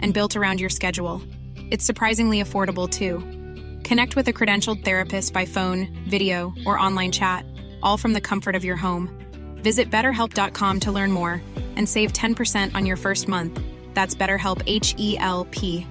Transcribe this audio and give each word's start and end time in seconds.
and 0.00 0.14
built 0.14 0.36
around 0.36 0.60
your 0.60 0.70
schedule. 0.70 1.22
It's 1.70 1.84
surprisingly 1.84 2.42
affordable 2.42 2.88
too. 2.88 3.18
Connect 3.86 4.16
with 4.16 4.28
a 4.28 4.32
credentialed 4.32 4.84
therapist 4.84 5.32
by 5.32 5.44
phone, 5.44 5.88
video, 6.08 6.52
or 6.64 6.78
online 6.78 7.12
chat, 7.12 7.44
all 7.82 7.96
from 7.96 8.14
the 8.14 8.20
comfort 8.20 8.54
of 8.54 8.64
your 8.64 8.76
home. 8.76 9.10
Visit 9.62 9.90
betterhelp.com 9.90 10.80
to 10.80 10.92
learn 10.92 11.12
more 11.12 11.42
and 11.76 11.88
save 11.88 12.12
10% 12.12 12.74
on 12.74 12.86
your 12.86 12.96
first 12.96 13.28
month. 13.28 13.60
That's 13.94 14.14
BetterHelp 14.14 14.62
H 14.66 14.94
E 14.96 15.18
L 15.18 15.46
P. 15.50 15.86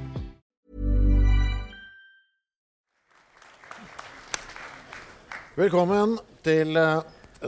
Velkommen 5.57 6.19
til 6.45 6.77
eh, 6.77 6.99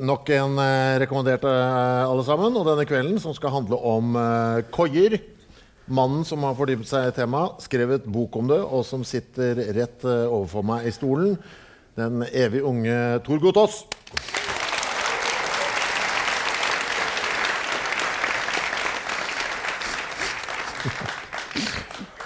nok 0.02 0.30
en 0.34 0.56
eh, 0.58 0.96
rekommendert, 1.04 1.44
eh, 1.46 2.06
alle 2.10 2.24
sammen. 2.26 2.56
Og 2.58 2.66
denne 2.66 2.88
kvelden 2.90 3.20
som 3.22 3.36
skal 3.38 3.54
handle 3.54 3.78
om 3.78 4.18
koier. 4.74 5.20
Mannen 5.90 6.22
som 6.26 6.44
har 6.46 6.54
fordypet 6.54 6.86
seg 6.86 7.08
i 7.10 7.14
temaet, 7.18 7.64
skrevet 7.66 8.06
bok 8.06 8.36
om 8.38 8.50
det, 8.52 8.60
og 8.62 8.84
som 8.86 9.02
sitter 9.08 9.58
rett 9.74 10.06
eh, 10.06 10.28
overfor 10.30 10.66
meg 10.70 10.86
i 10.86 10.94
stolen. 10.94 11.34
Den 11.98 12.22
evig 12.30 12.62
unge 12.62 12.94
Tor 13.26 13.42
Gotaas. 13.42 13.82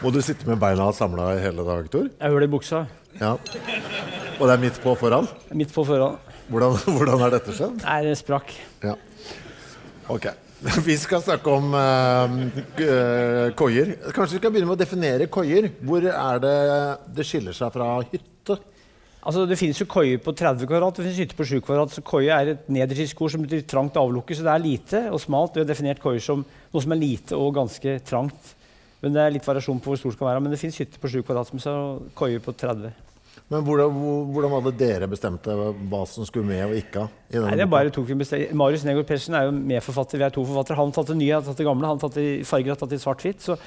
Må 0.04 0.12
du 0.12 0.20
sitte 0.20 0.44
med 0.50 0.60
beina 0.60 0.90
samla 0.92 1.32
i 1.38 1.42
hele 1.46 1.64
dag, 1.64 1.88
Tor? 1.88 2.12
Jeg 2.12 2.34
hører 2.36 2.44
det 2.44 2.52
i 2.52 2.56
buksa. 2.58 2.84
Ja. 3.22 3.38
Og 4.36 4.44
det 4.44 4.54
er 4.58 4.64
midt 4.66 4.84
på 4.84 4.98
foran? 5.00 5.32
Midt 5.56 5.72
på 5.72 5.88
foran. 5.88 6.20
Hvordan, 6.52 6.76
hvordan 7.00 7.24
har 7.24 7.38
dette 7.40 7.56
skjedd? 7.56 7.80
Nei, 7.88 8.02
det 8.10 8.20
sprakk. 8.20 8.52
Ja. 8.84 9.00
Ok. 10.12 10.28
Vi 10.88 10.96
skal 10.98 11.24
snakke 11.24 11.52
om 11.52 11.74
uh, 11.76 13.50
koier. 13.60 13.96
Kanskje 14.16 14.38
vi 14.38 14.40
skal 14.40 14.54
begynne 14.54 14.70
med 14.70 14.78
å 14.78 14.80
definere 14.80 15.28
koier. 15.32 15.68
Hvor 15.84 16.06
er 16.08 16.40
det 16.44 16.54
det 17.18 17.26
skiller 17.28 17.56
seg 17.58 17.74
fra 17.74 17.98
hytte? 18.08 18.58
Altså, 19.24 19.46
Det 19.48 19.58
finnes 19.60 19.80
jo 19.80 19.88
koier 19.88 20.20
på 20.24 20.34
30 20.36 20.68
kvadrat, 20.68 20.96
det 20.96 21.06
finnes 21.06 21.20
hytter 21.20 21.40
på 21.40 21.48
7 21.48 21.62
kvadrat. 21.64 21.96
Så 21.96 22.04
koie 22.06 22.32
er 22.32 22.54
et 22.54 22.72
nedertysk 22.72 23.22
ord 23.24 23.36
som 23.36 23.44
betyr 23.44 23.66
trangt 23.68 24.00
avlukke. 24.00 24.36
Så 24.36 24.46
det 24.46 24.54
er 24.54 24.64
lite 24.64 25.06
og 25.12 25.22
smalt. 25.24 25.56
Vi 25.56 25.64
har 25.64 25.70
definert 25.70 26.04
koier 26.04 26.24
som 26.24 26.44
noe 26.44 26.84
som 26.84 26.96
er 26.96 27.02
lite 27.02 27.40
og 27.40 27.56
ganske 27.60 27.98
trangt. 28.08 28.56
Men 29.04 29.16
det 29.16 29.24
er 29.24 29.36
litt 29.36 29.48
variasjon 29.48 29.84
på 29.84 29.92
hvor 29.92 30.00
stort 30.00 30.16
det 30.16 30.24
kan 30.24 30.32
være. 30.32 30.44
Men 30.44 30.56
det 30.56 30.62
finnes 30.64 30.80
hytter 30.80 31.00
på 31.00 31.12
7 31.12 31.24
kvadrat 31.28 31.52
som 31.52 31.60
er 31.60 32.14
koier 32.20 32.44
på 32.44 32.56
30. 32.56 32.94
Men 33.52 33.66
hvordan, 33.68 33.98
hvordan 34.34 34.54
hadde 34.56 34.72
dere 34.80 35.08
bestemt 35.12 35.44
det, 35.46 35.54
hva 35.92 36.04
som 36.10 36.26
skulle 36.26 36.48
med 36.48 36.64
og 36.66 36.78
ikke? 36.80 37.04
i 37.34 37.42
Nei, 37.44 37.56
det 37.60 37.68
bare 37.70 37.92
tok 37.94 38.08
vi 38.10 38.16
bestem- 38.24 38.54
Marius 38.58 38.86
Negård 38.88 39.06
Persen 39.10 39.36
er 39.38 39.50
jo 39.50 39.52
medforfatter. 39.58 40.18
Vi 40.18 40.26
er 40.26 40.34
to 40.34 40.46
forfattere. 40.48 40.80
Han 40.80 40.94
tatt 40.96 41.12
det 41.12 41.18
nye, 41.20 41.28
jeg 41.28 41.36
har 41.38 41.46
tatt 41.46 41.60
det 41.60 41.68
gamle. 41.68 41.90
Han 41.92 42.00
tatt 42.02 42.16
det 42.18 42.24
i 42.40 42.44
farger, 42.48 42.74
har 42.74 42.80
tatt 42.80 42.90
det 42.96 43.02
i 43.02 43.04
svart-hvitt. 43.04 43.44
Så 43.44 43.58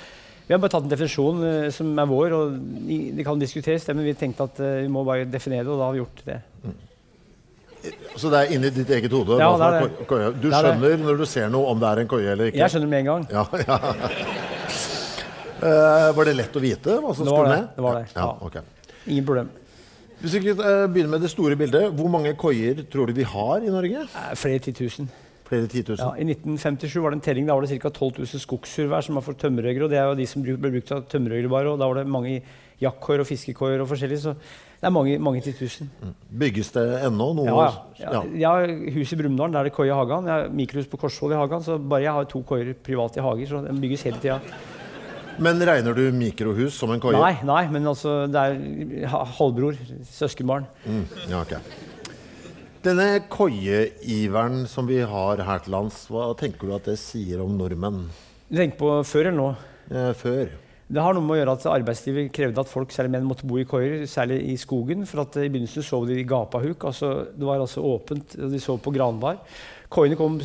vi 0.46 0.54
har 0.54 0.62
bare 0.62 0.72
tatt 0.74 0.86
en 0.86 0.90
definisjon 0.90 1.44
eh, 1.46 1.70
som 1.74 1.92
er 1.98 2.06
vår, 2.10 2.34
og 2.34 2.56
det 2.88 3.24
kan 3.26 3.38
diskuteres, 3.38 3.84
det, 3.86 3.94
men 3.98 4.06
vi 4.08 4.14
tenkte 4.18 4.46
at 4.46 4.60
eh, 4.62 4.80
vi 4.86 4.90
må 4.94 5.04
bare 5.06 5.26
definere 5.28 5.64
det, 5.66 5.72
og 5.74 5.78
da 5.82 5.88
har 5.90 5.96
vi 5.96 6.02
gjort 6.02 6.22
det. 6.26 6.38
Så 8.16 8.30
det 8.32 8.38
er 8.40 8.54
inni 8.56 8.70
ditt 8.74 8.90
eget 8.90 9.12
hode? 9.14 9.36
Ja, 9.38 9.52
det 9.58 9.66
er 9.66 9.86
det. 9.86 10.30
Du 10.42 10.48
er 10.50 10.56
skjønner 10.56 10.96
når 11.02 11.20
du 11.20 11.26
ser 11.30 11.50
noe 11.52 11.70
om 11.70 11.82
det 11.82 11.90
er 11.92 12.02
en 12.02 12.08
koie 12.10 12.32
eller 12.32 12.50
ikke? 12.50 12.58
Jeg 12.62 12.72
skjønner 12.74 12.90
med 12.90 13.04
en 13.04 13.10
gang. 13.12 13.26
Ja, 13.30 13.44
ja. 13.68 13.76
uh, 15.62 16.08
var 16.16 16.26
det 16.30 16.34
lett 16.40 16.56
å 16.58 16.62
vite 16.64 16.96
hva 17.02 17.14
som 17.14 17.28
skulle 17.28 17.52
med? 17.52 17.68
det 17.76 17.84
var 17.86 18.00
det, 18.00 18.08
Ja, 18.16 18.24
ja. 18.24 18.32
ok. 18.48 18.56
Ingen 19.06 19.28
problem. 19.28 19.52
Hvis 20.20 20.34
vi 20.34 20.48
eh, 20.48 20.56
begynner 20.88 21.12
med 21.12 21.20
det 21.26 21.30
store 21.30 21.56
bildet, 21.60 21.90
hvor 21.96 22.08
mange 22.12 22.32
koier 22.40 22.82
tror 22.92 23.10
du 23.10 23.16
vi 23.18 23.26
har 23.28 23.64
i 23.64 23.72
Norge? 23.72 24.06
Eh, 24.08 24.34
Flere 24.38 24.62
titusen. 24.64 25.10
Flere 25.46 25.68
titusen? 25.70 26.02
Ja, 26.02 26.14
I 26.18 26.24
1957 26.26 27.02
var 27.02 27.12
det 27.12 27.18
en 27.20 27.26
telling. 27.26 27.46
Da 27.46 27.54
var 27.54 27.66
det 27.66 27.76
ca. 27.76 27.90
12 27.92 28.22
000 28.24 28.42
skogssurvær 28.42 29.04
som 29.06 29.18
var 29.18 29.22
for 29.26 29.36
tømmerhoggere. 29.38 29.84
Og 29.86 29.92
det 29.92 29.98
er 30.00 30.08
jo 30.08 30.16
de 30.18 30.26
som 30.26 30.42
ble 30.42 30.56
brukt 30.58 30.90
av 30.96 31.04
tømmerhoggere 31.12 31.52
bare. 31.52 31.74
Og 31.74 31.78
da 31.78 31.86
var 31.90 32.00
det 32.00 32.06
mange 32.10 32.40
jaktkoier 32.82 33.22
og 33.22 33.28
fiskekoier 33.28 33.84
og 33.84 33.90
forskjellig. 33.92 34.18
Så 34.24 34.32
det 34.80 34.88
er 34.88 34.94
mange, 34.96 35.18
mange 35.22 35.44
titusen. 35.44 35.92
Bygges 36.32 36.72
det 36.74 36.86
ennå 37.06 37.28
noe? 37.36 37.46
Ja, 37.46 37.68
ja. 38.00 38.16
ja. 38.16 38.22
Jeg 38.42 38.48
har 38.48 38.96
hus 38.96 39.12
i 39.12 39.20
Brumunddal, 39.20 39.52
der 39.52 39.60
er 39.60 39.70
det 39.70 39.76
koie 39.76 39.92
i 39.92 39.96
hagen. 40.00 40.26
Jeg 40.32 40.34
har 40.34 40.56
mikrohus 40.64 40.88
på 40.90 41.00
Korsvoll 41.04 41.36
i 41.36 41.38
hagen. 41.38 41.62
Så 41.68 41.76
bare 41.78 42.02
jeg 42.08 42.16
har 42.16 42.26
to 42.32 42.42
koier 42.48 42.72
privat 42.88 43.20
i 43.20 43.24
hager. 43.28 43.52
Så 43.52 43.62
den 43.68 43.84
bygges 43.84 44.08
hele 44.08 44.18
tida. 44.24 44.40
Men 45.42 45.60
regner 45.68 45.96
du 45.96 46.04
mikrohus 46.16 46.76
som 46.78 46.90
en 46.94 47.00
koie? 47.02 47.16
Nei, 47.18 47.34
nei, 47.46 47.62
men 47.72 47.86
altså 47.90 48.24
det 48.30 48.42
er 48.42 49.06
halvbror. 49.36 49.76
Søskenbarn. 50.08 50.66
Mm, 50.86 51.04
ja, 51.28 51.40
okay. 51.42 51.60
Denne 52.86 53.08
koieiveren 53.32 54.66
som 54.70 54.86
vi 54.86 55.00
har 55.02 55.42
her 55.42 55.64
til 55.64 55.74
lands, 55.74 56.04
hva 56.12 56.28
tenker 56.38 56.68
du 56.68 56.76
at 56.76 56.86
det 56.86 56.98
sier 57.02 57.40
om 57.42 57.56
nordmenn 57.58 58.04
Du 58.46 58.54
tenker 58.60 58.78
på 58.78 58.92
før 59.08 59.32
eller 59.32 59.40
nå? 59.40 59.48
eh, 59.90 60.12
før? 60.14 60.52
Det 60.86 61.02
har 61.02 61.16
noe 61.16 61.24
med 61.26 61.34
å 61.34 61.38
gjøre 61.40 61.54
at 61.56 61.64
arbeidslivet 61.66 62.28
krevde 62.30 62.62
at 62.62 62.70
folk, 62.70 62.92
særlig 62.94 63.10
menn, 63.16 63.24
måtte 63.26 63.46
bo 63.50 63.56
i 63.58 63.64
koier, 63.66 64.04
særlig 64.06 64.36
i 64.52 64.54
skogen. 64.54 65.02
For 65.10 65.24
at 65.24 65.34
I 65.42 65.48
begynnelsen 65.50 65.82
sov 65.82 66.06
de 66.06 66.20
i 66.20 66.26
gapahuk. 66.30 66.84
Altså, 66.86 67.08
det 67.34 67.42
var 67.48 67.58
altså 67.58 67.82
åpent, 67.82 68.36
og 68.38 68.52
de 68.54 68.60
sov 68.62 68.78
på 68.84 68.92
granbar. 68.94 69.40
Koiene 69.90 70.14
kom 70.18 70.38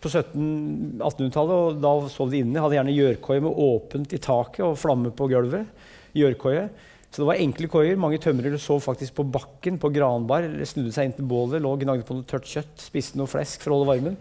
på 0.00 0.08
1700-1800-tallet, 0.08 1.56
og 1.56 1.80
da 1.82 1.94
sov 2.12 2.30
de 2.32 2.40
inne. 2.40 2.60
Hadde 2.62 2.78
gjerne 2.78 2.96
gjørkoie 2.96 3.42
med 3.44 3.58
åpent 3.66 4.14
i 4.16 4.20
taket 4.22 4.64
og 4.66 4.78
flamme 4.80 5.12
på 5.16 5.28
gulvet. 5.30 5.68
Gjørkoie. 6.16 6.68
Så 7.10 7.24
det 7.24 7.26
var 7.26 7.40
enkle 7.42 7.66
koier. 7.70 7.98
Mange 7.98 8.20
tømrere 8.22 8.58
sov 8.62 8.84
faktisk 8.84 9.16
på 9.18 9.26
bakken 9.34 9.80
på 9.82 9.90
granbar. 9.92 10.46
Snudde 10.68 10.94
seg 10.94 11.08
inn 11.08 11.16
til 11.16 11.26
bålet, 11.30 11.58
lå 11.62 11.72
og 11.74 11.82
gnagde 11.82 12.06
på 12.06 12.14
noe 12.14 12.26
tørt 12.28 12.46
kjøtt, 12.46 12.76
spiste 12.78 13.18
noe 13.18 13.30
flesk 13.30 13.64
for 13.64 13.74
å 13.74 13.80
holde 13.80 13.90
varmen. 13.90 14.18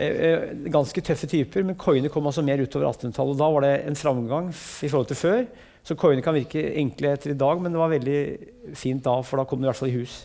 Eh, 0.00 0.22
eh, 0.30 0.46
ganske 0.72 1.04
tøffe 1.04 1.28
typer, 1.28 1.66
men 1.68 1.76
koiene 1.80 2.08
kom 2.12 2.26
altså 2.30 2.44
mer 2.46 2.62
utover 2.64 2.88
1800-tallet. 2.88 3.34
og 3.36 3.42
Da 3.42 3.50
var 3.52 3.66
det 3.66 3.74
en 3.84 4.00
framgang 4.00 4.48
i 4.48 4.88
forhold 4.88 5.10
til 5.12 5.20
før. 5.20 5.44
Så 5.84 5.96
koiene 6.00 6.24
kan 6.24 6.36
virke 6.36 6.64
enkle 6.80 7.12
etter 7.12 7.34
i 7.34 7.38
dag, 7.44 7.60
men 7.60 7.72
det 7.72 7.80
var 7.80 7.92
veldig 7.92 8.20
fint 8.76 9.04
da, 9.04 9.20
for 9.20 9.40
da 9.40 9.44
kom 9.48 9.60
de 9.60 9.68
i 9.68 9.70
hvert 9.70 9.82
fall 9.82 9.92
i 9.92 9.98
hus. 10.00 10.22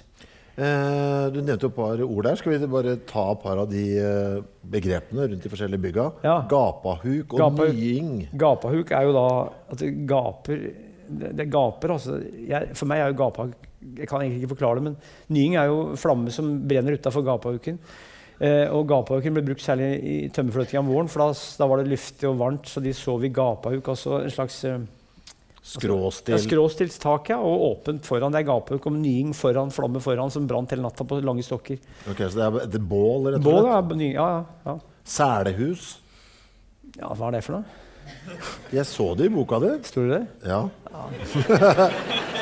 Eh, 0.55 1.25
du 1.35 1.41
nevnte 1.43 1.65
jo 1.67 1.71
et 1.73 1.75
par 1.75 1.99
ord 2.05 2.23
der. 2.23 2.37
Skal 2.39 2.53
vi 2.55 2.67
bare 2.71 2.93
ta 3.09 3.25
et 3.33 3.41
par 3.43 3.59
av 3.59 3.67
de 3.71 3.83
eh, 3.99 4.37
begrepene 4.71 5.25
rundt 5.27 5.43
de 5.43 5.51
forskjellige 5.51 5.83
bygga? 5.83 6.05
Ja. 6.23 6.37
Gapahuk 6.51 7.33
og 7.35 7.41
Gapahuk. 7.41 7.75
nying. 7.75 8.13
Gapahuk 8.39 8.93
er 8.95 9.09
jo 9.09 9.15
da 9.17 9.25
at 9.73 9.83
det 9.83 9.93
gaper 10.07 10.65
Det, 11.05 11.45
gaper, 11.53 11.91
altså. 11.93 12.15
Jeg, 12.49 12.71
for 12.73 12.89
meg 12.89 12.97
er 13.03 13.11
jo 13.11 13.17
gapahuk 13.19 13.67
Jeg 13.99 14.07
kan 14.09 14.23
egentlig 14.23 14.39
ikke 14.41 14.55
forklare 14.55 14.79
det, 14.79 14.83
men 14.87 14.95
nying 15.35 15.55
er 15.61 15.67
jo 15.69 15.93
flamme 16.01 16.31
som 16.33 16.47
brenner 16.67 16.95
utafor 16.97 17.21
gapahuken. 17.27 17.77
Eh, 18.41 18.65
og 18.73 18.87
gapahuken 18.89 19.35
ble 19.35 19.43
brukt 19.45 19.61
særlig 19.61 19.91
i 20.01 20.15
tømmerfløtinga 20.33 20.81
om 20.81 20.89
våren, 20.89 21.07
for 21.11 21.21
da, 21.21 21.27
da 21.59 21.67
var 21.69 21.83
det 21.83 21.91
luftig 21.91 22.25
og 22.27 22.39
varmt, 22.39 22.65
så 22.67 22.81
de 22.81 22.91
sov 22.97 23.23
i 23.23 23.29
gapahuk. 23.29 23.85
Altså 23.93 24.23
en 24.23 24.33
slags 24.33 24.57
eh, 24.65 24.79
Skråstil. 25.65 26.35
ja, 26.35 26.37
skråstilstak, 26.43 27.29
ja, 27.33 27.39
og 27.41 27.63
åpent 27.71 28.05
foran. 28.05 28.33
Det 28.35 28.43
er 28.43 28.45
gapahuk 28.51 28.83
om 28.85 28.99
nying 29.01 29.31
foran, 29.33 29.71
flamme 29.73 29.97
foran, 30.03 30.29
som 30.29 30.45
brant 30.45 30.69
hele 30.75 30.85
natta 30.85 31.03
på 31.07 31.17
lange 31.25 31.41
stokker. 31.41 31.79
Ok, 32.11 32.21
Så 32.21 32.37
det 32.37 32.45
er 32.45 32.59
et 32.67 32.77
bål, 32.85 33.31
rett 33.33 33.39
og 33.39 33.47
slett? 33.47 33.89
Bål, 33.89 34.03
ja, 34.11 34.27
ja, 34.29 34.43
ja. 34.67 34.75
Selehus. 35.03 35.87
ja. 36.99 37.09
Hva 37.09 37.31
er 37.31 37.39
det 37.39 37.43
for 37.47 37.57
noe? 37.57 37.81
Jeg 38.75 38.85
så 38.85 39.09
det 39.17 39.25
i 39.25 39.33
boka 39.33 39.57
di. 39.63 39.71
Står 39.89 40.05
det 40.11 40.19
det? 40.19 40.51
Ja. 40.53 40.61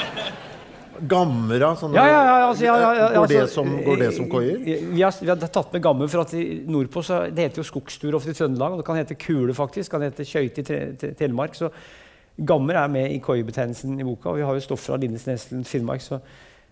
Gamra 1.14 1.74
sånne 1.80 1.98
Ja, 1.98 2.04
ja, 2.08 2.20
ja, 2.28 2.36
altså, 2.50 2.64
ja, 2.68 2.76
ja, 2.80 2.92
ja, 2.94 3.08
går, 3.16 3.28
det 3.32 3.40
altså, 3.42 3.56
som, 3.64 3.72
går 3.84 3.98
det 4.04 4.12
som 4.16 4.28
koier? 4.32 4.60
Vi 4.62 5.02
har, 5.02 5.16
vi 5.20 5.32
har 5.32 5.40
tatt 5.48 5.74
med 5.74 5.84
gammer, 5.84 6.12
for 6.12 6.24
at 6.24 6.36
i, 6.38 6.44
nordpå 6.70 7.02
så 7.04 7.24
det 7.34 7.48
heter 7.48 7.64
jo 7.64 7.68
skogstur 7.72 8.16
ofte 8.20 8.36
i 8.36 8.38
Trøndelag. 8.38 8.76
Og 8.76 8.84
det 8.84 8.88
kan 8.88 9.00
hete 9.00 9.18
kule, 9.20 9.56
faktisk. 9.58 9.88
Det 9.88 9.96
kan 9.96 10.06
hete 10.06 10.28
skøyte 10.28 10.64
i 10.64 11.14
Telemark. 11.20 11.56
Så 11.58 11.72
gammer 12.38 12.80
er 12.80 12.90
med 12.92 13.12
i 13.14 13.22
koiebetegnelsen 13.24 14.00
i 14.00 14.08
boka. 14.08 14.32
Og 14.32 14.40
vi 14.40 14.48
har 14.48 14.58
jo 14.58 14.64
stoff 14.66 14.88
fra 14.88 14.98
Lindesneslen, 15.02 15.64
Finnmark. 15.68 16.02
Så 16.02 16.20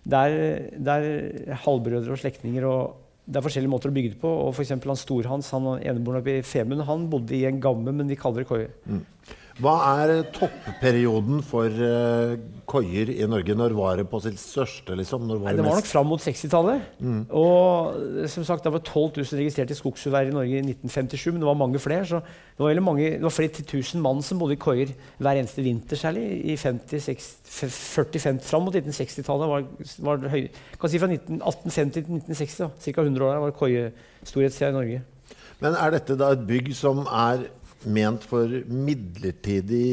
det 0.04 0.18
er, 0.18 1.56
halvbrødre 1.66 2.16
og 2.16 2.22
slektninger. 2.22 2.66
og 2.66 2.98
det 3.31 3.38
er 3.38 3.46
forskjellige 3.46 3.72
måter 3.72 3.92
å 3.92 3.96
bygge 3.96 4.16
det 4.16 4.22
på. 4.22 4.28
og 4.28 4.56
for 4.56 4.66
han 4.66 4.98
Storhans, 4.98 5.52
han 5.52 5.68
eneboeren 5.80 6.22
oppe 6.22 6.40
i 6.40 6.42
Femund, 6.42 6.84
han 6.88 7.10
bodde 7.10 7.36
i 7.38 7.46
en 7.46 7.62
gamme, 7.62 7.94
men 7.94 8.10
vi 8.10 8.18
kaller 8.19 8.44
det 8.44 8.50
koie. 8.50 8.69
Hva 9.62 9.74
er 10.02 10.24
toppperioden 10.34 11.44
for 11.46 11.69
uh, 11.69 12.34
koier 12.66 13.12
i 13.13 13.28
Norge? 13.30 13.54
Når 13.58 13.75
var 13.78 14.00
det 14.00 14.08
på 14.10 14.18
sitt 14.24 14.40
største? 14.42 14.96
Liksom? 14.98 15.28
Når 15.30 15.42
var 15.44 15.52
det, 15.52 15.62
det 15.62 15.66
var 15.68 15.78
nok 15.78 15.90
fram 15.90 16.08
mot 16.10 16.24
60-tallet. 16.24 16.88
Mm. 16.98 17.19
Og 17.38 18.25
som 18.31 18.46
sagt, 18.48 18.66
det 18.66 18.74
var 18.74 18.81
12 18.81 19.19
000 19.19 19.42
registrerte 19.44 19.78
skogshuvær 19.78 20.31
i 20.31 20.34
Norge 20.34 20.58
i 20.58 20.63
1957, 20.66 21.28
men 21.30 21.44
det 21.44 21.50
var 21.52 21.60
mange 21.60 21.81
flere. 21.84 22.08
Så 22.10 22.24
det 22.24 22.66
var, 22.66 22.81
mange, 22.88 23.06
det 23.19 23.28
var 23.28 23.36
flere 23.36 23.54
titusen 23.60 24.02
mann 24.02 24.25
som 24.25 24.42
bodde 24.42 24.58
i 24.58 24.62
koier 24.62 24.96
hver 25.22 25.38
eneste 25.44 25.62
vinter, 25.66 26.00
særlig 26.00 26.25
i 26.42 26.57
40-50, 26.57 28.42
fram 28.48 28.66
mot 28.66 28.75
1960-tallet. 28.81 29.54
var, 29.54 29.62
var 30.10 30.16
det 30.25 30.34
høy, 30.34 30.44
kan 30.81 30.90
si 30.90 31.02
Fra 31.02 31.10
19, 31.12 31.38
1850 31.38 31.94
til 31.94 32.02
1960, 32.18 32.56
ca. 32.81 33.02
100 33.02 33.30
år, 33.30 33.42
var 33.46 33.54
det 33.54 33.62
koiestorhetstida 33.62 34.74
i 34.74 34.80
Norge. 34.80 35.00
Men 35.62 35.78
er 35.78 35.94
dette 35.94 36.18
da 36.18 36.31
et 36.34 36.46
bygg 36.48 36.72
som 36.74 37.04
er 37.06 37.46
ment 37.89 38.25
for 38.28 38.51
midlertidig, 38.68 39.88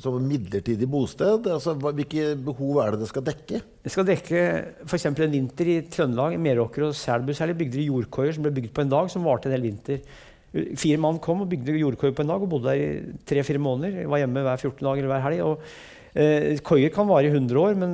som 0.00 0.16
midlertidig 0.24 0.88
bosted? 0.90 1.46
Altså, 1.50 1.74
hvilke 1.74 2.32
behov 2.40 2.80
er 2.84 2.94
det 2.94 3.02
det 3.02 3.10
skal 3.10 3.26
dekke? 3.26 3.60
Det 3.84 3.92
skal 3.92 4.08
dekke 4.08 4.42
f.eks. 4.86 5.06
en 5.10 5.36
vinter 5.36 5.70
i 5.70 5.76
Trøndelag. 5.92 6.38
Meråker 6.40 6.88
og 6.88 6.96
Selbu 6.96 7.34
særlig 7.36 7.58
bygde 7.60 7.78
de 7.78 7.86
jordkoier 7.90 8.36
som 8.36 8.46
ble 8.46 8.54
bygd 8.56 8.74
på 8.76 8.84
en 8.84 8.92
dag, 8.92 9.12
som 9.12 9.26
varte 9.26 9.50
en 9.50 9.56
hel 9.56 9.68
vinter. 9.68 10.02
Fire 10.50 10.98
mann 10.98 11.20
kom 11.22 11.44
og 11.44 11.50
bygde 11.52 11.78
jordkoier 11.78 12.16
på 12.16 12.24
en 12.24 12.32
dag 12.32 12.42
og 12.42 12.50
bodde 12.50 12.72
der 12.72 12.80
i 12.82 13.16
tre-fire 13.28 13.62
måneder. 13.62 14.08
Var 14.10 14.24
hjemme 14.24 14.44
hver 14.46 14.58
14 14.58 14.82
dag 14.82 14.98
eller 14.98 15.12
hver 15.12 15.26
helg. 15.28 15.66
Eh, 16.10 16.58
koier 16.66 16.90
kan 16.90 17.06
vare 17.06 17.28
i 17.28 17.30
100 17.30 17.54
år, 17.60 17.76
men 17.78 17.92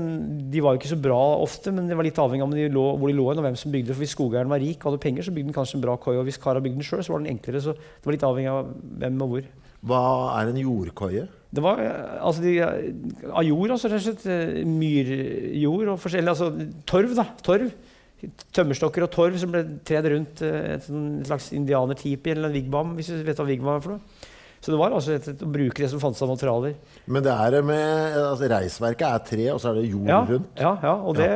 de 0.51 0.63
var 0.65 0.73
jo 0.75 0.81
ikke 0.81 0.95
så 0.95 1.01
bra 1.01 1.21
ofte. 1.43 1.73
Men 1.75 1.89
det 1.91 1.97
var 1.99 2.07
litt 2.07 2.21
avhengig 2.21 2.47
av 2.47 2.55
de 2.57 2.69
lå, 2.73 2.85
hvor 2.97 3.13
de 3.13 3.17
lå 3.17 3.29
og 3.33 3.43
hvem 3.45 3.59
som 3.61 3.75
bygde. 3.75 3.93
For 3.93 4.05
Hvis 4.05 4.15
skogeieren 4.17 4.53
var 4.53 4.63
rik 4.63 4.81
og 4.81 4.93
hadde 4.93 5.03
penger, 5.05 5.27
så 5.27 5.35
bygde 5.35 5.53
han 5.53 5.59
kanskje 5.59 5.79
en 5.79 5.85
bra 5.85 5.97
koi. 6.01 6.17
Og 6.17 6.25
hvis 6.29 6.41
kara 6.41 6.63
bygde 6.65 6.81
den 6.81 6.89
sjøl, 6.89 7.05
så 7.05 7.13
var 7.13 7.25
den 7.25 7.35
enklere. 7.35 7.61
Så 7.61 7.77
det 7.77 8.09
var 8.09 8.17
litt 8.17 8.29
avhengig 8.29 8.53
av 8.53 8.71
hvem 9.03 9.25
og 9.27 9.35
hvor. 9.35 9.51
Hva 9.87 10.05
er 10.41 10.51
en 10.51 10.63
jordkoie? 10.63 11.27
Det 11.57 11.63
var 11.65 11.81
altså 12.21 12.43
de, 12.43 12.55
av 12.61 13.45
jord, 13.47 13.75
altså 13.77 13.91
rett 13.93 14.01
og 14.01 14.07
slett. 14.09 14.25
Eh, 14.33 14.65
myrjord 14.69 15.93
og 15.93 16.01
forskjellig. 16.01 16.33
Altså 16.33 16.51
torv, 16.89 17.13
da. 17.19 17.29
Torv. 17.45 17.69
Tømmerstokker 18.57 19.05
og 19.05 19.13
torv 19.13 19.37
som 19.39 19.53
ble 19.53 19.61
tredd 19.87 20.09
rundt 20.09 20.41
eh, 20.45 20.79
et 20.79 20.89
slags 21.29 21.51
indianertipi 21.53 22.33
eller 22.33 22.49
en 22.49 22.57
wigwam, 22.57 22.97
hvis 22.97 23.13
du 23.13 23.21
vet 23.27 23.37
hva 23.37 23.47
wigwam 23.49 23.77
er 23.77 23.85
for 23.85 23.97
noe. 23.99 24.33
Så 24.67 24.73
det 24.75 24.79
var 24.81 24.91
altså 24.91 25.13
et, 25.15 25.27
et, 25.31 25.43
å 25.47 25.47
bruke 25.47 25.79
det 25.79 25.89
som 25.93 26.01
fantes 26.03 26.19
av 26.25 26.31
materialer. 26.33 26.73
Men 27.07 27.23
det 27.23 27.31
er 27.31 27.57
med, 27.63 28.17
altså 28.19 28.49
reisverket 28.51 29.05
er 29.07 29.23
tre, 29.29 29.45
og 29.53 29.61
så 29.63 29.71
er 29.71 29.79
det 29.79 29.85
jord 29.93 30.11
ja, 30.11 30.17
rundt? 30.27 30.49
Ja, 30.59 30.73
ja 30.83 30.95
og 31.07 31.21
det, 31.21 31.29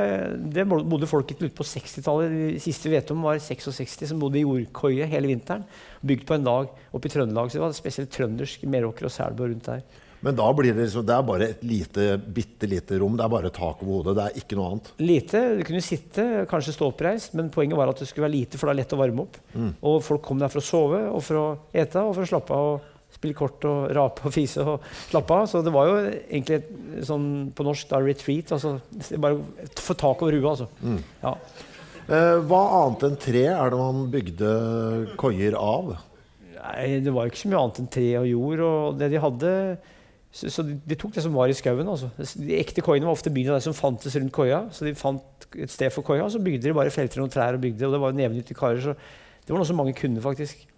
det 0.50 0.64
bodde 0.66 1.06
folk 1.06 1.30
ute 1.36 1.52
på 1.54 1.68
60-tallet. 1.70 2.34
De 2.34 2.58
siste 2.64 2.90
vi 2.90 2.96
vet 2.96 3.14
om, 3.14 3.22
var 3.22 3.38
66 3.38 4.02
som 4.10 4.18
bodde 4.18 4.40
i 4.40 4.42
jordkoie 4.42 5.06
hele 5.12 5.30
vinteren. 5.30 5.62
Bygd 6.02 6.26
på 6.26 6.40
en 6.40 6.50
dag 6.50 6.74
oppe 6.90 7.06
i 7.06 7.14
Trøndelag. 7.14 7.52
Så 7.52 7.60
det 7.60 7.62
var 7.68 7.78
spesielt 7.78 8.10
trøndersk 8.16 8.66
Meråker 8.66 9.06
og 9.06 9.14
Selbu 9.14 9.46
rundt 9.46 9.70
der. 9.70 9.86
Men 10.20 10.36
da 10.36 10.50
blir 10.52 10.74
det, 10.74 10.82
liksom, 10.82 11.04
det 11.06 11.14
er 11.14 11.24
bare 11.30 11.46
et 11.54 11.62
lite, 11.64 12.06
bitte 12.20 12.68
lite 12.68 12.98
rom. 13.00 13.14
Det 13.16 13.24
er 13.24 13.32
bare 13.32 13.54
tak 13.54 13.80
over 13.86 14.00
hodet. 14.00 14.16
Det 14.18 14.26
er 14.26 14.42
ikke 14.42 14.58
noe 14.58 14.72
annet. 14.74 14.90
Lite. 15.00 15.44
Du 15.56 15.64
kunne 15.70 15.84
sitte, 15.84 16.26
kanskje 16.50 16.74
stå 16.76 16.90
oppreist, 16.90 17.36
men 17.38 17.48
poenget 17.54 17.78
var 17.78 17.94
at 17.94 18.02
det 18.02 18.10
skulle 18.10 18.26
være 18.26 18.36
lite, 18.36 18.60
for 18.60 18.68
det 18.68 18.74
er 18.74 18.82
lett 18.82 18.96
å 18.98 19.00
varme 19.00 19.24
opp. 19.24 19.38
Mm. 19.54 19.70
Og 19.88 20.00
folk 20.04 20.26
kom 20.26 20.42
der 20.42 20.52
for 20.52 20.60
å 20.60 20.66
sove 20.66 21.00
og 21.08 21.24
for 21.24 21.40
å 21.40 21.46
ete 21.72 22.04
og 22.04 22.12
for 22.18 22.26
å 22.26 22.32
slappe 22.34 22.58
av 22.58 22.89
spille 23.20 23.36
kort 23.36 23.64
og 23.68 23.90
rape 23.96 24.24
og 24.24 24.34
fise 24.34 24.64
og 24.64 24.86
slappe 25.10 25.36
av. 25.36 25.48
Så 25.50 25.60
det 25.64 25.72
var 25.74 25.90
jo 25.90 25.98
egentlig 26.08 26.60
et, 26.60 26.70
sånn 27.06 27.26
på 27.56 27.66
norsk 27.66 27.90
da, 27.92 28.00
retreat. 28.04 28.54
Altså, 28.56 28.78
bare 29.20 29.40
få 29.78 29.96
tak 30.00 30.24
over 30.24 30.38
huet, 30.38 30.48
altså. 30.54 30.70
Mm. 30.80 31.00
Ja. 31.22 31.34
Eh, 32.10 32.36
hva 32.48 32.62
annet 32.80 33.06
enn 33.10 33.20
tre 33.20 33.44
er 33.52 33.72
det 33.72 33.80
man 33.80 34.06
bygde 34.10 34.52
koier 35.20 35.56
av? 35.58 35.94
Nei, 36.56 37.00
Det 37.04 37.12
var 37.14 37.26
jo 37.26 37.32
ikke 37.32 37.44
så 37.44 37.52
mye 37.52 37.62
annet 37.62 37.82
enn 37.82 37.92
tre 37.92 38.10
og 38.22 38.28
jord. 38.30 38.64
og 38.66 39.00
det 39.00 39.12
de 39.12 39.22
hadde 39.22 39.54
så, 40.30 40.46
så 40.46 40.62
de, 40.62 40.76
de, 40.86 40.94
tok 40.94 41.16
det 41.16 41.24
som 41.24 41.34
var 41.34 41.50
i 41.50 41.56
skauen. 41.58 41.88
Altså. 41.90 42.10
De 42.38 42.54
ekte 42.58 42.84
koiene 42.86 43.08
var 43.08 43.16
ofte 43.16 43.32
bygd 43.34 43.50
av 43.50 43.58
det 43.58 43.66
som 43.66 43.74
fantes 43.74 44.14
rundt 44.14 44.34
koia. 44.34 44.62
Så 44.74 44.86
de 44.86 44.94
fant 44.98 45.48
et 45.58 45.72
sted 45.72 45.90
for 45.90 46.06
koia, 46.06 46.22
og 46.22 46.30
så 46.30 46.42
bygde 46.42 46.68
de 46.68 46.76
bare 46.76 46.92
felter 46.94 47.22
og 47.24 47.32
trær. 47.34 47.58
og 47.58 47.64
bygde, 47.64 47.86
og 47.88 47.96
Det 47.96 48.00
var 48.00 48.12
jo 48.12 48.20
nevenyttige 48.20 48.58
karer. 48.58 48.80
Så 48.84 48.94
det 48.94 49.50
var 49.50 49.58
noe 49.58 49.66
som 49.66 49.80
mange 49.80 49.96
kunne, 49.98 50.22
faktisk. 50.22 50.69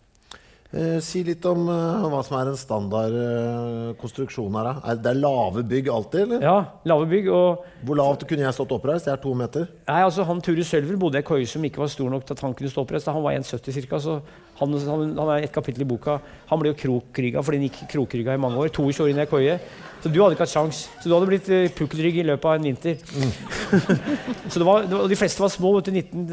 Eh, 0.72 1.02
si 1.04 1.20
litt 1.20 1.44
om 1.44 1.66
uh, 1.68 2.06
hva 2.08 2.22
som 2.24 2.38
er 2.38 2.48
en 2.48 2.56
standard 2.56 3.12
uh, 3.12 3.90
konstruksjon 4.00 4.54
her. 4.56 4.70
Er 4.88 5.00
det 5.04 5.10
er 5.10 5.18
lave 5.20 5.60
bygg 5.68 5.90
alltid? 5.92 6.22
eller? 6.22 6.46
Ja, 6.46 6.54
lave 6.88 7.08
bygg. 7.10 7.26
Og 7.28 7.66
Hvor 7.84 7.98
lavt 7.98 8.24
kunne 8.30 8.46
jeg 8.46 8.56
stått 8.56 8.72
oppreist? 8.72 9.10
Jeg 9.10 9.18
er 9.18 9.20
to 9.20 9.34
meter. 9.36 9.66
Nei, 9.90 9.98
altså 10.00 10.24
han 10.24 10.38
Ture 10.40 10.64
Sølver 10.64 10.96
bodde 10.96 11.18
i 11.18 11.20
en 11.20 11.26
koie 11.28 11.48
som 11.50 11.64
ikke 11.68 11.82
var 11.82 11.90
stor 11.92 12.08
nok 12.14 12.24
til 12.24 12.38
at 12.38 12.44
han 12.46 12.54
kunne 12.56 12.70
stå 12.72 12.84
oppreist. 12.86 13.10
Han 13.12 13.20
var 13.20 13.36
1,70 13.36 13.84
ca. 13.90 13.98
Så 14.00 14.14
han, 14.62 14.76
han, 14.86 15.02
han 15.18 15.32
er 15.34 15.44
et 15.44 15.52
kapittel 15.52 15.84
i 15.84 15.88
boka. 15.90 16.14
Han 16.48 16.62
ble 16.62 16.72
jo 16.72 16.78
krokrygga 16.86 17.42
fordi 17.44 17.60
han 17.60 17.66
gikk 17.68 17.82
krokrygga 17.92 18.36
i 18.38 18.40
mange 18.40 18.62
år. 18.62 18.72
22 18.72 19.04
år 19.04 19.10
i 19.12 19.16
ei 19.20 19.28
koie. 19.28 19.58
Så 20.00 20.08
du 20.08 20.16
hadde 20.22 20.38
ikke 20.38 20.46
hatt 20.46 20.54
sjans. 20.54 20.86
Så 21.02 21.04
du 21.04 21.12
hadde 21.12 21.28
blitt 21.28 21.50
pukkelrygg 21.76 22.16
i 22.22 22.24
løpet 22.30 22.48
av 22.48 22.56
en 22.56 22.70
vinter. 22.70 22.96
Mm. 23.12 23.34
så 24.50 24.56
det 24.56 24.64
var, 24.70 24.88
det 24.88 24.96
var, 24.96 25.04
De 25.12 25.20
fleste 25.20 25.44
var 25.44 25.52
små. 25.52 25.74
vet 25.76 25.92
du, 25.92 26.00
19, 26.00 26.24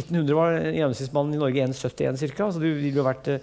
1900 0.00 0.34
var 0.40 0.58
gjennomsnittsmannen 0.58 1.38
i 1.38 1.40
Norge 1.44 1.68
1,71 1.68 2.34
ca. 2.34 2.50
Så 2.50 2.58
du 2.58 2.68
ville 2.72 3.06
vært 3.06 3.30
Eh, 3.34 3.40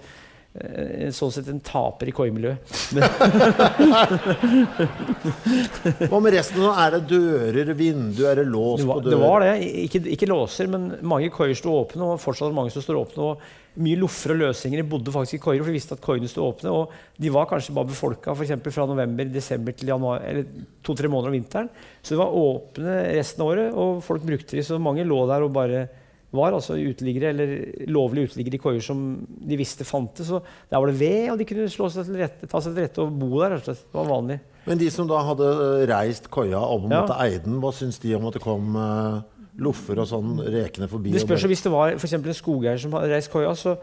sånn 1.15 1.31
sett 1.31 1.47
en 1.47 1.61
taper 1.63 2.09
i 2.11 2.13
koimiljøet. 2.15 2.59
Hva 6.11 6.19
med 6.19 6.33
resten? 6.35 6.59
Er 6.67 6.91
det 6.97 7.07
dører, 7.07 7.71
vinduer, 7.77 8.33
er 8.33 8.37
det 8.41 8.49
lås 8.51 8.83
på 8.83 8.97
dører? 8.99 9.13
Det 9.13 9.19
var 9.21 9.39
det. 9.45 9.53
Ikke, 9.85 9.99
ikke 10.17 10.27
låser, 10.27 10.67
men 10.71 10.81
mange 11.07 11.29
koier 11.31 11.55
sto 11.55 11.71
åpne. 11.79 12.03
Og 12.03 12.19
fortsatt 12.23 12.57
mange 12.57 12.71
som 12.75 12.83
står 12.83 12.99
åpne. 12.99 13.21
Og 13.29 13.79
mye 13.79 14.01
loffer 14.01 14.29
og 14.35 14.41
løsgjenger 14.41 14.89
bodde 14.91 15.13
faktisk 15.15 15.35
i 15.37 15.43
koier, 15.45 15.61
for 15.63 15.71
de 15.71 15.77
visste 15.77 15.95
at 15.95 16.03
koiene 16.03 16.27
sto 16.27 16.43
åpne. 16.49 16.69
Og 16.75 16.83
de 17.23 17.29
var 17.31 17.47
kanskje 17.47 17.75
bare 17.77 17.91
befolka 17.93 18.35
fra 18.35 18.89
november, 18.91 19.25
desember 19.31 19.71
til 19.77 19.87
januar, 19.93 20.19
eller 20.27 20.43
to-tre 20.83 21.07
måneder 21.07 21.31
om 21.31 21.37
vinteren. 21.39 21.71
Så 22.03 22.11
det 22.17 22.23
var 22.25 22.35
åpne 22.43 22.91
resten 23.15 23.39
av 23.45 23.47
året, 23.53 23.67
og 23.71 24.03
folk 24.03 24.19
brukte 24.27 24.59
de. 24.59 24.67
Så 24.67 24.75
mange 24.83 25.07
lå 25.07 25.23
der 25.31 25.47
og 25.47 25.55
bare 25.55 25.87
var 26.31 26.55
altså 26.55 26.77
uteliggere, 26.79 27.33
eller 27.33 27.87
lovlige 27.91 28.31
uteliggere 28.31 28.55
i 28.55 28.61
koier 28.63 28.83
som 28.85 29.01
de 29.27 29.57
visste 29.59 29.87
fantes. 29.87 30.29
Og 30.31 30.45
der 30.71 30.79
var 30.79 30.87
det 30.87 30.99
ved, 30.99 31.25
og 31.33 31.39
de 31.41 31.47
kunne 31.49 31.67
slå 31.71 31.89
seg 31.91 32.07
til 32.07 32.21
rette, 32.21 32.47
ta 32.47 32.61
seg 32.63 32.75
til 32.75 32.85
rette 32.85 33.03
og 33.03 33.17
bo 33.19 33.41
der. 33.41 33.57
Det 33.65 33.75
var 33.91 34.07
vanlig. 34.07 34.39
Men 34.67 34.79
de 34.79 34.87
som 34.93 35.09
da 35.09 35.19
hadde 35.27 35.49
eh, 35.51 35.83
reist 35.91 36.29
koia 36.31 36.61
og. 36.61 36.87
Eiden, 36.87 37.15
eie 37.17 37.41
den, 37.43 37.57
hva 37.63 37.73
syns 37.75 37.99
de 38.03 38.13
om 38.15 38.29
at 38.29 38.37
det 38.37 38.43
kom 38.45 38.77
uh, 38.77 39.19
loffer 39.59 39.99
og 39.99 40.07
sånn 40.07 40.37
rekende 40.45 40.87
forbi? 40.91 41.15
Det 41.17 41.25
spørs 41.25 41.49
hvis 41.51 41.65
det 41.65 41.73
var 41.73 41.97
f.eks. 41.97 42.15
en 42.19 42.37
skogeier 42.37 42.79
som 42.79 42.95
hadde 42.95 43.11
reist 43.11 43.33
koia. 43.33 43.51
så 43.57 43.75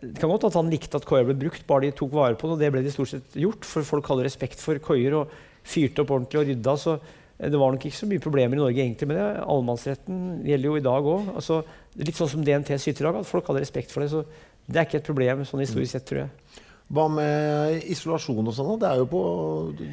det 0.00 0.20
kan 0.22 0.30
godt 0.30 0.46
at 0.46 0.54
han 0.54 0.70
likte 0.70 1.00
at 1.00 1.06
koia 1.08 1.26
ble 1.26 1.34
brukt, 1.36 1.64
bare 1.68 1.88
de 1.88 1.94
tok 1.98 2.12
vare 2.14 2.38
på 2.38 2.46
det. 2.46 2.56
Og 2.56 2.60
det 2.62 2.72
ble 2.72 2.84
de 2.86 2.92
stort 2.94 3.10
sett 3.10 3.38
gjort, 3.42 3.66
for 3.66 3.84
folk 3.84 4.08
hadde 4.12 4.28
respekt 4.28 4.62
for 4.62 4.78
koier 4.80 5.18
og 5.18 5.32
fyrte 5.66 6.04
opp 6.04 6.14
ordentlig 6.14 6.40
og 6.40 6.46
rydda. 6.48 6.76
Så 6.78 6.96
det 7.40 7.58
var 7.60 7.72
nok 7.72 7.84
ikke 7.88 7.96
så 7.96 8.08
mye 8.08 8.22
problemer 8.22 8.58
i 8.58 8.60
Norge 8.60 8.82
egentlig 8.82 9.08
med 9.08 9.16
det. 9.16 9.28
Allemannsretten 9.40 10.24
gjelder 10.44 10.68
jo 10.68 10.76
i 10.76 10.84
dag 10.84 11.06
òg. 11.14 11.30
Altså, 11.40 11.60
litt 12.00 12.18
sånn 12.18 12.32
som 12.34 12.42
DNT 12.44 12.74
skytterlag, 12.76 13.20
at 13.22 13.28
folk 13.28 13.48
hadde 13.48 13.62
respekt 13.64 13.94
for 13.94 14.04
det. 14.04 14.10
Så 14.12 14.24
det 14.68 14.80
er 14.80 14.88
ikke 14.88 15.00
et 15.00 15.08
problem 15.08 15.46
sånn 15.48 15.64
historisk 15.64 15.96
sett, 15.96 16.06
tror 16.10 16.24
jeg. 16.24 16.66
Hva 16.90 17.04
med 17.06 17.84
isolasjon 17.86 18.50
og 18.50 18.54
sånn? 18.54 18.72
Det 18.82 18.88
er 18.88 18.98
jo 18.98 19.06
på, 19.12 19.20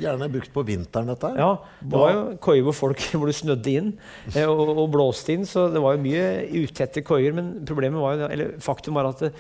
gjerne 0.01 0.31
brukt 0.33 0.49
på 0.53 0.63
vinteren, 0.65 1.11
dette 1.11 1.29
her. 1.29 1.41
Ja, 1.43 1.81
det 1.83 2.01
var 2.01 2.13
jo 2.15 2.23
koier 2.41 2.65
hvor 2.65 2.75
folk 2.75 3.03
det 3.29 3.35
snødde 3.37 3.75
inn 3.79 3.91
eh, 4.33 4.47
og, 4.49 4.73
og, 4.73 4.87
blåste 4.95 5.35
inn. 5.35 5.45
Så 5.45 5.67
det 5.73 5.83
var 5.83 5.95
jo 5.95 6.03
mye 6.07 6.25
utette 6.65 7.05
koier. 7.05 7.37
Men 7.37 7.53
problemet 7.69 8.01
var 8.01 8.17
jo, 8.17 8.31
eller 8.33 8.57
faktum 8.65 8.97
var 8.97 9.11
at 9.11 9.27
det, 9.27 9.31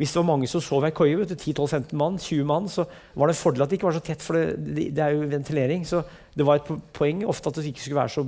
hvis 0.00 0.14
det 0.14 0.20
var 0.20 0.28
mange 0.30 0.48
som 0.48 0.62
sov 0.64 0.86
i 0.86 0.88
ei 0.88 0.94
koie, 0.96 1.26
10-12-15 1.28 1.92
mann, 2.00 2.16
20 2.20 2.46
mann, 2.48 2.68
så 2.72 2.86
var 3.14 3.28
det 3.28 3.36
en 3.36 3.42
fordel 3.42 3.64
at 3.64 3.72
det 3.72 3.78
ikke 3.78 3.90
var 3.90 3.96
så 3.98 4.04
tett, 4.06 4.24
for 4.24 4.38
det, 4.38 4.86
det, 4.96 5.02
er 5.04 5.12
jo 5.12 5.28
ventilering. 5.28 5.84
Så 5.88 6.00
det 6.32 6.46
var 6.48 6.60
et 6.60 6.70
poeng 6.96 7.26
ofte 7.28 7.50
at 7.50 7.60
det 7.60 7.68
ikke 7.68 7.84
skulle 7.84 8.00
være 8.00 8.14
så 8.14 8.24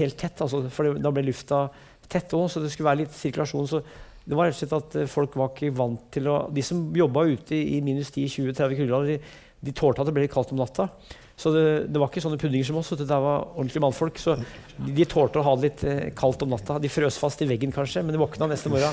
helt 0.00 0.18
tett, 0.18 0.42
altså, 0.42 0.64
for 0.74 0.88
det, 0.88 1.04
da 1.04 1.12
ble 1.14 1.28
lufta 1.28 1.68
tett 2.08 2.34
òg, 2.34 2.48
så 2.50 2.62
det 2.64 2.72
skulle 2.72 2.90
være 2.90 3.04
litt 3.04 3.14
sirkulasjon. 3.14 3.70
Så 3.70 3.82
det 4.28 4.36
var 4.36 4.48
rett 4.48 4.58
og 4.58 4.60
slett 4.60 4.76
at 4.76 4.98
eh, 4.98 5.08
folk 5.10 5.38
var 5.38 5.54
ikke 5.54 5.72
vant 5.76 6.08
til 6.12 6.28
å 6.28 6.40
De 6.52 6.64
som 6.64 6.82
jobba 6.96 7.24
ute 7.30 7.56
i 7.56 7.78
minus 7.84 8.10
10-20-30 8.12 8.76
kuldegrader, 8.80 9.14
de, 9.14 9.46
de 9.68 9.74
tålte 9.76 10.02
at 10.02 10.10
det 10.10 10.16
ble 10.16 10.26
litt 10.26 10.34
kaldt 10.34 10.52
om 10.52 10.60
natta. 10.60 10.90
Så 11.38 11.52
det, 11.54 11.64
det, 11.86 12.00
var 12.02 12.10
ikke 12.10 12.22
sånne 12.24 12.38
puddinger 12.40 12.66
som 12.66 12.80
oss. 12.80 12.88
Det 12.98 13.06
var 13.06 13.44
ordentlige 13.52 13.82
mannfolk. 13.84 14.16
Så 14.18 14.34
de, 14.40 14.90
de 14.96 15.04
tålte 15.06 15.38
å 15.38 15.44
ha 15.46 15.52
det 15.54 15.68
litt 15.68 15.84
eh, 15.86 16.00
kaldt 16.18 16.42
om 16.42 16.50
natta. 16.50 16.80
De 16.82 16.90
frøs 16.90 17.18
fast 17.22 17.44
i 17.44 17.46
veggen 17.46 17.70
kanskje, 17.74 18.02
men 18.02 18.16
de 18.16 18.18
våkna 18.18 18.48
neste 18.50 18.72
morgen. 18.72 18.90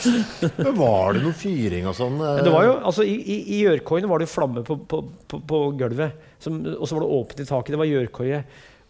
var 0.78 1.16
det 1.16 1.24
noe 1.24 1.34
fyring 1.34 1.88
og 1.90 1.96
sånn? 1.98 2.22
Det 2.38 2.52
var 2.54 2.68
jo, 2.68 2.76
altså 2.86 3.02
I, 3.02 3.16
i, 3.18 3.38
i 3.56 3.58
gjørkoiene 3.64 4.10
var 4.10 4.22
det 4.22 4.28
jo 4.28 4.34
flamme 4.36 4.62
på, 4.68 4.78
på, 4.86 5.02
på, 5.26 5.42
på 5.50 5.60
gulvet. 5.80 6.22
og 6.46 6.86
så 6.86 6.94
var 6.94 7.02
det 7.02 7.10
åpent 7.18 7.42
i 7.42 7.48
taket. 7.50 7.74
Det 7.74 7.82
var 7.82 7.90
gjørkoie. 7.90 8.40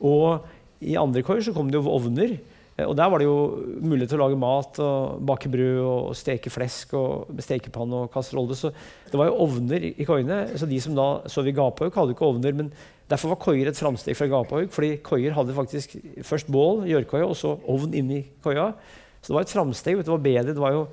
Og 0.04 0.84
i 0.84 0.98
andre 1.00 1.24
koier 1.24 1.48
så 1.48 1.56
kom 1.56 1.72
det 1.72 1.80
jo 1.80 1.96
ovner. 1.96 2.36
Eh, 2.76 2.86
og 2.86 2.96
der 2.98 3.10
var 3.10 3.22
det 3.22 3.28
jo 3.28 3.36
mulighet 3.80 4.12
til 4.12 4.20
å 4.20 4.24
lage 4.24 4.40
mat 4.40 4.80
og 4.82 5.22
bake 5.30 5.50
brød 5.52 5.78
og 5.84 6.18
steke 6.18 6.52
flesk 6.52 6.96
og 6.98 7.38
stekepanne 7.44 8.04
og 8.04 8.12
kasserolle. 8.14 8.58
Så 8.58 8.72
det 9.10 9.20
var 9.20 9.30
jo 9.30 9.38
ovner 9.46 9.88
i 9.92 10.08
koiene. 10.08 10.42
Så 10.58 10.68
de 10.70 10.80
som 10.82 10.96
da 10.98 11.08
sov 11.30 11.48
i 11.50 11.54
gapehaug, 11.56 11.94
hadde 11.94 12.16
ikke 12.16 12.28
ovner. 12.28 12.58
Men 12.58 12.72
derfor 13.10 13.34
var 13.34 13.42
koier 13.46 13.70
et 13.70 13.80
framsteg 13.80 14.18
fra 14.18 14.30
gapehaug, 14.32 14.70
fordi 14.74 14.96
koier 15.06 15.36
hadde 15.36 15.56
faktisk 15.56 15.98
først 16.26 16.50
bål, 16.52 16.86
gjørkoie, 16.90 17.26
og 17.26 17.38
så 17.38 17.56
ovn 17.70 17.96
inni 17.96 18.24
koia. 18.44 18.72
Så 19.20 19.30
det 19.30 19.38
var 19.38 19.46
et 19.46 19.56
framsteg. 19.56 20.00
Det 20.02 20.12
var 20.12 20.24
bedre. 20.24 20.54
Det 20.54 20.62
var 20.62 20.78
jo 20.78 20.86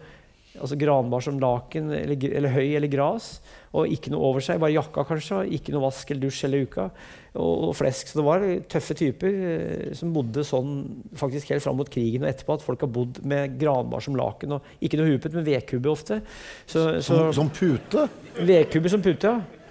Altså 0.51 0.75
granbar 0.75 1.21
som 1.23 1.37
laken 1.39 1.93
eller, 1.95 2.25
eller 2.27 2.51
høy 2.51 2.73
eller 2.75 2.91
gras. 2.91 3.37
Og 3.71 3.87
ikke 3.87 4.11
noe 4.11 4.25
over 4.27 4.43
seg, 4.43 4.59
bare 4.59 4.75
jakka 4.75 5.05
kanskje. 5.07 5.45
Ikke 5.55 5.71
noe 5.71 5.85
vask 5.85 6.11
eller 6.11 6.25
dusj 6.25 6.41
hele 6.43 6.65
uka. 6.67 6.89
Og, 7.31 7.69
og 7.69 7.75
flesk. 7.79 8.09
Så 8.11 8.19
det 8.19 8.25
var 8.27 8.43
tøffe 8.67 8.95
typer 8.99 9.35
eh, 9.47 9.93
som 9.95 10.11
bodde 10.11 10.43
sånn 10.43 10.73
faktisk 11.15 11.53
helt 11.53 11.63
fram 11.63 11.77
mot 11.79 11.87
krigen 11.87 12.25
og 12.25 12.31
etterpå. 12.31 12.57
At 12.57 12.65
folk 12.65 12.83
har 12.83 12.91
bodd 12.91 13.21
med 13.23 13.55
granbar 13.61 14.03
som 14.03 14.17
laken. 14.19 14.57
og 14.57 14.83
Ikke 14.83 14.99
noe 14.99 15.13
hupet, 15.13 15.37
men 15.37 15.47
vedkubbe 15.47 15.93
ofte. 15.93 16.19
Så, 16.65 16.99
så, 16.99 17.07
Som, 17.07 17.31
som 17.39 17.53
pute? 17.55 18.03
Vedkubbe 18.35 18.91
som 18.91 19.03
pute, 19.05 19.31
ja. 19.31 19.61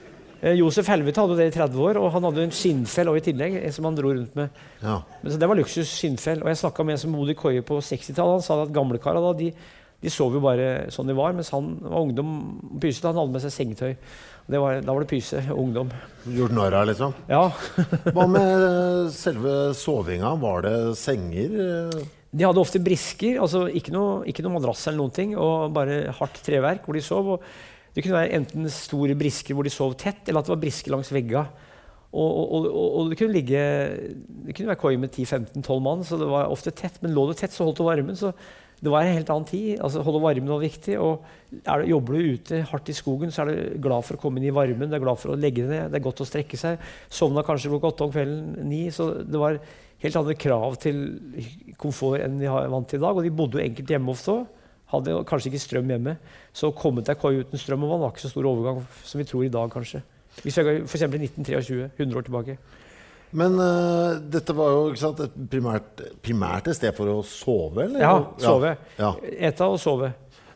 Eh, 0.40 0.56
Josef 0.56 0.88
Helvete 0.88 1.20
hadde 1.20 1.36
det 1.36 1.50
i 1.50 1.52
30 1.58 1.82
år, 1.84 1.98
og 2.00 2.14
han 2.14 2.24
hadde 2.30 2.46
en 2.46 2.54
skinnfell 2.54 3.12
i 3.12 3.24
tillegg. 3.24 3.58
som 3.76 3.84
han 3.84 3.98
dro 3.98 4.14
rundt 4.14 4.34
med. 4.38 4.48
Ja. 4.80 5.02
Men 5.20 5.32
så 5.32 5.38
det 5.38 5.48
var 5.48 5.60
luksus 5.60 5.92
skinnfell. 5.92 6.40
Og 6.42 6.48
jeg 6.48 6.62
snakka 6.62 6.84
med 6.84 6.96
en 6.96 7.04
som 7.04 7.12
bodde 7.12 7.36
i 7.36 7.38
koie 7.38 7.60
på 7.60 7.76
60-tallet. 7.76 8.40
Han 8.40 8.46
sa 8.46 8.62
at 8.64 8.72
gamlekara 8.72 9.20
da, 9.20 9.34
de, 9.36 9.52
de 10.00 10.12
sov 10.12 10.32
jo 10.32 10.40
bare 10.40 10.88
sånn 10.94 11.12
de 11.12 11.16
var, 11.18 11.36
mens 11.36 11.52
han 11.52 11.74
var 11.84 12.06
ungdom 12.06 12.32
og 12.72 12.80
pysete. 12.80 13.12
Han 13.12 13.20
hadde 13.20 13.36
med 13.36 13.44
seg 13.44 13.56
sengetøy. 13.58 13.92
Var, 14.58 14.80
da 14.82 14.94
var 14.94 15.04
det 15.04 15.10
pyse 15.10 15.42
ungdom. 15.54 15.92
Gjort 16.26 16.54
narr 16.56 16.74
av, 16.80 16.88
liksom? 16.90 17.14
Ja. 17.30 17.44
Hva 18.16 18.26
med 18.26 18.64
eh, 18.66 19.10
selve 19.14 19.54
sovinga? 19.78 20.32
Var 20.42 20.66
det 20.66 20.76
senger? 20.98 21.54
De 22.30 22.46
hadde 22.46 22.62
ofte 22.62 22.82
brisker, 22.82 23.38
altså 23.42 23.64
ikke 23.70 23.94
noe, 23.94 24.20
ikke 24.30 24.44
noe 24.46 24.56
madrass 24.56 24.86
eller 24.86 25.00
noen 25.02 25.14
ting, 25.14 25.34
og 25.38 25.72
bare 25.74 26.12
hardt 26.18 26.42
treverk 26.46 26.86
hvor 26.86 26.98
de 26.98 27.02
sov. 27.04 27.34
Og 27.36 27.94
det 27.94 28.04
kunne 28.04 28.20
være 28.20 28.36
enten 28.38 28.70
store 28.70 29.16
brisker 29.18 29.56
hvor 29.56 29.66
de 29.66 29.72
sov 29.74 29.96
tett, 29.98 30.22
eller 30.26 30.42
at 30.42 30.50
det 30.50 30.54
var 30.54 30.62
brisker 30.62 30.94
langs 30.94 31.10
vegga. 31.14 31.44
Og, 32.10 32.26
og, 32.26 32.64
og, 32.66 32.86
og 32.98 33.10
det 33.12 33.20
kunne 33.20 33.36
ligge 33.36 33.58
Det 34.42 34.54
kunne 34.56 34.72
være 34.72 34.80
koi 34.80 34.96
med 34.98 35.12
10-15-12 35.14 35.82
mann, 35.84 36.00
så 36.02 36.18
det 36.18 36.26
var 36.30 36.50
ofte 36.50 36.72
tett. 36.74 36.98
Men 37.04 37.14
lå 37.14 37.28
det 37.30 37.38
tett, 37.42 37.54
så 37.54 37.66
holdt 37.66 37.78
det 37.78 37.86
varmen. 37.86 38.18
Så 38.18 38.32
det 38.80 38.88
var 38.88 39.04
en 39.04 39.12
helt 39.12 39.30
annen 39.32 39.48
tid. 39.48 39.80
altså 39.84 40.00
Holde 40.04 40.22
varmen 40.24 40.48
var 40.48 40.62
viktig. 40.62 40.96
Og 41.00 41.24
er 41.60 41.82
det, 41.82 41.90
jobber 41.90 42.16
du 42.16 42.36
ute 42.36 42.60
hardt 42.70 42.88
i 42.88 42.96
skogen, 42.96 43.32
så 43.32 43.44
er 43.44 43.50
du 43.50 43.82
glad 43.84 44.06
for 44.06 44.16
å 44.16 44.22
komme 44.22 44.40
inn 44.40 44.48
i 44.48 44.54
varmen. 44.56 44.88
Du 44.88 44.96
er 44.96 45.02
glad 45.02 45.20
for 45.20 45.34
å 45.34 45.38
legge 45.38 45.66
deg 45.66 45.72
ned. 45.74 45.90
Det 45.92 46.00
er 46.00 46.06
godt 46.06 46.22
å 46.24 46.28
strekke 46.28 46.60
seg. 46.60 46.80
Sovna 47.12 47.44
kanskje 47.44 47.72
klokka 47.72 47.92
åtte 47.92 48.06
om 48.06 48.14
kvelden, 48.14 48.54
ni. 48.70 48.86
Så 48.94 49.10
det 49.20 49.40
var 49.40 49.58
helt 50.00 50.16
andre 50.22 50.36
krav 50.40 50.78
til 50.80 51.02
komfort 51.80 52.24
enn 52.24 52.40
vi 52.40 52.48
er 52.48 52.72
vant 52.72 52.88
til 52.88 53.02
i 53.02 53.04
dag. 53.04 53.20
Og 53.20 53.26
de 53.26 53.34
bodde 53.42 53.60
jo 53.60 53.66
enkelt 53.66 53.92
hjemme 53.92 54.14
ofte 54.14 54.38
òg. 54.38 54.48
Hadde 54.90 55.20
kanskje 55.28 55.52
ikke 55.52 55.62
strøm 55.62 55.92
hjemme. 55.92 56.16
Så 56.56 56.70
å 56.70 56.76
komme 56.76 57.04
til 57.04 57.14
ei 57.14 57.20
koie 57.20 57.44
uten 57.44 57.60
strøm 57.60 57.84
og 57.84 57.92
vann 57.92 58.06
var 58.06 58.14
ikke 58.14 58.24
så 58.24 58.32
stor 58.32 58.48
overgang 58.48 58.80
som 59.04 59.20
vi 59.20 59.28
tror 59.28 59.44
i 59.44 59.52
dag, 59.52 59.68
kanskje. 59.70 60.00
Hvis 60.40 60.56
vi 60.56 60.64
går 60.66 60.80
f.eks. 60.86 61.04
i 61.04 61.20
1923, 61.28 61.90
100 62.00 62.16
år 62.16 62.26
tilbake. 62.26 62.56
Men 63.36 63.54
uh, 63.60 64.18
dette 64.32 64.54
var 64.56 64.72
jo 64.74 64.94
sant, 64.98 65.20
et 65.22 65.36
primært, 65.52 66.02
primært 66.24 66.70
et 66.70 66.78
sted 66.78 66.96
for 66.96 67.12
å 67.12 67.20
sove, 67.26 67.84
eller? 67.86 68.02
Ja, 68.02 68.16
sove. 68.42 68.74
Ja. 68.98 69.14
Eta 69.50 69.70
og 69.70 69.78
sove. 69.82 70.10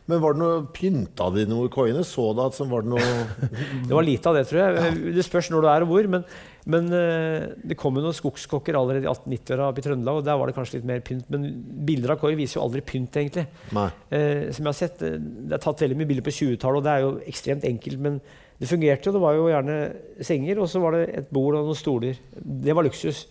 Men 0.05 0.21
var 0.21 0.35
det 0.35 0.41
noe, 0.43 0.57
pynta 0.73 1.31
de 1.33 1.47
noe 1.49 1.69
koiene? 1.73 2.03
Så 2.05 2.27
det 2.37 2.43
at 2.51 2.57
som 2.57 2.69
var 2.69 2.83
det 2.85 2.91
noe 2.91 3.05
Det 3.87 3.95
var 3.95 4.05
lite 4.05 4.29
av 4.29 4.37
det, 4.37 4.43
tror 4.49 4.61
jeg. 4.61 4.99
Det 5.15 5.25
spørs 5.25 5.49
når 5.49 5.65
du 5.65 5.69
er 5.71 5.85
og 5.85 5.89
hvor. 5.89 6.09
Men, 6.13 6.27
men 6.69 6.91
eh, 6.93 7.47
det 7.65 7.77
kom 7.81 7.97
jo 7.97 8.03
noen 8.05 8.17
skogskokker 8.17 8.77
allerede 8.77 9.07
i 9.07 9.09
1890-åra 9.09 9.71
oppe 9.71 9.81
i 9.81 9.87
Trøndelag, 9.87 10.21
og 10.21 10.27
der 10.27 10.37
var 10.37 10.51
det 10.51 10.57
kanskje 10.57 10.77
litt 10.77 10.87
mer 10.91 11.01
pynt. 11.05 11.25
Men 11.33 11.47
bilder 11.89 12.13
av 12.13 12.21
koi 12.21 12.35
viser 12.37 12.59
jo 12.59 12.67
aldri 12.67 12.85
pynt, 12.85 13.17
egentlig. 13.17 13.47
Eh, 13.73 14.51
som 14.53 14.61
jeg 14.61 14.69
har 14.69 14.77
sett, 14.77 15.01
eh, 15.01 15.17
Det 15.17 15.57
er 15.57 15.65
tatt 15.65 15.85
veldig 15.87 15.97
mye 15.97 16.11
bilder 16.13 16.27
på 16.27 16.37
20-tallet, 16.37 16.83
og 16.83 16.85
det 16.85 16.93
er 16.93 17.05
jo 17.07 17.13
ekstremt 17.33 17.65
enkelt. 17.65 18.05
Men 18.05 18.21
det 18.59 18.69
fungerte 18.69 19.09
og 19.11 19.17
Det 19.17 19.21
var 19.25 19.33
jo 19.35 19.49
gjerne 19.51 19.79
senger, 20.23 20.61
og 20.63 20.69
så 20.71 20.79
var 20.83 20.95
det 20.95 21.03
et 21.23 21.33
bord 21.33 21.57
og 21.59 21.65
noen 21.67 21.75
stoler. 21.79 22.15
Det 22.39 22.75
var 22.75 22.87
luksus. 22.87 23.25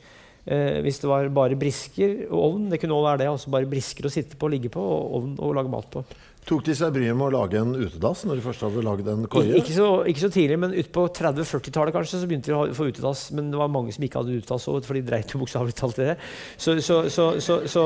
Eh, 0.45 0.83
hvis 0.85 0.99
det 1.01 1.09
var 1.09 1.31
bare 1.33 1.57
brisker 1.57 2.27
og 2.29 2.37
ovn, 2.51 2.69
det 2.69 2.77
kunne 2.83 2.93
også 2.93 3.09
være 3.09 3.23
det. 3.23 3.31
Altså 3.33 3.53
bare 3.55 3.69
brisker 3.71 4.05
å 4.05 4.13
sitte 4.13 4.37
på 4.37 4.45
og 4.51 4.53
ligge 4.53 4.69
på, 4.75 4.83
og 4.85 5.15
ovn 5.17 5.35
å 5.41 5.55
lage 5.57 5.73
mat 5.73 5.89
på. 5.95 6.03
Tok 6.45 6.61
de 6.67 6.75
seg 6.77 6.91
bryet 6.93 7.17
med 7.17 7.31
å 7.31 7.39
lage 7.41 7.57
en 7.57 7.71
utedass 7.73 8.27
når 8.29 8.37
de 8.37 8.43
først 8.45 8.61
hadde 8.67 8.83
lagd 8.85 9.07
en 9.09 9.23
koie? 9.33 9.55
ikke, 9.57 9.73
så, 9.73 9.87
ikke 10.05 10.27
så 10.27 10.29
tidlig, 10.29 10.59
men 10.61 10.75
utpå 10.77 11.07
30-40-tallet 11.17 11.95
kanskje, 11.97 12.21
så 12.21 12.29
begynte 12.29 12.53
de 12.53 12.59
å 12.59 12.67
få 12.77 12.91
utedass. 12.93 13.31
Men 13.33 13.49
det 13.49 13.57
var 13.63 13.73
mange 13.73 13.95
som 13.97 14.05
ikke 14.05 14.21
hadde 14.21 14.37
utedass, 14.43 14.67
for 14.69 14.93
de 14.99 15.01
dreit 15.09 15.33
jo 15.33 15.41
bokstavelig 15.41 15.73
talt 15.81 16.03
i 16.05 16.11
det. 16.11 16.19
Så, 16.61 16.77
så, 16.85 16.99
så, 17.09 17.31
så, 17.41 17.57
så 17.65 17.85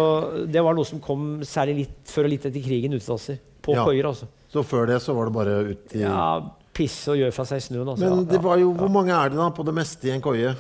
det 0.51 0.65
var 0.67 0.75
noe 0.75 0.89
som 0.91 0.99
kom 1.05 1.37
særlig 1.47 1.85
litt 1.85 2.11
før 2.11 2.27
og 2.27 2.35
litt 2.35 2.51
etter 2.51 2.67
krigen, 2.67 2.99
utedasser. 2.99 3.39
På 3.63 3.79
Ja. 3.79 3.85
koier, 3.87 4.11
altså. 4.11 4.27
Så 4.51 4.63
før 4.67 4.91
det 4.91 4.99
så 5.05 5.15
var 5.15 5.29
det 5.31 5.35
bare 5.39 5.55
ut 5.71 5.95
i 5.95 6.03
Ja, 6.03 6.41
pisse 6.79 7.11
og 7.13 7.19
gjøre 7.21 7.35
fra 7.35 7.45
seg 7.51 7.65
snøen. 7.67 7.89
Altså. 7.93 8.09
Men 8.15 8.27
det 8.31 8.41
var 8.45 8.61
jo, 8.63 8.71
hvor 8.79 8.93
mange 8.95 9.15
er 9.17 9.33
det 9.35 9.41
da 9.41 9.49
på 9.55 9.67
det 9.67 9.75
meste 9.77 10.09
i 10.09 10.15
en 10.15 10.23
koie? 10.25 10.55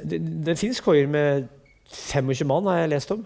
Det, 0.00 0.18
det 0.48 0.56
fins 0.60 0.80
koier 0.80 1.06
med 1.12 1.46
25 1.92 2.46
mann, 2.48 2.68
har 2.70 2.82
jeg 2.84 2.94
lest 2.94 3.12
om. 3.12 3.22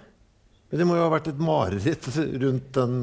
Men 0.70 0.80
det 0.80 0.86
må 0.88 0.96
jo 0.98 1.04
ha 1.06 1.12
vært 1.12 1.30
et 1.30 1.38
mareritt 1.44 2.06
rundt 2.42 2.70
den, 2.74 2.94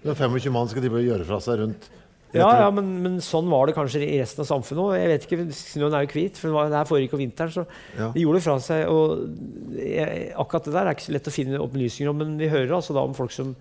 den 0.00 0.14
25 0.16 0.52
mann 0.54 0.68
skal 0.70 0.84
de 0.84 0.88
gjøre 1.04 1.26
fra 1.28 1.40
seg 1.44 1.58
rundt 1.60 1.88
Ja, 2.36 2.46
ja 2.60 2.68
men, 2.72 2.88
men 3.02 3.14
sånn 3.24 3.48
var 3.48 3.66
det 3.68 3.74
kanskje 3.76 4.02
i 4.04 4.18
resten 4.20 4.42
av 4.44 4.48
samfunnet 4.50 4.82
òg. 4.84 4.90
Jeg 5.00 5.08
vet 5.14 5.22
ikke, 5.26 5.44
Snøen 5.56 5.94
er 5.96 6.04
jo 6.04 6.10
hvit, 6.12 6.36
for 6.40 6.52
det 6.68 6.76
her 6.76 6.88
foregikk 6.88 7.14
om 7.16 7.22
vinteren. 7.22 7.52
Så 7.54 7.64
Ja. 7.96 8.10
de 8.12 8.20
gjorde 8.20 8.36
det 8.36 8.44
fra 8.44 8.56
seg. 8.60 8.82
Og 8.92 9.78
jeg, 9.80 10.26
akkurat 10.36 10.68
det 10.68 10.74
der 10.76 10.90
er 10.90 10.96
ikke 10.96 11.06
så 11.08 11.14
lett 11.16 11.30
å 11.30 11.32
finne 11.32 11.60
opplysninger 11.64 12.12
om, 12.12 12.18
men 12.20 12.34
vi 12.40 12.50
hører 12.52 12.74
altså 12.76 12.92
da 12.96 13.00
om 13.08 13.16
folk 13.16 13.32
som 13.32 13.54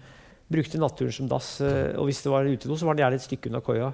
brukte 0.52 0.80
naturen 0.84 1.16
som 1.16 1.28
dass. 1.32 1.54
eh, 1.64 1.96
Og 1.96 2.08
hvis 2.12 2.22
det 2.24 2.32
var 2.32 2.44
utedo, 2.48 2.76
så 2.76 2.86
var 2.88 2.96
det 3.00 3.04
gjerne 3.06 3.20
et 3.22 3.28
stykke 3.28 3.50
unna 3.52 3.64
koia. 3.64 3.94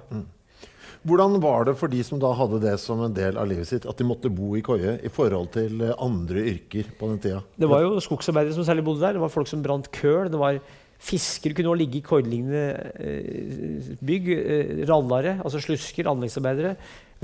Hvordan 1.04 1.36
var 1.42 1.66
det 1.68 1.74
for 1.76 1.92
de 1.92 2.00
som 2.06 2.20
da 2.20 2.30
hadde 2.32 2.62
det 2.62 2.78
som 2.80 3.02
en 3.04 3.12
del 3.12 3.36
av 3.36 3.48
livet 3.50 3.68
sitt, 3.68 3.84
at 3.84 3.98
de 4.00 4.06
måtte 4.08 4.30
bo 4.32 4.54
i 4.56 4.62
koie 4.64 4.96
i 5.04 5.10
forhold 5.12 5.50
til 5.52 5.82
eh, 5.84 5.92
andre 6.00 6.46
yrker 6.54 6.88
på 6.96 7.10
den 7.10 7.20
tida? 7.20 7.42
Det 7.60 7.68
var 7.68 7.84
jo 7.84 7.98
skogsarbeidere 8.00 8.56
som 8.56 8.64
særlig 8.64 8.86
bodde 8.86 9.04
der. 9.04 9.18
Det 9.18 9.24
var 9.24 9.32
folk 9.32 9.50
som 9.50 9.62
brant 9.64 9.90
køl. 9.92 10.30
Det 10.32 10.40
var 10.40 10.62
Fiskere 11.04 11.52
kunne 11.52 11.68
også 11.68 11.80
ligge 11.82 11.98
i 11.98 12.04
koilignende 12.06 12.62
eh, 12.96 13.90
bygg. 14.00 14.30
Eh, 14.32 14.70
rallare, 14.88 15.34
altså 15.44 15.60
slusker, 15.60 16.08
anleggsarbeidere. 16.08 16.72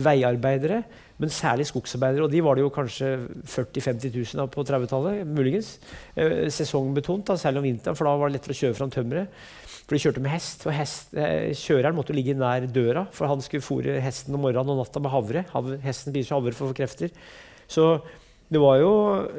Veiarbeidere, 0.01 0.83
men 1.21 1.33
særlig 1.33 1.71
skogsarbeidere. 1.71 2.27
Og 2.27 2.35
de 2.35 2.43
var 2.45 2.59
det 2.59 2.67
jo 2.67 2.75
kanskje 2.75 3.15
40 3.49 3.81
000-50 3.81 4.13
000 4.35 4.45
av 4.45 4.53
på 4.53 4.65
30-tallet, 4.69 5.25
muligens. 5.29 5.73
Sesongbetont, 6.53 7.27
da, 7.33 7.39
særlig 7.41 7.61
om 7.63 7.69
vinteren, 7.71 7.97
for 7.97 8.09
da 8.09 8.15
var 8.21 8.29
det 8.29 8.39
lettere 8.39 8.57
å 8.57 8.61
kjøre 8.61 8.77
fram 8.77 8.93
tømmeret. 8.93 9.43
For 9.91 9.99
de 9.99 10.05
kjørte 10.05 10.23
med 10.23 10.31
hest, 10.31 10.61
og 10.71 10.75
hest, 10.77 11.09
eh, 11.19 11.51
kjøreren 11.51 11.97
måtte 11.99 12.15
ligge 12.15 12.37
nær 12.39 12.63
døra, 12.71 13.09
for 13.11 13.27
han 13.27 13.41
skulle 13.43 13.65
fôre 13.67 13.97
hesten 13.99 14.37
om 14.39 14.45
morgenen 14.47 14.71
og 14.71 14.85
natta 14.85 15.03
med 15.03 15.11
havre. 15.11 15.43
Havre, 15.51 15.81
hesten 15.83 16.15
spiser 16.15 16.37
havre 16.37 16.55
for 16.55 16.69
å 16.69 16.71
få 16.71 16.77
krefter. 16.79 17.11
Så 17.67 17.99
det 18.55 18.61
var 18.63 18.79
jo 18.79 18.93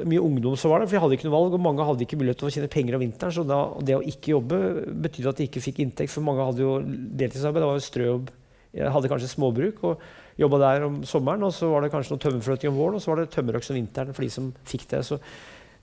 mye 0.04 0.20
ungdom 0.20 0.52
som 0.60 0.68
var 0.68 0.80
der, 0.80 0.90
for 0.90 0.98
de 0.98 1.00
hadde 1.06 1.16
ikke 1.16 1.30
noe 1.30 1.38
valg. 1.38 1.56
Og 1.56 1.64
mange 1.64 1.86
hadde 1.88 2.04
ikke 2.04 2.18
mulighet 2.20 2.42
til 2.42 2.50
å 2.50 2.52
tjene 2.52 2.68
penger 2.68 2.98
om 2.98 3.00
vinteren. 3.00 3.32
Så 3.32 3.46
da, 3.48 3.62
det 3.80 3.96
å 3.96 4.04
ikke 4.04 4.34
jobbe 4.34 4.60
betydde 5.08 5.32
at 5.32 5.40
de 5.40 5.48
ikke 5.48 5.64
fikk 5.64 5.80
inntekt, 5.86 6.12
for 6.12 6.28
mange 6.28 6.44
hadde 6.44 6.60
jo 6.60 6.78
deltidsarbeid. 6.84 7.64
Det 7.64 7.70
var 7.72 7.80
jo 7.80 7.88
strøjobb. 7.88 8.30
Jeg 8.76 8.92
hadde 8.92 9.10
kanskje 9.12 9.32
småbruk 9.32 9.82
og 9.88 10.06
jobba 10.40 10.62
der 10.66 10.86
om 10.90 11.02
sommeren. 11.08 11.48
Og 11.48 11.56
så 11.56 11.72
var 11.72 11.84
det 11.84 11.92
kanskje 11.96 12.12
noe 12.12 12.24
tømmerfløting 12.24 12.72
om 12.72 12.76
våren, 12.76 13.00
og 13.00 13.04
så 13.04 13.14
var 13.14 13.20
det 13.20 13.32
tømmerøks 13.32 13.72
om 13.72 13.80
vinteren 13.80 14.12
for 14.12 14.28
de 14.28 14.32
som 14.36 14.52
fikk 14.68 14.88
det. 14.92 15.02
Så 15.08 15.20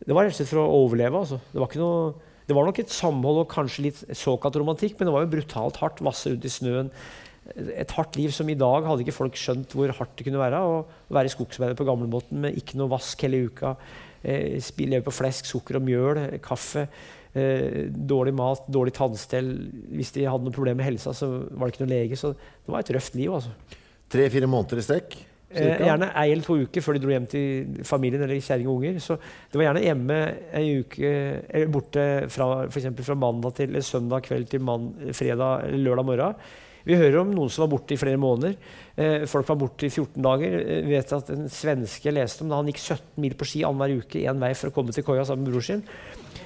det 0.06 0.14
var 0.14 0.30
rett 0.30 0.38
og 0.38 0.40
slett 0.40 0.54
for 0.54 0.62
å 0.62 0.82
overleve. 0.86 1.22
Altså. 1.26 1.42
Det, 1.50 1.58
var 1.62 1.70
ikke 1.70 1.82
noe, 1.82 2.14
det 2.50 2.56
var 2.58 2.66
nok 2.66 2.80
et 2.82 2.90
samhold 2.90 3.44
og 3.44 3.52
kanskje 3.52 3.84
litt 3.86 4.00
såkalt 4.18 4.56
romantikk, 4.58 4.96
men 4.98 5.06
det 5.06 5.14
var 5.14 5.26
jo 5.26 5.34
brutalt 5.36 5.78
hardt. 5.84 6.02
Vasse 6.02 6.32
rundt 6.32 6.48
i 6.48 6.50
snøen. 6.50 6.90
Et 7.78 7.94
hardt 7.94 8.18
liv 8.18 8.34
som 8.34 8.50
i 8.50 8.58
dag 8.58 8.88
hadde 8.88 9.06
ikke 9.06 9.16
folk 9.16 9.38
skjønt 9.38 9.74
hvor 9.78 9.94
hardt 9.94 10.16
det 10.18 10.26
kunne 10.26 10.42
være 10.42 10.58
å 10.66 10.80
være 11.14 11.32
skogsarbeider 11.34 11.78
på 11.78 11.86
gamlemåten 11.86 12.42
med 12.42 12.58
ikke 12.58 12.80
noe 12.82 12.90
vask 12.96 13.22
hele 13.26 13.44
uka. 13.50 13.76
Eh, 14.24 14.58
leve 14.82 15.06
på 15.06 15.14
flesk, 15.14 15.46
sukker 15.48 15.78
og 15.78 15.86
mjøl, 15.86 16.24
eh, 16.26 16.42
kaffe. 16.44 16.88
Eh, 17.38 17.86
dårlig 17.94 18.34
mat, 18.34 18.66
dårlig 18.66 18.96
tannstell. 18.98 19.54
Hvis 19.94 20.14
de 20.18 20.26
hadde 20.26 20.50
noe 20.50 20.56
problem 20.56 20.82
med 20.82 20.90
helsa, 20.90 21.14
så 21.14 21.30
var 21.54 21.70
det 21.70 21.78
ikke 21.78 21.86
noe 21.86 21.94
lege. 21.94 22.18
Så 22.18 22.34
det 22.34 22.74
var 22.74 22.80
et 22.80 22.94
røft 22.98 23.14
liv. 23.16 23.30
altså. 23.30 23.54
Tre-fire 24.10 24.50
måneder 24.50 24.82
i 24.82 24.88
strekk? 24.90 25.20
Eh, 25.50 25.64
cirka? 25.64 25.86
gjerne 25.88 26.12
ei 26.14 26.30
eller 26.30 26.46
to 26.46 26.60
uker 26.62 26.84
før 26.86 26.94
de 26.94 27.02
dro 27.02 27.10
hjem 27.10 27.28
til 27.30 27.84
familien 27.88 28.22
eller 28.22 28.38
kjerring 28.38 28.70
og 28.70 28.76
unger. 28.78 29.02
Så 29.02 29.18
det 29.18 29.58
var 29.58 29.66
gjerne 29.70 29.86
hjemme 29.88 30.18
ei 30.60 30.66
uke, 30.84 31.12
eller 31.50 31.72
borte 31.74 32.08
fra, 32.30 32.50
for 32.70 33.04
fra 33.10 33.18
mandag 33.18 33.56
til 33.58 33.78
søndag 33.82 34.28
kveld 34.30 34.50
til 34.52 34.62
mann, 34.62 34.92
fredag 35.18 35.66
eller 35.70 35.86
lørdag 35.90 36.06
morgen. 36.06 36.36
Vi 36.88 36.98
hører 36.98 37.20
om 37.22 37.34
noen 37.36 37.52
som 37.52 37.66
var 37.66 37.74
borte 37.74 37.94
i 37.94 38.00
flere 38.00 38.20
måneder. 38.22 38.56
Eh, 38.98 39.26
folk 39.30 39.48
var 39.50 39.58
borte 39.60 39.86
i 39.86 39.92
14 39.92 40.24
dager. 40.24 40.56
Eh, 40.60 40.82
vi 40.86 40.96
vet 40.96 41.12
at 41.14 41.30
En 41.34 41.50
svenske 41.52 42.08
jeg 42.08 42.16
leste 42.16 42.46
om 42.46 42.50
da 42.50 42.62
han 42.62 42.70
gikk 42.72 42.80
17 42.80 43.22
mil 43.22 43.36
på 43.38 43.46
ski 43.46 43.64
annenhver 43.68 44.06
uke 44.06 44.24
én 44.24 44.40
vei 44.42 44.54
for 44.58 44.72
å 44.72 44.76
komme 44.76 44.96
til 44.96 45.06
koia 45.06 45.26
sammen 45.28 45.46
med 45.46 45.54
bror 45.54 45.66
sin. 45.66 45.84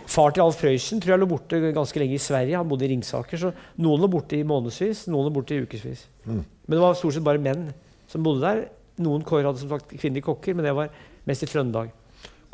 Far 0.09 0.33
til 0.33 0.43
Alf 0.43 0.59
Prøysen 0.59 0.99
tror 0.99 1.13
jeg 1.13 1.21
lå 1.21 1.29
borte 1.29 1.59
ganske 1.75 1.99
lenge 2.01 2.17
i 2.17 2.23
Sverige. 2.23 2.57
Han 2.57 2.67
bodde 2.67 2.87
i 2.87 2.91
Ringsaker. 2.91 3.39
Så 3.39 3.53
noen 3.77 4.03
lå 4.03 4.09
borte 4.11 4.39
i 4.39 4.47
månedsvis, 4.47 5.05
noen 5.07 5.29
lå 5.29 5.35
borte 5.37 5.55
i 5.55 5.63
ukevis. 5.63 6.07
Men 6.25 6.75
det 6.75 6.81
var 6.81 6.97
stort 6.97 7.15
sett 7.15 7.27
bare 7.27 7.41
menn 7.43 7.69
som 8.11 8.25
bodde 8.25 8.43
der. 8.43 8.65
Noen 9.01 9.25
kår 9.25 9.47
hadde 9.47 9.61
som 9.63 9.71
sagt 9.73 9.95
kvinnelige 9.95 10.27
kokker, 10.27 10.55
men 10.57 10.67
det 10.67 10.75
var 10.77 10.91
mest 11.29 11.45
i 11.45 11.49
Trøndelag. 11.49 11.93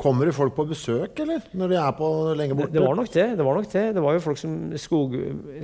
Kommer 0.00 0.24
det 0.24 0.32
folk 0.32 0.54
på 0.56 0.64
besøk, 0.64 1.18
eller? 1.20 1.42
Når 1.52 1.68
de 1.68 1.76
er 1.76 1.90
på 1.98 2.06
lenge 2.38 2.56
borte? 2.56 2.72
det 2.72 2.80
var 2.80 2.96
nok 2.96 3.10
det. 3.12 3.26
Det 3.36 3.44
var 3.44 3.58
nok 3.58 3.72
det. 3.72 3.82
Det 3.96 4.04
var 4.04 4.14
jo 4.16 4.22
folk 4.24 4.38
som 4.40 4.54
skog, 4.80 5.16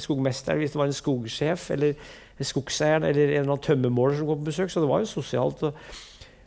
skogmester, 0.05 0.59
hvis 0.61 0.75
det 0.75 0.81
var 0.81 0.91
en 0.91 0.99
skogsjef 0.99 1.71
eller 1.73 2.11
skogeieren 2.45 3.07
eller 3.09 3.31
en 3.31 3.39
eller 3.39 3.55
annen 3.55 3.65
tømmermåler 3.65 4.19
som 4.19 4.29
kom 4.29 4.43
på 4.43 4.51
besøk. 4.51 4.69
Så 4.73 4.83
det 4.85 4.91
var 4.91 5.01
jo 5.01 5.09
sosialt. 5.09 5.65
Og 5.65 5.73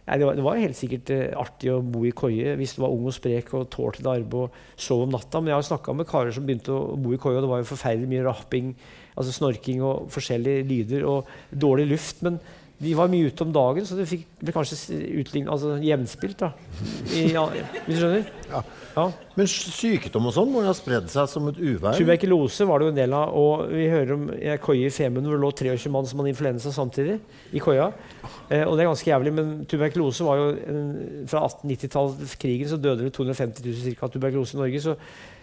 Nei, 0.09 0.17
det, 0.17 0.25
var, 0.25 0.37
det 0.39 0.41
var 0.45 0.57
helt 0.57 0.77
sikkert 0.77 1.09
eh, 1.13 1.27
artig 1.37 1.69
å 1.69 1.81
bo 1.85 1.99
i 2.07 2.13
koie 2.17 2.55
hvis 2.57 2.71
du 2.73 2.79
var 2.81 2.93
ung 2.95 3.03
og 3.05 3.13
sprek 3.13 3.51
og 3.53 3.67
tålte 3.69 4.01
det 4.01 4.09
arbeidet 4.09 4.39
og 4.47 4.79
sov 4.81 5.03
om 5.05 5.11
natta. 5.13 5.37
Men 5.37 5.51
jeg 5.51 5.59
har 5.59 5.67
snakka 5.67 5.93
med 5.93 6.09
karer 6.09 6.33
som 6.33 6.47
begynte 6.47 6.73
å 6.73 6.95
bo 6.97 7.13
i 7.13 7.19
koie, 7.21 7.37
og 7.37 7.45
det 7.45 7.51
var 7.51 7.61
jo 7.61 7.67
forferdelig 7.69 8.09
mye 8.09 8.23
rapping, 8.25 8.71
altså 9.13 9.35
snorking 9.35 9.83
og 9.85 10.09
forskjellige 10.13 10.65
lyder 10.65 11.05
og 11.05 11.29
dårlig 11.53 11.91
luft. 11.91 12.23
Men 12.25 12.39
de 12.79 12.95
var 12.95 13.09
mye 13.11 13.27
ute 13.27 13.43
om 13.43 13.49
dagen, 13.51 13.85
så 13.87 13.97
det 13.97 14.07
fikk, 14.07 14.27
ble 14.39 14.53
kanskje 14.55 14.99
utlignet, 15.19 15.51
altså 15.51 15.75
jevnspilt. 15.83 16.39
da. 16.39 16.53
I, 17.11 17.25
ja, 17.33 17.43
hvis 17.51 17.97
du 17.97 17.99
skjønner? 17.99 18.29
Ja. 18.49 18.61
Ja. 18.99 19.05
Men 19.37 19.47
sykdom 19.47 20.27
og 20.27 20.33
sånn 20.35 20.49
må 20.51 20.63
jo 20.63 20.69
ha 20.69 20.75
spredd 20.75 21.09
seg 21.11 21.29
som 21.31 21.47
et 21.51 21.59
uvær? 21.59 21.95
Tuberkulose 21.97 22.65
var 22.67 22.81
det 22.81 22.87
jo 22.87 22.93
en 22.93 22.99
del 22.99 23.15
av. 23.15 23.33
Og 23.37 23.69
vi 23.71 23.87
hører 23.91 24.13
om 24.15 24.25
en 24.33 24.61
koie 24.63 24.89
i 24.89 24.93
Femund 24.93 25.29
hvor 25.29 25.37
det 25.37 25.43
lå 25.43 25.51
23 25.61 25.91
mann 25.93 26.07
som 26.09 26.21
hadde 26.21 26.33
influensa 26.33 26.73
samtidig. 26.75 27.19
i 27.55 27.63
koia. 27.63 27.89
Eh, 28.49 28.65
og 28.65 28.75
det 28.75 28.83
er 28.83 28.89
ganske 28.89 29.11
jævlig, 29.11 29.33
men 29.35 29.51
tuberkulose 29.69 30.27
var 30.27 30.39
jo 30.41 30.47
en, 30.71 30.79
Fra 31.29 31.43
1890-tallskrigen 31.47 32.71
så 32.71 32.79
døde 32.81 33.07
det 33.07 33.13
250 33.15 33.65
000 33.65 33.83
cirka, 33.83 34.07
av 34.07 34.15
tuberkulose 34.15 34.57
i 34.57 34.61
Norge. 34.63 34.81
Så, 34.83 34.95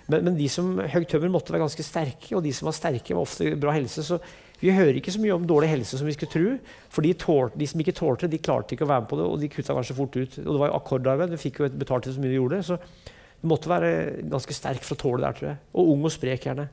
men, 0.08 0.24
men, 0.26 0.34
de 0.38 0.48
som 0.52 0.74
høgg 0.80 1.08
tømmer 1.10 1.32
måtte 1.32 1.54
være 1.54 1.64
ganske 1.64 1.86
sterke, 1.86 2.34
og 2.36 2.44
de 2.44 2.52
som 2.56 2.68
var 2.68 2.76
sterke, 2.76 3.14
var 3.14 3.28
ofte 3.28 3.54
bra 3.60 3.76
helse. 3.76 4.04
Så 4.06 4.20
vi 4.60 4.72
hører 4.72 4.96
ikke 4.96 5.12
så 5.12 5.20
mye 5.20 5.34
om 5.36 5.44
dårlig 5.48 5.68
helse 5.68 5.98
som 6.00 6.08
vi 6.08 6.14
skulle 6.16 6.32
tro. 6.32 6.54
For 6.92 7.04
de, 7.04 7.12
tål, 7.20 7.50
de 7.60 7.68
som 7.68 7.82
ikke 7.82 7.96
tålte 7.96 8.24
det, 8.26 8.38
de 8.38 8.44
klarte 8.46 8.76
ikke 8.76 8.86
å 8.86 8.90
være 8.90 9.04
med 9.04 9.10
på 9.10 9.18
det, 9.20 9.26
og 9.28 9.42
de 9.42 9.50
kutta 9.52 9.76
kanskje 9.76 9.98
fort 9.98 10.16
ut. 10.16 10.38
Og 10.44 10.48
det 10.48 10.62
var 10.62 10.70
jo 10.70 10.78
akkordarbeid, 10.78 11.34
du 11.34 11.40
fikk 11.40 11.60
jo 11.60 11.68
betalt 11.76 12.08
så 12.08 12.22
mye 12.22 12.32
du 12.32 12.38
gjorde. 12.38 12.62
Så 12.64 12.78
du 12.80 13.50
måtte 13.50 13.70
være 13.70 13.90
ganske 14.32 14.56
sterk 14.56 14.86
for 14.86 14.96
å 14.96 15.02
tåle 15.02 15.20
det 15.20 15.28
der, 15.28 15.38
tror 15.40 15.50
jeg. 15.50 15.60
Og 15.76 15.92
ung 15.92 16.08
og 16.08 16.14
sprek, 16.14 16.48
gjerne. 16.48 16.70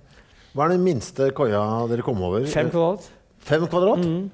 Hva 0.54 0.68
er 0.68 0.76
den 0.76 0.86
minste 0.86 1.28
koia 1.36 1.62
dere 1.90 2.06
kom 2.06 2.24
over? 2.24 2.48
Fem 2.48 2.72
kvadrat. 2.72 3.10
Fem 3.44 3.68
kvadrat? 3.68 4.06
Mm. 4.06 4.32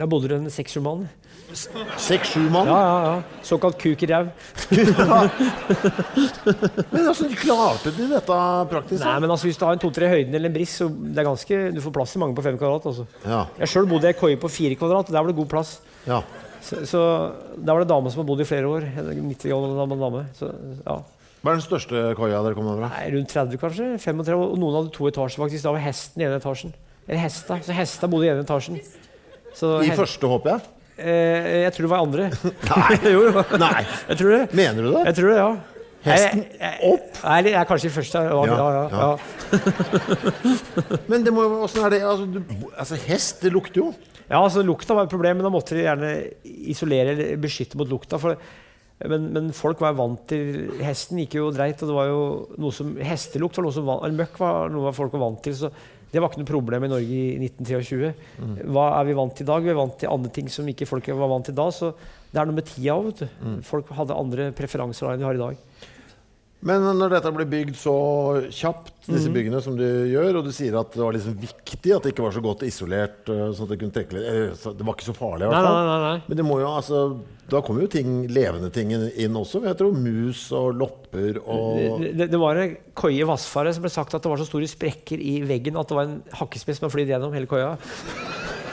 Der 0.00 0.08
bodde 0.10 0.30
det 0.32 0.40
en 0.40 0.82
mann. 0.82 1.08
Seks-sju 1.54 2.42
mann? 2.52 2.68
Ja, 2.68 2.78
ja, 2.80 2.98
ja. 3.06 3.42
Såkalt 3.46 3.78
kuk 3.80 4.02
i 4.04 4.08
ræv. 4.10 4.30
men 6.92 7.08
altså, 7.08 7.28
klarte 7.40 7.92
de 7.96 8.08
dette 8.10 8.36
praktisk? 8.70 9.02
Nei, 9.02 9.16
men 9.24 9.30
altså, 9.30 9.48
Hvis 9.48 9.58
du 9.60 9.64
har 9.66 9.76
en 9.76 9.82
to-tre 9.82 10.10
høyden 10.12 10.34
eller 10.36 10.50
en 10.50 10.56
briss, 10.56 10.76
så 10.80 10.88
det 10.90 11.22
er 11.22 11.28
ganske, 11.28 11.62
du 11.74 11.80
får 11.84 11.94
plass 11.96 12.14
til 12.14 12.22
mange 12.22 12.36
på 12.38 12.44
fem 12.46 12.58
kvadrat. 12.60 12.86
Altså. 12.92 13.06
Ja. 13.24 13.44
Jeg 13.62 13.72
sjøl 13.74 13.88
bodde 13.90 14.06
i 14.08 14.12
ei 14.12 14.18
koie 14.18 14.38
på 14.40 14.52
fire 14.52 14.78
kvadrat, 14.78 15.10
og 15.10 15.16
der 15.16 15.22
var 15.22 15.32
det 15.32 15.38
god 15.38 15.50
plass. 15.50 15.76
Ja. 16.06 16.20
Så, 16.64 16.84
så 16.88 17.00
der 17.56 17.72
var 17.72 17.80
det 17.82 17.90
dame 17.90 18.12
som 18.12 18.22
har 18.22 18.28
bodd 18.28 18.42
i 18.44 18.48
flere 18.48 18.68
år. 18.68 18.86
90 19.00 19.56
år 19.56 19.78
gammel 19.80 20.04
dame. 20.06 20.26
Så, 20.36 20.52
ja. 20.84 21.00
Hva 21.40 21.54
er 21.54 21.56
den 21.56 21.64
største 21.64 22.02
koia 22.18 22.42
dere 22.44 22.56
kom 22.56 22.68
over? 22.68 22.84
Nei, 22.90 23.06
rundt 23.14 23.32
30, 23.32 23.60
kanskje. 23.62 23.86
35, 24.02 24.42
og 24.44 24.58
noen 24.60 24.76
hadde 24.76 24.92
to 24.96 25.08
etasjer, 25.08 25.40
faktisk. 25.40 25.64
Da 25.64 25.72
var 25.72 25.86
hesten 25.86 26.20
i 26.20 26.26
ene 26.28 26.36
etasjen. 26.36 26.74
Eller 27.06 27.22
hesta. 27.24 27.56
Så 27.64 27.76
hesta 27.76 28.10
bodde 28.12 28.28
i 28.28 28.32
ene 28.34 28.44
etasjen. 28.44 28.76
Så, 29.56 29.78
I 29.82 29.94
første, 29.96 30.28
håper 30.30 30.52
jeg? 30.54 30.68
Eh, 31.00 31.50
jeg 31.64 31.74
tror 31.74 31.86
det 31.86 31.92
var 31.92 32.04
andre. 32.04 32.30
Nei. 32.70 32.94
jo, 33.14 33.26
jo. 33.30 33.44
Nei. 33.60 33.82
Jeg 34.10 34.20
tror 34.20 34.34
det. 34.36 34.42
Mener 34.52 34.84
du 34.84 34.90
det? 34.92 35.04
Jeg 35.10 35.18
tror 35.20 35.32
det, 35.32 35.38
ja. 35.40 35.50
Hesten 36.00 36.44
opp? 36.88 37.18
Nei, 37.26 37.40
jeg 37.50 37.56
er 37.60 37.66
kanskje 37.68 37.90
i 37.90 37.92
første. 37.92 38.22
Ja, 38.24 38.44
ja, 38.48 38.84
ja. 38.94 39.10
Men 41.10 41.26
det 41.26 41.34
må, 41.36 41.44
åssen 41.66 41.84
er 41.84 41.92
det 41.92 42.00
altså, 42.08 42.24
du, 42.24 42.40
altså, 42.72 42.96
hest, 43.04 43.42
det 43.44 43.52
lukter 43.52 43.82
jo. 43.82 43.90
Ja, 44.30 44.38
altså 44.38 44.62
Lukta 44.62 44.94
var 44.94 45.08
et 45.08 45.12
problem, 45.12 45.40
men 45.40 45.46
da 45.48 45.50
måtte 45.50 45.74
de 45.74 45.82
gjerne 45.82 46.10
isolere 46.70 47.16
eller 47.16 47.38
beskytte 47.42 47.78
mot 47.80 47.88
lukta. 47.90 48.14
For, 48.22 48.38
men, 49.10 49.24
men, 49.34 49.48
folk 49.56 49.82
var 49.82 49.96
vant 49.98 50.22
til 50.30 50.68
Hesten 50.86 51.18
gikk 51.18 51.34
jo 51.40 51.48
dreit, 51.50 51.82
og 51.82 51.90
det 51.90 51.96
var 51.96 52.10
jo 52.12 52.20
noe 52.62 52.76
som, 52.76 52.92
hestelukt 53.02 53.58
var 53.58 53.66
noe 53.66 53.74
som 53.74 53.90
eller 53.96 54.20
møkk 54.20 54.38
var 54.38 54.70
noe 54.70 54.92
folk 54.94 55.16
var 55.16 55.24
vant 55.24 55.42
til. 55.42 55.56
så 55.58 55.72
det 56.10 56.18
var 56.18 56.30
ikke 56.30 56.40
noe 56.42 56.50
problem 56.50 56.84
i 56.86 56.90
Norge 56.90 57.18
i 57.20 57.36
1923. 57.38 58.12
Mm. 58.42 58.54
Hva 58.74 58.86
er 58.98 59.06
vi 59.06 59.16
vant 59.18 59.34
til 59.36 59.46
i 59.46 59.50
dag? 59.50 59.62
Vi 59.62 59.70
er 59.70 59.78
vant 59.78 59.98
til 60.00 60.10
andre 60.10 60.32
ting 60.34 60.48
som 60.50 60.68
ikke 60.70 60.88
folk 60.90 61.06
var 61.14 61.30
vant 61.30 61.46
til 61.46 61.54
da. 61.58 61.68
Så 61.74 61.92
det 62.30 62.40
er 62.40 62.48
noe 62.48 62.58
med 62.58 62.66
tida 62.66 62.96
òg. 62.98 63.22
Mm. 63.38 63.60
Folk 63.66 63.92
hadde 63.94 64.18
andre 64.18 64.48
preferanser 64.58 65.12
enn 65.12 65.22
de 65.22 65.28
har 65.28 65.38
i 65.38 65.42
dag. 65.44 65.66
Men 66.60 66.84
når 66.98 67.14
dette 67.14 67.30
blir 67.32 67.48
bygd 67.48 67.76
så 67.80 67.94
kjapt, 68.52 68.92
disse 69.06 69.30
mm. 69.30 69.36
byggene 69.36 69.60
som 69.64 69.76
du 69.78 69.86
gjør, 69.86 70.40
og 70.40 70.48
du 70.48 70.52
sier 70.52 70.74
at 70.76 70.92
det 70.92 71.00
var 71.00 71.16
liksom 71.16 71.38
viktig 71.40 71.94
at 71.96 72.04
det 72.04 72.12
ikke 72.12 72.26
var 72.26 72.34
så 72.36 72.42
godt 72.44 72.64
isolert, 72.66 73.22
eh, 73.32 73.46
sånn 73.56 73.64
at 73.64 73.72
det 73.72 73.78
kunne 73.80 73.94
trekke 73.96 74.16
litt 74.18 74.66
Det 74.76 74.86
var 74.86 74.98
ikke 74.98 75.08
så 75.08 75.16
farlig, 75.16 75.46
i 75.46 75.48
hvert 75.48 75.68
fall. 75.68 75.78
Nei, 75.78 75.86
nei, 75.88 76.00
nei, 76.04 76.28
Men 76.28 76.40
det 76.42 76.46
må 76.50 76.58
jo, 76.60 76.68
altså, 76.68 77.00
da 77.50 77.62
kommer 77.64 77.86
jo 77.86 77.90
ting, 77.96 78.12
levende 78.28 78.68
ting 78.74 78.92
inn 78.92 79.40
også. 79.40 79.64
Jeg 79.64 79.80
tror 79.80 79.96
mus 79.96 80.44
og 80.56 80.76
lopper 80.82 81.40
og 81.40 82.04
Det, 82.04 82.28
det, 82.28 82.40
var 82.44 82.60
en 82.60 82.76
koie 82.92 83.24
i 83.24 83.28
Vassfaret 83.32 83.76
som 83.76 83.86
ble 83.86 83.94
sagt 83.96 84.14
at 84.14 84.22
det 84.24 84.34
var 84.34 84.42
så 84.42 84.50
store 84.50 84.68
sprekker 84.70 85.16
i 85.16 85.40
veggen 85.48 85.80
at 85.80 85.88
det 85.88 85.96
var 85.96 86.10
en 86.10 86.20
hakkespiss 86.42 86.78
som 86.78 86.90
hadde 86.90 86.98
flydd 86.98 87.14
gjennom 87.16 87.34
hele 87.40 87.48
koia. 87.50 87.72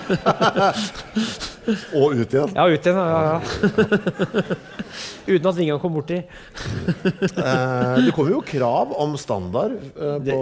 og 2.00 2.16
ut 2.16 2.34
igjen. 2.34 2.54
Ja, 2.56 2.68
ut 2.68 2.88
igjen. 2.88 2.98
Ja, 2.98 3.20
ja. 3.28 3.40
Uten 5.28 5.50
at 5.50 5.58
vingene 5.58 5.80
kom 5.84 5.96
borti. 5.98 6.22
eh, 6.24 7.96
det 8.06 8.14
kom 8.16 8.30
jo 8.32 8.40
krav 8.48 8.94
om 8.96 9.18
standard 9.20 9.76
eh, 9.76 10.18
på 10.24 10.38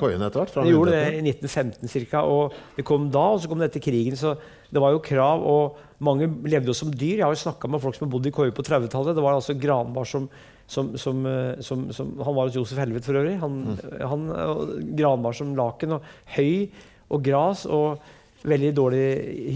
koiene 0.00 0.28
etter 0.28 0.40
hvert. 0.40 0.54
Det 0.56 0.72
gjorde 0.72 0.94
det 0.96 1.04
i 1.18 1.22
1915 1.34 2.08
ca. 2.08 2.24
Og 2.24 2.56
det 2.78 2.86
kom 2.88 3.10
da, 3.12 3.26
og 3.34 3.42
så 3.42 3.50
kom 3.50 3.60
det 3.60 3.68
etter 3.70 3.84
krigen. 3.84 4.16
Så 4.18 4.34
det 4.72 4.82
var 4.82 4.96
jo 4.96 5.04
krav. 5.04 5.44
Og 5.44 6.02
mange 6.04 6.30
levde 6.48 6.72
jo 6.72 6.76
som 6.76 6.92
dyr. 6.92 7.18
Jeg 7.20 7.26
har 7.26 7.34
jo 7.34 7.44
snakka 7.44 7.68
med 7.68 7.84
folk 7.84 7.98
som 7.98 8.06
har 8.06 8.14
bodd 8.16 8.28
i 8.30 8.34
koie 8.34 8.54
på 8.54 8.64
30-tallet. 8.64 9.16
Det 9.18 9.24
var 9.24 9.36
altså 9.36 9.58
Granbar 9.60 10.08
som, 10.08 10.28
som, 10.64 10.94
som, 10.96 11.24
eh, 11.28 11.60
som, 11.64 11.88
Han 11.92 12.38
var 12.38 12.48
hos 12.48 12.56
Josef 12.56 12.80
Helvet 12.80 13.04
for 13.04 13.20
øvrig. 13.20 13.36
Han, 13.44 13.64
mm. 13.74 13.80
han, 14.08 14.28
Granbar 14.96 15.36
som 15.36 15.52
laken. 15.58 15.98
Og 15.98 16.14
høy 16.38 16.70
og 17.12 17.24
gras. 17.24 17.66
og 17.68 18.16
veldig 18.50 18.72
dårlig 18.76 19.04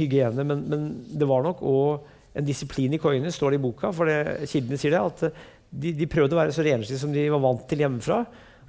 hygiene. 0.01 0.47
Men, 0.47 0.63
men 0.69 0.87
det 1.09 1.29
var 1.29 1.45
nok 1.47 1.63
òg 1.67 2.39
en 2.39 2.47
disiplin 2.47 2.95
i 2.97 3.01
koiene, 3.01 3.33
står 3.33 3.53
det 3.53 3.61
i 3.61 3.65
boka. 3.67 3.91
For 3.95 4.09
det, 4.09 4.49
kildene 4.51 4.81
sier 4.81 4.95
det, 4.95 5.03
at 5.03 5.43
de, 5.73 5.93
de 5.97 6.09
prøvde 6.11 6.37
å 6.37 6.41
være 6.41 6.55
så 6.57 6.65
renslige 6.65 7.01
som 7.01 7.13
de 7.13 7.27
var 7.33 7.43
vant 7.45 7.67
til 7.69 7.85
hjemmefra. 7.85 8.23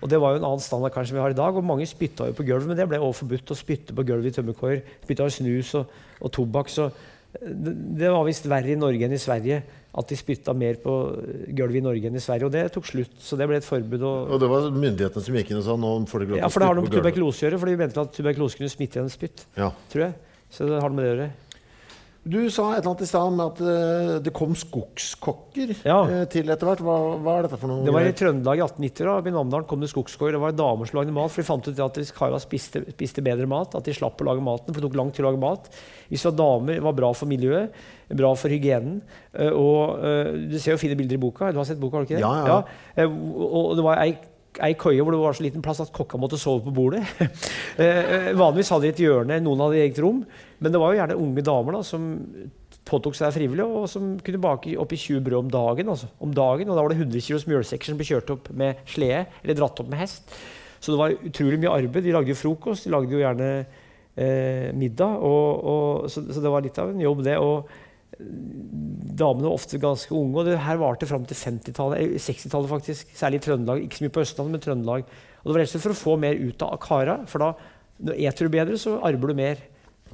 Og 0.03 0.09
det 0.11 0.19
var 0.19 0.33
jo 0.33 0.41
en 0.41 0.49
annen 0.49 0.63
standard 0.63 0.91
kanskje 0.95 1.15
vi 1.15 1.21
har 1.23 1.31
i 1.31 1.37
dag. 1.37 1.55
Og 1.55 1.65
mange 1.65 1.87
spytta 1.87 2.27
jo 2.27 2.35
på 2.35 2.45
gulvet, 2.47 2.67
men 2.67 2.79
det 2.79 2.89
ble 2.91 2.99
også 2.99 3.23
forbudt 3.23 3.53
å 3.55 3.59
spytte 3.59 3.95
på 3.95 4.05
gulvet 4.07 4.33
i 4.33 4.35
tømmerkoier. 4.35 4.83
Spytta 5.05 5.29
snus 5.31 5.71
og, 5.79 5.93
og 6.19 6.33
tobakk. 6.35 6.71
Så 6.73 6.89
det, 7.39 7.75
det 8.01 8.11
var 8.11 8.27
visst 8.27 8.49
verre 8.51 8.73
i 8.73 8.79
Norge 8.79 9.07
enn 9.07 9.15
i 9.15 9.21
Sverige 9.21 9.61
at 9.93 10.09
de 10.09 10.17
spytta 10.17 10.55
mer 10.57 10.79
på 10.81 10.93
gulvet 11.53 11.77
i 11.77 11.83
Norge 11.85 12.09
enn 12.09 12.17
i 12.17 12.23
Sverige. 12.23 12.47
Og 12.49 12.53
det 12.55 12.63
tok 12.73 12.87
slutt, 12.89 13.13
så 13.21 13.37
det 13.37 13.45
ble 13.49 13.59
et 13.61 13.67
forbud. 13.67 14.01
Og, 14.01 14.33
og 14.33 14.41
det 14.41 14.49
var 14.49 14.69
myndighetene 14.73 15.25
som 15.27 15.37
gikk 15.37 15.53
inn 15.53 15.59
og 15.61 15.67
sa 15.67 15.75
nå 15.77 15.91
får 16.09 16.23
dere 16.23 16.33
lov 16.33 16.33
til 16.33 16.33
å 16.33 16.33
spytte 16.33 16.33
på 16.33 16.33
gulvet? 16.33 16.41
Ja, 16.41 16.51
for 16.53 16.63
det 16.63 16.69
har 16.69 16.79
noe 16.79 16.87
med 16.87 16.95
tuberkulose 16.97 17.43
å 17.43 17.47
gjøre, 17.47 17.59
for 17.61 17.69
de 17.69 17.79
mente 17.83 18.05
at 18.07 18.15
tuberkulose 18.17 18.57
kunne 18.57 18.73
smitte 18.73 18.99
gjennom 18.99 19.13
spytt. 19.13 19.45
Ja. 19.59 19.69
Tror 19.93 20.07
jeg. 20.07 20.15
Så 20.53 20.69
det 20.69 20.81
har 20.81 20.89
noe 20.89 20.97
med 20.97 21.05
det 21.05 21.11
å 21.11 21.13
gjøre. 21.13 21.29
Du 22.23 22.37
sa 22.47 22.69
et 22.71 22.77
eller 22.79 22.93
annet 22.93 23.01
i 23.03 23.07
stad 23.09 23.33
om 23.33 23.39
at 23.43 23.57
uh, 23.59 24.11
det 24.23 24.31
kom 24.35 24.53
skogskokker 24.55 25.73
ja. 25.83 25.97
uh, 26.07 26.21
til 26.31 26.47
etter 26.53 26.69
hvert. 26.69 26.83
Hva, 26.85 26.95
hva, 27.19 27.33
er 27.35 27.47
dette 27.49 27.59
for 27.59 27.67
noe? 27.67 27.83
Det 27.83 27.91
var 27.91 28.07
i 28.07 28.13
Trøndelag 28.15 28.61
i 28.61 28.63
1890. 28.63 29.09
da, 29.09 29.15
I 29.19 29.33
Namdalen 29.35 29.67
kom 29.67 29.83
det 29.83 29.89
skogskokker. 29.91 30.37
Det 30.37 30.41
var 30.45 30.55
damer 30.55 30.87
som 30.87 31.01
lagde 31.01 31.15
mat. 31.15 31.33
For 31.33 31.43
de 31.43 31.49
fant 31.49 31.67
ut 31.67 31.83
at 31.83 31.99
hvis 31.99 32.13
kara 32.15 32.39
spiste, 32.39 32.85
spiste, 32.95 33.25
bedre 33.27 33.47
mat, 33.51 33.75
at 33.75 33.89
de 33.89 33.95
slapp 33.97 34.23
å 34.23 34.29
lage 34.29 34.45
maten. 34.45 34.71
For 34.71 34.79
det 34.79 34.87
tok 34.87 34.99
lang 35.01 35.11
tid 35.11 35.25
å 35.25 35.33
lage 35.33 35.43
mat. 35.43 35.67
Hvis 36.07 36.23
det 36.23 36.31
var 36.31 36.39
damer, 36.39 36.79
var 36.87 36.99
bra 37.01 37.09
for 37.11 37.31
miljøet, 37.31 37.75
bra 38.15 38.31
for 38.39 38.55
hygienen. 38.55 39.01
Uh, 39.35 39.51
og 39.51 40.05
Du 40.53 40.55
ser 40.63 40.77
jo 40.77 40.83
fine 40.85 40.95
bilder 40.99 41.19
i 41.19 41.23
boka. 41.25 41.51
Du 41.51 41.59
har 41.59 41.67
sett 41.67 41.81
boka, 41.81 41.99
har 41.99 42.07
du 42.07 42.13
ikke 42.13 42.21
det? 42.21 42.23
Ja, 42.23 42.35
ja. 42.47 42.61
ja. 43.03 43.09
og 43.09 43.75
det 43.75 43.83
var 43.83 43.99
ei 44.05 44.13
ei 44.61 44.75
køye 44.77 45.01
hvor 45.01 45.15
det 45.15 45.17
var 45.17 45.33
så 45.33 45.41
liten 45.41 45.63
plass 45.65 45.79
at 45.81 45.89
kokka 45.89 46.19
måtte 46.21 46.37
sove 46.37 46.61
på 46.67 46.73
bordet. 46.75 47.01
vanligvis 48.41 48.69
hadde 48.69 48.85
de 48.85 48.91
et 48.91 48.99
hjørne, 49.01 49.39
noen 49.41 49.63
hadde 49.65 49.79
eget 49.81 50.01
rom. 50.03 50.19
Men 50.63 50.71
det 50.71 50.79
var 50.79 50.93
jo 50.93 50.99
gjerne 51.01 51.19
unge 51.19 51.43
damer 51.43 51.75
da, 51.75 51.81
som 51.83 52.09
påtok 52.87 53.15
seg 53.17 53.33
frivillig, 53.35 53.63
og 53.63 53.87
som 53.91 54.15
kunne 54.23 54.41
bake 54.43 54.75
opp 54.79 54.95
i 54.95 54.99
20 54.99 55.23
brød 55.25 55.39
om 55.41 55.51
dagen. 55.51 55.91
Altså, 55.91 56.09
om 56.23 56.33
dagen, 56.35 56.69
Og 56.69 56.77
da 56.77 56.83
var 56.83 56.93
det 56.93 56.99
100 57.01 57.23
kilos 57.25 57.47
mjølsekker 57.47 57.91
som 57.91 57.99
ble 57.99 58.07
kjørt 58.07 58.33
opp 58.35 58.51
med 58.51 58.79
slede, 58.87 59.25
eller 59.43 59.59
dratt 59.59 59.79
opp 59.83 59.89
med 59.91 59.99
hest. 60.03 60.35
Så 60.83 60.91
det 60.91 60.99
var 60.99 61.15
utrolig 61.15 61.59
mye 61.59 61.71
arbeid. 61.71 62.03
De 62.03 62.15
lagde 62.15 62.31
jo 62.33 62.39
frokost, 62.39 62.87
de 62.87 62.91
lagde 62.91 63.15
jo 63.15 63.21
gjerne 63.21 63.49
eh, 64.19 64.69
middag. 64.75 65.19
Og, 65.23 65.63
og, 65.73 66.09
så, 66.11 66.25
så, 66.27 66.43
det 66.43 66.51
var 66.51 66.63
litt 66.65 66.79
av 66.79 66.91
en 66.91 67.03
jobb, 67.03 67.23
det. 67.27 67.37
Og 67.39 67.67
damene 68.19 69.47
var 69.47 69.55
ofte 69.55 69.79
ganske 69.83 70.15
unge. 70.15 70.39
Og 70.39 70.49
det 70.49 70.57
her 70.63 70.81
varte 70.81 71.07
fram 71.07 71.27
til 71.27 71.39
50-tallet, 71.39 72.17
60-tallet 72.23 72.71
faktisk. 72.71 73.15
Særlig 73.19 73.39
i 73.39 73.45
Trøndelag. 73.47 73.85
Ikke 73.85 73.99
så 73.99 74.07
mye 74.07 74.15
på 74.15 74.25
Østlandet, 74.25 74.55
men 74.57 74.65
Trøndelag. 74.65 75.07
Og 75.43 75.47
det 75.47 75.55
var 75.55 75.63
rett 75.63 75.71
og 75.71 75.75
slett 75.75 75.87
for 75.87 75.95
å 75.95 76.01
få 76.01 76.17
mer 76.23 76.39
ut 76.39 76.67
av 76.67 76.75
kara. 76.83 77.19
For 77.31 77.43
da 77.43 77.53
når 78.03 78.19
eter 78.27 78.47
du 78.47 78.53
bedre, 78.53 78.79
så 78.81 78.97
arbeider 78.99 79.31
du 79.31 79.39
mer 79.39 79.63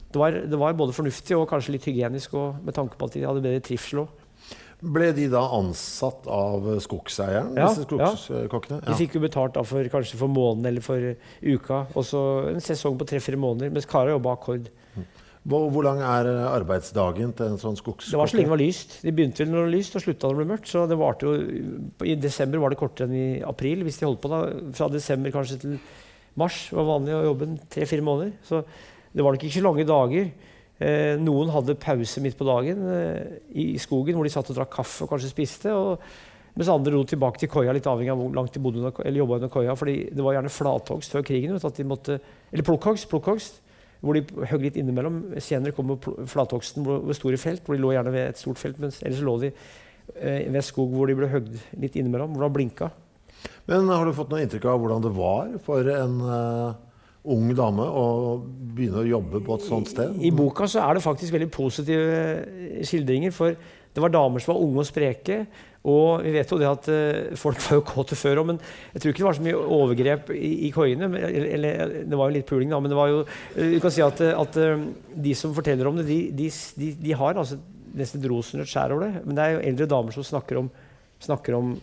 det 0.10 0.18
var, 0.18 0.40
det 0.52 0.58
var, 0.58 0.74
både 0.78 0.96
fornuftig 0.96 1.38
og 1.38 1.46
kanskje 1.52 1.76
litt 1.76 1.86
hygienisk 1.86 2.34
og 2.40 2.64
med 2.66 2.74
tanke 2.78 2.98
på 2.98 3.10
at 3.10 3.18
de 3.18 3.28
hadde 3.28 3.44
bedre 3.46 3.62
trivsel 3.66 4.04
òg. 4.06 4.26
Ble 4.80 5.10
de 5.12 5.26
da 5.28 5.42
ansatt 5.58 6.28
av 6.32 6.64
skogseieren? 6.80 7.52
Ja, 7.60 7.68
disse 7.68 7.84
skogskokkene? 7.84 8.80
Ja. 8.80 8.86
De 8.88 8.96
fikk 8.96 9.18
jo 9.18 9.22
betalt 9.26 9.58
for, 9.68 9.90
kanskje 9.92 10.20
for 10.22 10.32
måneden 10.32 10.70
eller 10.70 10.86
for 10.86 11.10
uka. 11.44 11.82
Og 12.00 12.06
så 12.08 12.22
en 12.54 12.64
sesong 12.64 12.96
på 12.98 13.08
tre-fire 13.10 13.40
måneder, 13.40 13.74
mens 13.76 13.90
Kara 13.90 14.14
jobba 14.16 14.38
akkord. 14.38 14.70
Hvor, 15.50 15.68
hvor, 15.72 15.84
lang 15.84 16.00
er 16.04 16.28
arbeidsdagen 16.50 17.32
til 17.36 17.52
en 17.52 17.60
sånn 17.60 17.78
skogskokke? 17.80 18.12
Det 18.12 18.20
var 18.20 18.32
så 18.32 18.38
lenge 18.38 18.50
det 18.50 18.54
var 18.54 18.62
lyst. 18.62 18.96
De 19.04 19.14
begynte 19.16 19.44
vel 19.44 19.52
når 19.52 19.60
det 19.60 19.66
var 19.66 19.76
lyst 19.76 19.98
og 19.98 20.04
slutta 20.04 20.30
når 20.30 20.36
det 20.36 20.42
ble 20.42 20.54
mørkt. 20.54 20.72
Så 20.72 20.84
det 20.92 21.00
varte 21.00 21.28
jo, 21.28 21.34
I 22.08 22.16
desember 22.20 22.64
var 22.64 22.74
det 22.74 22.80
kortere 22.80 23.10
enn 23.10 23.18
i 23.20 23.28
april. 23.48 23.84
hvis 23.88 24.00
de 24.00 24.08
holdt 24.08 24.24
på 24.24 24.32
da. 24.32 24.42
Fra 24.80 24.90
desember 24.94 25.36
kanskje 25.36 25.60
til 25.64 25.76
mars 26.40 26.62
var 26.76 26.88
vanlig 26.88 27.16
å 27.18 27.26
jobbe 27.32 27.50
tre-fire 27.72 28.06
måneder. 28.06 28.36
Så 28.48 28.64
det 29.20 29.26
var 29.26 29.36
nok 29.36 29.44
ikke 29.44 29.60
så 29.60 29.66
lange 29.66 29.84
dager. 29.84 30.30
Eh, 30.80 31.20
noen 31.20 31.50
hadde 31.52 31.76
pause 31.76 32.22
midt 32.24 32.38
på 32.40 32.46
dagen 32.48 32.86
eh, 32.88 33.40
i 33.52 33.74
skogen 33.84 34.16
hvor 34.16 34.24
de 34.24 34.32
satt 34.32 34.48
og 34.54 34.56
drakk 34.56 34.78
kaffe 34.78 35.04
og 35.04 35.12
kanskje 35.12 35.32
spiste. 35.34 35.74
Og, 35.76 36.00
mens 36.56 36.72
andre 36.72 36.94
dro 36.94 37.02
tilbake 37.08 37.42
til 37.42 37.52
koia, 37.52 37.74
litt 37.76 37.90
avhengig 37.92 38.14
av 38.14 38.22
hvor 38.22 38.32
langt 38.38 38.56
de 38.56 38.62
bodde 38.64 38.80
under, 38.80 38.96
eller 39.04 39.22
jobba 39.22 39.42
under 39.42 39.52
koia. 39.52 39.76
fordi 39.76 39.98
det 40.16 40.24
var 40.24 40.38
gjerne 40.38 40.54
flathogst 40.56 41.18
før 41.18 41.28
krigen. 41.28 41.52
Vet, 41.58 41.68
at 41.68 41.84
de 41.84 41.88
måtte, 41.88 42.18
eller 42.54 42.68
plukkhogst, 42.68 43.10
plukkhogst, 43.12 43.60
hvor 44.00 44.16
de 44.16 44.24
høgg 44.54 44.66
litt 44.70 44.80
innimellom. 44.80 45.22
Senere 45.44 45.76
kom 45.76 45.98
flathogsten 46.00 46.88
ved 46.88 47.16
store 47.20 47.40
felt, 47.42 47.66
hvor 47.68 47.76
de 47.76 47.84
lå 47.84 47.92
gjerne 47.98 48.16
ved 48.16 48.32
et 48.32 48.40
stort 48.40 48.64
felt. 48.64 48.80
mens 48.80 49.04
ellers 49.04 49.24
lå 49.28 49.36
de 49.44 49.52
eh, 49.52 50.48
ved 50.48 50.64
skog 50.64 50.96
hvor 50.96 51.12
de 51.12 51.20
ble 51.20 51.28
høgd 51.28 51.60
litt 51.76 52.00
innimellom, 52.00 52.32
hvor 52.38 52.48
de 52.48 52.56
blinka. 52.56 52.94
Men 53.68 53.92
har 53.92 54.08
du 54.08 54.16
fått 54.16 54.32
noe 54.32 54.48
inntrykk 54.48 54.72
av 54.72 54.80
hvordan 54.80 55.04
det 55.04 55.12
var 55.16 55.52
for 55.64 55.92
en 55.92 56.16
uh, 56.24 56.80
ung 57.28 57.50
dame 57.56 57.84
å 57.84 58.06
begynne 58.40 59.02
å 59.02 59.10
jobbe 59.10 59.42
på 59.44 59.58
et 59.58 59.66
sånt 59.68 59.92
sted? 59.92 60.16
I, 60.20 60.30
I 60.30 60.36
boka 60.36 60.68
så 60.70 60.84
er 60.86 60.96
det 60.96 61.04
faktisk 61.04 61.36
veldig 61.36 61.50
positive 61.52 62.84
skildringer. 62.88 63.34
For 63.36 63.56
det 63.56 64.04
var 64.04 64.14
damer 64.14 64.44
som 64.44 64.54
var 64.54 64.62
unge 64.64 64.84
og 64.84 64.88
spreke. 64.88 65.42
Og 65.90 66.24
vi 66.26 66.34
vet 66.36 66.50
jo 66.52 66.60
det 66.60 66.68
at 66.68 66.88
uh, 66.92 67.36
folk 67.40 67.60
var 67.64 67.80
jo 67.80 67.86
kåte 67.88 68.18
før 68.20 68.42
òg, 68.42 68.50
men 68.50 68.58
jeg 68.94 69.02
tror 69.02 69.14
ikke 69.14 69.22
det 69.22 69.28
var 69.30 69.38
så 69.38 69.46
mye 69.46 69.60
overgrep 69.80 70.32
i, 70.36 70.52
i 70.68 70.72
koiene. 70.76 71.08
Eller, 71.08 71.54
eller, 71.56 71.94
det 72.04 72.20
var 72.20 72.30
jo 72.30 72.36
litt 72.36 72.50
puling, 72.50 72.72
da, 72.72 72.82
men 72.84 72.92
det 72.92 73.00
var 73.00 73.12
jo 73.14 73.22
Du 73.56 73.78
kan 73.84 73.94
si 73.96 74.04
at, 74.04 74.20
at 74.28 74.60
de 75.28 75.36
som 75.40 75.56
forteller 75.56 75.88
om 75.88 76.00
det, 76.00 76.08
de, 76.10 76.20
de, 76.36 76.50
de, 76.80 76.92
de 77.00 77.16
har 77.16 77.40
altså 77.40 77.60
nesten 77.96 78.22
et 78.22 78.30
rosenrødt 78.30 78.70
skjær 78.70 78.96
over 78.96 79.08
det. 79.08 79.24
Men 79.26 79.38
det 79.38 79.46
er 79.46 79.56
jo 79.56 79.64
eldre 79.72 79.90
damer 79.96 80.16
som 80.16 80.28
snakker 80.28 80.62
om, 80.62 80.70
snakker 81.24 81.58
om 81.58 81.74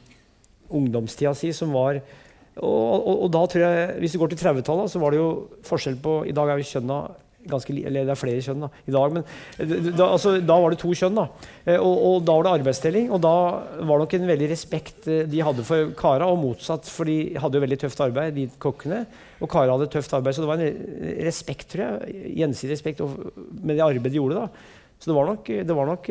ungdomstida 0.77 1.33
si, 1.37 1.53
som 1.57 1.75
var 1.75 2.01
og, 2.57 2.97
og, 2.97 3.15
og, 3.27 3.31
da 3.35 3.45
tror 3.53 3.63
jeg, 3.67 3.95
Hvis 4.01 4.15
du 4.15 4.19
går 4.23 4.33
til 4.33 4.41
30-tallet, 4.41 4.89
så 4.89 5.01
var 5.03 5.13
det 5.13 5.21
jo 5.21 5.31
forskjell 5.67 5.99
på 6.01 6.19
I 6.31 6.35
dag 6.37 6.49
er 6.49 6.61
jo 6.63 6.69
kjønna 6.71 7.01
ganske, 7.47 7.75
eller 7.87 8.07
det 8.07 8.11
er 8.11 8.19
flere 8.19 8.43
kjønn 8.43 8.65
da, 8.65 8.69
i 8.91 8.95
dag, 8.95 9.13
men 9.15 9.25
da, 9.97 10.09
altså, 10.09 10.33
da 10.43 10.57
var 10.59 10.73
det 10.73 10.81
to 10.83 10.91
kjønn. 10.99 11.15
da, 11.15 11.27
eh, 11.63 11.77
og, 11.79 11.93
og, 12.09 12.17
da 12.27 12.35
var 12.35 12.47
det 12.47 12.55
arbeidsdeling. 12.57 13.07
Og 13.15 13.23
da 13.23 13.35
var 13.79 13.93
det 13.93 14.01
nok 14.03 14.17
en 14.19 14.29
veldig 14.33 14.49
respekt 14.51 15.07
eh, 15.13 15.23
de 15.31 15.45
hadde 15.47 15.67
for 15.69 15.93
kara, 15.99 16.27
og 16.27 16.41
motsatt, 16.43 16.91
for 16.91 17.07
de 17.07 17.37
hadde 17.39 17.59
jo 17.59 17.63
veldig 17.63 17.81
tøft 17.85 18.03
arbeid, 18.03 18.35
de 18.35 18.49
kokkene. 18.63 19.05
Og 19.39 19.51
kara 19.53 19.77
hadde 19.77 19.91
tøft 19.93 20.17
arbeid, 20.19 20.35
så 20.35 20.43
det 20.43 20.51
var 20.51 20.65
en 20.67 21.17
respekt, 21.29 21.69
tror 21.71 21.87
jeg, 21.87 22.27
gjensidig 22.43 22.75
respekt 22.75 23.05
med 23.07 23.77
det 23.77 23.87
arbeidet 23.87 24.17
de 24.17 24.21
gjorde. 24.21 24.47
da. 24.47 24.83
Så 24.99 25.13
det 25.13 25.19
var 25.21 25.31
nok, 25.31 25.53
det 25.71 25.79
var 25.79 25.93
nok 25.93 26.11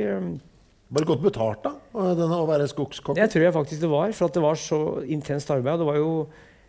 var 0.89 1.01
det 1.01 1.09
godt 1.09 1.23
betalt, 1.23 1.63
da? 1.65 1.71
Denne, 2.15 2.37
å 2.37 2.45
være 2.45 2.67
skogskokk? 2.69 3.17
Jeg 3.17 3.31
tror 3.33 3.47
jeg 3.47 3.53
faktisk 3.55 3.81
det 3.81 3.89
var. 3.89 4.11
For 4.13 4.33
det 4.35 4.43
var 4.43 4.59
så 4.61 4.79
intenst 5.09 5.49
arbeid. 5.53 5.81
Det 5.81 5.87
var 5.87 5.97
jo, 5.97 6.11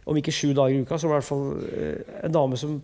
om 0.08 0.20
ikke 0.20 0.32
sju 0.32 0.54
dager 0.56 0.72
i 0.72 0.80
uka, 0.86 0.96
så 0.96 1.10
var 1.10 1.20
det 1.20 1.26
i 1.26 1.26
hvert 1.26 1.28
fall 1.28 1.68
eh, 1.68 2.16
en 2.24 2.34
dame 2.34 2.60
som 2.60 2.78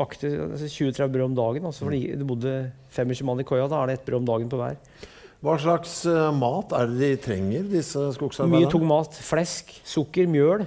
bakte 0.00 0.30
altså 0.48 0.66
20-30 0.66 1.14
brød 1.14 1.26
om 1.28 1.38
dagen. 1.38 1.68
Altså, 1.70 1.86
fordi 1.86 2.02
det 2.18 2.26
bodde 2.26 2.56
25 2.96 3.28
mann 3.30 3.44
i 3.44 3.46
koia. 3.46 3.68
Da 3.70 3.82
er 3.82 3.92
det 3.92 4.00
ett 4.00 4.06
brød 4.08 4.24
om 4.24 4.30
dagen 4.32 4.50
på 4.50 4.58
hver. 4.58 4.80
Hva 5.42 5.56
slags 5.58 5.94
uh, 6.06 6.28
mat 6.34 6.74
er 6.78 6.90
det 6.90 6.98
de 7.02 7.22
trenger, 7.24 7.64
disse 7.70 8.02
skogsarbeiderne? 8.18 8.66
Mye 8.66 8.70
tung 8.70 8.84
mat. 8.86 9.16
Flesk, 9.26 9.72
sukker, 9.86 10.28
mjøl. 10.30 10.66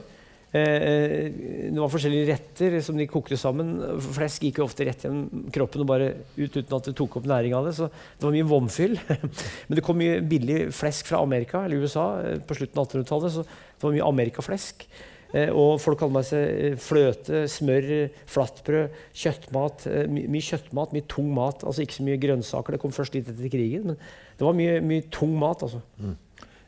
Eh, 0.55 1.25
det 1.73 1.79
var 1.81 1.91
forskjellige 1.91 2.27
retter 2.29 2.77
som 2.85 2.95
de 2.99 3.07
kokte 3.11 3.37
sammen. 3.39 3.73
Flesk 4.15 4.45
gikk 4.45 4.61
jo 4.61 4.67
ofte 4.69 4.85
rett 4.87 5.03
gjennom 5.03 5.49
kroppen 5.53 5.83
og 5.83 5.89
bare 5.89 6.11
ut 6.37 6.53
uten 6.55 6.77
at 6.77 6.87
det 6.87 6.95
tok 6.95 7.17
opp 7.19 7.27
næring 7.27 7.55
av 7.57 7.67
det. 7.67 7.73
Så 7.75 7.89
det 7.89 8.27
var 8.27 8.35
mye 8.35 8.47
vomfyll. 8.47 8.95
Men 9.67 9.79
det 9.79 9.83
kom 9.85 9.99
mye 9.99 10.21
billig 10.23 10.69
flesk 10.75 11.11
fra 11.11 11.19
Amerika 11.25 11.65
eller 11.65 11.83
USA 11.83 12.07
eh, 12.21 12.39
på 12.39 12.57
slutten 12.59 12.79
av 12.79 12.87
1800-tallet. 12.87 13.35
Så 13.35 13.43
det 13.43 13.87
var 13.87 13.95
mye 13.97 14.07
amerikaflesk. 14.13 14.87
Eh, 15.35 15.51
og 15.51 15.81
folk 15.83 16.05
hadde 16.05 16.15
med 16.15 16.29
seg 16.29 16.79
fløte, 16.79 17.45
smør, 17.51 17.89
flatbrød, 18.31 18.99
kjøttmat. 19.25 19.89
mye 20.13 20.45
kjøttmat, 20.51 20.95
mye 20.95 21.09
tung 21.11 21.33
mat. 21.35 21.67
Altså 21.67 21.83
ikke 21.83 21.99
så 21.99 22.07
mye 22.07 22.21
grønnsaker. 22.21 22.77
Det 22.77 22.85
kom 22.85 22.95
først 22.95 23.17
litt 23.17 23.33
etter 23.33 23.51
krigen. 23.51 23.91
Men 23.91 23.99
det 24.39 24.47
var 24.47 24.55
mye, 24.55 24.79
mye 24.85 25.09
tung 25.11 25.35
mat. 25.41 25.67
altså. 25.67 25.83
Mm. 25.99 26.15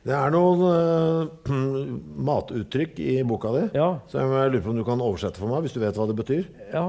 Det 0.07 0.15
er 0.15 0.31
noen 0.31 0.61
uh, 0.63 1.51
matuttrykk 2.29 2.99
i 3.03 3.19
boka 3.27 3.51
di 3.57 3.63
ja. 3.75 3.89
som 4.07 4.23
jeg 4.23 4.53
lurer 4.53 4.63
på 4.63 4.71
om 4.71 4.79
du 4.79 4.85
kan 4.87 5.03
oversette 5.03 5.41
for 5.41 5.51
meg, 5.51 5.65
hvis 5.65 5.75
du 5.75 5.81
vet 5.83 5.97
hva 5.99 6.07
det 6.07 6.15
betyr. 6.15 6.45
Ja. 6.71 6.85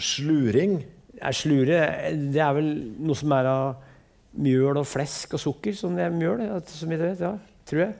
Sluring. 0.00 0.78
Ja, 1.18 1.32
slure 1.34 1.80
det 2.30 2.40
er 2.40 2.54
vel 2.56 2.70
noe 3.02 3.18
som 3.18 3.34
er 3.36 3.48
av 3.50 3.64
mjøl 4.40 4.78
og 4.78 4.86
flesk 4.86 5.34
og 5.34 5.42
sukker, 5.42 5.74
som 5.76 5.98
det 5.98 6.06
er 6.06 6.14
mjøl. 6.14 6.44
som 6.70 6.94
jeg 6.94 7.02
vet, 7.02 7.26
ja, 7.26 7.34
tror 7.66 7.84
jeg. 7.88 7.96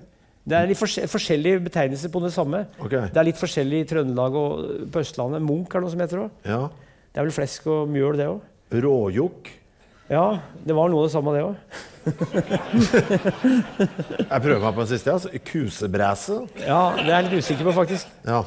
Det 0.51 0.57
er 0.57 0.71
litt 0.71 0.81
forskjellige 0.81 1.61
betegnelser 1.67 2.11
på 2.13 2.23
det 2.25 2.31
samme. 2.35 2.65
Okay. 2.81 3.11
Det 3.13 3.21
er 3.21 3.27
litt 3.29 3.41
forskjellig 3.41 3.83
i 3.83 3.89
Trøndelag 3.91 4.39
og 4.39 4.87
på 4.91 5.03
Østlandet. 5.03 5.43
Munch 5.45 5.75
er 5.75 5.85
noe 5.85 5.93
som 5.93 6.01
heter 6.01 6.23
det 6.23 6.25
òg. 6.25 6.47
Ja. 6.49 6.63
Det 7.11 7.21
er 7.21 7.27
vel 7.27 7.35
flesk 7.37 7.67
og 7.71 7.91
mjøl, 7.91 8.17
det 8.19 8.31
òg. 8.31 8.47
Råjokk. 8.87 9.51
Ja, 10.11 10.41
det 10.67 10.75
var 10.75 10.91
noe 10.91 11.05
av 11.05 11.07
det 11.07 11.15
samme, 11.15 11.33
det 11.37 11.45
òg. 11.47 11.55
jeg 14.33 14.43
prøver 14.43 14.65
meg 14.65 14.75
på 14.75 14.83
en 14.83 14.89
siste. 14.91 15.13
Altså. 15.13 15.31
Kusebræse. 15.47 16.39
Ja, 16.65 16.81
det 16.99 17.07
er 17.07 17.13
jeg 17.15 17.29
litt 17.29 17.45
usikker 17.45 17.69
på, 17.69 17.77
faktisk. 17.77 18.11
Ja. 18.27 18.41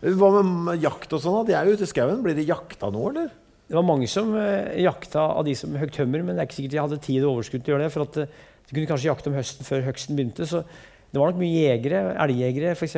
Hva 0.00 0.30
med 0.40 0.80
jakt 0.80 1.12
og 1.12 1.20
sånn? 1.20 1.42
De 1.44 1.52
er 1.58 1.68
jo 1.68 1.76
ute 1.76 1.84
i 1.84 1.90
skauen. 1.90 2.22
Blir 2.24 2.38
de 2.38 2.48
jakta 2.48 2.88
nå, 2.92 3.02
eller? 3.12 3.28
Det 3.68 3.76
var 3.76 3.84
mange 3.86 4.08
som 4.10 4.32
uh, 4.32 4.72
jakta 4.80 5.26
av 5.36 5.44
de 5.46 5.52
som 5.58 5.76
høgg 5.78 5.92
tømmer, 5.94 6.24
men 6.24 6.34
det 6.34 6.42
er 6.42 6.48
ikke 6.48 6.58
sikkert 6.62 6.72
de 6.72 6.80
hadde 6.80 7.02
tid 7.04 7.20
og 7.26 7.36
overskudd 7.36 7.62
til 7.66 7.70
å 7.70 7.76
gjøre 7.76 7.84
det. 7.84 7.92
For 7.94 8.06
at, 8.06 8.16
uh, 8.16 8.48
de 8.70 8.76
kunne 8.76 8.88
kanskje 8.88 9.10
jakte 9.10 9.30
om 9.30 9.36
høsten 9.36 9.68
før 9.68 9.84
høgsten 9.90 10.16
begynte. 10.16 10.48
Så 10.48 10.64
det 11.12 11.20
var 11.20 11.34
nok 11.34 11.42
mye 11.42 11.66
jegere. 11.68 12.00
Elgjegere, 12.24 12.72
f.eks. 12.72 12.96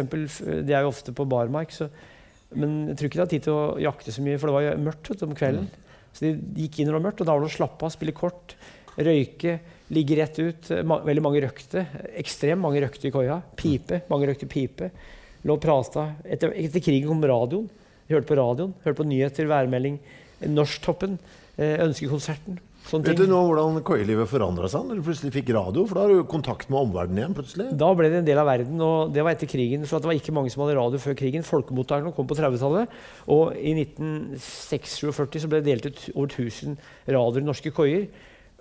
De 0.63 0.71
er 0.71 0.85
jo 0.85 0.93
ofte 0.93 1.15
på 1.17 1.27
barmark. 1.29 1.75
Så, 1.75 1.91
men 2.55 2.93
jeg 2.93 3.01
tror 3.01 3.11
ikke 3.11 3.19
de 3.19 3.25
hadde 3.25 3.35
tid 3.35 3.47
til 3.49 3.59
å 3.59 3.67
jakte 3.83 4.15
så 4.15 4.23
mye, 4.23 4.39
for 4.39 4.53
det 4.53 4.57
var 4.61 4.67
jo 4.69 4.75
mørkt 4.87 5.11
vet, 5.11 5.27
om 5.27 5.35
kvelden. 5.37 5.67
Mm. 5.67 5.92
Så 6.13 6.27
de 6.27 6.65
gikk 6.65 6.81
inn 6.81 6.91
når 6.91 6.97
det 6.97 7.01
var 7.01 7.07
mørkt, 7.09 7.23
og 7.23 7.29
da 7.29 7.35
var 7.35 7.45
det 7.45 7.51
å 7.51 7.57
slappe 7.57 7.87
av, 7.87 7.95
spille 7.95 8.15
kort, 8.17 8.57
røyke, 8.97 9.59
ligge 9.93 10.17
rett 10.19 10.41
ut. 10.41 10.71
Veldig 10.71 11.25
mange 11.25 11.43
røkte. 11.45 11.87
Ekstremt 12.21 12.63
mange 12.63 12.83
røkte 12.85 13.09
i 13.09 13.15
koia. 13.15 13.39
Pipe. 13.59 14.03
Mange 14.13 14.29
røkte 14.31 14.49
pipe. 14.51 14.91
Lå 15.47 15.57
og 15.57 15.63
prata. 15.63 16.09
Etter, 16.25 16.53
etter, 16.59 16.85
krigen 16.85 17.09
kom 17.11 17.25
radioen. 17.27 17.71
Hørte 18.11 18.29
på 18.29 18.37
radioen, 18.37 18.75
hørte 18.85 18.99
på 19.01 19.09
nyheter, 19.09 19.49
værmelding. 19.49 19.97
Norsktoppen. 20.53 21.17
Eh, 21.57 21.79
ønskekonserten. 21.85 22.61
Vet 22.91 23.17
du 23.17 23.25
nå 23.31 23.39
hvordan 23.47 23.79
koielivet 23.87 24.29
forandra 24.29 24.69
seg 24.69 24.85
når 24.89 24.99
du 24.99 25.05
plutselig 25.07 25.33
fikk 25.33 25.53
radio? 25.57 25.85
For 25.89 25.97
da 25.97 26.03
har 26.05 26.13
du 26.13 26.27
kontakt 26.29 26.69
med 26.73 26.81
omverdenen 26.81 27.23
igjen 27.23 27.37
plutselig. 27.37 27.69
Da 27.79 27.93
ble 27.97 28.11
det 28.13 28.19
en 28.21 28.27
del 28.27 28.41
av 28.43 28.49
verden, 28.51 28.83
og 28.85 29.15
det 29.15 29.25
var 29.25 29.37
etter 29.37 29.51
krigen. 29.51 29.87
For 29.89 30.03
det 30.03 30.11
var 30.11 30.19
ikke 30.19 30.35
mange 30.37 30.53
som 30.53 30.65
hadde 30.65 30.77
radio 30.77 31.01
før 31.01 31.17
krigen. 31.19 31.47
Folkemottakerne 31.47 32.13
kom 32.17 32.29
på 32.29 32.37
30-tallet. 32.37 32.99
Og 33.33 33.55
i 33.57 33.73
1946 33.85 35.41
så 35.45 35.49
ble 35.53 35.63
det 35.63 35.71
delt 35.71 35.89
ut 35.89 36.05
over 36.13 36.29
1000 36.29 36.77
radioer 37.09 37.41
i 37.41 37.49
norske 37.49 37.73
koier. 37.73 38.11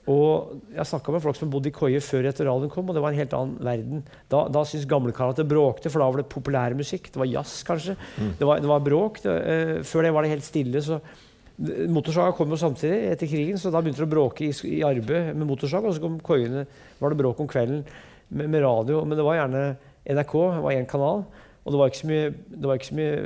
Og 0.09 0.61
jeg 0.73 0.87
snakka 0.89 1.13
med 1.13 1.21
folk 1.21 1.37
som 1.37 1.49
bodde 1.53 1.69
i 1.69 1.75
koier 1.75 2.01
før 2.01 2.25
etter 2.29 2.47
radioen 2.49 2.71
kom, 2.73 2.87
og 2.89 2.97
det 2.97 3.03
var 3.03 3.13
en 3.13 3.21
helt 3.21 3.35
annen 3.37 3.57
verden. 3.61 4.05
Da, 4.33 4.47
da 4.49 4.63
syntes 4.65 4.87
gamlekarer 4.89 5.35
at 5.35 5.41
det 5.43 5.49
bråkte, 5.51 5.91
for 5.93 6.01
da 6.01 6.07
var 6.09 6.23
det 6.23 6.31
populærmusikk. 6.31 7.11
Det 7.13 7.21
var 7.21 7.29
jazz, 7.29 7.59
kanskje. 7.67 7.97
Mm. 8.17 8.31
Det, 8.39 8.47
var, 8.49 8.63
det, 8.63 8.71
var, 8.71 8.87
bråk. 8.87 9.21
Det, 9.21 9.35
uh, 9.35 9.75
før 9.85 10.07
det 10.07 10.15
var 10.15 10.25
det 10.25 10.33
helt 10.33 10.47
stille. 10.47 10.81
så 10.81 10.97
Motorsaga 11.61 12.33
kom 12.33 12.49
jo 12.49 12.57
samtidig 12.57 13.11
etter 13.11 13.29
krigen, 13.29 13.59
så 13.61 13.69
da 13.69 13.81
begynte 13.83 14.01
det 14.01 14.07
å 14.07 14.13
bråke 14.15 14.47
i, 14.47 14.53
i 14.71 14.81
arbeid 14.85 15.35
med 15.37 15.45
motorsaga. 15.49 15.91
Og 15.91 15.97
så 15.97 16.01
kom 16.03 16.17
koiene, 16.25 16.65
var 17.01 17.13
det 17.13 17.19
bråk 17.21 17.43
om 17.43 17.49
kvelden 17.49 17.83
med, 18.29 18.47
med, 18.47 18.61
radio. 18.63 19.03
Men 19.05 19.19
det 19.19 19.25
var 19.27 19.37
gjerne 19.37 19.63
NRK, 20.09 20.35
det 20.55 20.63
var 20.65 20.77
én 20.77 20.89
kanal. 20.89 21.25
Og 21.61 21.75
det 21.75 21.77
var 21.77 21.91
ikke 21.91 21.99
så 21.99 22.07
mye 22.09 22.29
Det 22.33 22.65
var 22.65 22.79
ikke, 22.79 22.87
så 22.87 22.95
mye, 22.97 23.17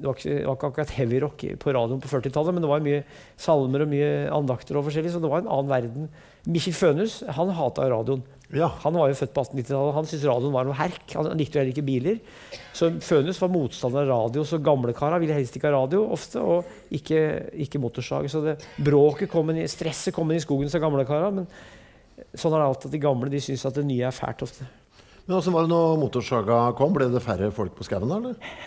det 0.00 0.06
var 0.06 0.14
ikke, 0.16 0.30
det 0.30 0.46
var 0.46 0.56
ikke 0.56 0.70
akkurat 0.70 0.94
heavyrock 0.96 1.42
på 1.60 1.74
radioen 1.76 2.00
på 2.00 2.08
40-tallet, 2.08 2.56
men 2.56 2.64
det 2.64 2.70
var 2.70 2.86
mye 2.86 3.02
salmer 3.36 3.84
og 3.84 3.90
mye 3.92 4.08
andakter 4.32 4.78
og 4.80 4.86
forskjellig, 4.86 5.12
så 5.12 5.20
det 5.20 5.32
var 5.32 5.44
en 5.44 5.52
annen 5.52 5.72
verden. 5.74 6.08
Mikkjel 6.48 6.78
Fønhus 6.78 7.18
han 7.36 7.52
hata 7.58 7.90
radioen. 7.92 8.24
Ja. 8.54 8.68
Han 8.84 8.94
var 8.94 9.10
jo 9.10 9.16
født 9.18 9.32
på 9.34 9.42
1890-tallet. 9.42 9.94
Han 9.96 10.06
syntes 10.06 10.26
radioen 10.28 10.54
var 10.54 10.68
noe 10.68 10.76
herk. 10.78 11.02
Han 11.18 11.32
likte 11.38 11.58
jo 11.58 11.62
heller 11.62 11.74
ikke 11.74 11.86
biler. 11.86 12.20
Så 12.76 12.92
Fønhus 13.02 13.40
var 13.42 13.50
motstander 13.50 14.04
av 14.04 14.12
radio. 14.12 14.44
Så 14.46 14.60
gamlekara 14.62 15.18
ville 15.22 15.34
helst 15.34 15.58
ikke 15.58 15.66
ha 15.70 15.74
radio 15.74 16.04
ofte, 16.14 16.42
og 16.42 16.94
ikke, 16.94 17.20
ikke 17.66 17.82
motorsag. 17.82 18.30
Så 18.30 18.44
det, 18.44 18.56
bråket 18.86 19.32
kom 19.32 19.50
inn, 19.50 19.64
stresset 19.70 20.14
kom 20.14 20.30
inn 20.30 20.38
i 20.38 20.44
skogen, 20.44 20.70
sa 20.70 20.82
gamlekara. 20.82 21.32
Men 21.34 21.48
sånn 22.38 22.54
er 22.54 22.62
det 22.62 22.68
alltid 22.68 22.90
at 22.92 22.98
de 22.98 23.02
gamle 23.02 23.32
de 23.32 23.42
syns 23.42 23.66
at 23.66 23.80
det 23.80 23.86
nye 23.88 24.06
er 24.06 24.14
fælt 24.14 24.46
ofte. 24.46 24.68
Men 25.26 25.40
også 25.40 25.50
var 25.50 25.64
det 25.66 25.72
når 25.72 25.96
motorsaga 25.98 26.60
kom, 26.78 26.92
Ble 26.94 27.08
det 27.10 27.22
færre 27.24 27.48
folk 27.50 27.74
på 27.74 27.82
skauen? 27.88 28.06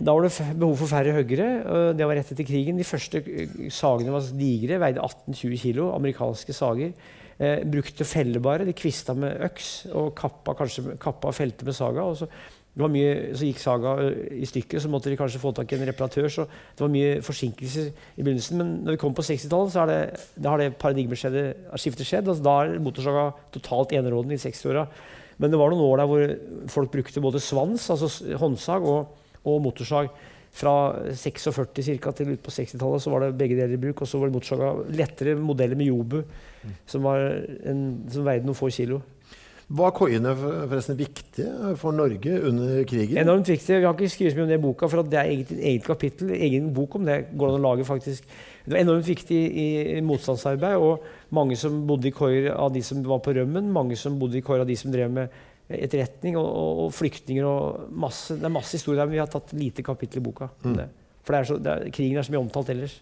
Da 0.03 0.11
var 0.11 0.25
det 0.25 0.33
behov 0.59 0.75
for 0.81 0.91
færre 0.91 1.13
høggere. 1.15 1.93
Det 1.95 2.03
var 2.03 2.19
rett 2.19 2.33
etter 2.35 2.43
krigen. 2.43 2.75
De 2.75 2.87
første 2.87 3.23
sagene 3.71 4.11
var 4.11 4.27
digre, 4.35 4.81
veide 4.83 5.05
18-20 5.07 5.55
kg. 5.63 5.79
Amerikanske 5.95 6.57
sager. 6.57 6.91
Eh, 7.39 7.61
brukte 7.63 8.03
fellebare. 8.03 8.65
De 8.67 8.73
kvista 8.75 9.13
med 9.15 9.37
øks 9.47 9.85
og 9.95 10.09
kappa, 10.15 10.57
kanskje, 10.59 10.97
kappa 10.99 11.31
felte 11.31 11.63
med 11.63 11.75
saga. 11.75 12.03
og 12.03 12.17
så 12.17 12.27
mye, 12.75 13.35
så 13.35 13.47
gikk 13.47 13.59
saga 13.59 13.93
i 14.31 14.45
stykket, 14.45 14.81
så 14.81 14.89
måtte 14.91 15.09
de 15.09 15.17
kanskje 15.17 15.39
få 15.39 15.53
tak 15.55 15.71
i 15.71 15.75
en 15.75 15.87
reparatør. 15.87 16.27
Så 16.27 16.45
det 16.75 16.83
var 16.83 16.91
mye 16.91 17.21
forsinkelser 17.23 17.89
i 18.17 18.23
begynnelsen. 18.23 18.57
Men 18.57 18.73
når 18.83 18.91
vi 18.91 18.97
kom 18.97 19.15
på 19.15 19.23
60-tallet, 19.23 19.71
så 19.71 19.85
det, 19.87 20.45
har 20.45 20.57
det 20.57 20.75
paradigmeskiftet 20.79 22.05
skjedd. 22.05 22.27
Altså, 22.27 22.43
da 22.43 22.57
er 22.65 22.79
motorsaga 22.83 23.31
totalt 23.55 23.95
enerådende 23.95 24.35
i 24.35 24.43
60-åra. 24.43 24.85
Men 25.39 25.51
det 25.51 25.59
var 25.59 25.71
noen 25.71 25.85
år 25.87 25.97
der 25.97 26.11
hvor 26.11 26.35
folk 26.67 26.91
brukte 26.91 27.23
både 27.23 27.39
svans, 27.39 27.89
altså 27.89 28.35
håndsag, 28.35 28.83
og, 28.83 29.15
og 29.47 29.61
motorsag. 29.63 30.11
Fra 30.55 30.73
46 31.13 31.83
cirka, 31.85 32.11
til 32.15 32.33
ut 32.33 32.41
på 32.43 32.51
60-tallet 32.51 33.03
så 33.03 33.13
var 33.13 33.23
det 33.23 33.37
begge 33.39 33.57
deler 33.59 33.77
i 33.77 33.81
bruk. 33.81 34.01
Og 34.01 34.09
så 34.09 34.19
var 34.19 34.29
det 34.29 34.37
motorsaga 34.37 34.73
lettere 34.97 35.37
modeller 35.39 35.79
med 35.79 35.91
Jobu, 35.91 36.19
som, 36.89 37.05
var 37.05 37.29
en, 37.69 37.85
som 38.11 38.27
veide 38.27 38.47
noen 38.47 38.57
få 38.57 38.71
kilo. 38.73 39.01
Var 39.69 39.91
koiene 39.93 40.31
forresten 40.33 40.97
viktige 40.97 41.75
for 41.77 41.93
Norge 41.93 42.39
under 42.49 42.79
krigen? 42.89 43.19
Enormt 43.21 43.51
viktig. 43.51 43.75
Vi 43.77 43.85
har 43.85 43.93
ikke 43.93 44.09
skrevet 44.09 44.33
så 44.33 44.39
mye 44.39 44.47
om 44.47 44.49
det 44.49 44.57
i 44.57 44.63
boka, 44.63 44.87
for 44.89 45.05
det 45.05 45.19
er 45.19 45.29
eget, 45.29 45.51
et 45.53 45.59
eget 45.71 45.85
kapittel. 45.85 46.31
egen 46.33 46.71
bok 46.73 46.97
om 46.97 47.05
det 47.05 47.19
går 47.37 47.51
an 47.51 47.59
å 47.59 47.67
lage 47.67 47.85
faktisk. 47.85 48.25
Det 48.65 48.73
var 48.73 48.81
enormt 48.81 49.05
viktig 49.05 49.37
i, 49.37 49.67
i 49.99 50.01
motstandsarbeid. 50.01 50.81
og 50.81 51.05
Mange 51.37 51.57
som 51.61 51.83
bodde 51.85 52.09
i 52.09 52.15
koier 52.17 52.49
av 52.55 52.73
de 52.73 52.81
som 52.81 53.05
var 53.05 53.21
på 53.21 53.35
rømmen, 53.37 53.69
mange 53.69 53.95
som 53.95 54.17
bodde 54.17 54.41
i 54.41 54.41
koier 54.41 54.65
av 54.65 54.71
de 54.71 54.79
som 54.79 54.89
drev 54.89 55.13
med 55.13 55.37
etterretning, 55.69 56.37
og, 56.39 56.47
og, 56.47 56.81
og 56.85 56.95
flyktninger. 56.97 57.45
og 57.45 57.91
masse, 57.91 58.37
Det 58.39 58.47
er 58.49 58.55
masse 58.55 58.77
historier 58.77 59.03
der, 59.03 59.09
men 59.09 59.17
vi 59.17 59.21
har 59.21 59.29
tatt 59.31 59.53
lite 59.53 59.85
kapittel 59.85 60.21
i 60.21 60.25
boka. 60.25 60.49
Mm. 60.63 60.75
det. 60.79 60.89
For 61.23 61.35
det 61.35 61.39
er 61.39 61.49
så, 61.49 61.57
det 61.61 61.75
er, 61.75 61.93
krigen 61.93 62.17
er 62.17 62.25
så 62.25 62.33
mye 62.33 62.41
omtalt 62.41 62.73
ellers. 62.73 62.97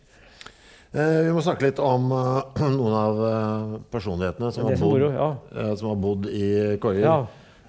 Eh, 0.92 1.22
vi 1.28 1.32
må 1.36 1.44
snakke 1.44 1.68
litt 1.68 1.80
om 1.84 2.12
uh, 2.12 2.44
noen 2.80 2.96
av 2.96 3.24
eh, 3.30 3.80
personlighetene 3.92 4.52
som 4.56 4.68
har, 4.68 4.78
som, 4.80 4.92
bodd. 4.92 5.08
Ja. 5.12 5.32
eh, 5.56 5.74
som 5.80 5.92
har 5.92 6.04
bodd 6.04 6.30
i 6.32 6.52
koier. 6.84 7.04
Ja. 7.06 7.18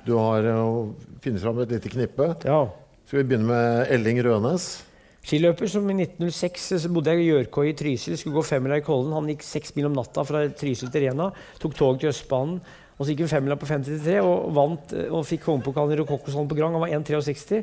Du 0.07 0.15
har 0.19 0.47
uh, 0.47 0.91
funnet 1.23 1.43
fram 1.43 1.65
et 1.65 1.79
lite 1.79 1.95
knippe. 1.95 2.35
ja. 2.45 2.67
Skal 3.09 3.23
vi 3.23 3.31
begynne 3.31 3.49
med 3.49 3.89
Elling 3.95 4.19
Rønes? 4.21 4.65
Skiløper 5.25 5.71
som 5.73 5.87
i 5.89 5.95
1906 5.97 6.67
så 6.83 6.91
bodde 6.93 7.15
jeg 7.15 7.23
i 7.23 7.31
Gjørkoi 7.31 7.71
i 7.71 7.77
Trysil. 7.77 8.19
Skulle 8.21 8.37
gå 8.37 8.43
femmila 8.45 8.77
i 8.77 8.85
Kollen. 8.85 9.15
Han 9.17 9.31
gikk 9.33 9.47
seks 9.49 9.73
mil 9.77 9.89
om 9.89 9.97
natta 9.97 10.27
fra 10.29 10.43
Trysil 10.53 10.93
til 10.93 11.07
Rena. 11.07 11.31
Tok 11.63 11.73
tog 11.79 11.97
til 12.03 12.13
Østbanen. 12.13 12.59
Og 12.99 13.07
så 13.07 13.13
gikk 13.13 13.23
hun 13.25 13.31
femmila 13.31 13.55
på 13.59 13.69
5.33 13.69 14.19
og 14.27 14.51
vant 14.57 14.93
eh, 14.97 15.07
og 15.15 15.27
fikk 15.27 15.45
kongepokalen 15.47 15.95
i 15.95 16.01
Rokokkoshallen 16.01 16.51
på 16.51 16.59
Grang. 16.59 16.75
Han 16.75 16.83
var 16.83 16.95
1,63. 16.99 17.63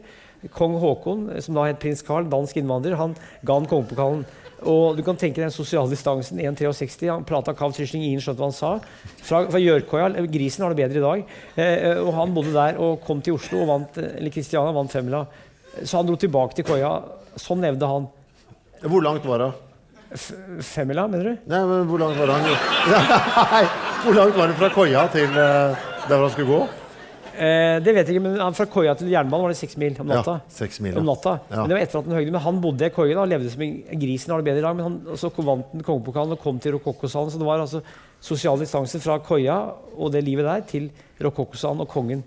Kong 0.56 0.78
Haakon, 0.80 1.28
eh, 1.34 1.44
som 1.44 1.58
da 1.58 1.68
het 1.68 1.82
prins 1.82 2.04
Carl, 2.08 2.30
dansk 2.32 2.62
innvandrer, 2.62 2.96
han 3.00 3.18
ga 3.44 3.60
han 3.60 3.68
kongepokalen. 3.70 4.24
Og 4.66 4.96
du 4.96 5.04
kan 5.06 5.18
tenke 5.20 5.42
deg 5.42 5.50
den 5.50 5.54
sosiale 5.54 5.92
distansen. 5.92 6.40
1,63. 6.40 7.10
Han 7.12 7.26
prata 7.28 7.54
kav 7.58 7.76
trysling, 7.76 8.06
ingen 8.08 8.24
skjønte 8.24 8.42
hva 8.42 8.48
han 8.48 8.56
sa. 8.56 8.72
Fra, 9.20 9.44
fra 9.52 9.62
Gjørkoia, 9.62 10.14
eh, 10.16 10.30
Grisen 10.32 10.64
har 10.66 10.74
det 10.74 10.80
bedre 10.80 11.02
i 11.02 11.06
dag. 11.06 11.36
Eh, 11.60 12.00
og 12.00 12.14
han 12.16 12.34
bodde 12.36 12.56
der 12.56 12.80
og 12.82 13.04
kom 13.06 13.22
til 13.26 13.36
Oslo 13.36 13.66
og 13.66 13.72
vant, 13.74 14.00
eller 14.06 14.34
Kristiania 14.34 14.76
vant 14.76 14.96
femmila. 14.96 15.26
Så 15.84 16.00
han 16.00 16.08
dro 16.08 16.16
tilbake 16.20 16.56
til 16.56 16.68
koia. 16.68 16.96
Sånn 17.36 17.64
levde 17.66 17.92
han. 17.92 18.08
Hvor 18.86 19.04
langt 19.04 19.28
var 19.28 19.44
hun? 19.44 19.62
Femmila, 20.64 21.10
mener 21.12 21.34
du? 21.34 21.46
Nei, 21.52 21.60
men 21.68 21.88
hvor 21.90 22.00
langt 22.00 22.16
var 22.22 22.32
han 22.32 22.46
Nei, 23.56 23.64
hvor 24.06 24.14
langt 24.14 24.36
var 24.38 24.52
det 24.52 24.58
fra 24.60 24.68
koia 24.70 25.04
til 25.14 25.38
eh, 25.42 25.86
der 26.06 26.20
han 26.22 26.34
skulle 26.34 26.50
gå? 26.50 26.58
Eh, 27.36 27.78
det 27.84 27.94
vet 27.96 28.08
jeg 28.08 28.16
ikke, 28.16 28.24
men 28.24 28.56
fra 28.56 28.68
koia 28.70 28.94
til 28.96 29.10
jernbanen 29.12 29.48
var 29.48 29.54
det 29.54 29.58
seks 29.60 29.76
mil 29.82 29.96
om 30.00 30.12
natta. 30.12 30.36
Ja, 30.38 30.54
seks 30.54 30.78
mil. 30.84 30.98
Om 31.00 31.08
natta. 31.10 31.34
Ja. 31.50 31.64
Men 31.64 31.72
det 31.72 31.78
var 31.78 31.82
etter 31.84 32.00
at 32.00 32.10
han 32.10 32.18
høyde, 32.20 32.34
men 32.36 32.44
han 32.44 32.60
bodde 32.64 32.86
i 32.86 32.94
koia 32.94 33.18
og 33.24 33.32
levde 33.32 33.50
som 33.52 33.64
en 33.66 34.04
grisen 34.04 34.32
har 34.34 34.44
det 34.44 34.48
bedre 34.48 34.62
i 34.62 34.66
dag. 34.68 34.78
Men 34.78 34.86
han, 34.88 35.18
så 35.20 35.32
vant 35.40 35.74
han 35.74 35.88
kongepokalen 35.88 36.36
og 36.38 36.44
kom 36.44 36.62
til 36.62 36.76
Rokokkosalen. 36.78 37.34
Så 37.34 37.42
det 37.42 37.48
var 37.50 37.64
altså 37.64 37.82
sosial 38.24 38.62
distanse 38.62 39.02
fra 39.04 39.18
koia 39.26 39.58
og 39.96 40.14
det 40.14 40.22
livet 40.28 40.48
der 40.48 40.64
til 40.70 40.88
Rokokkosalen 41.26 41.82
og 41.84 41.90
kongen. 41.92 42.22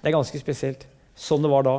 Det 0.00 0.10
er 0.10 0.16
ganske 0.18 0.42
spesielt. 0.42 0.84
Sånn 1.14 1.46
det 1.46 1.52
var 1.52 1.64
da. 1.68 1.76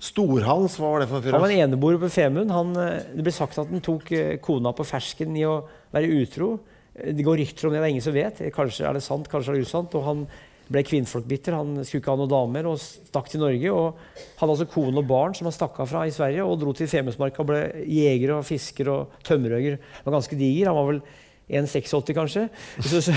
Storhals, 0.00 0.78
hva 0.80 0.96
var 0.96 1.04
det 1.04 1.08
for 1.12 1.20
en 1.20 1.24
fyr? 1.24 1.36
Han 1.36 1.44
var 1.44 1.54
en 1.54 1.64
eneboer 1.68 2.00
på 2.02 2.10
Femund. 2.10 2.50
Eh, 2.50 2.98
det 3.14 3.24
ble 3.24 3.36
sagt 3.36 3.62
at 3.62 3.70
han 3.70 3.84
tok 3.84 4.10
eh, 4.16 4.36
kona 4.42 4.74
på 4.74 4.88
fersken 4.88 5.38
i 5.38 5.46
å 5.46 5.60
være 5.94 6.10
utro. 6.18 6.54
Eh, 6.96 7.14
Det 7.14 7.26
går 7.26 7.42
rykter 7.42 7.66
om 7.68 7.74
det, 7.74 7.80
det 7.80 7.88
er 7.88 7.94
ingen 7.94 8.06
som 8.06 8.16
vet. 8.16 8.40
Kanskje 8.54 8.88
er 8.88 8.96
det 8.96 9.04
sant, 9.06 9.28
kanskje 9.30 9.54
er 9.54 9.60
det 9.60 9.68
usant. 9.68 9.94
Og 9.98 10.06
han 10.06 10.26
ble 10.70 10.84
kvinnfolkbitter. 10.86 11.56
Han 11.58 11.80
skulle 11.84 12.02
ikke 12.02 12.12
ha 12.14 12.20
noen 12.20 12.30
damer 12.30 12.68
og 12.70 12.78
stakk 12.82 13.30
til 13.32 13.42
Norge. 13.42 13.72
Og 13.74 14.36
hadde 14.40 14.52
altså 14.54 14.68
kone 14.70 15.02
og 15.02 15.08
barn 15.10 15.34
som 15.34 15.48
han 15.50 15.56
stakk 15.56 15.80
av 15.82 15.90
fra 15.90 16.04
i 16.06 16.14
Sverige, 16.14 16.44
og 16.46 16.60
dro 16.60 16.74
til 16.76 16.90
Femundsmarka 16.90 17.42
og 17.42 17.50
ble 17.50 17.64
jeger 17.90 18.36
og 18.36 18.46
fisker 18.46 18.92
og 18.92 19.18
tømmerhogger. 19.26 19.80
Han 20.00 20.06
var 20.10 20.20
ganske 20.20 20.38
diger. 20.38 20.70
Han 20.70 20.78
var 20.78 20.92
vel 20.92 21.02
1,86 21.50 22.14
kanskje. 22.14 22.44
Så, 22.78 23.00
så, 23.02 23.14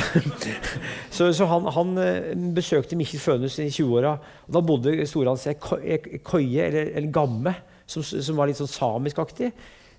så, 1.16 1.30
så 1.38 1.46
han, 1.52 1.70
han 1.76 1.94
eh, 2.02 2.32
besøkte 2.56 2.98
Mikkel 2.98 3.22
Fønhus 3.22 3.60
i 3.62 3.70
20-åra. 3.70 4.16
og 4.48 4.58
Da 4.58 4.64
bodde 4.66 4.96
Storhans 5.10 5.46
ei 5.52 5.54
ei 5.54 6.20
koie, 6.26 6.66
eller, 6.66 6.90
eller 6.98 7.14
gamme, 7.14 7.54
som, 7.86 8.02
som 8.02 8.40
var 8.40 8.50
litt 8.50 8.58
sånn 8.58 8.72
samiskaktig. 8.72 9.52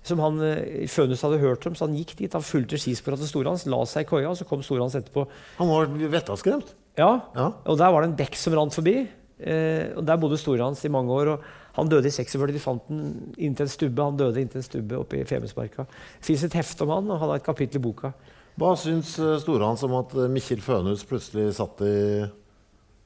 Som 0.05 0.19
han 0.21 0.37
eh, 0.45 0.85
Fønhus 0.91 1.23
hadde 1.25 1.39
hørt 1.41 1.65
om, 1.65 1.73
så 1.77 1.87
han 1.87 1.95
gikk 1.97 2.15
dit. 2.19 2.33
Han 2.37 2.45
fulgte 2.45 2.77
skisporene 2.77 3.17
til 3.23 3.31
Storhans, 3.31 3.65
la 3.71 3.79
seg 3.89 4.05
i 4.05 4.09
koia, 4.11 4.29
og 4.29 4.37
så 4.37 4.45
kom 4.45 4.61
Storhans 4.65 4.93
etterpå. 4.99 5.23
Han 5.57 5.71
var 5.71 5.89
vettaskremt. 6.13 6.75
Ja, 6.95 7.21
Ja. 7.35 7.49
og 7.65 7.77
der 7.81 7.91
var 7.91 8.01
det 8.05 8.11
en 8.11 8.17
bekk 8.19 8.37
som 8.39 8.53
rant 8.55 8.73
forbi. 8.77 9.07
Eh, 9.35 9.89
og 9.97 10.05
Der 10.07 10.15
bodde 10.21 10.37
Storhans 10.39 10.85
i 10.85 10.91
mange 10.93 11.11
år. 11.11 11.33
og 11.33 11.41
Han 11.75 11.89
døde 11.89 12.07
i 12.07 12.11
46. 12.13 12.53
De 12.53 12.59
fant 12.63 12.85
den 12.87 13.33
inntil 13.37 13.65
en 13.65 13.73
stubbe. 13.73 13.99
Han 14.05 14.15
døde 14.15 14.39
inntil 14.39 14.61
en 14.61 14.63
stubbe 14.63 14.95
oppe 15.01 15.17
i 15.19 15.25
Femundsmarka. 15.27 15.83
Det 16.21 16.23
fins 16.29 16.43
et 16.47 16.53
hefte 16.55 16.85
om 16.85 16.93
han, 16.93 17.09
og 17.11 17.19
han 17.19 17.29
har 17.33 17.35
et 17.41 17.43
kapittel 17.43 17.81
i 17.81 17.83
boka. 17.83 18.13
Hva 18.57 18.75
syns 18.79 19.17
eh, 19.19 19.33
Storhans 19.41 19.83
om 19.83 19.97
at 19.99 20.13
eh, 20.15 20.29
Mikkjel 20.31 20.61
Fønhus 20.63 21.03
plutselig 21.03 21.49
satt 21.57 21.81
i 21.83 21.95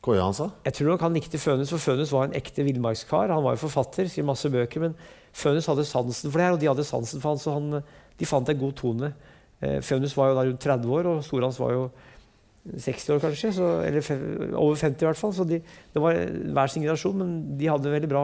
koia 0.05 0.21
hans? 0.27 0.43
Jeg 0.67 0.73
tror 0.77 0.91
nok 0.93 1.01
han 1.07 1.15
likte 1.17 1.39
Fønhus, 1.41 1.71
for 1.73 1.81
Fønhus 1.81 2.11
var 2.13 2.27
en 2.29 2.35
ekte 2.37 2.63
villmarkskar. 2.67 3.33
Han 3.33 3.43
var 3.43 3.55
jo 3.57 3.63
forfatter, 3.65 4.05
skrev 4.11 4.27
masse 4.29 4.51
bøker, 4.53 4.85
men 4.85 4.95
Fønhus 5.35 5.67
hadde 5.69 5.87
sansen 5.87 6.31
for 6.31 6.39
det 6.39 6.47
her, 6.47 6.55
og 6.55 6.61
de 6.61 6.69
hadde 6.69 6.87
sansen 6.87 7.21
for 7.21 7.33
han, 7.33 7.41
så 7.41 7.55
han, 7.55 7.81
de 8.19 8.27
fant 8.29 8.49
en 8.49 8.59
god 8.59 8.75
tone. 8.79 9.11
Fønus 9.59 9.87
Fønhus 9.89 10.15
var 10.15 10.31
jo 10.31 10.37
da 10.37 10.45
rundt 10.47 10.63
30 10.63 10.95
år, 10.95 11.09
og 11.11 11.23
Storhans 11.25 11.59
var 11.59 11.73
jo 11.75 11.89
60 12.69 13.09
år 13.15 13.23
kanskje, 13.23 13.51
så, 13.55 13.69
eller 13.87 14.55
over 14.59 14.75
50 14.79 15.03
i 15.03 15.07
hvert 15.07 15.19
fall. 15.19 15.33
Så 15.35 15.45
de, 15.47 15.59
det 15.93 16.03
var 16.03 16.19
hver 16.19 16.71
sin 16.71 16.83
generasjon, 16.85 17.17
men 17.19 17.33
de 17.59 17.71
hadde 17.71 17.95
veldig 17.95 18.11
bra 18.11 18.23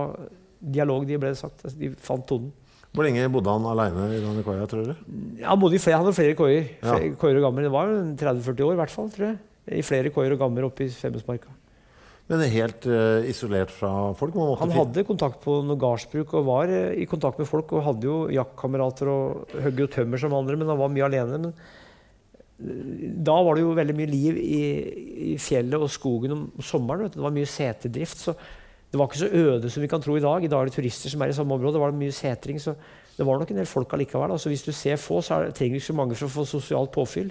dialog, 0.60 1.08
de 1.08 1.20
ble 1.22 1.34
sagt. 1.38 1.66
Altså, 1.66 1.78
de 1.80 1.92
fant 2.02 2.26
tonen. 2.30 2.54
Hvor 2.96 3.04
lenge 3.04 3.28
bodde 3.28 3.52
han 3.52 3.68
aleine 3.68 4.06
i 4.16 4.22
denne 4.24 4.44
koia, 4.46 4.64
tror 4.72 4.86
dere? 4.86 4.96
Han 5.44 5.60
bodde 5.60 5.76
i 5.76 5.84
flere, 5.84 6.00
han 6.00 6.08
hadde 6.08 6.16
flere 6.16 6.38
koier. 6.40 6.70
Ja. 6.80 6.96
Koier 7.20 7.42
og 7.42 7.50
gammer. 7.50 7.68
Det 7.68 7.74
var 7.74 7.92
jo 7.92 8.00
30-40 8.22 8.68
år 8.70 8.78
i 8.78 8.80
hvert 8.80 8.94
fall, 8.94 9.12
tror 9.12 9.28
jeg. 9.28 9.40
I 9.76 9.84
flere 9.84 10.12
koier 10.16 10.36
og 10.36 10.40
gammer 10.40 10.68
oppe 10.70 10.86
i 10.86 10.94
Femundsmarka. 10.94 11.52
Men 12.26 12.42
helt 12.50 12.88
uh, 12.90 13.22
isolert 13.30 13.70
fra 13.70 13.92
folk? 14.18 14.34
Han 14.58 14.74
hadde 14.74 15.06
kontakt 15.06 15.44
på 15.44 15.60
noe 15.62 15.78
gardsbruk 15.78 16.32
og 16.40 16.48
var 16.48 16.72
uh, 16.74 16.96
i 16.98 17.06
kontakt 17.10 17.38
med 17.38 17.50
folk. 17.50 17.70
Og 17.78 17.86
hadde 17.86 18.08
jo 18.08 18.16
jaktkamerater 18.34 19.12
og 19.12 19.58
hogg 19.62 19.84
jo 19.84 19.90
tømmer 19.94 20.22
som 20.22 20.34
andre, 20.34 20.58
men 20.58 20.72
han 20.74 20.80
var 20.80 20.94
mye 20.94 21.06
alene. 21.06 21.38
Men 21.38 21.54
eh, 21.54 23.14
da 23.30 23.38
var 23.46 23.58
det 23.58 23.68
jo 23.68 23.78
veldig 23.78 23.98
mye 24.00 24.10
liv 24.10 24.42
i, 24.42 24.64
i 25.36 25.38
fjellet 25.42 25.78
og 25.78 25.94
skogen 25.94 26.34
om 26.34 26.44
sommeren. 26.66 27.06
Vet 27.06 27.14
du. 27.14 27.22
Det 27.22 27.28
var 27.28 27.38
mye 27.38 27.54
seterdrift. 27.54 28.26
Så 28.26 28.34
det 28.90 28.98
var 28.98 29.12
ikke 29.12 29.22
så 29.22 29.46
øde 29.46 29.74
som 29.78 29.86
vi 29.86 29.94
kan 29.94 30.02
tro 30.02 30.18
i 30.18 30.26
dag. 30.26 30.42
I 30.42 30.50
dag 30.50 30.66
er 30.66 30.74
det 30.74 30.80
turister 30.80 31.14
som 31.14 31.22
er 31.22 31.30
i 31.30 31.38
samme 31.38 31.54
område. 31.54 31.78
Det 31.78 31.86
var 31.86 31.94
mye 32.02 32.20
setring. 32.24 32.58
Så 32.64 32.74
det 33.20 33.30
var 33.30 33.38
nok 33.38 33.54
en 33.54 33.62
del 33.62 33.70
folk 33.70 33.94
allikevel. 33.94 34.34
Altså, 34.34 34.50
hvis 34.50 34.66
du 34.66 34.74
ser 34.74 34.98
få, 34.98 35.22
så 35.22 35.38
er 35.38 35.46
det, 35.46 35.60
trenger 35.60 35.78
du 35.78 35.84
ikke 35.84 35.94
så 35.94 36.02
mange 36.02 36.18
for 36.18 36.26
å 36.26 36.38
få 36.40 36.50
sosialt 36.58 36.96
påfyll. 36.96 37.30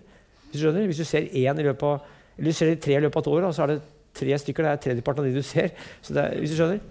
Hvis 0.52 0.61
du 0.61 0.68
skjønner? 0.68 0.87
Hvis 0.87 1.02
du 1.02 1.09
ser 1.09 1.26
én 1.35 1.59
i 1.59 1.66
løpet 1.66 1.90
av 1.96 2.12
eller 2.35 2.50
du 2.50 2.57
ser 2.57 2.72
tre 2.83 2.96
i 2.98 3.02
løpet 3.02 3.18
av 3.18 3.22
et 3.22 3.30
år, 3.30 3.52
så 3.54 3.62
er 3.64 3.72
det 3.72 3.83
tre 4.16 4.38
stykker. 4.40 4.66
Det 4.66 4.74
er 4.74 4.85
tredjeparten 4.88 5.24
av 5.24 5.31
de 5.31 5.40
du 5.42 5.46
ser. 5.46 5.72
Er, 6.11 6.37
hvis 6.40 6.55
du 6.55 6.59
skjønner? 6.61 6.83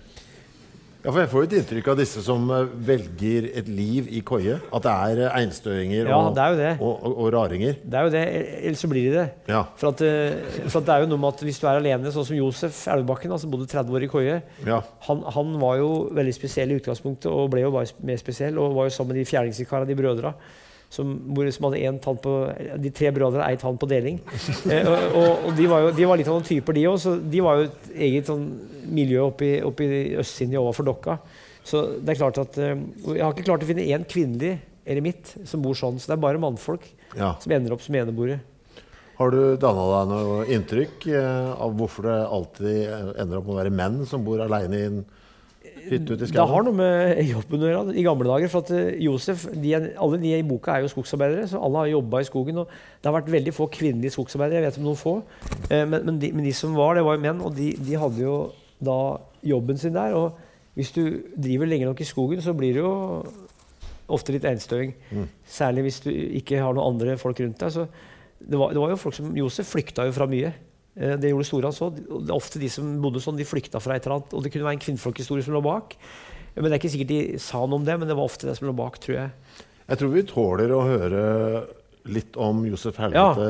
Ja, 1.04 1.12
for 1.12 1.20
Jeg 1.20 1.30
får 1.34 1.42
jo 1.42 1.48
et 1.50 1.54
inntrykk 1.58 1.88
av 1.92 1.98
disse 2.00 2.22
som 2.24 2.46
eh, 2.56 2.70
velger 2.88 3.50
et 3.60 3.68
liv 3.68 4.08
i 4.08 4.22
koie. 4.24 4.56
At 4.72 4.86
det 4.86 4.94
er 4.94 5.20
eh, 5.26 5.34
einstøinger 5.42 6.08
Ja, 6.08 6.16
og, 6.16 6.30
det 6.38 6.46
jo 6.54 6.60
det. 6.62 6.70
og, 6.78 6.94
og, 6.94 7.18
og 7.26 7.32
raringer. 7.36 7.76
Det 7.84 8.00
er 8.00 8.08
jo 8.08 8.14
det, 8.14 8.22
ellers 8.62 8.84
så 8.86 8.90
blir 8.92 9.10
de 9.10 9.18
det. 9.18 9.26
Ja. 9.52 9.66
For, 9.76 9.92
at, 9.92 10.04
eh, 10.08 10.62
for 10.70 10.80
at 10.80 10.88
det 10.88 10.96
er 10.96 11.04
jo 11.04 11.10
noe 11.12 11.20
med 11.26 11.36
at 11.36 11.44
hvis 11.44 11.60
du 11.60 11.68
er 11.68 11.82
alene, 11.82 12.14
sånn 12.16 12.30
som 12.30 12.40
Josef 12.40 12.80
Elvebakken, 12.96 13.36
som 13.36 13.52
bodde 13.52 13.68
30 13.68 14.00
år 14.00 14.08
i 14.08 14.12
koie, 14.14 14.40
ja. 14.64 14.80
han, 15.10 15.26
han 15.36 15.58
var 15.60 15.82
jo 15.82 15.90
veldig 16.16 16.36
spesiell 16.40 16.72
i 16.72 16.80
utgangspunktet 16.80 17.28
og 17.34 17.52
ble 17.52 17.66
jo 17.66 17.74
bare 17.76 18.08
mer 18.08 18.24
spesiell. 18.24 18.62
Og 18.64 18.80
var 18.80 18.88
jo 18.88 18.96
sammen 18.96 19.12
med 19.12 19.26
de 19.26 19.32
fjerdingsikarene, 19.34 19.92
de 19.92 20.00
brødra. 20.00 20.32
Som, 20.94 21.16
som 21.34 21.66
hadde 21.66 21.80
en 21.88 21.96
tann 21.98 22.20
på, 22.22 22.32
de 22.78 22.90
tre 22.94 23.10
brødre 23.16 23.48
ei 23.48 23.58
tann 23.58 23.80
på 23.82 23.90
deling. 23.90 24.20
Eh, 24.70 24.86
og 24.86 25.16
og, 25.18 25.48
og 25.48 25.56
de, 25.58 25.66
var 25.70 25.88
jo, 25.88 25.94
de 25.98 26.06
var 26.06 26.20
litt 26.20 26.30
av 26.30 26.38
noen 26.38 26.46
typer, 26.46 26.78
de 26.78 26.86
òg. 26.92 27.00
Så 27.02 27.16
de 27.18 27.42
var 27.44 27.58
jo 27.58 27.66
et 27.66 27.90
eget 28.08 28.30
sånn 28.30 28.46
miljø 28.94 29.24
oppe 29.26 29.48
i, 29.48 29.56
oppe 29.66 29.88
overfor 30.62 30.88
Dokka. 30.88 31.18
Så 31.64 31.84
det 32.04 32.14
er 32.14 32.20
klart 32.20 32.40
at 32.42 32.60
eh, 32.60 32.76
Jeg 33.08 33.24
har 33.24 33.34
ikke 33.34 33.48
klart 33.48 33.66
å 33.66 33.70
finne 33.70 33.86
én 33.88 34.06
kvinnelig 34.08 34.58
eremitt 34.86 35.34
som 35.50 35.64
bor 35.64 35.78
sånn. 35.80 36.00
Så 36.00 36.12
det 36.12 36.18
er 36.18 36.24
bare 36.26 36.42
mannfolk 36.42 36.86
ja. 37.18 37.34
som 37.42 37.56
ender 37.56 37.76
opp 37.76 37.84
som 37.86 37.98
eneboere. 37.98 38.42
Har 39.18 39.34
du 39.34 39.42
danna 39.62 39.84
deg 39.92 40.10
noe 40.10 40.46
inntrykk 40.52 41.10
eh, 41.14 41.52
av 41.54 41.76
hvorfor 41.80 42.10
det 42.10 42.22
alltid 42.38 42.80
ender 43.22 43.40
opp 43.40 43.50
med 43.50 43.56
å 43.56 43.60
være 43.62 43.76
menn 43.82 44.02
som 44.10 44.26
bor 44.26 44.42
aleine 44.44 44.80
i 44.80 44.88
en 44.90 45.04
hytte 45.90 46.16
ute 46.16 46.28
i 46.28 46.32
Det 46.34 46.46
har 46.50 46.66
noe 46.66 46.78
med 46.78 47.20
jobben 47.28 47.66
å 47.66 47.70
gjøre. 47.70 47.96
I 48.00 48.06
gamle 48.06 48.30
dager, 48.30 48.52
for 48.52 48.66
at 48.66 48.72
eh, 48.76 49.02
Josef, 49.04 49.46
de 49.54 49.74
Alle 49.76 50.20
de 50.22 50.34
i 50.38 50.46
boka 50.48 50.78
er 50.78 50.86
jo 50.86 50.92
skogsarbeidere, 50.94 51.48
så 51.52 51.62
alle 51.64 51.84
har 51.84 51.92
jobba 51.94 52.22
i 52.24 52.28
skogen. 52.30 52.62
og 52.64 52.68
Det 53.02 53.10
har 53.10 53.18
vært 53.20 53.32
veldig 53.34 53.54
få 53.56 53.68
kvinnelige 53.74 54.16
skogsarbeidere. 54.16 54.62
jeg 54.62 54.72
vet 54.72 54.80
om 54.82 54.88
noen 54.90 55.00
få, 55.00 55.16
eh, 55.70 55.86
Men, 55.86 56.06
men, 56.06 56.20
de, 56.20 56.32
men 56.32 56.46
de 56.46 56.54
som 56.54 56.76
var, 56.76 56.96
det 56.96 57.06
var 57.06 57.18
jo 57.18 57.26
menn, 57.28 57.42
og 57.42 57.56
de, 57.56 57.74
de 57.78 58.00
hadde 58.00 58.24
jo 58.24 58.38
da 58.84 58.98
jobben 59.44 59.78
sin 59.78 59.94
der. 59.94 60.14
og 60.14 60.38
Hvis 60.76 60.92
du 60.92 61.04
driver 61.36 61.66
lenge 61.70 61.86
nok 61.86 62.02
i 62.02 62.08
skogen, 62.10 62.42
så 62.42 62.54
blir 62.54 62.74
det 62.74 62.82
jo 62.84 62.94
ofte 64.14 64.34
litt 64.36 64.46
einstøing. 64.46 64.94
Særlig 65.46 65.88
hvis 65.88 66.02
du 66.04 66.10
ikke 66.12 66.60
har 66.60 66.74
noen 66.74 66.94
andre 66.94 67.18
folk 67.18 67.40
rundt 67.40 67.60
deg. 67.60 67.72
så 67.72 67.88
det 68.44 68.60
var, 68.60 68.74
det 68.76 68.82
var 68.82 68.90
jo 68.92 69.00
folk 69.00 69.16
som 69.16 69.36
Josef 69.38 69.70
flykta 69.72 70.06
jo 70.06 70.12
fra 70.16 70.28
mye. 70.28 70.52
Eh, 70.96 71.16
Det 71.18 71.32
gjorde 71.32 71.48
Storans 71.48 71.82
òg. 71.82 72.00
Ofte 72.34 72.60
de 72.62 72.70
som 72.70 73.02
bodde 73.02 73.22
sånn, 73.24 73.38
de 73.40 73.48
flykta 73.48 73.82
fra 73.82 73.96
et 73.96 74.06
eller 74.06 74.20
annet. 74.20 74.34
Og 74.34 74.44
det 74.44 74.52
kunne 74.54 74.68
være 74.68 74.78
en 74.78 74.86
kvinnfolkhistorie 74.86 75.44
som 75.46 75.54
lå 75.56 75.62
bak. 75.66 75.96
Men 76.56 76.70
det 76.70 76.76
er 76.76 76.82
ikke 76.82 76.94
sikkert 76.94 77.14
de 77.14 77.22
sa 77.42 77.64
noe 77.66 77.80
om 77.82 77.86
det, 77.86 77.96
men 77.98 78.08
det 78.08 78.16
var 78.18 78.30
ofte 78.30 78.46
det 78.46 78.58
som 78.60 78.68
lå 78.70 78.76
bak, 78.78 79.00
tror 79.02 79.16
jeg. 79.18 79.32
Jeg 79.90 79.98
tror 80.00 80.12
vi 80.14 80.22
tåler 80.30 80.70
å 80.72 80.84
høre 80.86 81.24
litt 82.06 82.36
om 82.36 82.66
Josef 82.68 82.98
Helvete 83.00 83.46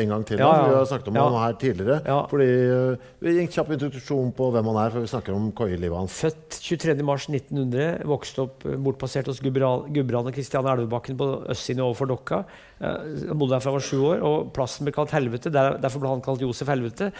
en 0.00 0.08
gang 0.14 0.22
til. 0.24 0.38
Ja, 0.40 0.46
ja. 0.56 0.68
Vi 0.70 0.76
har 0.78 0.86
snakket 0.88 1.08
om 1.10 1.16
Ja. 1.18 1.24
han 1.28 1.42
her 1.42 1.56
tidligere. 1.60 1.98
Ja. 2.06 2.18
Fordi 2.30 2.46
uh, 2.48 2.96
Vi 3.20 3.34
gir 3.34 3.40
en 3.42 3.50
kjapp 3.52 3.70
introduksjon 3.76 4.30
på 4.38 4.48
hvem 4.54 4.70
han 4.70 4.78
er, 4.86 4.90
før 4.94 5.04
vi 5.04 5.10
snakker 5.12 5.34
om 5.36 5.50
koielivet 5.52 5.98
hans. 5.98 6.16
Født 6.22 6.56
23.3.1900, 6.64 8.04
vokste 8.08 8.44
opp 8.46 8.64
eh, 8.66 8.76
bortpassert 8.80 9.28
hos 9.30 9.40
Gudbran 9.44 9.92
Gudbrand 9.92 10.30
og 10.30 10.34
Kristian 10.36 10.66
Elvebakken 10.72 11.18
på 11.20 11.28
østsiden 11.52 11.84
overfor 11.84 12.08
Dokka. 12.10 12.42
Eh, 12.80 13.26
Han 13.28 13.38
bodde 13.38 13.54
der 13.56 13.60
fra 13.64 13.72
han 13.72 13.78
var 13.78 13.86
sju 13.86 14.00
år, 14.08 14.22
og 14.26 14.52
plassen 14.56 14.86
ble 14.88 14.94
kalt 14.96 15.12
Helvete. 15.14 15.52
Der, 15.52 15.76
derfor 15.82 16.00
ble 16.02 16.08
han 16.14 16.24
kalt 16.24 16.40
Josef 16.44 16.68
Helvete. 16.72 17.12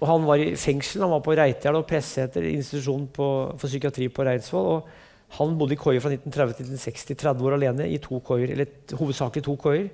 Og 0.00 0.08
han 0.10 0.24
var 0.26 0.36
i 0.42 0.54
fengsel, 0.58 1.02
han 1.04 1.12
var 1.14 1.22
på 1.24 1.34
Reitjern 1.38 1.78
og 1.78 1.86
Presseter, 1.88 2.44
institusjon 2.50 3.06
på, 3.14 3.28
for 3.58 3.70
psykiatri 3.70 4.08
på 4.12 4.24
Reidsvoll. 4.26 4.70
og 4.78 5.02
han 5.34 5.54
bodde 5.58 5.74
i 5.74 5.80
koier 5.80 6.00
fra 6.04 6.10
1930 6.12 6.56
til 6.58 6.66
1960, 6.74 7.18
30 7.18 7.46
år 7.48 7.56
alene 7.58 7.86
i 7.90 7.98
to 8.02 8.20
koier. 8.24 8.52
Eller 8.54 8.96
hovedsakelig 8.98 9.44
to 9.46 9.56
koier. 9.60 9.88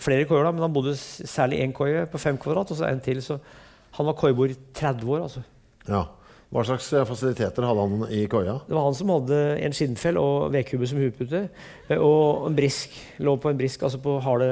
Flere 0.00 0.24
koier, 0.24 0.46
da, 0.46 0.52
men 0.54 0.64
han 0.64 0.72
bodde 0.72 0.94
særlig 0.96 1.58
én 1.60 1.72
koie 1.76 2.06
på 2.08 2.20
fem 2.20 2.38
kvadrat, 2.40 2.70
og 2.72 2.78
så 2.78 2.86
en 2.88 3.00
til. 3.04 3.20
Så 3.24 3.36
han 3.98 4.06
var 4.08 4.16
koiebor 4.16 4.48
i 4.52 4.56
30 4.78 5.10
år. 5.12 5.22
altså. 5.26 5.42
Ja. 5.88 6.04
Hva 6.52 6.62
slags 6.68 6.90
eh, 6.92 7.04
fasiliteter 7.08 7.64
hadde 7.64 7.84
han 7.88 8.02
i 8.12 8.26
koia? 8.28 8.58
Det 8.68 8.76
var 8.76 8.84
han 8.84 8.96
som 8.96 9.08
hadde 9.08 9.36
en 9.64 9.72
skinnfell 9.72 10.18
og 10.20 10.50
vedkubbe 10.52 10.88
som 10.88 10.98
hodepute. 11.00 11.46
eh, 11.88 11.96
Og 11.96 12.46
en 12.50 12.56
brisk. 12.56 12.92
Lå 13.24 13.36
på 13.40 13.48
en 13.52 13.56
brisk, 13.60 13.82
altså 13.88 14.00
på 14.04 14.18
harde, 14.20 14.48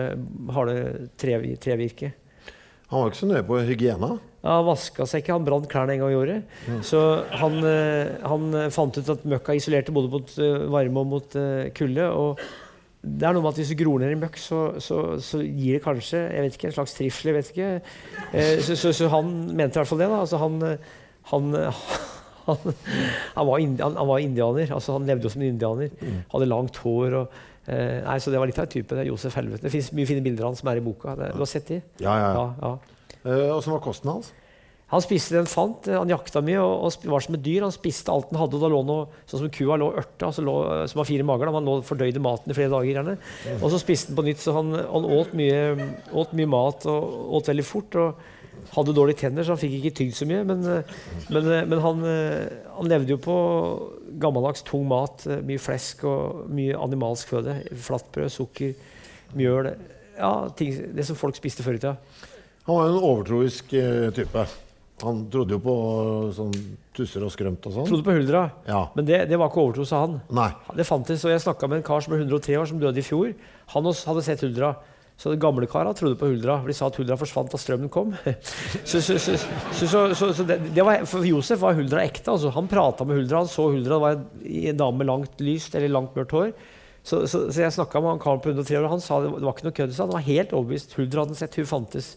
harde 0.56 0.76
trevirke. 1.20 2.12
Han 2.88 3.02
var 3.02 3.11
ikke 3.11 3.20
så 3.20 3.28
nøye 3.28 3.44
på 3.46 3.61
hygiena. 3.68 4.14
Han 4.40 4.64
vaska 4.64 5.05
seg 5.09 5.20
ikke, 5.20 5.35
han 5.37 5.44
brant 5.44 5.68
klærne 5.68 5.94
en 5.94 6.00
gang 6.00 6.14
i 6.14 6.16
året. 6.16 6.55
Så 6.87 7.00
han, 7.42 7.59
eh, 7.68 8.16
han 8.24 8.48
eh, 8.57 8.70
fant 8.72 8.96
ut 8.96 9.12
at 9.12 9.26
møkka 9.29 9.57
isolerte 9.57 9.92
både 9.92 10.09
mot 10.14 10.33
eh, 10.40 10.62
varme 10.72 11.03
og 11.03 11.11
mot 11.11 11.37
kulde. 11.76 12.07
Og 12.09 12.40
det 13.05 13.29
er 13.29 13.37
noe 13.37 13.44
med 13.44 13.53
at 13.53 13.61
hvis 13.61 13.72
du 13.74 13.79
gror 13.83 14.00
ned 14.00 14.14
i 14.14 14.20
møkk, 14.20 14.38
så, 14.40 14.62
så, 14.81 15.03
så 15.24 15.42
gir 15.44 15.76
det 15.76 15.83
kanskje 15.85 16.22
jeg 16.22 16.46
vet 16.46 16.57
ikke, 16.57 16.70
en 16.70 16.79
slags 16.79 16.96
trivsel. 16.96 17.31
jeg 17.31 17.37
vet 17.37 17.53
ikke. 17.53 17.68
Så, 18.64 18.79
så, 18.81 18.94
så 18.96 19.11
han 19.12 19.31
mente 19.53 19.76
i 19.76 19.83
hvert 19.83 19.90
fall 19.90 20.00
det. 20.00 20.09
da, 20.09 20.22
altså 20.24 20.40
han, 20.40 20.57
han, 21.33 21.53
han, 23.37 23.46
var 23.50 23.61
indi, 23.61 23.85
var 23.85 24.24
indianer. 24.24 24.72
altså 24.76 24.96
Han 24.96 25.09
levde 25.09 25.29
jo 25.29 25.33
som 25.33 25.44
en 25.44 25.53
indianer. 25.53 25.92
Hadde 26.33 26.48
langt 26.48 26.81
hår. 26.81 27.18
og 27.22 27.37
nei, 27.68 28.16
Så 28.20 28.33
det 28.33 28.40
var 28.40 28.48
litt 28.48 28.61
av 28.61 28.68
en 28.68 28.72
type. 28.72 28.88
det 28.96 29.05
er 29.05 29.12
Josef 29.12 29.37
Helvete. 29.37 29.66
Det 29.68 29.72
fins 29.76 29.92
mye 29.96 30.09
fine 30.09 30.24
bilder 30.24 30.48
av 30.48 30.55
han 30.55 30.61
som 30.62 30.72
er 30.72 30.81
i 30.81 30.87
boka. 30.88 31.16
Det, 31.20 31.35
du 31.37 31.44
har 31.44 31.53
sett 31.53 31.68
de? 31.72 31.83
Ja, 32.05 32.16
ja. 32.20 32.33
Ja, 32.40 32.48
ja. 32.64 32.99
Eh, 33.24 33.50
Åssen 33.56 33.72
var 33.74 33.83
kosten 33.85 34.11
hans? 34.12 34.33
Han 34.90 35.02
spiste 35.04 35.37
det 35.37 35.42
han 35.44 35.46
fant. 35.50 35.87
Han 35.94 36.11
jakta 36.11 36.40
mye 36.42 36.59
og, 36.59 36.88
og 36.88 37.04
var 37.12 37.22
som 37.22 37.37
et 37.37 37.44
dyr. 37.46 37.62
Han 37.62 37.70
spiste 37.74 38.11
alt 38.11 38.33
han 38.33 38.40
hadde. 38.40 38.56
og 38.59 38.64
da 38.64 38.70
lå 38.72 38.80
noe, 38.88 39.04
Sånn 39.30 39.44
som 39.44 39.52
kua 39.54 39.76
lå 39.78 39.92
ørta, 40.00 40.33
lå, 40.42 40.54
som 40.90 40.98
har 40.98 41.06
fire 41.06 41.26
mager. 41.28 41.46
Da. 41.46 41.52
Han 41.61 41.68
lå 41.68 41.76
fordøyde 41.87 42.22
maten 42.24 42.50
i 42.50 42.56
flere 42.59 42.72
dager. 42.72 42.90
gjerne. 42.96 43.14
Og 43.61 43.70
så 43.70 43.78
spiste 43.78 44.11
han 44.11 44.18
på 44.18 44.24
nytt. 44.26 44.42
Så 44.42 44.54
han, 44.56 44.72
han 44.74 45.06
åt, 45.06 45.30
mye, 45.38 45.92
åt 46.11 46.35
mye 46.35 46.50
mat 46.50 46.88
og 46.90 47.37
åt 47.38 47.52
veldig 47.52 47.66
fort. 47.70 47.94
og 48.02 48.26
hadde 48.74 48.92
dårlige 48.94 49.22
tenner, 49.22 49.42
så 49.42 49.54
han 49.54 49.59
fikk 49.59 49.72
ikke 49.78 49.94
tygd 49.98 50.14
så 50.18 50.26
mye. 50.28 50.42
Men, 50.46 50.61
eh, 50.68 50.90
men, 51.33 51.46
eh, 51.48 51.62
men 51.70 51.80
han, 51.83 52.02
eh, 52.06 52.50
han 52.76 52.90
levde 52.90 53.14
jo 53.14 53.20
på 53.24 53.37
gammeldags 54.20 54.62
tung 54.66 54.85
mat. 54.90 55.24
eh, 55.26 55.40
Mye 55.46 55.59
flesk 55.62 56.04
og 56.06 56.50
mye 56.50 56.76
animalsk 56.78 57.30
føde. 57.33 57.56
Flatbrød, 57.87 58.30
sukker, 58.35 58.74
mjøl. 59.38 59.70
Ja, 60.18 60.48
ting, 60.54 60.74
Det 60.94 61.06
som 61.09 61.16
folk 61.16 61.38
spiste 61.38 61.62
før 61.66 61.78
i 61.78 61.83
tida. 61.83 61.96
Han 62.70 62.76
var 62.76 62.87
jo 62.87 62.90
en 62.96 63.04
overtroisk 63.09 63.72
eh, 63.74 64.11
type. 64.14 64.44
Han 65.02 65.24
trodde 65.33 65.56
jo 65.56 65.61
på 65.64 65.74
sånn 66.37 66.52
tusser 66.94 67.24
og 67.26 67.33
skrømt 67.35 67.64
og 67.66 67.72
sånn. 67.74 67.88
Trodde 67.88 68.06
på 68.06 68.14
huldra. 68.14 68.44
Ja. 68.68 68.85
Men 68.94 69.09
det, 69.09 69.24
det 69.30 69.38
var 69.40 69.50
ikke 69.50 69.64
overtro, 69.64 69.87
sa 69.88 70.04
han. 70.04 70.20
Nei. 70.37 70.52
Det 70.78 70.87
fantes, 70.87 71.24
og 71.26 71.33
Jeg 71.33 71.42
snakka 71.42 71.66
med 71.66 71.80
en 71.80 71.87
kar 71.88 72.04
som 72.04 72.14
ble 72.14 72.20
103 72.22 72.61
år, 72.61 72.68
som 72.70 72.78
døde 72.78 73.02
i 73.02 73.06
fjor. 73.06 73.33
Han 73.74 73.88
hadde 73.90 74.22
sett 74.22 74.44
huldra. 74.46 74.74
Så 75.20 75.33
den 75.35 75.40
gamle 75.42 75.66
kara 75.68 75.90
trodde 75.98 76.16
på 76.20 76.30
huldra. 76.30 76.61
De 76.64 76.76
sa 76.76 76.87
at 76.88 77.00
huldra 77.00 77.18
forsvant 77.18 77.50
da 77.52 77.59
strømmen 77.61 77.90
kom. 77.92 78.14
Så, 78.88 79.02
så, 79.02 79.18
så, 79.18 79.35
så, 79.37 79.88
så, 79.88 80.04
så, 80.14 80.30
så 80.38 80.46
det, 80.48 80.61
det 80.72 80.85
var, 80.87 81.02
For 81.11 81.26
Josef 81.26 81.61
var 81.61 81.74
huldra 81.76 82.06
ekte. 82.06 82.30
Altså. 82.33 82.54
Han 82.54 82.70
prata 82.70 83.04
med 83.04 83.18
huldra, 83.18 83.42
han 83.42 83.50
så 83.50 83.66
huldra. 83.66 83.98
Det 83.98 84.04
var 84.06 84.14
en, 84.16 84.54
en 84.70 84.78
dame 84.80 85.02
med 85.02 85.11
langt 85.11 85.42
lyst 85.44 85.74
eller 85.74 85.92
langt 85.92 86.14
mørkt 86.16 86.33
hår. 86.38 86.54
Så, 87.02 87.22
så, 87.30 87.46
så 87.48 87.62
jeg 87.62 87.72
snakka 87.74 88.00
med 88.02 88.12
han 88.14 88.20
karen 88.22 88.42
på 88.44 88.50
103 88.52 88.76
år, 88.78 88.86
og 88.88 88.92
han 88.96 89.04
sa 89.04 89.20
det, 89.24 89.30
var 89.32 89.54
ikke 89.54 89.68
noe 89.68 89.76
kødd. 89.76 89.94
Han 90.02 90.12
var 90.12 90.26
helt 90.26 90.52
overbevist. 90.56 90.92
Huldra 90.98 91.24
hadde 91.24 91.38
sett, 91.38 91.56
hun 91.56 91.68
fantes. 91.70 92.10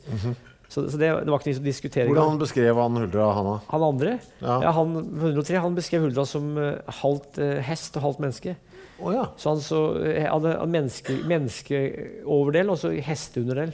Så, 0.74 0.84
så 0.90 0.98
det, 0.98 1.08
det 1.24 1.30
var 1.32 1.40
ikke 1.40 1.54
noe 1.54 1.62
å 1.62 1.66
diskutere. 1.68 2.10
Hvordan 2.10 2.40
beskrev 2.42 2.82
han 2.82 3.00
Huldra, 3.00 3.30
han? 3.38 3.50
Han 3.70 3.88
andre, 3.88 4.18
Ja. 4.42 4.58
ja. 4.66 4.74
han, 4.76 4.96
103, 5.22 5.60
han 5.64 5.78
beskrev 5.78 6.08
Huldra 6.08 6.26
som 6.28 6.52
uh, 6.58 6.76
halvt 7.02 7.40
uh, 7.40 7.58
hest 7.68 8.00
og 8.00 8.08
halvt 8.08 8.24
menneske. 8.26 8.56
Oh, 9.00 9.12
ja. 9.14 9.28
Så 9.40 9.54
han 9.54 9.62
så, 9.64 9.80
eh, 10.06 10.28
hadde 10.30 10.54
menneske, 10.70 11.16
menneskeoverdel 11.28 12.70
og 12.72 12.78
så 12.80 12.92
hesteunderdel. 13.04 13.74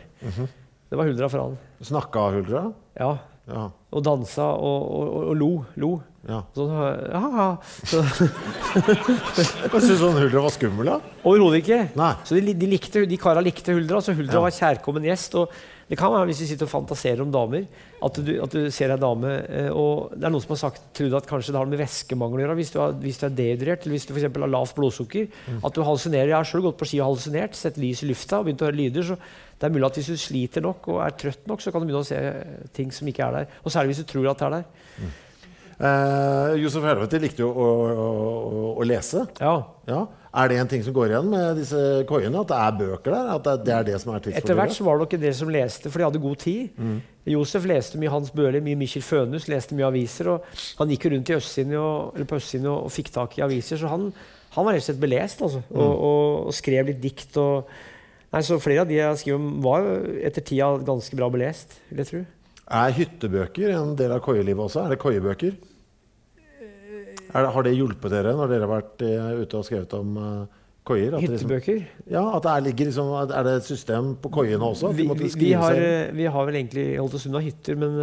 Det 0.89 0.97
var 0.97 1.09
Huldra 1.09 1.27
for 1.29 1.43
han. 1.43 1.57
Snakka 1.85 2.29
Huldra? 2.37 2.63
Ja. 2.97 3.11
Ja. 3.49 3.65
Og 3.93 4.05
dansa 4.05 4.45
og, 4.55 4.79
og, 4.93 5.09
og, 5.09 5.27
og 5.31 5.37
lo. 5.37 5.51
lo. 5.81 5.91
Ja. 6.27 6.41
Sånn, 6.55 6.71
ja, 7.13 7.21
ja. 7.39 7.47
Så, 7.87 8.01
syns 9.79 10.01
han 10.03 10.17
Huldra 10.19 10.43
var 10.45 10.53
skummel, 10.53 10.89
da. 10.91 10.99
Overhodet 11.23 11.61
ikke. 11.63 11.81
Nei. 11.99 12.13
Så 12.27 12.37
de, 12.37 12.53
de, 12.59 12.69
likte, 12.69 13.05
de 13.07 13.19
kara 13.21 13.43
likte 13.43 13.75
Huldra, 13.75 14.01
så 14.03 14.15
Huldra 14.17 14.39
Ja. 14.39 14.45
var 14.45 14.55
kjærkommen 14.55 15.05
gjest. 15.07 15.37
Og 15.39 15.53
det 15.89 15.97
kan 15.97 16.11
være 16.13 16.27
hvis 16.29 16.41
du 16.43 16.45
sitter 16.45 16.67
og 16.67 16.73
fantaserer 16.73 17.23
om 17.23 17.31
damer, 17.33 17.65
at 18.05 18.19
du, 18.21 18.31
at 18.43 18.53
du 18.53 18.67
ser 18.71 18.93
ei 18.93 18.99
dame 19.01 19.31
eh, 19.49 19.69
og 19.73 20.11
Det 20.13 20.27
er 20.27 20.31
noen 20.35 20.43
som 20.43 20.53
har 20.53 20.59
sagt 20.61 20.83
trodd 20.95 21.15
at 21.17 21.27
kanskje 21.27 21.51
det 21.55 21.59
har 21.59 21.71
med 21.71 21.81
væskemangel 21.81 22.41
å 22.41 22.43
gjøre. 22.45 22.57
Hvis 22.59 22.73
du, 22.75 22.79
har, 22.83 22.93
hvis 23.01 23.19
du 23.21 23.25
er 23.29 23.37
dehydrert, 23.39 23.85
eller 23.87 23.97
hvis 23.97 24.07
du 24.09 24.13
eksempel 24.13 24.45
har 24.45 24.53
lavt 24.53 24.75
blodsukker. 24.77 25.29
At 25.63 25.75
du 25.75 25.81
hallusinerer. 25.87 26.33
Jeg 26.33 26.37
har 26.37 26.49
sjøl 26.51 26.67
gått 26.67 26.77
på 26.79 26.87
ski 26.91 26.99
og 27.01 27.09
hallusinert, 27.13 27.57
sett 27.57 27.79
lys 27.81 28.03
i 28.05 28.11
lufta 28.11 28.41
og 28.41 28.49
begynt 28.49 28.61
å 28.63 28.69
høre 28.69 28.79
lyder. 28.83 29.07
så 29.13 29.17
det 29.59 29.67
er 29.67 29.73
mulig 29.75 29.89
at 29.89 29.97
Hvis 29.99 30.11
du 30.13 30.19
sliter 30.19 30.63
nok 30.63 30.85
og 30.93 31.01
er 31.03 31.15
trøtt 31.19 31.49
nok, 31.49 31.59
så 31.63 31.71
kan 31.73 31.81
du 31.83 31.89
begynne 31.89 32.05
å 32.05 32.07
se 32.07 32.19
ting 32.75 32.93
som 32.95 33.09
ikke 33.11 33.25
er 33.25 33.41
der. 33.41 33.57
Og 33.65 33.73
særlig 33.73 33.91
hvis 33.95 34.05
du 34.05 34.11
tror 34.13 34.29
at 34.31 34.39
det 34.39 34.47
er 34.47 34.55
der. 34.59 35.09
Eh, 35.79 36.55
Josef 36.59 36.83
Helvete 36.83 37.19
likte 37.23 37.43
jo 37.45 37.49
å, 37.55 37.67
å, 37.87 38.07
å, 38.07 38.63
å 38.81 38.87
lese. 38.87 39.23
Ja. 39.39 39.53
Ja. 39.87 40.01
Er 40.29 40.49
det 40.51 40.57
en 40.61 40.67
ting 40.69 40.83
som 40.85 40.93
går 40.93 41.13
igjen 41.13 41.29
med 41.31 41.57
disse 41.57 41.79
koiene? 42.09 42.41
At 42.43 42.51
det 42.51 42.57
er 42.61 42.73
bøker 42.77 43.15
der? 43.15 43.29
At 43.37 43.47
det, 43.65 43.73
er 43.73 43.85
det 43.87 43.95
som 44.03 44.11
er 44.13 44.27
Etter 44.29 44.57
hvert 44.57 44.75
så 44.75 44.85
var 44.85 44.97
det 44.99 45.05
nok 45.07 45.15
en 45.17 45.23
del 45.23 45.37
som 45.39 45.53
leste, 45.53 45.89
for 45.89 46.01
de 46.01 46.05
hadde 46.09 46.21
god 46.21 46.41
tid. 46.43 46.81
Josef 47.29 47.65
leste 47.69 48.01
mye 48.01 48.11
Hans 48.13 48.29
Bøhler, 48.35 48.61
mye 48.65 48.77
Mikkjel 48.77 49.05
Fønhus, 49.05 49.47
leste 49.49 49.77
mye 49.77 49.87
aviser. 49.87 50.29
og 50.35 50.59
Han 50.81 50.91
gikk 50.93 51.07
jo 51.07 51.13
rundt 51.15 51.31
i 51.31 51.37
østsiden 51.37 51.77
og, 51.79 52.11
eller 52.15 52.29
på 52.29 52.37
østsiden 52.41 52.67
og, 52.69 52.83
og 52.89 52.93
fikk 52.93 53.13
tak 53.15 53.39
i 53.39 53.45
aviser, 53.47 53.79
så 53.81 53.89
han, 53.93 54.09
han 54.57 54.67
var 54.67 54.75
rett 54.77 54.83
og 54.83 54.89
slett 54.91 55.01
belest. 55.01 55.41
Altså, 55.47 55.63
og, 55.71 55.93
og, 55.95 56.25
og 56.51 56.57
skrev 56.59 56.91
litt 56.91 57.01
dikt. 57.01 57.39
og 57.41 57.71
nei, 58.35 58.43
så 58.45 58.59
Flere 58.61 58.83
av 58.83 58.91
de 58.91 58.99
jeg 58.99 59.23
skriver 59.23 59.39
om, 59.41 59.49
var 59.65 59.87
etter 60.29 60.45
tida 60.45 60.73
ganske 60.91 61.17
bra 61.17 61.31
belest, 61.33 61.79
vil 61.89 62.03
jeg 62.03 62.11
tro. 62.11 62.25
Er 62.69 62.93
hyttebøker 62.93 63.71
en 63.73 63.95
del 63.97 64.11
av 64.13 64.21
koielivet 64.21 64.61
også? 64.67 64.83
Er 64.85 64.93
det 64.93 64.99
koiebøker? 65.01 65.55
Er 67.29 67.45
det, 67.45 67.49
har 67.53 67.65
det 67.65 67.75
hjulpet 67.77 68.13
dere 68.13 68.33
når 68.37 68.49
dere 68.49 68.65
har 68.65 68.71
vært 68.71 69.03
eh, 69.05 69.29
ute 69.43 69.57
og 69.59 69.65
skrevet 69.67 69.93
om 69.97 70.15
eh, 70.17 70.59
koier? 70.87 71.13
Liksom, 71.13 71.35
Hyttebøker. 71.35 71.81
ja, 72.09 72.23
at 72.37 72.45
det 72.45 72.53
er, 72.55 72.85
liksom, 72.85 73.11
er 73.21 73.43
det 73.45 73.53
et 73.59 73.67
system 73.67 74.15
på 74.21 74.31
koiene 74.33 74.65
også? 74.65 74.89
Vi, 74.97 75.05
vi, 75.17 75.29
vi, 75.37 75.51
har, 75.57 75.77
eh, 75.77 76.09
vi 76.17 76.25
har 76.29 76.47
vel 76.49 76.57
egentlig 76.61 76.85
holdt 76.97 77.17
oss 77.19 77.27
unna 77.29 77.41
hytter, 77.45 77.77
men 77.77 77.99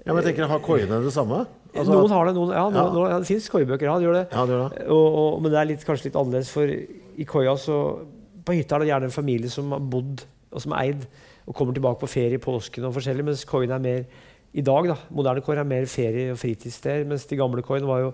Ja, 0.00 0.14
men 0.14 0.22
jeg 0.22 0.30
tenker, 0.30 0.46
Har 0.48 0.62
koiene 0.64 1.00
det 1.04 1.10
samme? 1.12 1.42
Altså, 1.74 1.92
noen 1.92 2.10
har 2.14 2.26
det. 2.30 2.34
Noen, 2.38 2.52
ja, 2.54 2.62
noen, 2.70 2.78
Ja. 2.78 2.84
noen, 2.94 3.10
ja, 3.12 3.18
det 3.22 3.28
fins 3.28 3.50
koiebøker, 3.52 3.86
ja, 3.86 3.96
det 3.98 4.06
gjør 4.06 4.16
det. 4.16 4.22
Ja, 4.32 4.44
det 4.46 4.54
gjør 4.56 4.62
det. 4.72 4.86
Og, 4.94 5.18
og, 5.22 5.42
men 5.42 5.52
det 5.52 5.58
er 5.60 5.68
litt, 5.70 5.84
kanskje 5.86 6.08
litt 6.08 6.16
annerledes, 6.22 6.50
for 6.54 6.70
i 7.20 7.26
koia 7.28 7.56
så 7.60 7.76
På 8.46 8.54
hytta 8.56 8.78
er 8.78 8.82
det 8.82 8.88
gjerne 8.88 9.10
en 9.10 9.14
familie 9.14 9.50
som 9.52 9.74
har 9.74 9.82
bodd 9.92 10.22
og 10.50 10.62
som 10.64 10.72
er 10.74 10.88
eid, 10.88 11.02
og 11.46 11.54
kommer 11.56 11.72
tilbake 11.76 12.00
på 12.02 12.08
ferie 12.10 12.36
i 12.38 12.42
påsken 12.42 12.84
og 12.88 12.94
forskjellig, 12.96 13.24
mens 13.24 13.44
koiene 13.48 13.76
er 13.78 13.84
mer 13.84 14.04
i 14.52 14.62
dag, 14.66 14.88
da, 14.90 14.96
moderne 15.14 15.40
koier 15.46 15.60
er 15.62 15.64
mer 15.70 15.84
ferie- 15.86 16.32
og 16.32 16.38
fritidssteder, 16.42 17.04
mens 17.06 17.24
de 17.30 17.36
gamle 17.38 17.62
koiene 17.62 17.86
var 17.86 18.00
jo 18.02 18.08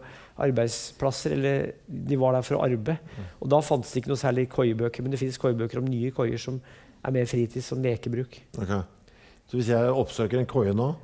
arbeidsplasser, 0.45 1.33
eller 1.33 1.71
de 1.89 2.19
var 2.21 2.37
der 2.37 2.45
for 2.45 2.59
å 2.59 2.65
arbeide. 2.67 2.99
Og 3.41 3.49
da 3.53 3.61
fantes 3.65 3.93
det 3.95 4.03
ikke 4.03 4.13
noe 4.13 4.21
særlig 4.21 4.45
koiebøker, 4.53 5.03
men 5.05 5.15
det 5.15 5.21
finnes 5.23 5.39
koiebøker 5.41 5.81
om 5.81 5.89
nye 5.89 6.13
koier 6.13 6.39
som 6.41 6.61
er 7.07 7.15
mer 7.17 7.25
fritids- 7.31 7.73
og 7.73 7.81
lekebruk. 7.85 8.37
Ok. 8.61 8.75
Så 9.47 9.57
hvis 9.61 9.69
jeg 9.73 9.93
oppsøker 9.97 10.41
en 10.43 10.49
koie 10.51 10.73
nå 10.75 10.95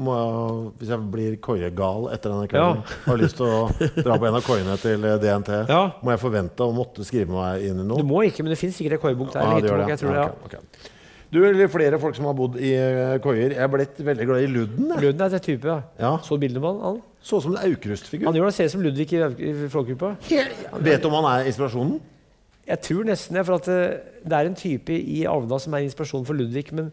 jeg, 0.00 0.70
Hvis 0.78 0.88
jeg 0.88 1.00
blir 1.12 1.34
koiegal 1.42 2.06
etter 2.14 2.30
denne 2.30 2.46
kvelden, 2.48 2.82
har 3.04 3.18
lyst 3.18 3.36
til 3.36 3.46
å 3.50 3.66
dra 4.04 4.16
på 4.22 4.28
en 4.28 4.36
av 4.38 4.44
koiene 4.46 4.76
til 4.80 5.02
eh, 5.04 5.18
DNT, 5.20 5.50
Ja. 5.68 5.80
må 6.00 6.14
jeg 6.14 6.20
forvente 6.22 6.62
å 6.64 6.72
måtte 6.72 7.04
skrive 7.04 7.34
meg 7.34 7.66
inn 7.66 7.80
i 7.82 7.84
noe? 7.84 7.98
Du 7.98 8.06
må 8.06 8.22
ikke, 8.24 8.42
men 8.46 8.54
det 8.54 8.58
fins 8.58 8.78
sikkert 8.78 8.98
en 9.00 9.02
koiebok 9.02 9.32
der. 9.34 9.42
Ja, 9.42 9.54
det 9.60 9.68
det. 9.68 9.88
jeg 9.90 9.98
tror 9.98 10.14
det, 10.14 10.22
Ja, 10.22 10.58
ja. 10.58 10.90
Du 11.30 11.38
eller 11.46 11.68
flere 11.70 11.98
folk 12.02 12.16
som 12.18 12.26
har 12.26 12.34
bodd 12.34 12.56
i 12.58 12.72
eh, 12.74 13.16
koier. 13.22 13.52
Jeg 13.54 13.62
er 13.62 13.70
blitt 13.70 14.00
veldig 14.02 14.26
glad 14.26 14.42
i 14.42 14.48
Ludden. 14.50 14.88
jeg. 14.90 15.02
Ludden 15.04 15.22
er 15.26 15.36
et 15.36 15.44
type, 15.46 15.68
ja. 15.68 15.80
Ja. 16.02 16.16
Så 16.26 16.38
bildet 16.42 16.62
med 16.62 16.80
han? 16.82 16.98
Så 17.22 17.38
ut 17.38 17.44
som 17.44 17.54
en 17.54 17.60
Aukrust-figur. 17.68 18.26
Han 18.26 18.34
gjør 18.34 18.48
det, 18.50 18.54
ser 18.56 18.70
ut 18.70 18.74
som 18.74 18.82
Ludvig 18.82 19.12
i, 19.14 19.20
i 19.50 19.52
Flåklypa. 19.70 20.14
Vet 20.82 21.02
du 21.04 21.06
om 21.10 21.18
han 21.20 21.28
er 21.30 21.46
inspirasjonen? 21.52 22.00
Jeg 22.70 22.80
tror 22.86 23.06
nesten 23.06 23.38
det, 23.38 23.46
for 23.46 23.58
at 23.60 23.66
det, 23.70 23.78
det 24.26 24.36
er 24.36 24.50
en 24.50 24.58
type 24.58 24.94
i 24.94 25.22
Avna 25.30 25.58
som 25.62 25.74
er 25.74 25.86
inspirasjonen 25.86 26.26
for 26.26 26.38
Ludvig. 26.38 26.66
Men 26.74 26.90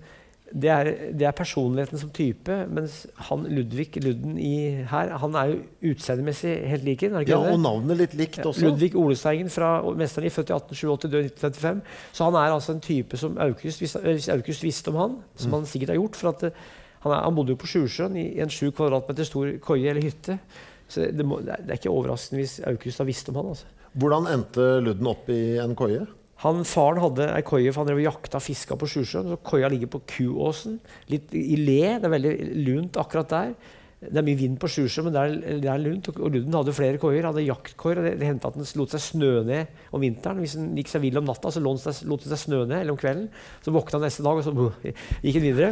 det 0.51 0.69
er, 0.71 0.87
det 1.17 1.25
er 1.27 1.35
personligheten 1.35 1.99
som 1.99 2.11
type, 2.15 2.53
mens 2.71 3.01
han 3.27 3.43
Ludvig 3.51 3.89
Ludden 3.99 4.37
i 4.39 4.83
her, 4.87 5.11
han 5.19 5.35
er 5.35 5.51
jo 5.51 5.91
utseendemessig 5.91 6.53
helt 6.71 6.85
lik 6.87 7.03
en. 7.03 7.17
Ja, 7.27 7.39
og 7.39 7.59
navnet 7.59 7.99
litt 7.99 8.15
likt 8.17 8.39
også. 8.39 8.69
Ludvig 8.69 8.93
Olesteigen 8.99 9.51
fra 9.51 9.75
Mesterli, 9.99 10.31
født 10.31 10.53
i 10.53 10.55
1887, 10.55 11.11
død 11.11 11.19
i 11.19 11.31
1935. 11.33 11.81
Så 12.15 12.29
han 12.29 12.39
er 12.39 12.55
altså 12.55 12.75
en 12.75 12.83
type 12.83 13.19
som 13.19 13.37
August, 13.43 13.83
hvis, 13.83 14.29
August 14.33 14.63
visste 14.63 14.93
om 14.93 15.01
han, 15.01 15.17
som 15.35 15.57
han 15.57 15.67
sikkert 15.67 15.93
har 15.93 15.99
gjort 15.99 16.19
for 16.21 16.31
at 16.31 16.47
eh, 16.47 16.67
han, 17.03 17.11
er, 17.11 17.23
han 17.27 17.35
bodde 17.35 17.53
jo 17.53 17.61
på 17.61 17.71
Sjusjøen 17.73 18.15
i 18.19 18.27
en 18.43 18.53
sju 18.53 18.69
kvadratmeter 18.71 19.27
stor 19.27 19.51
koie 19.63 19.91
eller 19.91 20.05
hytte. 20.05 20.39
Så 20.87 21.09
det, 21.11 21.25
må, 21.27 21.41
det, 21.43 21.59
er 21.67 21.75
ikke 21.75 21.91
overraskende 21.91 22.39
hvis 22.39 22.61
August 22.67 23.03
har 23.03 23.09
visst 23.09 23.27
om 23.33 23.41
han. 23.41 23.51
altså. 23.51 23.67
Hvordan 23.97 24.29
endte 24.31 24.69
Ludden 24.85 25.11
opp 25.11 25.27
i 25.33 25.41
en 25.59 25.75
koie? 25.75 26.05
Han, 26.43 26.61
faren 26.69 27.01
hadde 27.01 27.31
ei 27.33 27.41
koie, 27.45 27.71
for 27.71 27.81
han 27.81 27.89
drev 27.89 28.03
og 28.03 28.11
jakta 28.11 28.41
fiska 28.43 28.77
på 28.77 28.89
Sjusjøen. 28.91 29.31
Så 29.33 29.39
koia 29.45 29.71
ligger 29.73 29.89
på 29.95 30.03
Kuåsen, 30.11 30.77
litt 31.09 31.33
i 31.33 31.57
le. 31.57 31.97
Det 31.97 32.05
er 32.05 32.13
veldig 32.13 32.35
lunt 32.67 32.99
akkurat 33.01 33.33
der. 33.33 33.57
Det 33.97 34.19
er 34.19 34.25
mye 34.27 34.37
vind 34.37 34.59
på 34.61 34.69
Sjusjøen, 34.69 35.07
men 35.07 35.15
det 35.15 35.21
er, 35.23 35.55
det 35.63 35.69
er 35.73 35.79
lunt. 35.81 36.07
Og 36.11 36.27
Ludden 36.29 36.53
hadde 36.53 36.75
flere 36.77 36.99
koier. 37.01 37.25
hadde 37.25 37.41
jaktkoier. 37.41 38.03
Det, 38.05 38.11
det 38.21 38.27
hendte 38.29 38.51
at 38.51 38.59
den 38.59 38.67
lot 38.77 38.93
seg 38.93 39.01
snø 39.01 39.31
ned 39.47 39.79
om 39.89 40.03
vinteren. 40.05 40.37
Hvis 40.43 40.53
den 40.59 40.67
gikk 40.77 40.91
seg 40.91 41.01
vill 41.07 41.17
om 41.17 41.25
natta, 41.25 41.49
så 41.49 41.63
lot 41.65 41.81
den 41.81 41.95
seg, 41.97 42.43
snø 42.43 42.59
ned. 42.67 42.77
Eller 42.83 42.93
om 42.93 42.99
kvelden. 43.01 43.25
Så 43.65 43.73
våkna 43.73 43.97
han 43.97 44.05
neste 44.05 44.25
dag, 44.27 44.37
og 44.37 44.45
så 44.45 44.93
gikk 45.25 45.39
den 45.39 45.47
videre. 45.47 45.71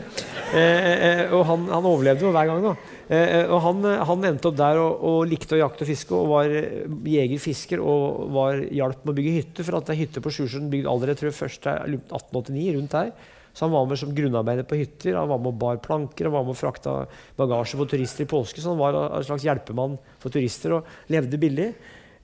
Eh, 0.57 0.89
eh, 0.95 1.35
og 1.37 1.45
han, 1.51 1.69
han 1.69 1.89
overlevde 1.91 2.25
jo 2.25 2.33
hver 2.33 2.49
gang. 2.49 2.65
da. 2.65 2.73
Eh, 3.05 3.41
eh, 3.41 3.51
og 3.53 3.61
han, 3.61 3.85
han 4.09 4.27
endte 4.31 4.49
opp 4.49 4.57
der 4.57 4.79
og, 4.81 5.03
og 5.05 5.29
likte 5.29 5.57
å 5.57 5.61
jakte 5.61 5.85
og 5.85 5.89
fiske 5.91 6.17
og 6.17 6.31
var 6.31 6.49
jegerfisker 6.49 7.83
og 7.83 8.25
var 8.33 8.63
hjalp 8.73 9.03
med 9.03 9.13
å 9.13 9.17
bygge 9.19 9.37
hytter. 9.39 9.67
For 9.67 9.77
at 9.77 9.87
det 9.89 9.95
er 9.95 10.01
hytter 10.03 10.25
på 10.25 10.33
Sjusjøen 10.33 10.71
bygd 10.73 10.89
allerede 10.89 11.21
tror 11.21 11.31
jeg, 11.31 11.39
først 11.39 11.69
er 11.69 11.85
1889, 11.85 12.67
rundt 12.79 12.95
der. 12.97 13.13
Så 13.55 13.63
han 13.63 13.71
var 13.71 13.85
med 13.87 13.99
som 14.01 14.11
grunnarbeider 14.11 14.65
på 14.67 14.81
hytter, 14.81 15.15
han 15.15 15.29
var 15.31 15.39
med 15.39 15.53
og 15.53 15.59
bar 15.61 15.77
planker, 15.79 16.27
han 16.27 16.33
var 16.33 16.43
med 16.43 16.57
og 16.57 16.59
frakta 16.59 16.95
bagasje 17.39 17.77
for 17.79 17.87
turister 17.87 18.25
i 18.25 18.27
påske. 18.27 18.59
Så 18.59 18.73
han 18.73 18.81
var 18.81 18.97
en 19.05 19.27
slags 19.27 19.45
hjelpemann 19.47 19.95
for 20.19 20.33
turister 20.33 20.75
og 20.75 21.13
levde 21.13 21.39
billig. 21.39 21.69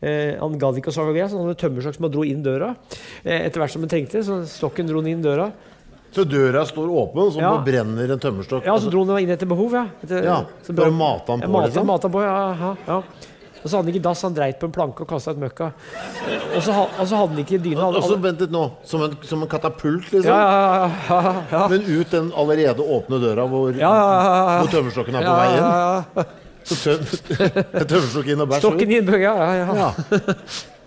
Eh, 0.01 0.34
han 0.41 0.57
gadd 0.59 0.82
ikke 0.82 0.91
å 0.91 0.95
sage 0.97 1.13
ved, 1.15 1.29
så 1.29 1.38
han 1.38 1.47
hadde 1.47 1.61
tømmerstokk 1.61 1.95
som 1.95 2.07
han 2.07 2.13
dro 2.17 2.25
inn 2.27 2.41
døra. 2.43 2.73
Eh, 3.23 3.45
etter 3.45 3.61
hvert 3.61 3.71
som 3.71 3.86
han 3.86 3.93
trengte, 3.93 4.23
så 4.27 4.41
stokken 4.49 4.89
dro 4.89 4.99
han 4.99 5.11
inn 5.13 5.23
døra. 5.23 5.51
Så 6.12 6.24
døra 6.28 6.66
står 6.68 6.89
åpen, 6.91 7.32
så 7.32 7.39
Ja. 7.39 7.51
brenner 7.64 8.12
en 8.12 8.20
tømmerstokk? 8.20 8.66
Ja, 8.66 8.74
så 8.80 8.89
dro 8.91 9.05
han 9.07 9.20
inn 9.24 9.30
etter 9.32 9.47
behov, 9.47 9.72
ja. 9.72 9.86
Etter, 10.03 10.24
Ja, 10.26 10.43
så 10.64 10.74
bare 10.76 10.91
mata 10.91 11.32
han 11.32 11.39
Ja, 11.39 11.47
på, 11.47 11.51
mate, 11.53 11.70
liksom? 11.72 11.86
mate 11.88 12.01
han 12.09 12.12
på, 12.12 12.22
ja, 12.22 12.55
ja, 12.59 12.76
ja. 12.88 13.03
Og 13.64 13.70
så 13.70 13.78
hadde 13.78 13.86
han 13.86 13.93
ikke 13.93 14.01
dass, 14.03 14.22
han 14.26 14.34
dreit 14.34 14.57
på 14.59 14.66
en 14.66 14.72
planke 14.74 15.01
og 15.01 15.07
kasta 15.07 15.32
ut 15.32 15.38
møkka. 15.38 15.68
Og 16.55 16.64
så, 16.66 16.74
og 16.99 17.07
så 17.07 17.16
hadde 17.16 17.30
han 17.36 17.38
ikke 17.45 17.59
dyna. 17.64 17.86
Og 17.93 18.03
så 18.03 18.18
Vent 18.20 18.39
litt 18.41 18.51
nå. 18.51 18.64
Som 18.84 19.03
en, 19.05 19.16
som 19.22 19.43
en 19.43 19.47
katapult, 19.47 20.07
liksom? 20.12 20.26
ja, 20.34 20.39
ja, 20.51 20.89
ja, 21.09 21.22
ja, 21.22 21.43
ja. 21.51 21.68
Men 21.70 21.82
ut 21.86 22.09
den 22.09 22.32
allerede 22.36 22.82
åpne 22.82 23.22
døra 23.22 23.45
hvor, 23.47 23.70
Ja, 23.78 23.93
ja, 23.93 24.24
ja, 24.24 24.34
ja. 24.49 24.59
hvor 24.66 24.72
tømmerstokken 24.74 25.16
er 25.16 25.22
på 25.22 25.30
Ja, 25.30 25.36
vei 25.38 25.47
inn? 25.53 25.64
ja, 25.64 26.03
ja. 26.18 26.24
Så 26.64 26.76
tøm, 26.82 27.05
tømmerstokken 27.93 28.34
inn 28.36 28.41
og 28.41 28.49
bæsj? 28.49 28.59
Stokken 28.66 28.91
inn, 28.91 29.14
ja, 29.22 29.36
ja, 29.38 29.74
ja. 29.76 29.91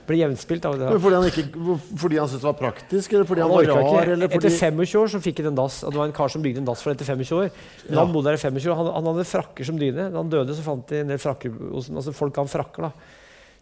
Ble 0.04 0.18
jevnspilt. 0.20 0.64
av 0.68 0.74
det. 0.78 0.88
Men 0.92 1.00
fordi 1.00 1.16
han, 1.16 1.26
ikke, 1.30 1.76
fordi 2.00 2.18
han 2.20 2.28
syntes 2.28 2.42
det 2.44 2.48
var 2.50 2.58
praktisk, 2.60 3.12
eller 3.16 3.28
fordi 3.28 3.40
han, 3.44 3.50
Han 3.50 3.56
var 3.56 3.70
rar? 3.88 4.10
Eller 4.14 4.28
fordi... 4.28 4.50
Etter 4.50 4.56
25 4.74 5.00
år 5.00 5.10
så 5.14 5.20
fikk 5.24 5.40
han 5.40 5.50
en 5.52 5.58
dass. 5.62 5.78
og 5.84 5.92
Det 5.94 6.00
var 6.02 6.10
en 6.10 6.16
kar 6.18 6.28
som 6.34 6.44
bygde 6.44 6.60
en 6.60 6.68
dass 6.68 6.82
for 6.84 6.92
etter 6.92 7.08
25 7.08 7.38
år. 7.38 7.50
Men 7.88 7.94
Ja. 7.96 8.04
Han 8.04 8.12
bodde 8.12 8.28
der 8.28 8.36
i 8.38 8.42
25 8.44 8.70
år. 8.72 8.78
Han, 8.82 8.90
han 8.98 9.10
hadde 9.12 9.26
frakker 9.32 9.64
som 9.70 9.78
dyne. 9.80 10.10
Da 10.12 10.20
han 10.20 10.32
døde, 10.32 10.56
så 10.56 10.66
fant 10.66 10.86
de 10.92 11.00
en 11.04 11.12
del 11.14 11.18
frakker 11.22 11.56
altså 11.74 12.12
Folk 12.12 12.34
ga 12.36 12.44
ham 12.44 12.52
frakker, 12.52 12.88
da. 12.88 12.92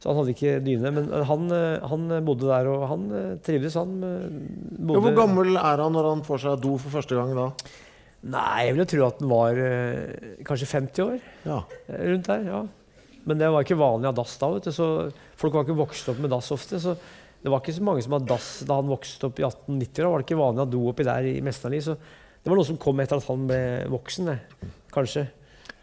Så 0.02 0.10
han 0.10 0.18
hadde 0.18 0.34
ikke 0.34 0.56
dyne. 0.66 0.90
Men 0.98 1.06
han, 1.30 1.46
eh, 1.54 1.86
han 1.92 2.08
bodde 2.26 2.50
der, 2.50 2.66
og 2.72 2.88
han 2.90 3.06
eh, 3.14 3.30
trivdes, 3.46 3.78
han. 3.78 3.94
bodde 4.02 4.98
ja, 4.98 5.06
hvor 5.06 5.14
gammel 5.20 5.54
er 5.54 5.78
han 5.86 5.94
når 5.94 6.08
han 6.10 6.26
får 6.26 6.42
seg 6.48 6.60
do 6.64 6.74
for 6.82 6.98
første 6.98 7.14
gang 7.14 7.30
da? 7.38 7.50
Nei, 8.22 8.66
jeg 8.66 8.74
ville 8.76 8.86
tro 8.86 9.06
at 9.06 9.18
han 9.22 9.30
var 9.30 9.58
eh, 9.58 10.36
kanskje 10.46 10.68
50 10.74 11.06
år. 11.06 11.18
Ja. 11.46 11.60
eh, 11.86 12.02
Rundt 12.10 12.26
der, 12.30 12.44
ja. 12.50 12.60
Men 13.28 13.38
det 13.38 13.50
var 13.54 13.64
ikke 13.64 13.78
vanlig 13.78 14.08
å 14.08 14.12
ha 14.12 14.18
dass 14.18 14.38
da. 14.40 14.48
vet 14.54 14.66
du, 14.66 14.72
så 14.74 14.86
Folk 15.38 15.54
var 15.54 15.66
ikke 15.66 15.78
vokst 15.78 16.08
opp 16.10 16.22
med 16.22 16.32
dass 16.32 16.50
ofte. 16.54 16.80
så 16.82 16.96
Det 17.42 17.50
var 17.50 17.62
ikke 17.62 17.76
så 17.76 17.84
mange 17.86 18.02
som 18.02 18.16
hadde 18.16 18.30
dass 18.30 18.48
da 18.66 18.80
han 18.80 18.90
vokste 18.90 19.28
opp 19.28 19.38
i 19.38 19.46
1890. 19.46 19.94
Da 20.00 20.10
var 20.10 20.22
det 20.22 20.28
ikke 20.28 20.42
vanlig 20.42 20.62
å 20.62 20.66
ha 20.66 20.72
do 20.72 20.82
oppi 20.90 21.06
der 21.06 21.28
i 21.30 21.38
Mesterli. 21.44 21.82
Så 21.82 21.96
det 21.96 22.50
var 22.50 22.58
noe 22.58 22.66
som 22.66 22.80
kom 22.82 23.02
etter 23.02 23.20
at 23.20 23.30
han 23.30 23.46
ble 23.50 23.62
voksen. 23.92 24.32
Det. 24.32 24.70
Kanskje. 24.94 25.26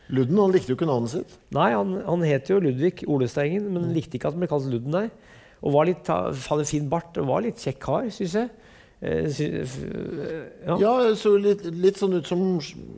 Ludden 0.09 0.39
han 0.41 0.53
likte 0.55 0.73
jo 0.73 0.77
ikke 0.79 0.89
navnet 0.89 1.13
sitt. 1.13 1.35
Nei, 1.53 1.69
han, 1.75 1.99
han 2.05 2.23
het 2.25 2.49
jo 2.49 2.57
Ludvig 2.63 3.03
Olestengen, 3.07 3.67
men 3.75 3.91
likte 3.93 4.17
ikke 4.17 4.31
at 4.31 4.35
han 4.35 4.41
ble 4.41 4.49
kalt 4.49 4.67
Ludden 4.71 4.95
nei. 4.95 5.05
Og 5.59 5.75
var 5.75 5.87
litt, 5.89 6.07
hadde 6.09 6.65
fin 6.67 6.87
bart 6.89 7.17
og 7.19 7.27
var 7.29 7.43
litt 7.45 7.61
kjekk 7.61 7.79
kar, 7.83 8.09
syns 8.15 8.35
jeg. 8.39 8.49
Eh, 8.99 9.29
sy, 9.31 9.45
f, 9.63 9.77
ja. 10.67 10.75
det 10.75 11.13
så 11.21 11.29
litt, 11.39 11.61
litt 11.71 11.95
sånn 11.95 12.17
ut 12.17 12.27
som 12.27 12.41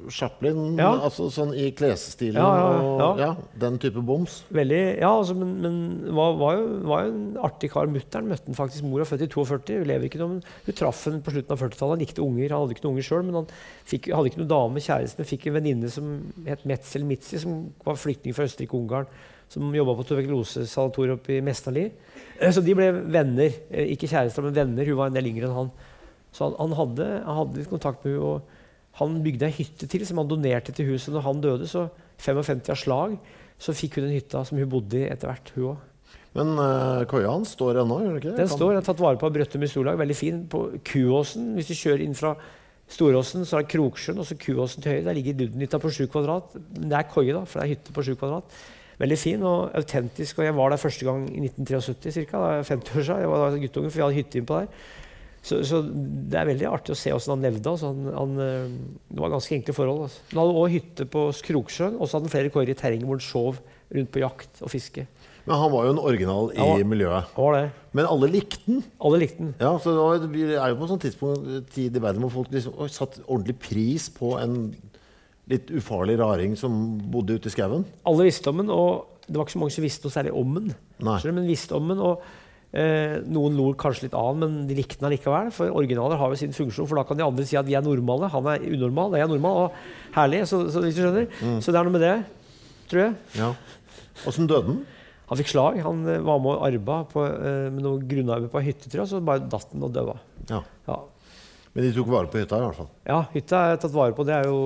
Chaplin, 0.09 0.75
Ja. 0.79 0.95
altså 1.05 1.27
sånn 1.29 1.51
i 1.53 1.67
klesstilen 1.77 2.39
Ja, 2.41 2.47
ja, 2.57 2.69
og 2.81 3.19
ja. 3.21 3.27
ja, 3.27 3.59
den 3.61 3.77
type 3.77 4.01
boms. 4.01 4.39
Veldig, 4.49 4.79
ja, 4.97 5.11
altså, 5.13 5.35
men, 5.37 5.51
men 5.61 5.75
var, 6.17 6.33
var, 6.39 6.55
jo, 6.57 6.63
var 6.89 7.03
jo 7.05 7.11
en 7.13 7.37
artig 7.45 7.69
kar. 7.75 7.85
Mutter'n 7.93 8.25
møtte 8.31 8.49
han 8.49 8.57
faktisk. 8.57 8.87
Mor 8.89 9.03
er 9.03 9.09
født 9.11 9.27
i 9.27 9.29
42. 9.29 9.77
Hun 9.83 9.89
lever 9.91 10.09
ikke 10.09 10.21
noe, 10.23 10.39
men 10.39 10.41
hun 10.65 10.77
traff 10.81 11.03
henne 11.05 11.21
på 11.21 11.35
slutten 11.35 11.53
av 11.53 11.61
40-tallet. 11.61 11.93
Han 11.93 12.01
likte 12.01 12.25
unger. 12.25 12.49
Han 12.55 12.63
hadde 12.65 12.75
ikke 12.79 12.85
noen 12.87 12.95
unger 12.97 13.07
sjøl, 13.11 13.21
men 13.29 13.37
han 13.43 13.51
fikk, 13.93 14.09
hadde 14.17 14.31
ikke 14.33 14.41
noen 14.41 14.51
dame. 14.55 14.83
Kjæresten 14.87 15.29
fikk 15.35 15.45
en 15.51 15.57
venninne 15.59 15.93
som 15.93 16.09
het 16.49 16.65
Metzel 16.65 17.05
Mitzi, 17.05 17.43
som 17.45 17.61
var 17.85 18.01
flyktning 18.01 18.33
fra 18.33 18.49
Østerrike-Ungarn. 18.49 19.05
Som 19.51 19.69
jobba 19.75 19.93
på 19.99 20.05
tuberkulosesanatoriet 20.07 21.17
oppe 21.19 21.37
i 21.37 21.41
Mesterli. 21.45 21.85
Eh, 22.39 22.49
Så 22.55 22.61
de 22.65 22.73
ble 22.73 22.89
venner. 23.11 23.51
Eh, 23.69 23.93
Ikke 23.93 24.07
kjærester, 24.09 24.41
men 24.47 24.55
venner. 24.55 24.87
Hun 24.87 24.97
var 24.97 25.11
en 25.11 25.17
del 25.19 25.27
yngre 25.29 25.45
enn 25.49 25.57
han. 25.57 25.71
Så 26.31 26.47
han, 26.47 26.55
han, 26.59 26.73
hadde, 26.79 27.07
han 27.25 27.39
hadde 27.41 27.59
litt 27.61 27.71
kontakt 27.71 28.05
med 28.05 28.15
henne. 28.15 28.23
Og 28.35 28.99
han 28.99 29.21
bygde 29.23 29.47
ei 29.47 29.55
hytte 29.55 29.87
til 29.91 30.03
som 30.07 30.19
han 30.21 30.27
donerte 30.31 30.73
til 30.75 30.89
huset 30.91 31.13
når 31.15 31.25
han 31.27 31.43
døde. 31.43 31.67
Så 31.69 31.85
55 32.21 32.67
av 32.71 32.79
slag 32.79 33.15
så 33.61 33.75
fikk 33.77 33.99
hun 33.99 34.07
den 34.07 34.17
hytta 34.17 34.43
som 34.47 34.57
hun 34.59 34.69
bodde 34.71 34.99
i 34.99 35.07
etter 35.11 35.29
hvert. 35.31 35.51
hun 35.55 35.71
også. 35.73 35.87
Men 36.31 36.53
uh, 36.55 37.03
køya 37.11 37.27
hans 37.33 37.51
står 37.57 37.81
ennå, 37.81 37.97
gjør 37.99 38.13
den 38.15 38.19
ikke? 38.21 38.33
Den 38.37 38.47
Kan- 38.47 38.57
står, 38.57 38.69
den 38.71 38.79
er 38.81 38.87
tatt 38.87 39.01
vare 39.03 39.19
på 39.19 39.27
av 39.27 39.33
Brøttum 39.35 39.65
Storlag, 39.67 39.97
Veldig 39.99 40.15
fin. 40.15 40.37
På 40.47 40.61
Kuåsen, 40.87 41.49
hvis 41.57 41.67
du 41.71 41.75
kjører 41.75 42.03
inn 42.05 42.15
fra 42.15 42.35
Storåsen, 42.91 43.43
så 43.47 43.57
er 43.59 43.65
det 43.65 43.71
Kroksjøen 43.73 44.19
og 44.19 44.27
så 44.27 44.35
Kuåsen 44.39 44.83
til 44.83 44.93
høyre. 44.95 45.03
Der 45.09 45.17
ligger 45.17 45.35
Luddenhytta 45.41 45.79
på 45.79 45.91
sju 45.91 46.05
kvadrat. 46.11 46.55
Men 46.77 46.87
det 46.91 46.97
er 46.99 47.09
koie, 47.11 47.35
da, 47.35 47.43
for 47.47 47.59
det 47.59 47.67
er 47.67 47.73
hytte 47.75 47.95
på 47.95 48.03
sju 48.07 48.15
kvadrat. 48.19 48.55
Veldig 49.01 49.17
fin 49.19 49.43
og 49.47 49.75
autentisk. 49.75 50.39
og 50.39 50.45
Jeg 50.47 50.55
var 50.55 50.71
der 50.73 50.81
første 50.81 51.07
gang 51.07 51.23
i 51.31 51.43
1973 51.47 52.15
cirka, 52.15 52.39
da 52.39 52.49
er 52.51 52.57
jeg 52.61 52.67
50 52.79 52.97
år 52.99 53.07
siden. 53.07 53.21
Jeg 53.25 53.31
var 53.31 53.43
da 53.43 53.61
guttunge, 53.65 53.91
for 53.91 53.99
vi 53.99 54.05
hadde 54.05 54.19
hytte 54.19 54.39
innpå 54.41 54.59
der. 54.61 54.67
Så, 55.41 55.57
så 55.65 55.79
det 55.81 56.37
er 56.37 56.45
veldig 56.51 56.67
artig 56.69 56.93
å 56.93 56.99
se 56.99 57.09
hvordan 57.09 57.39
han 57.39 57.45
levde. 57.47 57.71
Altså. 57.71 57.89
Han, 57.89 58.11
han, 58.13 58.33
øh, 58.45 58.75
det 59.09 59.23
var 59.23 59.33
ganske 59.33 59.55
enkle 59.57 59.73
forhold. 59.73 60.03
Altså. 60.05 60.21
Han 60.31 60.41
hadde 60.43 60.53
også 60.61 60.73
hytte 60.75 61.07
på 61.15 61.23
Kroksjøen, 61.47 61.95
og 61.97 62.05
så 62.07 62.17
hadde 62.17 62.29
han 62.29 62.35
flere 62.35 62.53
kårer 62.53 62.73
i 62.73 62.77
terrenget 62.77 63.09
hvor 63.09 63.17
han 63.17 63.25
sov 63.25 63.61
rundt 63.91 64.11
på 64.13 64.21
jakt 64.21 64.61
og 64.61 64.69
fiske. 64.71 65.07
Men 65.47 65.57
han 65.57 65.71
var 65.73 65.87
jo 65.87 65.93
en 65.95 65.99
original 66.05 66.51
i 66.53 66.61
Ja. 66.61 66.85
miljøet. 66.85 67.31
Var 67.35 67.55
det. 67.57 67.63
Men 67.97 68.05
alle 68.05 68.27
likte 68.29 68.59
den. 68.67 68.83
Alle 69.01 69.17
likte 69.23 69.41
den. 69.41 69.55
Ja, 69.59 69.71
så 69.81 69.95
det 69.95 70.03
var, 70.05 70.61
er 70.61 70.69
jo 70.69 70.77
på 70.77 70.85
et 70.85 70.91
sånt 70.93 71.01
tidspunkt 71.07 71.71
tid 71.73 71.97
i 71.97 72.03
verden 72.03 72.21
hvor 72.21 72.29
folk 72.35 72.51
liksom, 72.53 72.77
oi, 72.77 72.87
satte 72.93 73.23
ordentlig 73.25 73.57
pris 73.59 74.05
på 74.13 74.35
en 74.37 74.75
litt 75.49 75.71
ufarlig 75.73 76.19
raring 76.21 76.53
som 76.55 76.99
bodde 77.11 77.39
ute 77.39 77.49
i 77.49 77.55
skauen. 77.55 77.83
Alle 78.07 78.27
visste 78.29 78.53
om 78.53 78.61
den, 78.61 78.69
og 78.69 79.07
det 79.25 79.35
var 79.35 79.47
ikke 79.47 79.57
så 79.57 79.63
mange 79.63 79.73
som 79.75 79.83
visste 79.83 80.05
noe 80.05 80.13
særlig 80.13 80.33
om 80.37 80.53
den. 80.59 80.71
Men 81.01 81.47
visste 81.49 81.75
om 81.75 81.89
den, 81.89 81.99
og 81.99 82.21
eh, 82.73 83.17
Noen 83.31 83.57
lo 83.57 83.71
kanskje 83.79 84.07
litt 84.07 84.15
av 84.17 84.37
men 84.39 84.61
de 84.69 84.77
likte 84.77 84.99
den 84.99 85.09
allikevel. 85.09 85.51
For 85.55 85.73
originaler 85.75 86.19
har 86.19 86.31
jo 86.31 86.39
sin 86.39 86.55
funksjon, 86.55 86.87
for 86.89 86.99
da 86.99 87.05
kan 87.07 87.19
de 87.19 87.25
andre 87.25 87.45
si 87.47 87.59
at 87.59 87.67
vi 87.67 87.75
er 87.77 87.85
normale. 87.85 88.29
Han 88.33 88.49
er 88.51 88.65
unormal, 88.71 89.17
jeg 89.17 89.27
er 89.27 89.31
normal. 89.31 89.65
Og 89.65 90.15
herlig. 90.17 90.45
Så, 90.51 90.63
så, 90.71 90.83
hvis 90.85 90.97
du 90.97 91.03
skjønner. 91.03 91.29
så 91.61 91.73
det 91.73 91.81
er 91.81 91.87
noe 91.87 91.97
med 91.97 92.05
det, 92.05 92.15
tror 92.91 93.05
jeg. 93.05 93.15
Ja. 93.39 93.53
Åssen 94.29 94.49
døde 94.49 94.67
den? 94.69 94.81
Han 95.31 95.39
fikk 95.39 95.53
slag. 95.53 95.79
Han 95.85 96.03
eh, 96.11 96.23
var 96.27 96.41
med 96.43 96.57
og 96.57 96.65
arba 96.67 97.01
på, 97.07 97.23
eh, 97.23 97.67
med 97.71 97.85
noe 97.85 98.01
grunnarbeid 98.03 98.51
på 98.51 98.63
hytte, 98.65 98.89
tror 98.91 99.05
jeg, 99.05 99.11
så 99.13 99.21
bare 99.23 99.45
datt 99.47 99.69
den 99.71 99.87
og 99.87 99.93
døde. 99.95 100.17
Ja. 100.49 100.59
Ja. 100.89 100.97
Men 101.71 101.87
de 101.87 101.93
tok 101.95 102.09
vare 102.11 102.27
på 102.27 102.41
hytta 102.41 102.59
i 102.59 102.65
hvert 102.65 102.79
fall. 102.81 102.89
ja, 103.07 103.21
hytta 103.31 103.61
er 103.71 103.79
tatt 103.79 103.93
vare 103.95 104.11
på. 104.17 104.25
Det 104.27 104.35
er 104.35 104.49
jo 104.51 104.59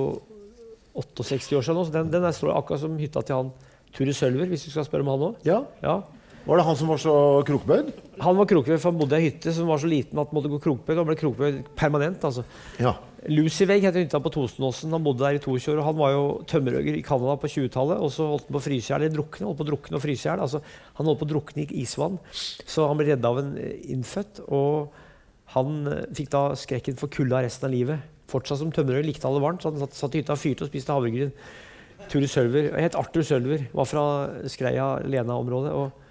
68 0.98 1.54
år 1.54 1.62
siden 1.62 1.78
nå, 1.78 1.84
så 1.86 1.94
den, 1.94 2.10
den 2.10 2.26
er 2.26 2.34
står 2.34 2.56
akkurat 2.56 2.82
som 2.82 2.96
hytta 2.98 3.22
til 3.22 3.38
han 3.38 3.52
Ture 3.94 4.12
Sølver, 4.16 4.48
hvis 4.50 4.66
du 4.66 4.72
skal 4.72 4.88
spørre 4.88 5.06
om 5.06 5.12
han 5.12 5.24
òg. 5.28 5.36
Ja. 5.46 5.60
Ja. 5.84 6.00
Var 6.46 6.60
det 6.60 6.64
han 6.68 6.76
som 6.78 6.90
var 6.92 7.00
så 7.02 7.12
krokbøyd? 7.46 7.88
Han 8.22 8.36
var 8.38 8.46
krokbøyd, 8.46 8.78
for 8.78 8.92
han 8.92 8.98
bodde 9.00 9.18
i 9.18 9.24
ei 9.24 9.30
hytte 9.32 9.50
som 9.54 9.66
var 9.66 9.80
så 9.82 9.88
liten 9.90 10.18
at 10.20 10.30
han 10.30 10.36
måtte 10.36 10.50
gå 10.52 10.60
krokbøyd. 10.62 11.00
Han 11.00 11.08
ble 11.08 11.16
krokbøyd 11.18 11.56
permanent. 11.78 12.22
altså. 12.24 12.44
Ja. 12.78 12.92
Luciveg 13.26 13.82
heter 13.82 14.04
hytta 14.04 14.20
på 14.22 14.30
Tostenåsen. 14.30 14.94
Han 14.94 15.02
bodde 15.02 15.24
der 15.24 15.40
i 15.40 15.42
22 15.42 15.72
år. 15.72 15.80
og 15.82 15.88
Han 15.88 15.98
var 15.98 16.12
jo 16.14 16.22
tømmerhogger 16.46 16.94
i 17.00 17.02
Canada 17.02 17.34
på 17.42 17.50
20-tallet. 17.50 17.98
Og 17.98 18.14
så 18.14 18.28
holdt 18.30 18.46
han 18.46 18.54
på 18.54 18.62
å 18.62 18.66
fryse 18.68 18.92
i 18.92 18.94
hjel. 18.94 19.08
drukne, 19.16 19.48
holdt 19.48 19.58
på 19.58 19.66
å 19.66 19.70
drukne 19.72 19.98
og 19.98 20.04
fryse 20.04 20.22
i 20.22 20.30
hjel. 20.30 20.44
Altså, 20.46 20.62
han 21.00 21.10
holdt 21.10 21.22
på 21.24 21.26
å 21.26 21.32
drukne 21.34 21.66
i 21.66 21.82
isvann. 21.82 22.20
Så 22.30 22.86
han 22.86 23.00
ble 23.00 23.10
redda 23.10 23.34
av 23.34 23.42
en 23.42 23.52
eh, 23.58 23.74
innfødt. 23.96 24.44
Og 24.46 24.94
han 25.58 25.82
eh, 25.90 26.06
fikk 26.14 26.30
da 26.36 26.46
skrekken 26.54 27.02
for 27.02 27.10
kulda 27.10 27.42
resten 27.42 27.66
av 27.66 27.74
livet. 27.74 28.06
Fortsatt 28.30 28.62
som 28.62 28.70
tømmerhogger, 28.70 29.10
likte 29.10 29.26
alle 29.26 29.42
varmt. 29.42 29.66
Så 29.66 29.74
han 29.74 29.82
satt, 29.82 29.98
satt 29.98 30.14
i 30.14 30.22
hytta 30.22 30.38
og 30.38 30.44
fyrte 30.44 30.68
og 30.68 30.70
spiste 30.70 30.94
havregryn. 30.94 31.34
Ture 32.06 32.30
Sølver, 32.30 32.70
jeg 32.70 32.86
het 32.86 32.94
Arthur 32.94 33.26
Sølver, 33.26 33.66
var 33.74 33.90
fra 33.90 34.04
Skreia-Lena-området. 34.46 35.74
og 35.74 36.05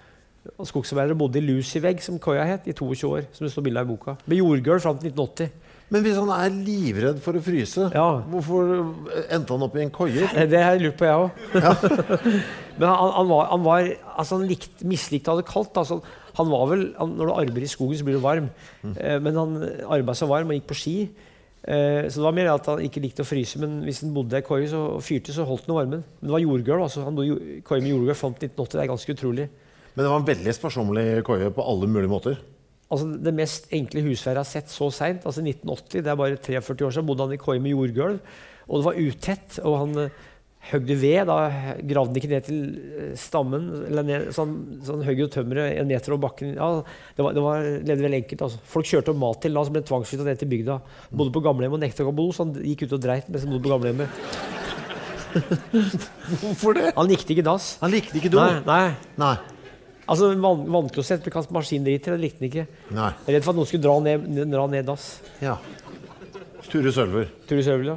og 0.57 0.67
skogsarbeidere 0.69 1.17
bodde 1.17 1.39
i 1.41 1.45
Luciveg, 1.45 2.01
som 2.03 2.19
koia 2.21 2.43
het, 2.45 2.67
i 2.67 2.73
22 2.73 3.09
år. 3.09 3.25
som 3.33 3.45
det 3.45 3.51
står 3.53 3.63
bilde 3.67 3.81
i 3.81 3.89
boka. 3.89 4.15
Med 4.27 4.37
jordgulv 4.37 4.81
fram 4.81 4.97
til 4.99 5.11
1980. 5.11 5.49
Men 5.93 6.01
hvis 6.01 6.15
han 6.17 6.29
er 6.33 6.49
livredd 6.49 7.19
for 7.21 7.37
å 7.37 7.41
fryse, 7.45 7.91
Ja. 7.93 8.21
hvorfor 8.31 8.71
endte 9.29 9.53
han 9.53 9.61
opp 9.67 9.75
i 9.75 9.81
en 9.83 9.91
koie? 9.93 10.23
Eh, 10.35 10.47
Det 10.49 10.61
har 10.63 10.73
jeg 10.75 10.81
lurt 10.81 10.97
på, 10.97 11.05
jeg 11.05 11.15
òg. 11.15 11.29
Men 12.79 12.89
han, 12.89 13.11
han 13.15 13.27
var, 13.29 13.45
han 13.51 13.63
var 13.63 13.89
altså 14.17 14.39
han 14.39 14.47
likt, 14.49 14.81
mislikte 14.83 15.29
å 15.31 15.35
ha 15.35 15.41
det 15.41 15.47
kaldt. 15.49 15.77
Altså, 15.77 15.99
han 16.35 16.49
var 16.51 16.65
vel, 16.73 16.81
når 16.99 17.29
du 17.29 17.33
arbeider 17.35 17.63
i 17.63 17.69
skogen, 17.71 17.97
så 17.97 18.03
blir 18.07 18.17
du 18.17 18.23
varm. 18.25 18.49
Eh, 18.83 19.19
men 19.23 19.37
han 19.39 19.53
arbeidet 19.85 20.17
seg 20.19 20.27
varm 20.31 20.49
og 20.51 20.57
gikk 20.57 20.67
på 20.73 20.75
ski. 20.81 20.95
Eh, 21.65 22.09
så 22.09 22.19
det 22.19 22.25
var 22.25 22.35
mer 22.35 22.49
at 22.51 22.65
han 22.69 22.81
ikke 22.83 23.01
likte 23.05 23.23
å 23.23 23.29
fryse. 23.29 23.57
Men 23.61 23.77
hvis 23.85 24.01
han 24.03 24.11
bodde 24.13 24.41
i 24.41 24.45
koie 24.45 24.67
og 24.75 24.99
fyrte, 25.05 25.31
så 25.33 25.45
holdt 25.47 25.69
han 25.69 25.77
varmen. 25.77 26.03
Men 26.19 26.27
det 26.27 26.35
var 26.35 26.43
jordgulv. 26.43 26.83
Altså. 26.89 27.05
Han 27.07 27.15
bodde 27.15 27.37
i 27.39 27.61
koie 27.65 27.79
med 27.85 27.93
jordgulv 27.93 28.19
fram 28.19 28.35
til 28.35 28.49
1980. 28.51 28.75
Det 28.75 28.83
er 28.83 28.91
ganske 28.91 29.15
utrolig. 29.15 29.47
Men 29.95 30.03
det 30.03 30.11
var 30.11 30.19
en 30.21 30.27
veldig 30.27 30.53
sparsommelig 30.57 31.23
koie 31.27 31.49
på 31.55 31.65
alle 31.65 31.87
mulige 31.87 32.11
måter. 32.11 32.37
Altså, 32.91 33.07
det 33.25 33.33
mest 33.33 33.71
enkle 33.73 34.03
husværet 34.05 34.37
jeg 34.37 34.43
har 34.43 34.51
sett 34.51 34.71
så 34.71 34.91
seint, 34.93 35.23
altså 35.25 35.41
1980, 35.41 36.03
det 36.05 36.11
er 36.11 36.19
bare 36.19 36.37
43 36.37 36.85
år 36.85 36.93
siden, 36.93 37.07
bodde 37.07 37.25
han 37.25 37.33
i 37.33 37.41
koie 37.41 37.63
med 37.63 37.73
jordgulv. 37.73 38.19
Og 38.67 38.79
det 38.79 38.85
var 38.87 38.99
utett. 38.99 39.59
Og 39.63 39.77
han 39.81 39.99
eh, 40.05 40.23
høgde 40.71 40.97
ved. 41.01 41.29
Da 41.29 41.37
gravde 41.85 42.11
han 42.11 42.19
ikke 42.19 42.31
ned 42.31 42.47
til 42.47 42.59
eh, 42.97 43.13
stammen. 43.19 43.67
Eller 43.89 44.07
ned, 44.07 44.27
så 44.35 44.45
han, 44.45 44.55
så 44.85 44.97
han 44.97 45.05
høgg 45.07 45.23
jo 45.25 45.29
tømmeret 45.37 45.79
en 45.79 45.89
meter 45.89 46.15
over 46.15 46.23
bakken. 46.27 46.55
Ja, 46.57 46.69
det 47.17 47.27
var, 47.27 47.37
det 47.37 47.45
var, 47.45 47.69
levde 47.89 48.07
vel 48.07 48.19
enkelt. 48.19 48.45
Altså. 48.47 48.61
Folk 48.75 48.89
kjørte 48.89 49.13
opp 49.13 49.21
mat 49.21 49.41
til 49.45 49.57
da, 49.57 49.65
som 49.65 49.77
ble 49.77 49.85
tvangsflytta 49.85 50.27
ned 50.29 50.41
til 50.41 50.51
bygda. 50.51 50.79
Bodde 51.13 51.35
på 51.35 51.45
gamlehjem 51.45 51.77
og 51.77 51.83
nekta 51.85 52.07
å 52.09 52.15
bo, 52.15 52.29
så 52.35 52.47
han 52.47 52.55
gikk 52.61 52.87
ut 52.87 52.97
og 52.97 53.03
dreit 53.05 53.29
mens 53.29 53.45
han 53.45 53.55
bodde 53.55 53.65
på 53.67 53.73
gamlehjemmet. 53.75 54.09
Hvorfor 56.41 56.77
det? 56.77 56.89
Han 56.95 57.11
likte 57.11 57.35
ikke 57.35 57.45
dass. 57.45 57.75
Han 57.83 57.93
likte 57.93 58.17
ikke 58.21 58.31
do. 58.33 58.41
Nei, 58.41 58.61
nei. 58.65 59.11
Nei. 59.21 59.35
Altså, 60.07 60.33
van 60.37 60.65
Vannklosett 60.69 61.23
med 61.25 61.33
kast 61.33 61.49
maskindriter, 61.55 62.13
det 62.15 62.21
likte 62.21 62.43
han 62.43 62.49
ikke. 62.51 62.65
Nei. 62.93 63.11
Jeg 63.25 63.31
er 63.31 63.37
redd 63.39 63.45
for 63.47 63.55
at 63.55 63.59
noen 63.61 63.69
skulle 63.69 63.85
dra 63.87 63.95
ned, 64.05 64.27
dra 64.51 64.65
ned 64.69 64.85
dass. 64.85 65.05
Ja. 65.41 65.55
Ture 66.69 66.91
Sølver. 66.93 67.29
Ture 67.49 67.63
Sølver, 67.65 67.93
ja. 67.93 67.95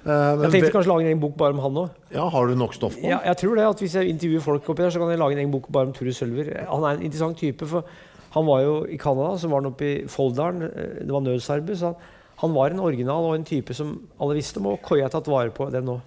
Uh, 0.00 0.40
Jeg 0.46 0.50
tenkte 0.54 0.70
kanskje 0.72 0.88
lage 0.88 1.04
en 1.04 1.10
egen 1.10 1.20
bok 1.20 1.34
bare 1.36 1.52
om 1.52 1.58
han 1.60 1.74
òg. 1.82 1.96
ja, 2.14 2.22
har 2.32 2.46
du 2.48 2.54
nok 2.56 2.72
stoff 2.72 2.94
på? 2.96 3.04
Ja, 3.04 3.18
jeg 3.26 3.36
tror 3.36 3.58
det, 3.58 3.66
at 3.68 3.82
Hvis 3.84 3.94
jeg 3.98 4.08
intervjuer 4.14 4.40
folk 4.46 4.70
oppi 4.72 4.82
der, 4.86 4.90
så 4.94 4.98
kan 5.02 5.10
jeg 5.12 5.18
lage 5.20 5.36
en 5.36 5.42
egen 5.42 5.50
bok 5.52 5.66
bare 5.68 5.90
om 5.90 5.92
Ture 5.92 6.14
Sølver. 6.16 6.48
Han 6.70 6.86
er 6.88 6.96
en 6.96 7.02
interessant 7.04 7.36
type. 7.36 7.66
for 7.68 7.84
Han 8.32 8.46
var 8.46 8.62
jo 8.62 8.84
i 8.86 8.96
Canada, 8.96 9.36
så 9.36 9.48
var 9.50 9.60
han 9.60 9.72
oppe 9.72 9.84
i 9.84 10.06
Folldalen. 10.08 10.62
eh, 10.70 11.04
Det 11.04 11.12
var 11.12 11.20
nødsarbeid. 11.20 11.76
Så 11.76 11.86
han, 11.92 11.94
han 12.36 12.54
var 12.54 12.70
en 12.70 12.80
original 12.80 13.24
og 13.28 13.34
en 13.34 13.44
type 13.44 13.74
som 13.74 14.00
alle 14.20 14.34
visste 14.38 14.56
om, 14.58 14.66
og 14.72 14.80
Koi 14.82 15.02
har 15.02 15.10
tatt 15.10 15.26
vare 15.28 15.50
på 15.50 15.68
det 15.70 15.84
nå. 15.84 16.00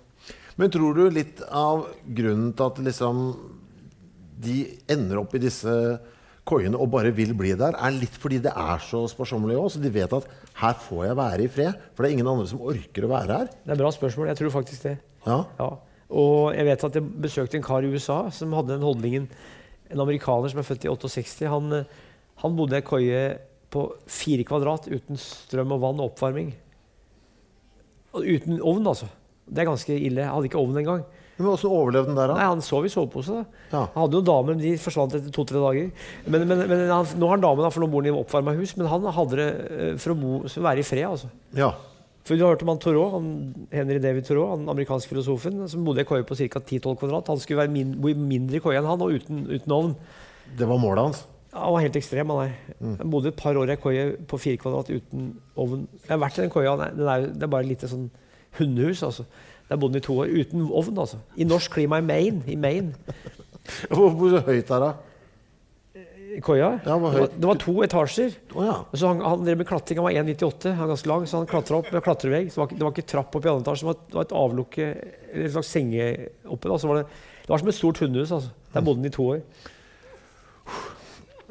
Men 0.57 0.69
tror 0.71 0.93
du 0.95 1.09
litt 1.09 1.41
av 1.51 1.85
grunnen 2.07 2.53
til 2.53 2.65
at 2.65 2.77
liksom 2.79 3.21
de 4.43 4.57
ender 4.91 5.21
opp 5.21 5.33
i 5.35 5.41
disse 5.43 5.73
koiene 6.47 6.75
og 6.79 6.91
bare 6.91 7.13
vil 7.15 7.31
bli 7.37 7.53
der, 7.59 7.77
er 7.79 7.95
litt 7.95 8.15
fordi 8.19 8.41
det 8.43 8.51
er 8.51 8.83
så 8.83 9.05
sparsommelig 9.11 9.55
òg? 9.59 9.69
Så 9.73 9.81
de 9.83 9.91
vet 9.93 10.11
at 10.15 10.27
her 10.59 10.75
får 10.85 11.05
jeg 11.07 11.19
være 11.19 11.45
i 11.45 11.49
fred, 11.51 11.79
for 11.93 12.03
det 12.03 12.11
er 12.11 12.17
ingen 12.17 12.29
andre 12.33 12.49
som 12.51 12.61
orker 12.63 13.07
å 13.07 13.11
være 13.13 13.39
her? 13.39 13.49
Det 13.63 13.71
er 13.71 13.77
et 13.77 13.83
bra 13.83 13.91
spørsmål. 13.95 14.29
Jeg 14.33 14.41
tror 14.41 14.55
faktisk 14.57 14.87
det. 14.89 14.97
Ja. 15.25 15.39
Ja. 15.59 15.69
Og 16.13 16.53
jeg 16.53 16.67
vet 16.67 16.85
at 16.85 16.99
jeg 16.99 17.11
besøkte 17.23 17.57
en 17.57 17.65
kar 17.65 17.85
i 17.85 17.89
USA 17.89 18.19
som 18.35 18.53
hadde 18.53 18.75
den 18.75 18.85
holdningen 18.85 19.23
En 19.93 20.01
amerikaner 20.03 20.51
som 20.51 20.59
er 20.61 20.65
født 20.65 20.85
i 20.87 20.89
68. 20.89 21.47
Han, 21.51 21.73
eh, 21.77 21.89
han 22.41 22.55
bodde 22.57 22.73
i 22.73 22.79
ei 22.79 22.85
koie 22.85 23.23
på 23.73 23.83
fire 24.09 24.45
kvadrat 24.47 24.87
uten 24.89 25.19
strøm 25.19 25.73
og 25.75 25.81
vann 25.83 25.99
og 26.01 26.11
oppvarming. 26.11 26.53
Uten 28.13 28.57
ovn, 28.61 28.87
altså. 28.89 29.05
Det 29.45 29.61
er 29.61 29.69
ganske 29.69 29.93
ille. 29.93 30.23
Jeg 30.23 30.31
hadde 30.31 30.49
ikke 30.49 30.61
ovn 30.61 30.79
engang. 30.81 31.03
Men 31.37 31.47
Hvordan 31.47 31.71
overlevde 31.73 32.07
den 32.11 32.15
der, 32.19 32.33
Nei. 32.35 32.43
Han 32.45 32.61
sov 32.61 32.85
i 32.85 32.89
sovepose. 32.93 33.33
da. 33.39 33.45
Ja. 33.71 33.79
Han 33.95 34.03
hadde 34.03 34.19
jo 34.19 34.21
damer, 34.27 34.53
men 34.53 34.59
de 34.61 34.75
forsvant 34.77 35.15
etter 35.17 35.31
to-tre 35.33 35.57
dager. 35.63 35.87
Men, 36.27 36.47
men, 36.47 36.59
men 36.69 36.83
han, 36.91 37.05
Nå 37.17 37.25
har 37.25 37.37
han 37.37 37.41
dame, 37.41 37.63
da, 37.65 37.69
for 37.73 37.81
nå 37.81 37.87
bor 37.89 38.03
han 38.05 38.11
i 38.13 38.17
oppvarma 38.19 38.53
hus. 38.59 38.75
Men 38.77 38.87
han 38.91 39.07
hadde 39.17 39.39
det 39.39 39.47
eh, 39.71 39.95
for 39.97 40.13
å 40.13 40.19
bo, 40.19 40.33
være 40.45 40.79
i 40.83 40.85
fred. 40.85 41.07
altså. 41.09 41.31
Ja. 41.57 41.71
For 42.23 42.37
Du 42.37 42.43
har 42.45 42.53
hørt 42.53 42.61
om 42.63 42.69
han 42.71 42.79
Thoreau, 42.79 43.09
han, 43.17 43.25
Henry 43.73 43.97
David 43.99 44.23
Thoreau, 44.29 44.51
han 44.53 44.69
amerikanske 44.71 45.09
filosofen, 45.11 45.65
som 45.67 45.83
bodde 45.83 46.05
i 46.05 46.07
koie 46.07 46.23
på 46.23 46.37
ca. 46.39 46.61
10-12 46.61 46.95
kvadrat. 47.01 47.27
Han 47.33 47.41
skulle 47.41 47.63
være 47.65 47.73
min, 47.73 47.97
bo 47.99 48.07
i 48.13 48.13
mindre 48.15 48.61
koie 48.63 48.77
enn 48.79 48.87
han, 48.87 49.01
og 49.03 49.11
uten, 49.17 49.41
uten 49.49 49.73
ovn. 49.75 49.95
Det 50.55 50.69
var 50.69 50.79
målet 50.79 51.03
hans? 51.09 51.23
Ja, 51.51 51.65
Han 51.65 51.73
var 51.75 51.81
helt 51.83 51.97
ekstrem. 51.99 52.29
Han 52.29 52.45
er. 52.45 52.53
Han 53.01 53.09
bodde 53.11 53.33
et 53.33 53.41
par 53.41 53.57
år 53.59 53.67
i 53.67 53.75
ei 53.75 53.81
koie 53.81 54.05
på 54.29 54.37
4 54.39 54.61
kvadrat 54.61 54.93
uten 54.93 55.33
ovn. 55.59 55.83
Jeg 56.05 56.13
har 56.13 56.21
vært 56.23 56.37
i 56.39 56.45
den 56.45 56.53
koia. 56.53 56.77
den 56.77 56.85
er- 56.87 56.95
Den 57.01 57.07
er, 57.09 57.27
det 57.33 57.43
er 57.43 57.51
bare 57.57 57.65
et 57.65 57.73
lite 57.73 57.89
sånn 57.89 58.07
hundehus. 58.59 59.01
altså. 59.03 59.25
Der 59.73 59.79
bodde 59.81 59.97
han 59.97 60.03
i 60.03 60.05
to 60.05 60.19
år 60.21 60.29
uten 60.29 60.67
ovn. 60.69 60.99
altså. 61.01 61.17
I 61.33 61.47
norsk 61.49 61.73
klima 61.73 61.97
i 61.97 62.05
Maine. 62.05 62.43
I 62.45 62.55
Maine. 62.55 62.93
Hvor, 63.89 64.11
hvor 64.19 64.33
høyt 64.45 64.69
er 64.75 64.83
det? 64.83 64.91
I 66.35 66.41
koia. 66.43 66.67
Ja, 66.83 66.97
det, 66.97 66.97
var, 67.01 67.29
det 67.31 67.47
var 67.47 67.59
to 67.61 67.73
etasjer. 67.85 68.35
Oh, 68.53 68.65
ja. 68.67 68.75
Så 68.93 69.07
han, 69.07 69.21
han 69.23 69.45
drev 69.47 69.57
med 69.61 69.67
klatring. 69.69 69.97
Han 70.01 70.05
var 70.09 70.17
1,98, 70.19 70.73
han 70.73 70.81
var 70.83 70.91
ganske 70.91 71.09
lang, 71.09 71.25
så 71.29 71.39
han 71.39 71.49
klatra 71.49 71.79
opp 71.79 71.89
med 71.93 72.03
klatrevegg. 72.05 72.51
Så 72.51 72.59
det 72.59 72.63
var, 72.63 72.73
det 72.77 72.85
var 72.85 72.93
ikke 72.93 73.07
trapp 73.13 73.37
opp 73.39 73.45
i 73.47 73.51
andre 73.51 73.63
etasje, 73.63 73.85
det 73.85 73.89
var, 73.89 73.99
det 74.09 74.17
var 74.19 74.27
et 74.27 74.35
avlukke, 74.43 74.87
eller 75.31 75.45
et 75.47 75.55
slags 75.55 75.71
senge 75.73 76.07
oppe. 76.43 76.69
Da. 76.69 76.79
Så 76.81 76.91
var 76.91 76.99
det, 77.01 77.05
det 77.45 77.53
var 77.53 77.63
som 77.63 77.71
et 77.73 77.79
stort 77.79 78.03
hundehus. 78.03 78.33
Altså. 78.37 78.53
Der 78.75 78.85
bodde 78.85 79.01
han 79.01 79.09
i 79.09 79.15
to 79.17 79.29
år. 79.35 79.41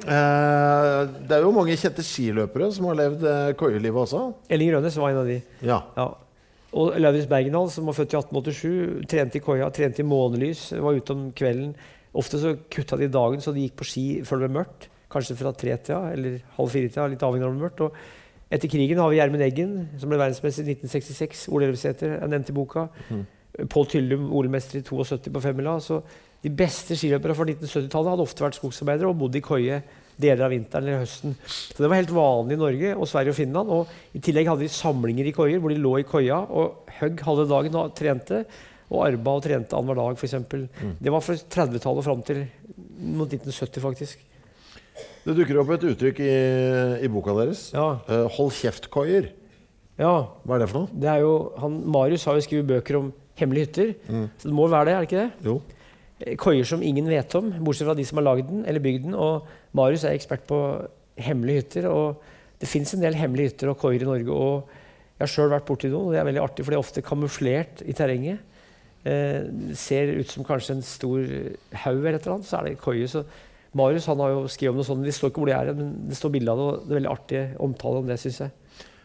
Eh, 0.02 0.98
det 1.28 1.36
er 1.36 1.44
jo 1.46 1.54
mange 1.54 1.78
kjente 1.78 2.02
skiløpere 2.06 2.70
som 2.74 2.88
har 2.90 2.98
levd 2.98 3.24
eh, 3.28 3.52
koielivet 3.58 4.04
også. 4.06 4.24
Elling 4.52 4.74
Rønnes 4.76 4.98
var 4.98 5.12
en 5.14 5.22
av 5.22 5.30
de. 5.30 5.38
Ja. 5.62 5.78
Ja. 5.98 6.08
Og 6.72 6.94
Lauritz 6.96 7.28
Bergendal, 7.28 7.68
som 7.68 7.88
var 7.88 7.96
født 7.98 8.14
i 8.14 8.18
1887, 8.20 9.04
trente 9.10 9.36
i 9.38 9.42
koia, 9.44 9.68
trente 9.74 10.00
i 10.00 10.08
månelys, 10.08 10.70
var 10.80 10.96
ute 10.96 11.12
om 11.12 11.26
kvelden. 11.36 11.74
Ofte 12.16 12.40
så 12.40 12.54
kutta 12.72 12.96
de 13.00 13.10
dagen, 13.12 13.42
så 13.44 13.52
de 13.52 13.66
gikk 13.66 13.76
på 13.80 13.88
ski 13.88 14.06
før 14.24 14.40
det 14.40 14.48
ble 14.48 14.56
mørkt. 14.60 14.88
Kanskje 15.12 15.36
fra 15.36 15.52
tretida 15.52 16.00
eller 16.14 16.40
halv 16.56 16.72
fire-tida, 16.72 17.10
litt 17.12 17.24
avhengig 17.24 17.44
av 17.44 17.52
det 17.52 17.58
ble 17.58 17.66
mørkt. 17.66 17.84
Og 17.84 18.56
etter 18.56 18.72
krigen 18.72 19.00
har 19.00 19.12
vi 19.12 19.20
Gjermund 19.20 19.44
Eggen, 19.44 19.76
som 20.00 20.12
ble 20.12 20.20
verdensmester 20.20 20.64
i 20.64 20.76
1966. 20.78 21.46
Ole 21.52 21.68
Elvsæter 21.68 22.16
er 22.18 22.32
nevnt 22.32 22.52
i 22.52 22.56
boka. 22.56 22.86
Pål 23.72 23.88
Tyllum, 23.92 24.30
OL-mester 24.32 24.80
i 24.80 24.84
72 24.84 25.32
på 25.32 25.44
femmila. 25.44 25.76
Så 25.80 26.00
de 26.44 26.52
beste 26.56 26.96
skiløpere 26.96 27.36
fra 27.36 27.48
1970-tallet 27.48 28.14
hadde 28.14 28.24
ofte 28.24 28.44
vært 28.44 28.56
skogsarbeidere 28.56 29.12
og 29.12 29.20
bodd 29.20 29.36
i 29.36 29.44
koie 29.44 29.82
deler 30.22 30.46
av 30.46 30.52
vinteren 30.54 30.86
eller 30.86 31.02
høsten. 31.02 31.36
Så 31.44 31.78
Det 31.82 31.88
var 31.90 31.98
helt 32.00 32.14
vanlig 32.14 32.56
i 32.56 32.62
Norge 32.62 32.92
og 32.96 33.08
Sverige 33.10 33.34
og 33.34 33.38
Finland. 33.38 33.72
Og 33.74 34.16
I 34.16 34.22
tillegg 34.24 34.50
hadde 34.50 34.64
de 34.64 34.72
samlinger 34.72 35.28
i 35.28 35.34
koier 35.36 35.62
hvor 35.62 35.74
de 35.74 35.80
lå 35.82 35.96
i 36.00 36.06
koia 36.08 36.42
og 36.46 36.92
høgg 37.00 37.24
halve 37.26 37.48
dagen 37.50 37.78
og 37.80 37.94
trente. 37.98 38.44
Og 38.92 39.06
arba 39.06 39.36
og 39.38 39.44
trente 39.46 39.72
annenhver 39.76 39.96
dag, 40.02 40.18
f.eks. 40.20 40.34
Mm. 40.82 40.96
Det 41.00 41.12
var 41.14 41.22
fra 41.24 41.36
30-tallet 41.56 42.04
fram 42.04 42.22
til 42.28 42.42
mot 43.16 43.30
1970, 43.30 43.80
faktisk. 43.80 44.26
Det 45.22 45.36
dukker 45.38 45.60
opp 45.62 45.70
et 45.76 45.86
uttrykk 45.88 46.18
i, 46.20 46.32
i 47.06 47.08
boka 47.10 47.32
deres. 47.38 47.70
Ja. 47.72 47.86
Uh, 48.08 48.26
hold 48.36 48.52
kjeft-koier. 48.58 49.30
ja. 50.02 50.12
Hva 50.44 50.56
er 50.58 50.64
det 50.64 50.68
for 50.72 50.82
noe? 50.82 51.00
Det 51.04 51.08
er 51.08 51.22
jo, 51.24 51.32
han, 51.62 51.78
Marius 51.94 52.26
har 52.28 52.36
jo 52.36 52.44
skrevet 52.44 52.68
bøker 52.68 52.98
om 53.00 53.12
hemmelige 53.40 53.70
hytter. 53.70 53.94
Så 54.36 54.50
det 54.50 54.56
må 54.58 54.66
være 54.68 54.90
det, 54.90 54.94
er 54.98 55.06
det 55.06 55.08
ikke 55.08 55.22
det? 55.22 55.48
Jo. 55.48 55.56
Eh, 56.22 56.36
Koier 56.40 56.66
som 56.68 56.82
ingen 56.82 57.08
vet 57.10 57.34
om, 57.38 57.50
bortsett 57.64 57.88
fra 57.88 57.96
de 57.98 58.06
som 58.06 58.20
har 58.20 58.28
lagd 58.28 58.50
den 58.50 58.64
eller 58.68 58.82
bygd 58.84 59.08
den. 59.08 59.18
Og 59.18 59.48
Marius 59.76 60.06
er 60.06 60.16
ekspert 60.16 60.46
på 60.48 60.60
hemmelige 61.20 61.64
hytter. 61.64 61.90
Og 61.90 62.22
det 62.62 62.70
fins 62.70 62.94
en 62.94 63.02
del 63.02 63.18
hemmelige 63.18 63.52
hytter 63.52 63.72
og 63.72 63.80
koier 63.82 64.04
i 64.04 64.08
Norge. 64.08 64.32
Og 64.32 64.72
jeg 65.18 65.26
har 65.26 65.34
sjøl 65.34 65.52
vært 65.52 65.68
borti 65.68 65.90
noen, 65.90 66.10
og 66.10 66.14
det 66.14 66.22
er 66.22 66.28
veldig 66.30 66.42
artig, 66.42 66.64
for 66.64 66.72
de 66.72 66.78
er 66.78 66.84
ofte 66.84 67.06
kamuflert 67.06 67.82
i 67.86 67.94
terrenget. 67.96 68.48
Eh, 69.02 69.48
ser 69.78 70.14
ut 70.14 70.30
som 70.30 70.46
kanskje 70.46 70.76
en 70.76 70.84
stor 70.86 71.24
haug 71.84 72.04
eller 72.04 72.18
et 72.18 72.26
eller 72.26 72.36
annet, 72.36 72.48
så 72.48 72.60
er 72.60 72.68
det 72.68 72.80
koie. 72.82 73.08
Så 73.10 73.24
Marius 73.78 74.06
han 74.10 74.20
har 74.22 74.34
jo 74.34 74.48
skrevet 74.52 74.76
om 74.76 74.82
noe 74.82 74.86
sånt, 74.86 75.04
De 75.06 75.14
står 75.14 75.32
ikke 75.32 75.42
hvor 75.42 75.50
det 75.50 75.58
er, 75.58 75.72
men 75.74 75.94
det 76.08 76.18
står 76.18 76.34
bilde 76.34 76.52
av 76.54 76.60
det. 76.60 76.66
og 76.66 76.82
Det 76.86 76.92
er 76.92 77.00
veldig 77.00 77.12
artig 77.12 77.42
omtale 77.66 78.02
om 78.02 78.10
det, 78.10 78.18
syns 78.22 78.42
jeg. 78.44 78.58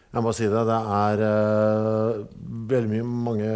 Jeg 0.08 0.24
må 0.24 0.32
si 0.32 0.46
det. 0.48 0.60
Det 0.64 0.76
er 0.98 1.20
uh, 1.20 2.20
veldig 2.70 2.88
mye, 2.94 3.06
mange 3.28 3.48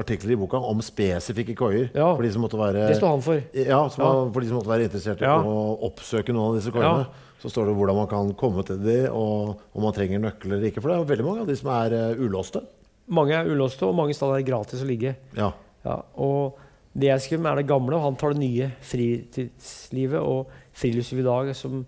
artikler 0.00 0.32
i 0.32 0.38
boka 0.40 0.60
om 0.64 0.80
spesifikke 0.84 1.56
koier. 1.58 1.90
Ja. 1.92 2.08
For 2.14 2.24
de 2.24 2.30
som 2.32 2.44
måtte 2.46 2.60
være 2.60 2.86
Det 2.88 2.96
står 2.96 3.12
han 3.12 3.24
for. 3.26 3.42
Ja, 3.52 3.80
som 3.92 4.04
Ja. 4.04 4.12
for 4.32 4.40
de 4.40 4.48
som 4.48 4.56
måtte 4.56 4.72
være 4.72 4.88
interessert 4.88 5.20
i 5.20 5.28
Ja. 5.28 5.36
å 5.44 5.76
oppsøke 5.90 6.32
noen 6.32 6.54
av 6.54 6.56
disse 6.56 6.72
koiene. 6.72 7.06
Så 7.38 7.52
står 7.52 7.68
det 7.68 7.76
hvordan 7.76 7.96
man 8.00 8.08
kan 8.10 8.32
komme 8.34 8.64
til 8.66 8.80
de, 8.82 8.96
og 9.12 9.60
om 9.76 9.82
man 9.84 9.92
trenger 9.94 10.18
nøkler 10.18 10.56
eller 10.56 10.70
ikke. 10.72 10.80
For 10.82 10.90
det 10.90 10.96
er 10.98 11.12
veldig 11.12 11.26
mange 11.28 11.40
av 11.44 11.46
de 11.46 11.56
som 11.60 11.68
er 11.70 11.92
uh, 11.92 12.16
ulåste. 12.24 12.64
Mange 13.08 13.36
er 13.36 13.46
ulåste, 13.46 13.84
og 13.86 13.94
mange 13.94 14.16
steder 14.16 14.34
er 14.34 14.42
det 14.42 14.48
gratis 14.50 14.82
å 14.82 14.88
ligge. 14.88 15.14
Ja. 15.36 15.52
Ja, 15.84 16.00
og 16.16 16.58
det 16.98 17.12
jeg 17.12 17.20
skriver 17.20 17.44
om, 17.44 17.46
er 17.52 17.60
det 17.60 17.68
gamle, 17.68 17.94
og 17.94 18.02
han 18.02 18.16
tar 18.16 18.32
det 18.34 18.40
nye. 18.42 18.72
Fritidslivet 18.82 20.18
og 20.20 20.48
friluftslivet 20.72 21.22
i 21.22 21.28
dag, 21.28 21.54
som 21.56 21.86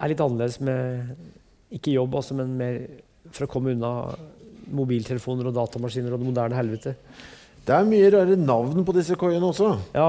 er 0.00 0.08
litt 0.08 0.20
annerledes 0.24 0.58
med 0.64 1.14
ikke 1.72 1.94
jobb, 1.96 2.14
altså, 2.20 2.34
men 2.38 2.56
mer 2.58 2.80
for 3.32 3.46
å 3.46 3.50
komme 3.50 3.72
unna 3.74 3.92
mobiltelefoner 4.72 5.48
og 5.50 5.54
datamaskiner 5.56 6.12
og 6.14 6.20
det 6.22 6.28
moderne 6.30 6.56
helvete. 6.58 6.94
Det 7.66 7.74
er 7.76 7.86
mye 7.86 8.08
rare 8.14 8.36
navn 8.38 8.84
på 8.86 8.94
disse 8.96 9.14
koiene 9.18 9.46
også. 9.52 9.74
Ja, 9.94 10.08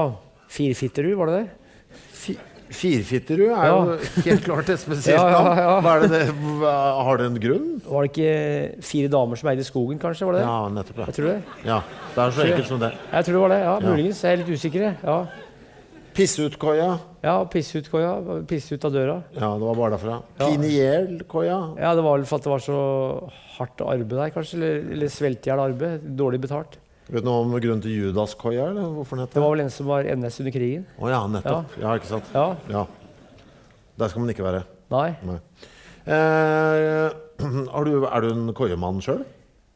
Firfitterud, 0.54 1.14
var 1.18 1.30
det 1.30 1.38
det? 1.42 2.00
Fi- 2.14 2.40
Firfitterud 2.74 3.50
er 3.52 3.66
Ja. 3.68 3.76
jo 3.84 3.98
helt 4.26 4.44
klart 4.44 4.68
et 4.72 4.80
spesielt 4.80 5.14
Ja, 5.18 5.28
ja, 5.30 5.42
navn. 5.42 5.84
ja. 5.84 5.98
Det 6.00 6.10
det, 6.10 6.22
har 7.06 7.16
det 7.20 7.26
en 7.30 7.38
grunn? 7.42 7.68
Var 7.86 8.02
det 8.06 8.10
ikke 8.12 8.82
fire 8.82 9.08
damer 9.12 9.36
som 9.40 9.50
eide 9.52 9.64
skogen, 9.66 9.98
kanskje? 10.02 10.26
var 10.26 10.32
det 10.38 10.40
det? 10.42 10.48
Ja, 10.48 10.68
nettopp. 10.78 11.00
Jeg 11.06 11.14
tror 11.18 11.28
det. 11.30 11.36
ja. 11.68 11.80
Det 12.14 12.22
er 12.24 12.30
så 12.38 12.46
enkelt 12.48 12.68
som 12.72 12.80
det. 12.82 12.92
Jeg 13.12 13.24
tror 13.28 13.32
det 13.38 13.42
var 13.44 13.48
det, 13.54 13.60
ja, 13.64 13.74
Ja. 13.78 13.90
muligens. 13.90 14.22
Jeg 14.22 14.32
er 14.32 14.42
litt 14.42 14.54
usikker. 14.58 14.96
Ja. 15.04 15.18
Pissutkoia. 16.14 16.92
Ja, 17.24 17.34
pisse 17.50 17.80
ut 17.82 17.88
koia. 17.90 18.12
Pisse 18.46 18.76
ut 18.76 18.84
av 18.86 18.92
døra. 18.94 19.16
Ja, 19.34 19.48
det 19.58 19.66
var 19.66 19.78
bare 19.78 19.96
derfra. 19.96 20.20
Ja. 20.38 20.46
Pinielkoia. 20.46 21.58
Ja, 21.80 21.94
Det 21.98 22.04
var 22.06 22.18
vel 22.18 22.26
for 22.28 22.38
at 22.38 22.46
det 22.46 22.52
var 22.52 22.62
så 22.62 22.78
hardt 23.56 23.82
arbeid 23.82 24.14
der, 24.14 24.30
kanskje. 24.34 24.58
Eller, 24.60 24.92
eller 24.94 25.10
svelte 25.12 25.48
i 25.48 25.52
hjel 25.52 25.62
arbeid. 25.64 26.06
Dårlig 26.18 26.40
betalt. 26.44 26.78
Vet 27.08 27.20
du 27.20 27.28
noe 27.28 27.42
om 27.42 27.50
grunnen 27.58 27.82
til 27.84 27.98
Judaskoia? 27.98 28.70
eller 28.70 28.94
hvorfor 28.94 29.18
den 29.18 29.26
Det 29.26 29.34
heter 29.34 29.44
var 29.44 29.56
vel 29.56 29.64
en 29.66 29.74
som 29.74 29.90
var 29.90 30.06
NS 30.08 30.40
under 30.40 30.54
krigen. 30.54 30.86
Å 31.02 31.10
ja, 31.10 31.20
nettopp. 31.34 31.74
Ja. 31.82 31.96
ikke 31.98 32.12
sant. 32.14 32.30
Ja. 32.32 32.46
Ja. 32.70 32.86
Der 33.98 34.08
skal 34.08 34.22
man 34.24 34.30
ikke 34.32 34.46
være. 34.46 34.62
Nei. 34.94 35.08
Nei. 35.26 35.38
Eh, 36.06 37.10
har 37.74 37.84
du, 37.90 38.04
er 38.06 38.20
du 38.24 38.30
en 38.30 38.54
koiemann 38.56 39.02
sjøl? 39.04 39.24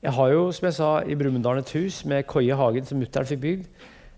Jeg 0.06 0.14
har 0.14 0.30
jo, 0.30 0.42
som 0.54 0.68
jeg 0.68 0.76
sa, 0.78 0.88
i 1.02 1.16
Brumunddal 1.18 1.58
et 1.58 1.70
hus 1.74 2.04
med 2.06 2.26
koie 2.30 2.52
i 2.52 2.56
hagen 2.56 2.86
som 2.86 3.00
mutter'n 3.02 3.26
fikk 3.26 3.40
bygd. 3.42 3.64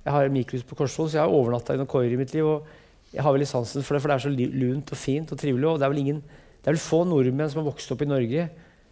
Jeg 0.05 0.15
har 0.15 0.33
mikrohus 0.33 0.65
på 0.65 0.79
Korsvoll, 0.79 1.11
så 1.11 1.19
jeg 1.19 1.27
har 1.27 1.35
overnatta 1.37 1.77
i 1.77 1.81
noen 1.81 1.91
koier 1.91 2.15
i 2.15 2.19
mitt 2.21 2.33
liv. 2.33 2.47
og 2.47 2.67
Jeg 3.13 3.25
har 3.27 3.35
veldig 3.35 3.49
sansen 3.49 3.85
for 3.85 3.97
det, 3.97 4.03
for 4.03 4.13
det 4.13 4.17
er 4.17 4.25
så 4.25 4.33
lunt 4.33 4.93
og 4.95 4.99
fint 4.99 5.33
og 5.33 5.41
trivelig. 5.41 5.67
og 5.69 5.79
Det 5.79 5.87
er 5.87 5.93
vel, 5.93 6.03
ingen, 6.05 6.23
det 6.61 6.71
er 6.71 6.77
vel 6.77 6.83
få 6.83 7.03
nordmenn 7.09 7.51
som 7.51 7.61
har 7.61 7.69
vokst 7.69 7.93
opp 7.93 8.05
i 8.05 8.09
Norge, 8.09 8.47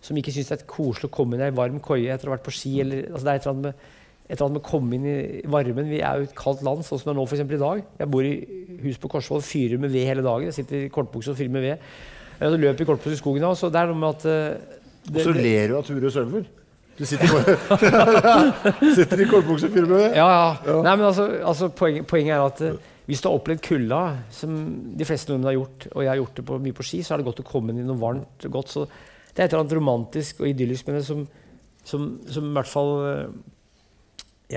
som 0.05 0.19
ikke 0.21 0.35
syns 0.35 0.53
det 0.53 0.59
er 0.61 0.69
koselig 0.69 1.09
å 1.09 1.15
komme 1.15 1.37
inn 1.37 1.43
i 1.43 1.49
ei 1.49 1.55
varm 1.57 1.81
koie 1.83 2.13
etter 2.13 2.29
å 2.29 2.33
ha 2.33 2.37
vært 2.37 2.47
på 2.47 2.55
ski. 2.55 2.75
Eller, 2.85 3.09
altså 3.09 3.25
det 3.25 3.33
er 3.33 3.41
et 3.41 3.49
eller 3.49 3.57
annet 3.57 3.67
med, 3.71 3.89
et 4.29 4.35
eller 4.37 4.45
annet 4.45 4.59
med 4.59 4.63
å 4.63 4.69
komme 4.69 4.99
inn 4.99 5.09
i 5.09 5.17
varmen. 5.49 5.89
Vi 5.89 6.03
er 6.05 6.21
jo 6.21 6.29
et 6.29 6.37
kaldt 6.37 6.63
land, 6.67 6.85
sånn 6.85 7.01
som 7.01 7.09
det 7.09 7.15
er 7.15 7.19
nå 7.23 7.27
eksempel 7.27 7.57
i 7.57 7.63
dag. 7.65 7.83
Jeg 8.03 8.13
bor 8.13 8.29
i 8.29 8.35
hus 8.85 9.01
på 9.01 9.11
Korsvoll, 9.17 9.43
fyrer 9.47 9.81
med 9.81 9.95
ved 9.95 10.05
hele 10.11 10.27
dagen. 10.27 10.51
Jeg 10.51 10.61
sitter 10.61 10.85
i 10.85 10.93
kortbukse 10.93 11.33
og 11.33 11.41
fyrer 11.41 11.55
med 11.57 11.65
ved. 11.65 11.89
Jeg 12.39 12.61
løper 12.63 12.85
i 12.85 12.91
kortbukse 12.93 13.17
i 13.17 13.23
skogen 13.23 13.49
da, 13.49 13.55
så 13.57 13.73
det 13.73 13.81
er 13.81 13.91
noe 13.91 13.99
med 13.99 14.21
at 14.21 14.29
eh, 14.29 14.77
Og 15.15 15.23
så 15.25 15.33
ler 15.33 15.73
du 15.73 15.79
av 15.81 15.89
Ture 15.89 16.13
Sølver. 16.13 16.45
Du 16.99 17.07
sitter 17.07 17.31
Sitter 18.99 19.23
i 19.23 19.27
kortbukse 19.31 19.69
og 19.69 19.75
fyrer 19.75 19.87
med 19.87 20.01
ved. 20.03 20.17
Ja, 20.19 20.29
ja. 20.67 20.79
Nei, 20.83 20.95
men 20.97 21.07
altså, 21.07 21.29
altså 21.47 21.69
poenget, 21.71 22.09
poenget 22.11 22.35
er 22.35 22.45
at 22.45 22.63
eh, 22.67 22.79
hvis 23.09 23.23
du 23.23 23.29
har 23.31 23.39
opplevd 23.39 23.63
kulda, 23.65 24.01
som 24.35 24.57
de 24.99 25.07
fleste 25.09 25.31
nordmenn 25.33 25.49
har 25.49 25.57
gjort, 25.57 25.87
og 25.95 26.03
jeg 26.05 26.11
har 26.11 26.19
gjort 26.21 26.41
det 26.41 26.45
på, 26.51 26.59
mye 26.65 26.77
på 26.77 26.85
ski, 26.85 27.03
så 27.07 27.15
er 27.15 27.23
det 27.23 27.29
godt 27.31 27.45
å 27.45 27.47
komme 27.49 27.73
inn 27.73 27.81
i 27.81 27.87
noe 27.87 28.01
varmt 28.01 28.49
og 28.49 28.57
godt. 28.59 28.75
Så 28.75 28.85
det 28.89 29.41
er 29.41 29.47
et 29.47 29.53
eller 29.55 29.63
annet 29.65 29.77
romantisk 29.79 30.43
og 30.43 30.51
idyllisk 30.51 30.91
med 30.91 30.99
det 30.99 31.05
som, 31.07 31.23
som, 31.87 32.09
som 32.29 32.51
i 32.51 32.57
hvert 32.59 32.69
fall 32.73 32.93
eh, 33.07 33.23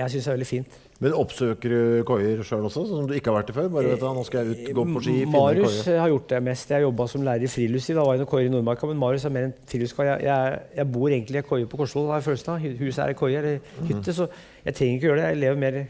jeg 0.02 0.16
syns 0.16 0.28
er 0.28 0.36
veldig 0.36 0.48
fint. 0.50 0.80
Men 1.02 1.14
oppsøker 1.18 1.72
du 1.72 2.02
koier 2.06 2.42
sjøl 2.46 2.68
også, 2.68 2.84
som 2.86 3.08
du 3.10 3.14
ikke 3.16 3.32
har 3.32 3.40
vært 3.40 3.50
i 3.50 3.54
før? 3.56 3.68
Bare 3.74 3.90
vet 3.90 3.98
du, 4.02 4.06
nå 4.14 4.22
skal 4.28 4.46
jeg 4.46 4.54
ut, 4.54 4.68
gå 4.76 4.84
på 4.92 5.00
ski, 5.02 5.14
Marius 5.32 5.80
har 5.88 6.12
gjort 6.12 6.28
det 6.30 6.38
mest. 6.46 6.70
Jeg 6.70 6.84
jobba 6.86 7.06
som 7.10 7.24
lærer 7.26 7.42
i 7.48 7.50
friluftsliv. 7.50 7.98
Da 7.98 8.04
var 8.06 8.14
jeg 8.14 8.22
noen 8.22 8.30
koier 8.30 8.46
i 8.46 8.52
Nordmarka, 8.52 8.86
men 8.92 9.00
Marius 9.02 9.26
er 9.26 9.34
mer 9.34 9.48
en 9.48 9.54
friluftskar. 9.72 10.12
Jeg, 10.12 10.28
jeg, 10.28 10.60
jeg 10.78 10.88
bor 10.94 11.08
egentlig 11.10 11.40
i 11.40 11.42
ei 11.42 11.48
koie 11.48 11.66
på 11.72 11.80
Korsvoll, 11.82 12.06
har 12.12 12.22
jeg 12.22 12.28
følelsen 12.28 12.54
av. 12.54 12.68
Huset 12.84 13.02
er 13.02 13.10
ei 13.14 13.18
koie 13.18 13.40
eller 13.42 13.58
hytte, 13.58 13.88
hytte, 13.90 14.14
så 14.20 14.28
jeg 14.62 14.78
trenger 14.78 14.94
ikke 15.00 15.08
gjøre 15.10 15.18
det. 15.24 15.26
Jeg 15.32 15.42
lever 15.42 15.60
mer 15.66 15.80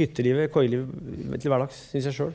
hyttelivet, 0.00 0.50
koielivet 0.56 1.44
til 1.44 1.52
hverdags, 1.52 1.84
syns 1.92 2.08
jeg 2.08 2.18
sjøl. 2.22 2.32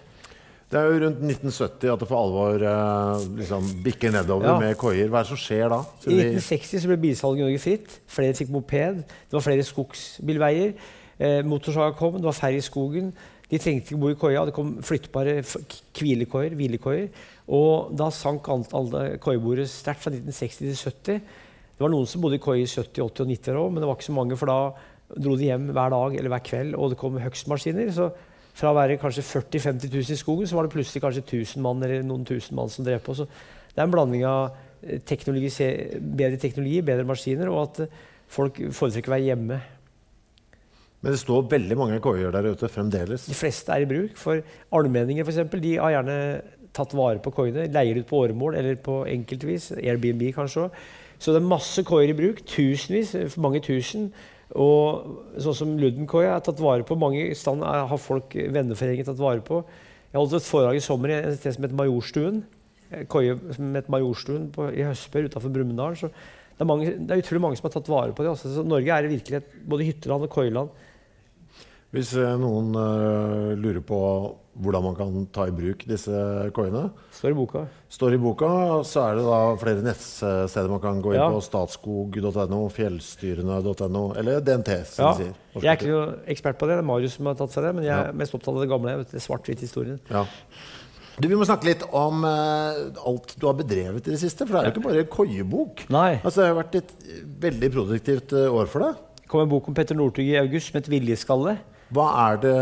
Det 0.69 0.77
er 0.77 0.85
jo 0.85 0.97
rundt 1.01 1.23
1970 1.25 1.89
at 1.89 2.01
det 2.03 2.07
for 2.11 2.19
alvor 2.21 2.61
eh, 2.61 3.23
liksom 3.39 3.71
bikker 3.81 4.11
nedover 4.13 4.51
Ja. 4.51 4.59
med 4.61 4.75
koier. 4.77 5.07
Hva 5.09 5.23
er 5.23 5.25
det 5.25 5.31
som 5.31 5.39
skjer 5.41 5.65
da? 5.73 5.79
I 6.05 6.19
1960 6.37 6.83
så 6.83 6.91
ble 6.91 6.97
bilsalget 7.07 7.41
i 7.41 7.47
Norge 7.47 7.61
fritt. 7.63 7.95
Flere 8.05 8.37
fikk 8.37 8.51
moped. 8.53 8.99
Det 9.01 9.33
var 9.33 9.41
flere 9.47 9.65
skogsbilveier. 9.65 10.75
Eh, 11.19 11.41
Motorsaga 11.43 11.97
kom, 11.99 12.15
det 12.17 12.29
var 12.29 12.37
færre 12.37 12.61
i 12.61 12.63
skogen. 12.63 13.11
De 13.49 13.57
trengte 13.57 13.91
ikke 13.91 13.99
bo 13.99 14.11
i 14.13 14.17
koia. 14.19 14.45
Det 14.47 14.55
kom 14.55 14.75
flyttbare 14.85 15.39
hvilekoier. 15.97 16.55
hvilekoier. 16.55 17.09
Og 17.55 17.91
da 17.97 18.09
sank 18.13 18.47
alle 18.49 19.17
koieboere 19.21 19.65
sterkt 19.67 20.05
fra 20.05 20.13
1960 20.13 20.59
til 20.61 21.19
70. 21.19 21.21
Det 21.79 21.85
var 21.85 21.91
noen 21.91 22.07
som 22.07 22.21
bodde 22.21 22.37
i 22.37 22.43
koie 22.43 22.63
i 22.63 22.69
70, 22.69 23.01
80 23.01 23.23
og 23.23 23.29
90 23.31 23.53
år 23.53 23.59
òg, 23.61 23.69
men 23.71 23.81
det 23.81 23.87
var 23.87 23.97
ikke 23.97 24.09
så 24.09 24.15
mange, 24.15 24.37
for 24.37 24.51
da 24.51 25.19
dro 25.23 25.35
de 25.39 25.47
hjem 25.47 25.69
hver 25.73 25.93
dag 25.93 26.17
eller 26.19 26.33
hver 26.33 26.43
kveld, 26.45 26.75
og 26.75 26.91
det 26.91 26.99
kom 26.99 27.17
høgstmaskiner. 27.23 27.91
Så 27.95 28.09
fra 28.59 28.73
å 28.73 28.77
være 28.77 28.99
kanskje 28.99 29.23
40 29.23 29.63
000-50 29.63 29.93
000 29.95 30.13
i 30.13 30.19
skogen, 30.19 30.49
så 30.49 30.57
var 30.57 30.67
det 30.67 30.73
plutselig 30.75 31.01
kanskje 31.05 31.23
1000 31.23 31.63
mann 31.63 31.81
eller 31.87 32.03
noen 32.05 32.27
tusen 32.27 32.59
mann 32.59 32.71
som 32.71 32.85
drev 32.85 33.01
på. 33.05 33.15
Så 33.15 33.25
det 33.25 33.79
er 33.79 33.87
en 33.87 33.95
blanding 33.95 34.25
av 34.27 34.57
eh, 34.83 34.99
teknologi, 35.07 35.49
bedre 35.99 36.39
teknologi, 36.41 36.81
bedre 36.85 37.07
maskiner, 37.07 37.49
og 37.49 37.61
at 37.63 37.83
eh, 37.85 37.99
folk 38.29 38.59
foretrekker 38.75 39.13
å 39.13 39.15
være 39.15 39.29
hjemme. 39.31 39.61
Men 40.99 41.15
det 41.15 41.21
står 41.21 41.45
veldig 41.51 41.77
mange 41.79 41.99
koier 42.03 42.33
der 42.35 42.49
ute 42.51 42.67
fremdeles. 42.71 43.27
De 43.29 43.37
fleste 43.37 43.71
er 43.71 43.85
i 43.85 43.89
bruk. 43.89 44.17
For 44.19 44.41
almenninger 44.75 45.23
for 45.23 45.31
eksempel, 45.31 45.61
de 45.63 45.77
har 45.79 45.93
gjerne 45.95 46.17
tatt 46.75 46.95
vare 46.97 47.21
på 47.23 47.31
koiene. 47.35 47.69
Leier 47.71 48.01
ut 48.01 48.09
på 48.09 48.19
åremål 48.25 48.57
eller 48.59 48.79
på 48.83 49.01
enkeltvis. 49.07 49.71
Airbnb 49.79 50.25
kanskje 50.35 50.65
òg. 50.65 50.81
Så 51.19 51.35
det 51.35 51.41
er 51.41 51.51
masse 51.51 51.83
koier 51.87 52.11
i 52.11 52.17
bruk. 52.17 52.43
Tusenvis, 52.47 53.15
mange 53.39 53.63
tusen. 53.63 54.09
Og 54.59 55.37
sånn 55.39 55.55
som 55.55 55.75
Ludenkoia 55.79 56.33
er 56.35 56.43
tatt 56.43 56.61
vare 56.63 56.83
på. 56.87 56.97
Mange 56.99 57.29
stand 57.37 57.63
har 57.63 57.99
folk, 58.01 58.35
venneforeninger 58.35 59.07
tatt 59.07 59.21
vare 59.21 59.43
på. 59.45 59.61
Jeg 60.09 60.17
holdt 60.17 60.35
et 60.39 60.47
foredrag 60.47 60.79
i 60.79 60.83
sommer 60.83 61.13
i 61.13 61.19
et 61.19 61.37
sted 61.37 61.55
som 61.55 61.67
heter 61.67 61.77
Majorstuen. 61.77 62.41
En 62.89 63.07
Koie 63.11 63.35
som 63.53 63.75
het 63.77 63.91
Majorstuen 63.93 64.47
på, 64.51 64.71
i 64.73 64.83
Høstbør 64.87 65.29
utenfor 65.29 65.53
Brumunddal. 65.53 65.99
Det 66.59 66.67
det 66.67 67.13
er 67.13 67.21
utrolig 67.21 67.41
mange 67.43 67.59
som 67.59 67.69
har 67.69 67.75
tatt 67.77 67.91
vare 67.91 68.15
på 68.15 68.25
det. 68.25 68.31
Altså. 68.33 68.49
Så 68.51 68.65
Norge 68.67 68.95
er 68.95 69.07
virkelig 69.07 69.37
et 69.37 69.51
både 69.69 69.85
hytteland 69.87 70.25
og 70.25 70.33
koieland. 70.33 70.73
Hvis 71.89 72.11
eh, 72.21 72.35
noen 72.37 72.67
eh, 72.77 73.55
lurer 73.57 73.81
på 73.81 73.97
hvordan 74.59 74.83
man 74.83 74.95
kan 74.97 75.13
ta 75.33 75.45
i 75.47 75.53
bruk 75.55 75.85
disse 75.87 76.11
koiene, 76.53 76.89
Står 77.15 77.31
i 77.31 77.37
boka. 77.37 77.61
står 77.89 78.13
i 78.13 78.19
boka, 78.19 78.49
så 78.85 79.05
er 79.07 79.15
det 79.17 79.23
da 79.23 79.37
flere 79.61 79.81
nettsteder 79.85 80.67
man 80.69 80.81
kan 80.83 80.99
gå 81.01 81.13
inn 81.15 81.21
Ja. 81.21 81.29
på. 81.31 81.39
Statskog.no, 81.41 82.59
fjellstyrene.no 82.75 84.03
eller 84.19 84.41
DNT, 84.43 84.75
som 84.85 85.05
Ja. 85.05 85.13
sier. 85.15 85.33
Jeg 85.55 85.65
er 85.71 85.77
ikke 85.79 85.87
noe 85.93 86.17
ekspert 86.27 86.59
på 86.59 86.67
det, 86.67 86.75
det 86.75 86.83
er 86.83 86.89
Marius 86.91 87.15
som 87.15 87.25
har 87.31 87.35
tatt 87.39 87.51
seg 87.55 87.63
det, 87.63 87.73
men 87.75 87.83
jeg 87.85 87.95
Ja. 87.95 88.09
er 88.09 88.13
mest 88.13 88.33
opptatt 88.35 88.53
av 88.55 88.61
det 88.61 88.69
gamle. 88.69 88.97
vet 88.97 89.11
du, 89.11 89.17
Svart-hvitt-historien. 89.17 89.99
Ja. 90.11 90.25
Du, 91.19 91.27
Vi 91.27 91.35
må 91.35 91.43
snakke 91.45 91.65
litt 91.65 91.83
om 91.91 92.23
uh, 92.23 92.91
alt 93.05 93.35
du 93.39 93.45
har 93.47 93.53
bedrevet 93.53 94.07
i 94.07 94.11
det 94.11 94.19
siste. 94.19 94.45
For 94.47 94.53
det 94.55 94.61
er 94.61 94.71
jo 94.71 94.79
ikke 94.79 94.87
bare 94.89 95.03
koiebok. 95.05 95.89
Nei. 95.89 96.19
Altså, 96.23 96.43
det 96.43 96.47
har 96.53 96.63
vært 96.63 96.75
et 96.75 96.93
veldig 97.41 97.71
produktivt 97.73 98.33
uh, 98.33 98.53
år 98.53 98.67
for 98.67 98.79
deg. 98.79 98.95
Det 99.23 99.27
kom 99.27 99.41
en 99.41 99.49
bok 99.49 99.67
om 99.67 99.73
Petter 99.73 99.95
Northug 99.95 100.23
i 100.25 100.37
august 100.39 100.71
som 100.71 100.79
het 100.79 100.87
viljeskalle. 100.87 101.57
Hva 101.95 102.07
er 102.29 102.39
det 102.43 102.55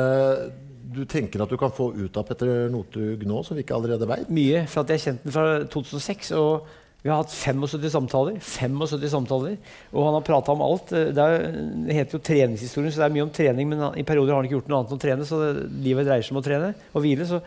du 0.98 1.04
tenker 1.06 1.44
at 1.44 1.52
du 1.52 1.58
kan 1.60 1.74
få 1.76 1.92
ut 1.98 2.18
av 2.18 2.26
Petter 2.26 2.70
Northug 2.74 3.26
nå, 3.28 3.42
som 3.46 3.58
vi 3.58 3.66
ikke 3.66 3.76
allerede 3.76 4.08
veit? 4.10 4.30
Mye, 4.34 4.64
for 4.72 4.82
at 4.86 4.94
jeg 4.96 5.04
kjente 5.04 5.28
den 5.28 5.36
fra 5.36 5.48
2006. 5.74 6.32
og 6.40 6.68
vi 7.04 7.12
har 7.12 7.22
hatt 7.22 7.32
75 7.32 7.92
samtaler. 7.94 8.40
75 8.42 9.12
samtaler, 9.14 9.58
Og 9.94 10.08
han 10.08 10.16
har 10.18 10.24
prata 10.26 10.52
om 10.52 10.64
alt. 10.66 10.90
Det, 10.92 11.24
er, 11.24 11.46
det 11.86 11.96
heter 11.96 12.18
jo 12.18 12.24
treningshistorien, 12.26 12.92
så 12.92 13.04
det 13.04 13.06
er 13.06 13.14
mye 13.16 13.26
om 13.28 13.32
trening. 13.32 13.70
Men 13.70 13.84
i 13.96 14.04
perioder 14.08 14.34
har 14.34 14.42
han 14.42 14.50
ikke 14.50 14.58
gjort 14.58 14.72
noe 14.72 14.80
annet 14.82 14.92
enn 14.92 15.00
å 15.00 15.04
trene, 15.06 15.28
så 15.30 15.40
det, 15.44 15.68
livet 15.86 16.08
dreier 16.10 16.26
seg 16.26 16.34
om 16.36 16.42
å 16.42 16.46
trene 16.48 16.74
og 16.92 17.06
hvile. 17.06 17.28
Så 17.30 17.40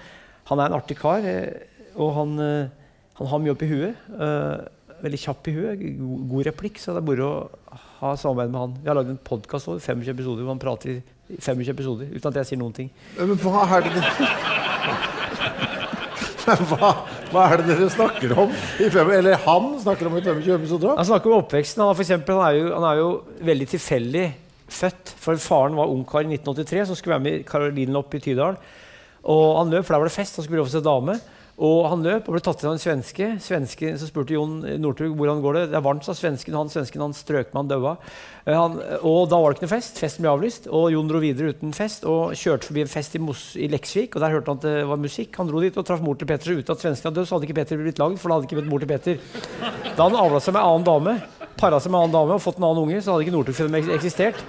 han 0.53 0.63
er 0.63 0.71
en 0.71 0.79
artig 0.79 0.97
kar, 1.01 1.27
eh, 1.27 1.91
og 1.97 2.15
han, 2.17 2.37
eh, 2.41 2.95
han 3.19 3.33
har 3.33 3.43
mye 3.43 3.57
opp 3.57 3.67
i 3.67 3.73
huet. 3.75 4.05
eh, 4.17 4.69
Veldig 5.01 5.19
kjapp 5.27 5.49
i 5.49 5.57
huet, 5.57 5.83
god, 5.97 6.25
god 6.29 6.47
replikk, 6.51 6.77
så 6.77 6.93
det 6.93 7.01
er 7.01 7.09
moro 7.09 7.29
å 7.29 7.79
ha 8.03 8.11
samarbeid 8.21 8.51
med 8.53 8.61
han. 8.61 8.75
Vi 8.83 8.89
har 8.91 8.99
lagd 8.99 9.13
en 9.13 9.23
podkast 9.25 9.69
over 9.69 9.81
25 9.81 10.13
episoder 10.13 10.45
hvor 10.45 10.53
han 10.53 10.61
prater 10.61 10.91
i 10.93 11.03
25 11.39 11.73
episoder 11.75 12.11
uten 12.11 12.29
at 12.33 12.41
jeg 12.41 12.51
sier 12.51 12.61
noen 12.61 12.75
ting. 12.77 12.91
Men 13.19 13.39
hva 13.41 13.65
er 13.79 13.87
det 13.87 14.05
hva, 16.71 16.91
hva 17.31 17.47
er 17.47 17.61
det 17.61 17.67
dere 17.71 17.89
snakker 17.93 18.35
om? 18.43 18.53
I 18.83 18.91
fem, 18.93 19.11
eller 19.15 19.39
han 19.45 19.73
snakker 19.83 20.09
om 20.09 20.17
i 20.19 20.23
25 20.25 20.55
episoder? 20.57 20.95
Han 20.99 21.09
snakker 21.09 21.31
om 21.31 21.43
oppveksten. 21.45 21.83
Han, 21.85 22.05
eksempel, 22.05 22.39
han, 22.41 22.47
er 22.49 22.59
jo, 22.59 22.71
han 22.75 22.87
er 22.91 23.01
jo 23.01 23.11
veldig 23.51 23.69
tilfeldig 23.75 24.25
født. 24.71 25.15
For 25.21 25.43
Faren 25.43 25.79
var 25.79 25.93
ungkar 25.93 26.25
i 26.25 26.33
1983 26.33 26.87
som 26.89 26.99
skulle 26.99 27.17
være 27.17 27.27
med 27.27 27.45
Karolinen 27.49 28.01
opp 28.01 28.15
i 28.17 28.23
Tydal. 28.25 28.59
Og 29.31 29.45
Han 29.59 29.73
løp, 29.75 29.85
for 29.85 29.95
der 29.95 30.03
var 30.03 30.11
det 30.11 30.17
fest. 30.17 30.39
Han 30.39 30.47
skulle 30.47 30.61
prøve 30.61 30.73
å 30.73 30.75
se 30.75 30.85
dame. 30.85 31.19
Og 31.61 31.91
Han 31.93 32.01
løp 32.01 32.29
og 32.29 32.33
ble 32.33 32.41
tatt 32.41 32.63
inn 32.63 32.71
av 32.71 32.77
en 32.79 32.81
svenske. 32.81 33.27
Svenske, 33.45 33.91
Så 34.01 34.07
spurte 34.09 34.33
Jon 34.33 34.63
Northug 34.81 35.13
hvordan 35.19 35.43
går 35.45 35.59
det 35.59 35.65
Det 35.71 35.77
er 35.77 35.85
varmt, 35.85 36.07
sa 36.07 36.15
svensken. 36.17 36.57
Han 36.57 36.71
svensken 36.73 37.03
han 37.05 37.13
strøk 37.17 37.51
med 37.53 37.59
han 37.61 37.69
daua. 37.69 37.93
Eh, 38.47 38.55
Han, 38.57 38.79
og 39.05 39.29
da 39.29 39.37
var 39.37 39.53
det 39.53 39.59
ikke 39.59 39.67
noe 39.69 39.75
fest. 39.75 40.01
Festen 40.01 40.25
ble 40.25 40.33
avlyst. 40.33 40.69
Og 40.73 40.89
Jon 40.95 41.11
dro 41.11 41.21
videre 41.21 41.53
uten 41.53 41.75
fest 41.77 42.07
og 42.09 42.33
kjørte 42.33 42.71
forbi 42.71 42.87
en 42.87 42.93
fest 42.93 43.15
i, 43.17 43.21
Mos, 43.21 43.43
i 43.61 43.69
Leksvik. 43.69 44.17
og 44.17 44.25
Der 44.25 44.33
hørte 44.33 44.55
han 44.55 44.63
at 44.63 44.65
det 44.65 44.87
var 44.89 44.97
musikk. 45.05 45.37
Han 45.37 45.53
dro 45.53 45.61
dit 45.61 45.77
og 45.77 45.85
traff 45.85 46.01
mor 46.01 46.17
til 46.17 46.27
Petter. 46.31 46.55
Så 46.55 46.65
uten 46.65 46.73
at 46.73 46.81
svensken 46.81 47.11
hadde 47.11 47.21
dødd, 47.21 47.29
så 47.29 47.37
hadde 47.37 47.51
ikke 47.51 47.59
Petter 47.61 47.77
blitt 47.85 48.01
lagd. 48.01 48.19
For 48.19 48.29
da 48.33 48.39
hadde 48.41 48.49
ikke 48.49 48.61
blitt 48.63 48.73
mor 48.73 48.81
til 48.81 48.89
Petter. 48.89 49.21
Da 49.97 50.09
han 50.09 50.17
avla 50.17 50.41
seg 50.41 50.57
med 50.57 50.63
en 50.63 50.73
annen 50.73 50.89
dame, 50.89 51.19
para 51.61 51.77
seg 51.77 51.93
med 51.93 52.01
en 52.01 52.09
annen 52.09 52.17
dame 52.17 52.41
og 52.41 52.43
fått 52.43 52.57
en 52.57 52.65
annen 52.71 52.87
unge, 52.89 53.05
så 53.05 53.13
hadde 53.13 53.29
ikke 53.29 53.37
Northug-filmen 53.37 53.93
eksistert. 54.01 54.41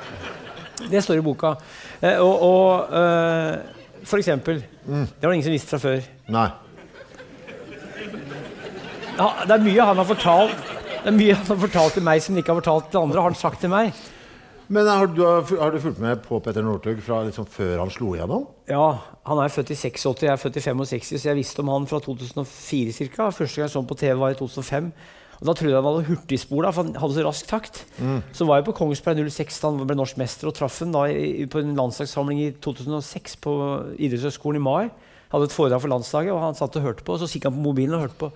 Det 0.89 1.03
står 1.03 1.19
i 1.19 1.27
boka. 1.27 1.57
Eh, 1.99 2.17
og 2.23 2.41
og 2.47 2.95
eh, 2.95 3.59
for 4.07 4.17
eksempel 4.17 4.63
Det 4.63 5.21
var 5.21 5.29
det 5.29 5.35
ingen 5.35 5.45
som 5.45 5.53
visste 5.53 5.75
fra 5.75 5.83
før. 5.83 6.05
Nei. 6.31 6.47
Ja, 9.21 9.27
det 9.45 9.53
er 9.59 9.65
mye 9.67 9.85
han 9.91 9.99
har 10.01 10.07
fortalt 10.09 10.71
Det 11.01 11.11
er 11.11 11.17
mye 11.17 11.35
han 11.37 11.45
har 11.51 11.59
fortalt 11.61 11.93
til 11.97 12.05
meg 12.07 12.23
som 12.23 12.33
han 12.33 12.41
ikke 12.41 12.53
har 12.55 12.61
fortalt 12.61 12.89
til 12.93 13.01
andre. 13.03 13.21
har 13.21 13.29
han 13.29 13.37
sagt 13.37 13.61
til 13.61 13.71
meg. 13.73 13.93
Men 14.71 14.87
har 14.87 15.09
du, 15.11 15.21
har 15.59 15.73
du 15.73 15.79
fulgt 15.83 15.99
med 15.99 16.21
på 16.23 16.37
Petter 16.39 16.63
Northug 16.63 17.01
fra 17.03 17.17
liksom 17.27 17.43
før 17.51 17.81
han 17.81 17.89
slo 17.91 18.13
igjennom? 18.15 18.45
Ja, 18.71 18.85
Han 19.27 19.41
er 19.43 19.51
født 19.51 19.73
i 19.73 19.75
86, 19.75 20.23
jeg 20.23 20.31
er 20.31 20.39
født 20.39 20.57
i 20.61 20.63
65, 20.63 21.09
så 21.19 21.27
jeg 21.27 21.37
visste 21.41 21.59
om 21.61 21.67
han 21.73 21.87
fra 21.89 21.99
2004 21.99 22.93
ca. 23.11 23.27
Første 23.35 23.59
gang 23.59 23.65
jeg 23.67 23.73
så 23.73 23.81
ham 23.81 23.89
på 23.89 23.97
TV, 23.99 24.15
var 24.21 24.31
i 24.31 24.39
2005. 24.39 24.87
Og 25.41 25.47
Da 25.49 25.53
trodde 25.57 25.73
jeg 25.73 25.81
han 25.81 25.89
hadde 25.89 26.07
hurtigspor, 26.07 26.63
da, 26.63 26.71
for 26.71 26.87
han 26.87 26.95
hadde 27.01 27.17
så 27.17 27.25
rask 27.27 27.47
takt. 27.49 27.83
Så 28.31 28.45
var 28.47 28.61
jeg 28.61 28.69
på 28.69 28.77
Kongsberg 28.77 29.19
06 29.27 29.59
da 29.59 29.71
han 29.73 29.87
ble 29.89 29.97
norsk 29.99 30.17
mester, 30.21 30.47
og 30.47 30.55
traff 30.55 30.79
ham 30.79 30.93
på 30.93 31.59
en 31.65 31.75
landslagssamling 31.75 32.39
i 32.45 32.51
2006 32.61 33.37
på 33.43 33.53
idrettshøgskolen 33.99 34.61
i 34.61 34.63
mai. 34.63 34.91
hadde 35.31 35.47
et 35.47 35.55
foredrag 35.55 35.81
for 35.81 35.91
landslaget, 35.91 36.31
og 36.31 36.41
han 36.43 36.55
satt 36.55 36.75
og 36.77 36.83
hørte 36.83 37.03
på. 37.03 37.13
Og 37.13 37.19
så 37.19 37.27
gikk 37.31 37.49
han 37.49 37.57
på 37.57 37.63
mobilen 37.67 37.95
og 37.95 38.05
hørte 38.07 38.19
på. 38.19 38.31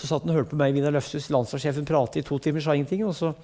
Så 0.00 0.08
satt 0.08 0.24
han 0.24 0.32
og 0.32 0.38
hørte 0.40 0.54
på 0.54 0.58
meg, 0.60 0.72
Vidar 0.76 0.94
Løfshus, 0.96 1.28
landslagssjefen, 1.34 1.84
prate 1.88 2.22
i 2.22 2.24
to 2.24 2.38
timer, 2.40 2.64
sa 2.64 2.72
ingenting. 2.76 3.04
og 3.04 3.12
så 3.18 3.34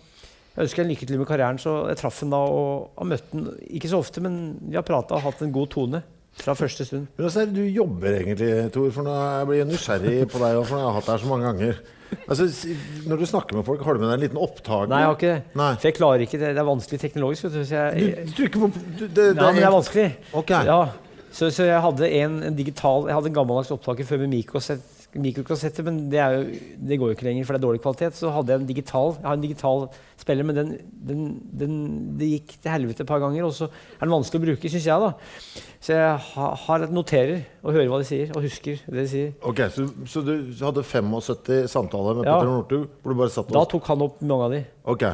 jeg 0.57 0.65
ønsker 0.71 0.83
en 0.87 0.89
lykke 0.89 1.07
til 1.07 1.19
med 1.21 1.29
karrieren, 1.29 1.59
så 1.61 1.73
jeg 1.91 1.99
traff 2.01 2.23
ham 2.25 2.31
da 2.33 2.39
og 2.49 2.95
har 2.97 3.09
møtt 3.11 3.27
ham 3.35 3.49
ikke 3.77 3.91
så 3.93 3.99
ofte, 4.01 4.23
men 4.25 4.39
vi 4.71 4.79
har 4.79 4.87
prata 4.89 5.19
og 5.19 5.27
hatt 5.27 5.43
en 5.45 5.53
god 5.53 5.69
tone 5.75 6.01
fra 6.41 6.55
første 6.57 6.85
stund. 6.89 7.11
Men 7.19 7.27
altså, 7.29 7.45
Du 7.49 7.61
jobber 7.65 8.17
egentlig, 8.23 8.49
Tor, 8.73 8.89
for 8.93 9.05
nå 9.05 9.13
jeg 9.13 9.47
blir 9.51 9.61
jeg 9.61 9.69
nysgjerrig 9.69 10.17
på 10.33 10.41
deg. 10.41 10.57
For 10.69 10.81
jeg 10.81 10.87
har 10.89 10.97
hatt 10.97 11.11
deg 11.13 11.21
så 11.23 11.29
mange 11.31 11.51
ganger. 11.51 11.79
Altså, 12.29 12.49
Når 13.09 13.21
du 13.21 13.27
snakker 13.29 13.57
med 13.59 13.65
folk, 13.69 13.85
har 13.85 13.97
du 13.97 14.01
med 14.01 14.09
deg 14.11 14.17
en 14.19 14.25
liten 14.25 14.41
opptaker? 14.41 14.89
Nei, 14.93 15.01
jeg 15.03 15.11
har 15.11 15.17
ikke 15.21 15.33
det. 15.35 15.57
Nei. 15.61 15.71
For 15.77 15.89
jeg 15.91 15.97
klarer 16.01 16.25
ikke 16.27 16.41
det. 16.43 16.51
Det 16.57 16.63
er 16.65 16.69
vanskelig 16.73 17.01
teknologisk. 17.05 17.45
vet 17.49 17.57
du. 17.57 17.63
Så 17.65 17.75
jeg, 17.81 17.93
Du, 17.97 18.31
du 18.31 18.37
trykker 18.41 18.65
på 18.65 18.71
du, 18.73 18.83
det, 19.07 19.15
det, 19.17 19.27
Nei, 19.41 19.47
men 19.53 19.61
det 19.61 19.69
er 19.69 19.77
vanskelig. 19.77 20.09
Ok. 20.41 20.53
Ja, 20.73 20.81
så, 21.37 21.51
så 21.53 21.69
jeg 21.69 21.81
hadde 21.85 22.09
en, 22.23 22.37
en 22.49 22.57
digital 22.57 23.09
Jeg 23.11 23.17
hadde 23.19 23.29
en 23.33 23.37
gammeldags 23.37 23.73
opptaker 23.75 24.07
før 24.09 24.23
med 24.25 24.33
mikrokassett, 24.39 24.85
mikrokassette, 25.23 25.85
men 25.87 25.99
det, 26.13 26.19
jo, 26.21 26.43
det 26.89 26.99
går 27.01 27.11
jo 27.13 27.17
ikke 27.17 27.27
lenger, 27.29 27.45
for 27.47 27.57
det 27.57 27.61
er 27.61 27.67
dårlig 27.67 27.83
kvalitet. 27.85 28.17
Så 28.19 28.31
hadde 28.35 28.53
jeg 28.55 28.61
en 28.63 28.69
digital 28.69 29.13
Jeg 29.17 29.27
har 29.27 29.37
en 29.39 29.45
digital 29.47 29.87
spiller, 30.21 30.45
men 30.49 30.57
den, 30.59 30.71
den, 31.07 31.23
den, 31.63 31.77
det 32.19 32.29
gikk 32.35 32.57
til 32.63 32.73
helvete 32.73 33.05
et 33.05 33.11
par 33.11 33.21
ganger. 33.23 33.45
Og 33.49 33.53
så 33.57 33.69
er 33.71 34.05
den 34.07 34.15
vanskelig 34.17 34.41
å 34.43 34.47
bruke, 34.47 34.73
syns 34.73 34.89
jeg. 34.89 35.01
da. 35.07 35.13
Så 35.87 35.95
jeg 35.95 36.19
ha, 36.33 36.49
har 36.67 36.87
noterer 36.91 37.45
og 37.63 37.73
hører 37.77 37.89
hva 37.93 38.01
de 38.03 38.09
sier, 38.09 38.33
og 38.35 38.43
husker 38.47 38.81
det 38.87 38.99
de 39.05 39.07
sier. 39.13 39.33
Ok, 39.47 39.61
Så, 39.75 39.87
så 40.11 40.23
du 40.27 40.35
hadde 40.63 40.83
75 40.83 41.69
samtaler 41.71 42.21
med 42.21 42.27
Ja. 42.27 42.37
Petter 42.41 42.51
Northug? 42.53 42.89
Hvor 43.03 43.13
du 43.15 43.19
bare 43.23 43.31
satt 43.37 43.53
Da 43.55 43.65
tok 43.71 43.87
han 43.93 44.03
opp 44.09 44.21
mange 44.23 44.45
av 44.49 44.55
de. 44.57 44.65
Ok. 44.97 45.05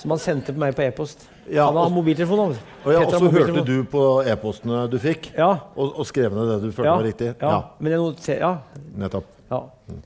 Som 0.00 0.14
han 0.14 0.20
sendte 0.22 0.54
på 0.54 0.60
meg 0.62 0.72
på 0.72 0.80
e-post. 0.86 1.26
Ja, 1.52 1.66
han 1.66 1.76
har 1.76 1.90
og- 1.90 1.92
mobiltelefon. 1.92 2.38
Og, 2.40 2.92
ja, 2.94 3.02
og 3.04 3.12
så 3.12 3.28
hørte 3.28 3.64
du 3.66 3.84
på 3.92 4.02
e-postene 4.24 4.86
du 4.88 4.96
fikk, 5.02 5.32
Ja. 5.36 5.50
og, 5.76 5.98
og 5.98 6.06
skrev 6.08 6.32
ned 6.32 6.48
det 6.48 6.60
du 6.62 6.70
følte 6.72 6.94
var 6.96 7.04
riktig? 7.04 7.34
ja. 7.42 7.58
Men 7.78 7.92
jeg 7.92 8.00
noter, 8.00 8.38
ja, 8.40 8.52
Nettopp. 8.96 9.24
Ja. 9.52 9.60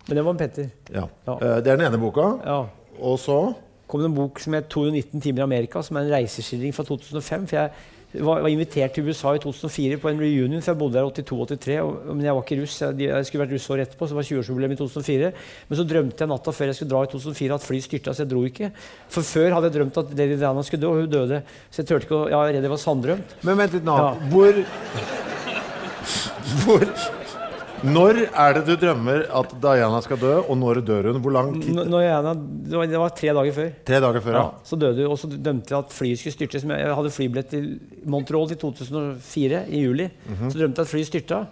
Men 0.08 0.18
det 0.18 0.24
var 0.26 0.34
en 0.34 0.40
Petter. 0.42 0.70
Ja. 0.92 1.06
Ja. 1.26 1.36
Eh, 1.40 1.58
Det 1.62 1.72
er 1.72 1.76
den 1.80 1.86
ene 1.88 2.02
boka. 2.02 2.30
Ja. 2.44 2.60
Og 3.00 3.18
så 3.22 3.40
kom 3.86 4.00
det 4.02 4.08
en 4.10 4.16
bok 4.16 4.40
som 4.42 4.54
het 4.58 4.66
219 4.72 5.20
timer 5.22 5.44
i 5.44 5.46
Amerika, 5.46 5.82
som 5.86 5.96
er 6.00 6.06
en 6.08 6.16
reiseskildring 6.16 6.72
fra 6.74 6.82
2005. 6.88 7.46
for 7.46 7.56
jeg 7.56 7.70
var, 8.24 8.46
invitert 8.48 8.94
til 8.96 9.04
USA 9.10 9.34
i 9.36 9.40
2004 9.42 9.98
på 10.00 10.08
en 10.08 10.18
reunion, 10.22 10.62
for 10.62 10.72
jeg 10.72 10.78
bodde 10.80 10.96
der 10.96 11.10
82-83. 11.10 12.14
Men 12.14 12.24
jeg 12.24 12.34
var 12.34 12.42
ikke 12.46 12.58
russ. 12.62 12.76
Jeg, 12.80 12.96
jeg 13.02 13.26
skulle 13.28 13.42
vært 13.44 13.52
russ 13.56 13.66
året 13.74 13.84
etterpå, 13.86 14.06
så 14.08 14.14
det 14.14 14.18
var 14.20 14.28
20-årsjubileum 14.30 14.72
i 14.72 14.78
2004. 14.80 15.30
Men 15.68 15.78
så 15.80 15.84
drømte 15.90 16.24
jeg 16.24 16.30
natta 16.32 16.54
før 16.56 16.70
jeg 16.70 16.78
skulle 16.78 16.92
dra 16.94 17.02
i 17.04 17.10
2004 17.12 17.58
at 17.58 17.66
fly 17.66 17.80
styrta, 17.84 18.14
så 18.16 18.24
jeg 18.24 18.30
dro 18.32 18.44
ikke. 18.48 18.70
For 19.12 19.26
før 19.26 19.52
hadde 19.58 19.68
jeg 19.70 19.76
drømt 19.76 20.00
at 20.00 20.14
Lady 20.16 20.38
Diana 20.40 20.64
skulle 20.66 20.82
dø, 20.86 20.92
og 20.94 21.02
hun 21.02 21.12
døde. 21.12 21.42
Så 21.70 21.82
jeg 21.82 21.90
turte 21.92 22.08
ikke 22.08 22.22
å 22.22 22.24
Jeg 22.30 22.38
var 22.40 22.50
redd 22.54 22.64
det 22.66 22.72
var 22.72 22.82
sanndrømt. 22.86 23.36
Men 23.44 23.60
vent 23.60 23.76
litt 23.76 23.84
nå. 23.86 23.98
Ja. 24.00 24.08
Hvor 24.32 24.64
Hvor 26.64 26.86
Når 27.84 28.18
er 28.32 28.54
det 28.56 28.62
du 28.66 28.74
drømmer 28.80 29.26
at 29.36 29.50
Diana 29.60 29.98
skal 30.04 30.16
dø, 30.20 30.32
og 30.48 30.56
når 30.56 30.80
dør 30.86 31.10
hun? 31.12 31.20
Hvor 31.20 31.30
lang 31.34 31.50
tid? 31.60 31.74
N- 31.76 31.88
Når 31.90 32.00
jeg, 32.00 32.22
det, 32.70 32.76
var, 32.78 32.86
det 32.86 32.98
var 33.02 33.08
tre 33.08 33.28
dager 33.36 33.52
før. 33.52 33.68
Tre 33.86 34.00
dager 34.00 34.20
før, 34.24 34.32
Ja, 34.38 34.42
ja. 34.46 34.50
så 34.64 34.76
døde 34.80 35.02
hun, 35.02 35.10
og 35.12 35.18
så 35.20 35.28
dømte 35.28 35.74
jeg 35.74 35.78
at 35.78 35.92
flyet 35.92 36.18
skulle 36.18 36.32
styrte. 36.32 36.60
Som 36.60 36.70
jeg, 36.72 36.94
hadde 36.96 37.10
flybillett 37.12 37.50
til 37.52 37.68
Montreal 38.06 38.52
i 38.52 38.58
2004, 38.62 39.64
i 39.68 39.82
juli. 39.84 40.08
Mhm. 40.28 40.50
Så 40.50 40.58
drømte 40.58 40.80
jeg 40.80 40.86
at 40.88 40.92
flyet 40.94 41.06
styrta. 41.10 41.42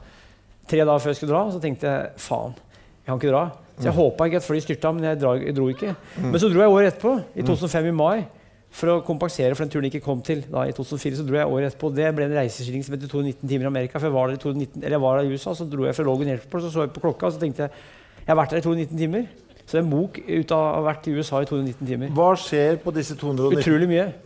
Tre 0.70 0.78
dager 0.80 0.98
før 1.04 1.12
jeg 1.12 1.16
skulle 1.20 1.34
dra, 1.34 1.44
så 1.52 1.60
tenkte 1.60 1.86
jeg 1.92 2.08
faen, 2.16 2.54
jeg 3.04 3.10
kan 3.12 3.20
ikke 3.20 3.34
dra. 3.34 3.44
Så 3.74 3.80
Mm. 3.80 3.84
jeg 3.84 3.92
håpa 3.98 4.24
ikke 4.24 4.36
at 4.36 4.42
flyet 4.46 4.62
styrta, 4.62 4.92
men 4.94 5.04
jeg, 5.04 5.20
dra, 5.20 5.32
jeg 5.34 5.54
dro 5.56 5.68
ikke. 5.68 5.94
Men 6.22 6.38
så 6.40 6.48
dro 6.48 6.60
jeg 6.62 6.70
året 6.70 6.86
etterpå, 6.94 7.18
i 7.36 7.40
Mm. 7.42 7.46
2005 7.46 7.86
i 7.86 7.90
mai. 7.90 8.24
For 8.74 8.90
å 8.90 8.96
kompensere 9.06 9.54
for 9.54 9.62
den 9.62 9.70
turen 9.70 9.86
jeg 9.86 9.94
ikke 9.94 10.08
kom 10.08 10.18
til 10.26 10.40
da, 10.50 10.64
i 10.66 10.72
2004, 10.74 11.20
så 11.20 11.26
dro 11.28 11.36
jeg 11.38 11.46
året 11.46 11.68
etterpå. 11.70 11.92
Det 11.94 12.08
ble 12.16 12.26
en 12.26 12.34
reiseskilling 12.40 12.82
som 12.82 12.96
het 12.96 13.04
219 13.06 13.46
timer 13.46 13.68
i 13.68 13.70
Amerika. 13.70 14.00
For 14.00 14.08
jeg 14.10 14.16
var 14.16 14.32
der 14.32 14.40
i 14.40 14.42
219, 14.42 14.80
eller 14.82 14.96
jeg 14.96 15.04
var 15.04 15.20
der 15.20 15.28
i 15.28 15.36
USA, 15.36 15.54
så 15.54 15.68
dro 15.70 15.86
jeg 15.86 15.94
fra 15.94 16.06
Logan 16.08 16.32
Airport, 16.34 16.64
så 16.66 16.72
så 16.74 16.86
jeg 16.86 16.94
på 16.96 17.04
klokka, 17.04 17.30
og 17.30 17.36
så 17.36 17.42
tenkte 17.44 17.68
jeg 17.68 17.76
jeg 18.24 18.32
har 18.32 18.38
vært 18.40 18.54
der 18.54 18.62
i 18.62 18.64
219 18.64 18.98
timer. 18.98 19.24
Så 19.64 19.76
det 19.76 19.80
er 19.80 19.84
en 19.84 19.92
bok 19.94 20.18
ut 20.20 20.50
av 20.52 20.60
å 20.60 20.72
ha 20.74 20.80
vært 20.90 21.06
i 21.08 21.14
USA 21.16 21.38
i 21.40 21.46
219 21.48 21.88
timer. 21.88 22.10
Hva 22.16 22.30
skjer 22.40 22.76
på 22.82 22.92
disse 22.96 23.14
219 23.20 23.62
Utrolig 23.62 23.88
mye. 23.88 24.06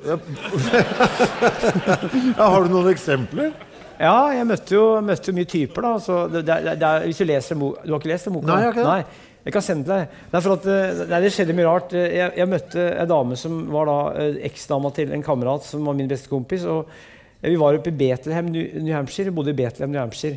Ja, 2.39 2.45
har 2.49 2.65
du 2.65 2.69
noen 2.73 2.89
eksempler? 2.91 3.53
Ja, 3.99 4.31
jeg 4.35 4.47
møtte 4.47 4.75
jo, 4.77 4.83
møtte 5.03 5.31
jo 5.31 5.35
mye 5.35 5.49
typer. 5.51 5.83
da. 5.87 5.93
Så 6.03 6.19
det, 6.31 6.45
det, 6.47 6.77
det, 6.79 6.91
hvis 7.09 7.19
Du 7.19 7.25
leser 7.27 7.55
Du 7.59 7.91
har 7.91 7.99
ikke 7.99 8.13
lest 8.13 8.27
den 8.29 8.35
boka? 8.39 8.47
Nei, 8.51 8.59
jeg 8.63 8.69
har 8.69 8.75
ikke 8.77 8.85
det. 8.85 8.95
Nei, 8.95 9.03
jeg 9.49 9.55
kan 9.55 9.65
sende 9.65 9.89
deg. 9.89 10.17
For 10.35 10.53
at, 10.59 10.67
eh, 10.69 10.99
nei, 11.09 11.23
det 11.25 11.31
skjedde 11.33 11.55
mye 11.57 11.65
rart. 11.71 11.95
Eh, 11.97 12.11
Jeg, 12.19 12.35
jeg 12.37 12.51
møtte 12.53 12.83
en 13.01 13.09
dame 13.09 13.37
som 13.41 13.63
var 13.73 13.89
da 13.89 13.95
eh, 14.21 14.43
eksdama 14.51 14.91
til 14.93 15.15
en 15.17 15.25
kamerat 15.25 15.65
som 15.65 15.87
var 15.89 15.97
min 15.97 16.11
beste 16.11 16.29
kompis. 16.29 16.67
og 16.69 16.91
Vi 17.41 17.57
var 17.57 17.79
oppe 17.79 17.89
i 17.89 17.97
Bethlehem, 17.97 18.51
New 18.53 18.93
Hampshire. 18.93 19.31
Vi 19.31 19.37
bodde 19.39 19.55
i 19.55 19.57
Bethlehem, 19.57 19.95
New 19.95 20.03
Hampshire. 20.03 20.37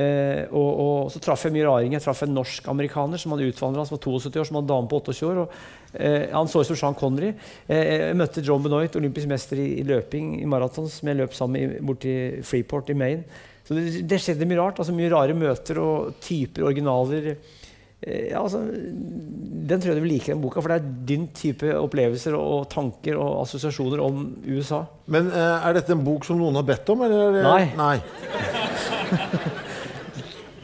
Eh, 0.00 0.48
og, 0.50 0.80
og 0.82 1.12
så 1.14 1.20
traff 1.22 1.44
jeg 1.46 1.54
mye 1.54 1.66
raringer. 1.68 1.98
Jeg 2.00 2.04
traff 2.08 2.24
en 2.26 2.34
norsk-amerikaner 2.34 3.20
som 3.22 3.36
hadde 3.36 3.46
utvandra, 3.52 3.84
som 3.86 3.94
var 3.98 4.02
72 4.02 4.40
år, 4.42 4.48
som 4.48 4.58
hadde 4.58 4.72
dame 4.72 4.90
på 4.90 4.98
28 5.04 5.28
år. 5.30 5.40
og 5.44 6.00
eh, 6.00 6.26
Han 6.34 6.50
så 6.50 6.64
ut 6.64 6.70
som 6.72 6.80
Sean 6.82 6.98
Connery. 6.98 7.30
Eh, 7.68 7.84
jeg 8.08 8.18
møtte 8.18 8.42
John 8.46 8.66
Benoit, 8.66 8.98
olympisk 8.98 9.30
mester 9.30 9.62
i, 9.62 9.68
i 9.78 9.86
løping 9.86 10.40
i 10.40 10.48
maraton, 10.50 10.90
som 10.90 11.10
jeg 11.12 11.20
løp 11.22 11.38
sammen 11.38 11.76
med 11.76 11.86
borti 11.86 12.16
Freeport 12.50 12.90
i 12.90 12.98
Maine. 12.98 13.46
Så 13.62 13.78
det, 13.78 14.02
det 14.10 14.18
skjedde 14.24 14.50
mye 14.50 14.58
rart. 14.58 14.82
altså 14.82 14.96
Mye 14.96 15.12
rare 15.14 15.38
møter 15.38 15.78
og 15.78 16.16
typer, 16.24 16.66
originaler. 16.70 17.34
Eh, 18.00 18.30
ja, 18.30 18.40
altså, 18.40 18.62
den 18.64 19.80
tror 19.80 19.92
jeg 19.92 19.98
du 19.98 20.04
vil 20.04 20.14
like, 20.14 20.32
den 20.32 20.40
boka, 20.42 20.62
for 20.62 20.72
det 20.72 20.80
er 20.80 20.92
din 21.08 21.26
type 21.36 21.68
opplevelser 21.76 22.36
og 22.38 22.68
tanker 22.72 23.18
og 23.20 23.42
assosiasjoner 23.44 24.02
om 24.04 24.22
USA. 24.48 24.84
Men 25.12 25.28
eh, 25.28 25.66
er 25.68 25.76
dette 25.76 25.94
en 25.96 26.04
bok 26.06 26.24
som 26.28 26.40
noen 26.40 26.56
har 26.60 26.66
bedt 26.68 26.92
om, 26.94 27.04
eller? 27.06 27.40
er 27.42 27.50
Nei. 27.50 27.64
Nei. 27.78 27.96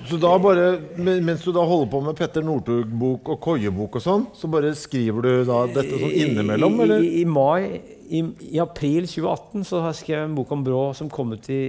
Så 0.06 0.20
da 0.22 0.36
bare, 0.38 0.66
mens 1.02 1.42
du 1.42 1.50
da 1.50 1.64
holder 1.66 1.88
på 1.90 2.00
med 2.04 2.14
Petter 2.14 2.44
Northug-bok 2.46 3.32
og 3.34 3.40
Koie-bok 3.42 3.98
og 3.98 4.04
sånn, 4.04 4.26
så 4.38 4.46
bare 4.50 4.70
skriver 4.78 5.24
du 5.24 5.30
da 5.48 5.64
dette 5.66 5.98
sånn 5.98 6.14
innimellom, 6.14 6.78
eller? 6.84 7.02
i, 7.02 7.24
i 7.24 7.26
mai, 7.26 7.80
i, 8.06 8.22
i 8.54 8.60
april 8.62 9.08
2018 9.10 9.66
så 9.66 9.82
har 9.82 9.90
jeg 9.90 10.04
skrevet 10.04 10.28
en 10.28 10.36
bok 10.38 10.52
om 10.54 10.62
Brå 10.66 10.84
som 10.94 11.10
kom 11.10 11.34
ut 11.34 11.50
i 11.50 11.60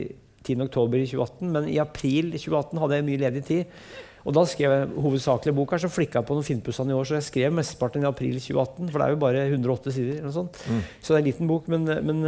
10. 0.46 0.68
oktober 0.68 1.02
i 1.02 1.08
2018. 1.10 1.50
Men 1.56 1.70
i 1.72 1.80
april 1.82 2.30
2018 2.36 2.84
hadde 2.84 3.00
jeg 3.00 3.08
mye 3.08 3.24
ledig 3.26 3.44
tid. 3.48 3.80
Og 4.28 4.34
da 4.36 4.42
skrev 4.50 4.74
jeg 4.76 4.88
hovedsakelig 5.00 5.54
boka, 5.56 5.78
så 5.80 5.88
flikka 5.88 6.20
jeg 6.20 6.28
på 6.28 6.36
noen 6.36 6.44
finpussene 6.44 6.92
i 6.92 6.98
år. 6.98 7.06
Så 7.08 7.16
jeg 7.16 7.24
skrev 7.30 7.54
mesteparten 7.56 8.04
i 8.04 8.10
april 8.10 8.36
2018, 8.44 8.90
for 8.92 9.00
det 9.00 9.06
er 9.06 9.14
jo 9.14 9.20
bare 9.22 9.44
108 9.48 9.94
sider. 9.96 10.18
eller 10.20 10.28
noe 10.28 10.36
sånt. 10.36 10.60
Så 11.00 11.14
det 11.14 11.16
er 11.16 11.22
en 11.24 11.30
liten 11.30 11.48
bok, 11.48 11.70
men, 11.72 11.88
men 12.10 12.20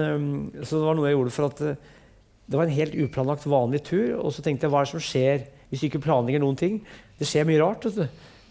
så 0.63 0.79
det 0.79 0.85
var 0.87 0.95
noe 0.95 1.09
jeg 1.11 1.17
gjorde 1.17 1.35
for 1.35 1.49
at 1.51 1.61
øh, 1.67 1.75
det 2.49 2.57
var 2.57 2.65
en 2.69 2.77
helt 2.79 2.95
uplanlagt, 3.03 3.43
vanlig 3.51 3.83
tur. 3.85 4.07
Og 4.23 4.31
så 4.33 4.41
tenkte 4.45 4.65
jeg 4.65 4.71
hva 4.73 4.79
er 4.81 4.87
det 4.87 4.93
som 4.95 5.03
skjer 5.03 5.43
hvis 5.69 5.83
du 5.83 5.87
ikke 5.89 6.01
planlegger 6.07 6.41
noen 6.41 6.55
ting? 6.57 6.79
Det 7.19 7.27
skjer 7.27 7.45
mye 7.45 7.59
rart. 7.61 7.83
vet 7.89 7.99
du. 7.99 8.05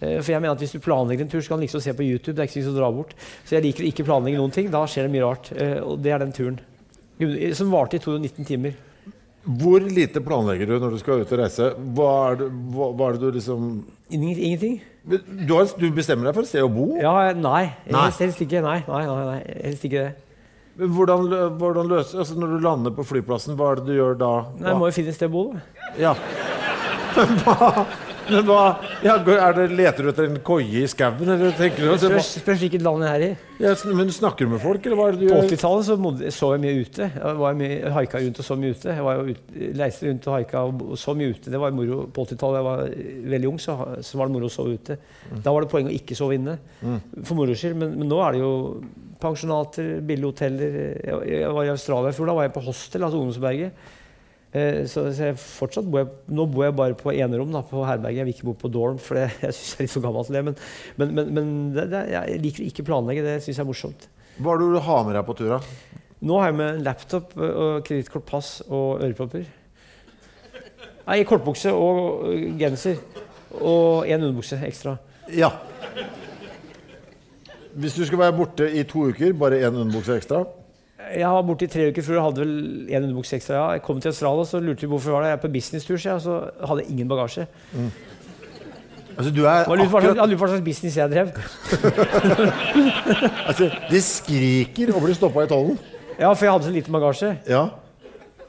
Eh, 0.05 0.19
For 0.21 0.31
jeg 0.37 0.43
mener 0.45 0.53
at 0.55 0.61
Hvis 0.63 0.77
du 0.77 0.85
planlegger 0.85 1.25
en 1.25 1.33
tur, 1.33 1.41
så 1.41 1.49
kan 1.55 1.59
du 1.59 1.65
liksom 1.65 1.81
se 1.83 1.97
på 1.97 2.05
YouTube. 2.07 2.37
det 2.37 2.45
er 2.45 2.51
ikke 2.53 2.63
så 2.69 2.75
å 2.77 2.77
dra 2.77 2.91
bort. 2.95 3.17
Så 3.49 3.57
jeg 3.57 3.65
liker 3.65 3.83
å 3.83 3.89
ikke 3.89 4.05
planlegge 4.07 4.39
noen 4.39 4.53
ting. 4.55 4.69
Da 4.71 4.85
skjer 4.87 5.09
det 5.09 5.15
mye 5.17 5.25
rart. 5.25 5.51
Eh, 5.57 5.81
Og 5.83 5.99
det 6.05 6.13
er 6.13 6.19
den 6.23 6.37
turen. 6.37 6.61
Som 7.59 7.73
varte 7.73 7.97
i 7.97 8.05
219 8.05 8.45
timer. 8.47 8.77
Hvor 9.49 9.81
lite 9.81 10.21
planlegger 10.21 10.69
du 10.69 10.75
når 10.83 10.93
du 10.93 10.99
skal 11.01 11.23
ut 11.23 11.31
og 11.33 11.39
reise? 11.41 11.71
Hva 11.97 12.09
er 12.31 12.39
det, 12.43 12.49
hva, 12.75 12.89
hva 12.93 13.07
er 13.09 13.17
det 13.17 13.23
du 13.23 13.37
liksom 13.39 13.69
Ingenting. 14.13 14.81
du, 15.09 15.19
har, 15.55 15.69
du 15.81 15.87
bestemmer 15.97 16.29
deg 16.29 16.37
for 16.37 16.45
et 16.45 16.51
sted 16.51 16.65
å 16.67 16.69
bo? 16.73 16.91
Ja, 17.01 17.15
nei. 17.33 17.63
Nei. 17.89 18.07
Helst, 18.19 18.43
ikke. 18.45 18.61
Nei, 18.65 18.83
nei, 18.89 19.03
nei, 19.09 19.25
nei. 19.31 19.39
Helst 19.71 19.85
ikke 19.89 20.05
det. 20.05 20.15
Hvordan, 20.79 21.25
hvordan 21.59 21.89
løser 21.91 22.21
altså 22.23 22.37
Når 22.39 22.53
du 22.55 22.59
lander 22.63 22.93
på 22.95 23.03
flyplassen, 23.09 23.57
hva 23.59 23.73
er 23.73 23.81
det 23.81 23.89
du 23.89 23.97
gjør 23.97 24.15
da? 24.21 24.33
Nei, 24.61 24.69
Jeg 24.71 24.79
må 24.79 24.91
jo 24.93 24.97
finne 25.01 25.11
et 25.11 25.19
sted 25.19 25.33
å 25.33 25.35
bo. 25.35 25.47
da. 25.57 25.61
Ja. 25.99 26.13
Men 28.29 28.45
hva, 28.49 28.63
ja, 29.05 29.17
er 29.19 29.57
det, 29.57 29.67
Leter 29.79 30.05
du 30.07 30.11
etter 30.13 30.27
en 30.29 30.39
koie 30.45 30.83
i 30.83 30.89
skauen, 30.91 31.29
eller 31.35 31.55
tenker 31.57 31.85
du 31.85 31.93
Spørs 32.01 32.31
spørs 32.43 32.63
hvilket 32.65 32.85
land 32.85 33.05
jeg 33.07 33.15
er 33.15 33.25
i. 33.27 33.31
ja, 33.63 33.73
Men 33.97 34.13
snakker 34.15 34.47
du 34.47 34.53
med 34.55 34.63
folk, 34.63 34.85
eller 34.87 35.01
hva 35.01 35.09
er 35.09 35.17
det 35.17 35.27
du 35.27 35.33
På 35.33 35.41
80-tallet 35.47 35.89
så 35.89 35.97
så 36.37 36.53
jeg 36.55 36.63
mye 36.65 36.85
ute. 36.85 37.09
Jeg 37.15 37.41
var 37.43 37.59
mye, 37.59 37.79
haika 37.97 38.23
rundt 38.25 38.43
og 38.43 38.49
så 38.49 38.59
mye 38.61 38.77
ute. 38.77 38.95
Jeg 38.95 39.07
var 39.09 39.19
jo 39.21 39.35
ut, 39.35 39.59
leiste 39.81 40.09
rundt 40.09 40.29
og 40.29 40.37
haika 40.37 40.65
og 40.69 40.85
og 40.89 41.01
så 41.01 41.15
mye 41.19 41.35
ute. 41.35 41.53
Det 41.53 41.61
var 41.61 41.75
moro. 41.77 42.01
På 42.15 42.25
80-tallet 42.29 42.61
jeg 42.61 42.69
var 42.69 42.83
veldig 43.35 43.51
ung, 43.53 43.61
så, 43.63 43.77
så 44.05 44.21
var 44.21 44.29
det 44.31 44.37
moro 44.37 44.49
å 44.51 44.53
sove 44.53 44.79
ute. 44.79 44.99
Da 45.45 45.55
var 45.55 45.65
det 45.65 45.73
poeng 45.73 45.91
å 45.91 45.95
ikke 45.95 46.17
sove 46.19 46.39
inne. 46.39 46.59
For 47.25 47.37
moro 47.39 47.57
skyld. 47.59 47.79
Men, 47.81 47.95
men 48.01 48.11
nå 48.13 48.21
er 48.25 48.37
det 48.37 48.43
jo 48.45 48.53
pensjonater, 49.23 49.99
billige 50.07 50.33
hoteller. 50.33 50.77
Jeg, 51.03 51.23
jeg 51.41 51.55
var 51.57 51.67
i 51.67 51.73
Australia 51.75 52.13
i 52.13 52.19
fjor. 52.19 52.31
Da 52.31 52.37
var 52.39 52.47
jeg 52.49 52.55
på 52.57 52.67
hostel, 52.69 53.07
altså 53.07 53.21
ungdomsberget. 53.23 53.89
Eh, 54.59 54.81
så, 54.91 55.07
så 55.15 55.31
fortsatt 55.39 55.87
bor 55.89 56.03
jeg, 56.03 56.11
nå 56.35 56.47
bor 56.51 56.67
jeg 56.67 56.77
bare 56.79 56.97
på 56.99 57.13
enerom 57.15 57.53
da, 57.55 57.63
på 57.67 57.85
herberget. 57.87 58.21
Jeg 58.21 58.29
vil 58.29 58.37
ikke 58.37 58.49
bo 58.51 58.57
på 58.59 58.73
dorm, 58.75 58.99
for 59.03 59.21
det, 59.21 59.29
jeg 59.45 59.57
syns 59.57 59.73
jeg 59.75 59.79
er 59.79 59.87
litt 59.87 59.95
for 59.95 60.07
gammel 60.09 60.27
til 60.27 60.39
det. 60.39 60.45
Men, 60.49 60.59
men, 61.01 61.15
men, 61.19 61.33
men 61.39 61.53
det, 61.77 61.87
det, 61.93 62.03
jeg 62.15 62.43
liker 62.47 62.65
å 62.65 62.73
ikke 62.73 62.87
planlegge. 62.89 63.27
Det 63.27 63.39
syns 63.45 63.55
jeg 63.55 63.65
er 63.65 63.71
morsomt. 63.71 64.09
Hva 64.39 64.55
er 64.55 64.63
det 64.63 64.73
du 64.75 64.83
har 64.89 65.07
med 65.07 65.19
deg 65.19 65.25
på 65.29 65.39
tur, 65.39 65.55
da? 65.57 66.03
Nå 66.29 66.41
har 66.43 66.51
jeg 66.51 66.59
med 66.59 66.69
en 66.73 66.83
laptop 66.83 67.35
kredittkort, 67.87 68.27
pass 68.27 68.51
og 68.67 69.05
ørepropper. 69.07 69.47
Nei, 71.09 71.23
kortbukse 71.25 71.71
og 71.73 72.27
genser. 72.61 72.99
Og 73.57 74.05
én 74.05 74.19
underbukse 74.19 74.59
ekstra. 74.67 74.99
Ja. 75.33 75.53
Hvis 77.79 77.95
du 77.97 78.03
skal 78.05 78.21
være 78.21 78.35
borte 78.37 78.67
i 78.69 78.83
to 78.89 79.07
uker, 79.09 79.33
bare 79.39 79.63
én 79.63 79.73
underbukse 79.73 80.19
ekstra? 80.19 80.43
Jeg 81.15 81.29
var 81.33 81.43
borte 81.49 81.65
i 81.65 81.71
tre 81.73 81.89
uker 81.91 82.03
før 82.05 82.15
jeg 82.19 82.23
hadde 82.27 82.43
vel 82.45 82.53
en 82.93 83.05
underbukse 83.09 83.37
ekstra. 83.39 83.63
Jeg 83.77 83.83
kom 83.87 84.01
til 84.01 84.11
Australia 84.13 84.45
så 84.45 84.61
lurte 84.61 84.81
de 84.85 84.91
hvorfor 84.91 85.11
jeg 85.11 85.15
var 85.17 85.23
der. 85.25 85.33
Jeg 85.33 85.39
er 85.39 85.43
på 85.47 85.53
businesstur, 85.55 85.97
så 85.97 86.11
jeg, 86.11 86.21
så 86.27 86.39
hadde 86.69 86.83
jeg 86.85 86.91
ingen 86.95 87.09
bagasje. 87.09 87.47
Altså, 89.19 89.31
du 89.35 89.41
er 89.51 89.65
akkurat 89.67 90.35
hva 90.39 90.49
slags 90.53 90.63
business 90.67 90.97
jeg 90.97 91.11
drev. 91.11 91.33
altså, 93.49 93.71
De 93.91 94.01
skriker 94.05 94.93
og 94.95 95.03
blir 95.07 95.17
stoppa 95.19 95.43
i 95.47 95.51
tollen. 95.51 95.79
Ja, 96.19 96.33
for 96.33 96.45
jeg 96.47 96.53
hadde 96.55 96.69
så 96.69 96.75
liten 96.75 96.95
bagasje. 96.99 97.37
Ja, 97.49 97.67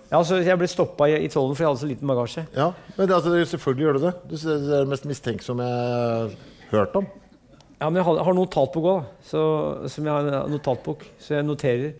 Ja, 0.09 0.17
altså, 0.17 0.39
Jeg 0.41 0.57
ble 0.57 0.65
stoppa 0.67 1.05
i, 1.05 1.19
i 1.25 1.29
tollen 1.29 1.53
for 1.55 1.63
jeg 1.63 1.69
hadde 1.69 1.81
så 1.83 1.89
liten 1.89 2.07
bagasje. 2.09 2.45
ja. 2.55 2.71
Men 2.97 3.07
det, 3.07 3.15
altså, 3.15 3.45
selvfølgelig 3.45 3.85
gjør 3.85 3.93
du 3.97 4.05
det. 4.07 4.13
Du 4.29 4.35
Det 4.35 4.53
er 4.55 4.79
det 4.79 4.87
mest 4.89 5.05
mistenksomme 5.05 5.63
jeg 5.63 6.29
har 6.71 6.79
hørt 6.79 6.95
om. 6.95 7.05
Ja, 7.81 7.89
Men 7.89 7.95
jeg 8.01 8.05
har, 8.05 8.23
har 8.23 8.33
notatbok 8.33 8.83
òg, 8.83 9.03
som 9.23 10.05
jeg 10.05 10.13
har 10.13 10.47
notatbok. 10.49 11.05
Så 11.19 11.35
jeg 11.35 11.45
noterer. 11.45 11.93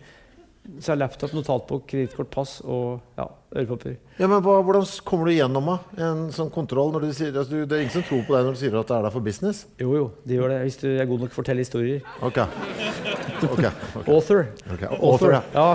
Så 0.78 0.92
har 0.92 1.00
laptop, 1.00 1.32
notatbok, 1.34 1.86
kredittkort, 1.90 2.30
pass 2.30 2.60
og 2.62 3.00
ja, 3.18 3.26
ørepapir. 3.50 3.96
Ja, 4.20 4.28
men 4.30 4.42
hva, 4.44 4.60
Hvordan 4.62 4.84
kommer 5.06 5.26
du 5.26 5.34
gjennom 5.34 5.70
en 5.74 6.26
sånn 6.34 6.50
kontroll? 6.54 6.92
når 6.94 7.06
du 7.06 7.12
sier, 7.16 7.32
altså, 7.34 7.50
du, 7.50 7.66
Det 7.66 7.76
er 7.76 7.84
ingen 7.84 7.96
som 7.96 8.04
tror 8.06 8.22
på 8.26 8.36
deg 8.36 8.46
når 8.46 8.56
du 8.56 8.60
sier 8.60 8.76
at 8.78 8.90
det 8.90 8.96
er 8.96 9.06
der 9.06 9.14
for 9.14 9.26
business? 9.26 9.64
Jo, 9.80 9.94
jo, 9.96 10.04
de 10.24 10.38
gjør 10.38 10.52
det. 10.54 10.60
Hvis 10.68 10.78
du 10.82 10.86
er 10.92 11.08
god 11.10 11.24
nok 11.24 11.32
til 11.32 11.34
å 11.34 11.40
fortelle 11.40 11.64
historier. 11.64 12.04
Ok. 12.22 12.38
okay. 13.48 13.50
okay. 13.50 13.72
Author. 14.06 14.46
Okay. 14.74 14.92
Author, 15.00 15.34
ja. 15.34 15.42
Ja. 15.54 15.66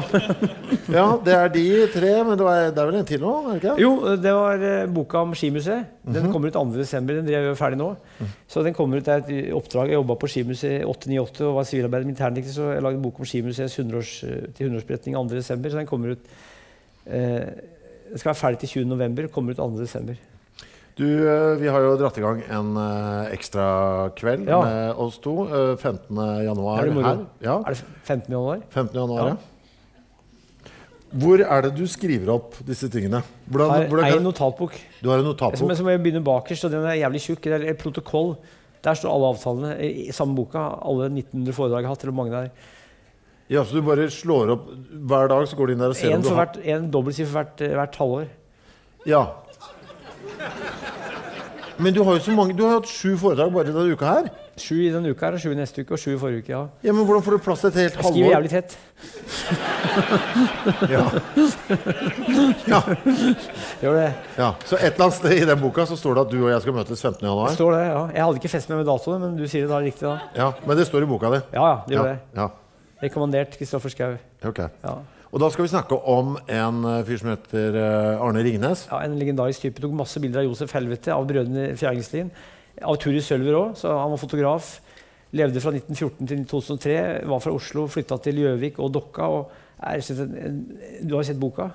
ja, 0.99 1.05
det 1.25 1.35
er 1.35 1.51
de 1.51 1.65
tre, 1.91 2.13
men 2.23 2.39
det, 2.39 2.47
var, 2.47 2.61
det 2.69 2.83
er 2.83 2.89
vel 2.91 2.99
en 3.01 3.11
til 3.11 3.23
nå? 3.25 3.35
er 3.41 3.51
det 3.51 3.59
ikke? 3.59 3.75
Jo, 3.83 3.91
det 4.23 4.35
var 4.39 4.65
uh, 4.65 4.79
boka 4.95 5.25
om 5.27 5.35
Skimuseet. 5.35 5.91
Den 6.15 6.31
kommer 6.31 6.53
ut 6.53 6.55
2.12. 6.55 7.03
Den 7.11 7.27
driver 7.27 7.51
jeg 7.51 7.59
ferdig 7.59 7.81
nå. 7.81 7.91
Så 8.47 8.63
den 8.63 8.75
kommer 8.77 9.01
ut, 9.01 9.05
Det 9.05 9.13
er 9.13 9.23
et 9.25 9.53
oppdrag. 9.57 9.91
Jeg 9.91 9.99
jobba 9.99 10.19
på 10.21 10.31
Skimuseet 10.31 10.79
i 10.79 10.87
898 10.87 11.47
og 11.49 11.55
var 11.59 11.67
sivilarbeider 11.67 12.07
militærnekter, 12.07 12.55
så 12.55 12.71
jeg 12.75 12.83
lagde 12.85 13.01
en 13.01 13.07
bok 13.07 13.19
om 13.19 13.27
Skimuseets 13.27 13.79
100-års, 13.81 14.17
eh, 14.23 14.51
til 14.55 14.69
100-årsberetning 14.69 15.17
2.12. 15.17 15.41
Så 15.49 15.79
den 15.81 15.89
kommer 15.89 16.15
ut 16.15 16.35
eh, 17.07 17.45
Den 18.11 18.17
skal 18.21 18.33
være 18.33 18.39
ferdig 18.39 18.59
til 18.59 18.69
20. 18.69 18.87
november. 18.93 19.27
Kommer 19.33 19.51
ut 19.51 19.57
2.12. 19.57 20.15
Du, 20.95 21.03
eh, 21.05 21.55
Vi 21.59 21.67
har 21.67 21.79
jo 21.83 21.97
dratt 21.99 22.17
i 22.17 22.21
gang 22.23 22.41
en 22.49 22.77
uh, 22.77 23.27
ekstra 23.35 24.09
kveld 24.15 24.47
Ja. 24.47 24.61
med 24.63 24.95
oss 24.95 25.17
to. 25.19 25.33
eh, 25.47 25.75
15. 25.75 26.15
januar 26.45 26.79
Er 26.79 26.85
det 26.93 27.03
her. 27.03 27.25
Ja, 27.41 27.57
Er 27.65 27.73
det 27.73 27.83
15. 28.03 28.31
januar? 28.31 28.61
15. 28.69 28.95
januar, 28.95 29.27
Ja. 29.27 29.35
Hvor 31.15 31.39
er 31.39 31.61
det 31.61 31.75
du 31.77 31.85
skriver 31.87 32.29
opp 32.33 32.55
disse 32.67 32.89
tingene? 32.91 33.21
Hvordan, 33.49 33.69
Har 33.71 33.85
hvordan 33.87 34.17
en 34.17 34.23
notatbok. 34.25 34.73
du 35.01 35.09
har 35.09 35.19
en 35.19 35.23
notatbok? 35.29 35.67
men 35.67 35.75
så 35.77 35.83
må 35.83 35.89
jeg 35.93 36.01
begynne 36.03 36.23
bakerst, 36.23 36.65
og 36.65 36.71
den 36.71 36.83
er 36.83 36.97
jævlig 36.99 37.21
tjukk. 37.23 37.41
Det 37.43 37.53
er 37.53 37.69
et 37.71 37.77
protokoll. 37.77 38.35
Der 38.83 38.93
står 38.93 39.13
alle 39.13 39.29
avtalene 39.31 39.77
i 39.81 40.11
samme 40.11 40.35
boka. 40.35 40.59
Alle 40.83 41.07
1900 41.09 41.53
foredrag 41.55 41.81
jeg 41.83 41.87
har 41.87 41.95
hatt. 41.95 42.03
eller 42.03 42.13
mange 42.13 42.31
det 42.31 42.41
er. 42.43 42.51
Ja, 43.49 43.61
så 43.65 43.77
du 43.77 43.81
bare 43.85 44.07
slår 44.09 44.49
opp 44.55 44.69
hver 45.05 45.27
dag, 45.29 45.43
så 45.47 45.55
går 45.59 45.67
du 45.67 45.73
inn 45.75 45.83
der 45.83 45.91
og 45.93 45.97
ser 45.99 46.09
En, 46.09 46.15
om 46.17 46.21
du 46.25 46.29
har 46.33 46.39
hvert, 46.45 46.55
en 46.65 46.87
dobbeltsiffer 46.91 47.33
hvert, 47.37 47.61
eh, 47.61 47.75
hvert 47.77 47.95
halvår. 48.01 48.25
Ja. 49.05 49.25
Men 51.77 51.91
du 51.93 51.99
har 52.07 52.15
jo 52.15 52.21
så 52.23 52.31
mange 52.31 52.53
Du 52.55 52.63
har 52.63 52.77
hatt 52.77 52.87
sju 52.87 53.17
foredrag 53.19 53.51
bare 53.53 53.67
denne 53.67 53.83
uka 53.91 54.07
her. 54.07 54.29
Sju 54.57 54.77
i 54.85 54.89
denne 54.93 55.11
uka 55.11 55.25
her, 55.27 55.35
og 55.35 55.41
sju 55.43 55.51
i 55.51 55.57
neste 55.59 55.83
uke 55.83 55.91
og 55.93 55.99
sju 55.99 56.13
i 56.13 56.17
forrige 56.21 56.39
uke. 56.45 56.49
ja. 56.55 56.61
Ja, 56.87 56.93
men 56.95 57.03
Hvordan 57.05 57.21
får 57.25 57.31
du 57.35 57.37
plass 57.43 57.59
til 57.65 57.69
et 57.73 57.79
helt 57.83 57.97
Jeg 57.99 58.03
skriver 58.07 58.31
jævlig 58.31 58.51
tett. 58.55 58.77
Ja. 60.95 61.03
Ja. 62.71 62.79
Gjør 63.81 63.93
det. 63.99 64.09
ja. 64.39 64.49
Så 64.65 64.75
et 64.79 64.93
eller 64.95 65.05
annet 65.05 65.17
sted 65.19 65.35
i 65.37 65.45
den 65.51 65.59
boka 65.61 65.85
så 65.85 65.95
står 65.99 66.15
det 66.17 66.21
at 66.25 66.31
du 66.33 66.37
og 66.45 66.49
jeg 66.53 66.61
skal 66.63 66.73
møtes 66.79 67.01
15. 67.03 67.21
januar. 67.27 67.53
Står 67.55 67.71
det, 67.75 67.83
ja. 67.91 68.01
Jeg 68.15 68.23
hadde 68.25 68.41
ikke 68.41 68.53
festet 68.55 68.73
meg 68.73 68.81
med 68.81 68.89
datoen, 68.89 69.21
men 69.21 69.35
du 69.37 69.45
sier 69.47 69.67
det 69.67 69.71
da 69.75 69.79
riktig. 69.83 70.07
da. 70.07 70.15
Ja, 70.35 70.51
Men 70.65 70.77
det 70.79 70.87
står 70.89 71.03
i 71.05 71.09
boka 71.11 71.29
di. 71.35 71.41
Ja, 71.53 71.65
ja, 71.67 71.75
det 71.87 71.97
gjør 71.99 72.05
Ja. 72.07 72.13
det. 72.13 72.19
ja. 72.41 72.47
Rekommandert 73.05 73.55
Kristoffer 73.59 73.93
Schou. 73.93 74.17
Ok. 74.45 74.63
Ja. 74.83 74.95
Og 75.35 75.41
da 75.43 75.49
skal 75.51 75.65
vi 75.65 75.71
snakke 75.73 75.97
om 76.07 76.37
en 76.47 76.85
eh, 76.87 77.01
fyr 77.07 77.19
som 77.19 77.31
heter 77.33 77.75
eh, 77.75 78.21
Arne 78.23 78.43
Ringnes. 78.45 78.85
ja, 78.91 79.01
En 79.03 79.17
legendarisk 79.19 79.65
type. 79.65 79.81
Tok 79.83 79.95
masse 79.97 80.21
bilder 80.23 80.43
av 80.43 80.49
Josef 80.49 80.71
Helvete, 80.77 81.11
av 81.11 81.25
brødrene 81.27 81.73
Fjæringslien. 81.79 82.29
Av 82.83 82.95
Turi 82.99 83.19
Sølver 83.23 83.57
òg, 83.59 83.75
så 83.79 83.91
han 83.99 84.13
var 84.13 84.21
fotograf. 84.21 84.77
Levde 85.35 85.59
fra 85.59 85.73
1914 85.75 86.29
til 86.29 86.45
2003. 86.47 86.95
Var 87.27 87.43
fra 87.43 87.53
Oslo, 87.55 87.87
flytta 87.91 88.17
til 88.23 88.39
Gjøvik 88.45 88.79
og 88.79 88.93
Dokka. 88.95 89.27
og 89.27 89.61
en, 89.85 90.55
Du 91.05 91.15
har 91.15 91.23
sett 91.23 91.37
boka? 91.39 91.69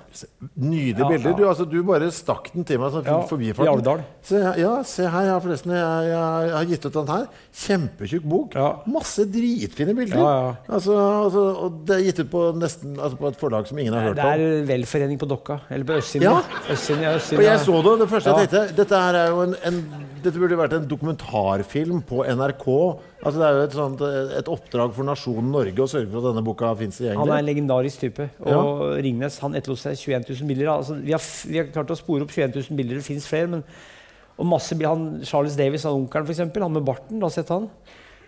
Nydelige 0.55 1.07
bilder. 1.07 1.29
ja. 1.31 1.37
Du, 1.37 1.43
altså, 1.47 1.65
du 1.65 1.77
bare 1.87 2.09
stakk 2.11 2.49
den 2.53 2.65
til 2.67 2.79
meg 2.81 2.91
sånn 2.91 3.05
Ja, 3.07 3.19
forbi 3.29 3.51
I. 3.51 3.55
Alvdal. 3.71 4.03
Se, 4.27 4.41
ja, 4.59 4.73
se 4.87 5.07
her. 5.07 5.29
Ja, 5.31 5.37
forresten, 5.43 5.71
jeg, 5.77 6.09
jeg, 6.11 6.47
jeg 6.49 6.55
har 6.57 6.69
gitt 6.73 6.85
ut 6.89 6.97
den 6.97 7.11
her. 7.13 7.25
Kjempetjukk 7.63 8.27
bok. 8.33 8.57
Ja. 8.59 8.69
Masse 8.91 9.25
dritfine 9.31 9.95
bilder. 9.97 10.25
Altså, 10.67 10.97
altså, 10.97 11.45
og 11.65 11.81
det 11.87 11.97
er 11.97 12.03
gitt 12.09 12.23
ut 12.25 12.31
på, 12.33 12.43
nesten, 12.59 12.97
altså 12.99 13.21
på 13.21 13.31
et 13.31 13.39
forlag 13.39 13.69
som 13.71 13.79
ingen 13.79 13.95
har 13.95 14.09
hørt 14.09 14.19
om. 14.19 14.31
Det 14.41 14.47
er 14.49 14.65
velforening 14.73 15.21
på 15.21 15.29
Dokka. 15.31 15.61
Eller 15.69 15.87
på 15.87 15.99
østsiden. 16.01 16.27
Ja. 16.27 16.41
Østsiden, 16.67 17.05
østsiden, 17.15 17.39
Og 17.39 17.47
jeg 17.47 17.63
så 17.65 17.81
det. 17.87 17.95
Det 18.01 18.09
første 18.11 18.35
jeg 18.35 18.51
tenkte 18.51 18.77
Dette 18.81 19.01
er 19.07 19.31
jo 19.31 19.45
en, 19.47 19.55
en 19.71 19.81
Dette 20.21 20.37
burde 20.37 20.57
vært 20.59 20.75
en 20.77 20.83
dokumentarfilm 20.89 22.03
på 22.05 22.25
NRK. 22.27 22.67
Altså 23.21 23.37
Det 23.37 23.45
er 23.45 23.55
jo 23.55 23.63
et, 23.63 23.77
sånt, 23.77 24.03
et 24.41 24.51
oppdrag 24.51 24.93
for 24.95 25.05
nasjonen 25.05 25.51
Norge 25.53 25.83
å 25.83 25.89
sørge 25.89 26.09
for 26.09 26.21
at 26.21 26.31
denne 26.31 26.45
boka 26.45 26.71
fins 26.79 26.97
Han 27.05 27.29
er 27.29 27.37
en 27.37 27.49
legendarisk 27.49 28.05
type. 28.07 28.27
Og 28.49 28.83
Ringnes 29.05 29.37
han 29.43 29.57
etterlot 29.57 29.81
seg 29.83 29.97
21 29.99 30.29
000 30.31 30.49
bilder. 30.49 30.73
Altså, 30.73 30.97
vi, 30.97 31.13
har, 31.13 31.25
vi 31.47 31.61
har 31.61 31.73
klart 31.73 31.93
å 31.93 31.99
spore 31.99 32.25
opp 32.25 32.33
21 32.33 32.55
000 32.57 32.79
bilder. 32.79 32.97
Det 32.97 33.05
fins 33.05 33.27
flere. 33.29 33.51
Men, 33.53 33.65
og 34.41 34.47
masse, 34.49 34.77
han, 34.81 35.09
Charles 35.27 35.57
Davies, 35.59 35.85
han 35.85 35.99
onkelen, 35.99 36.29
eksempel, 36.33 36.65
han 36.65 36.79
med 36.79 36.87
barten. 36.87 37.19
da 37.21 37.29
har 37.29 37.35
sett 37.35 37.53
han? 37.53 37.69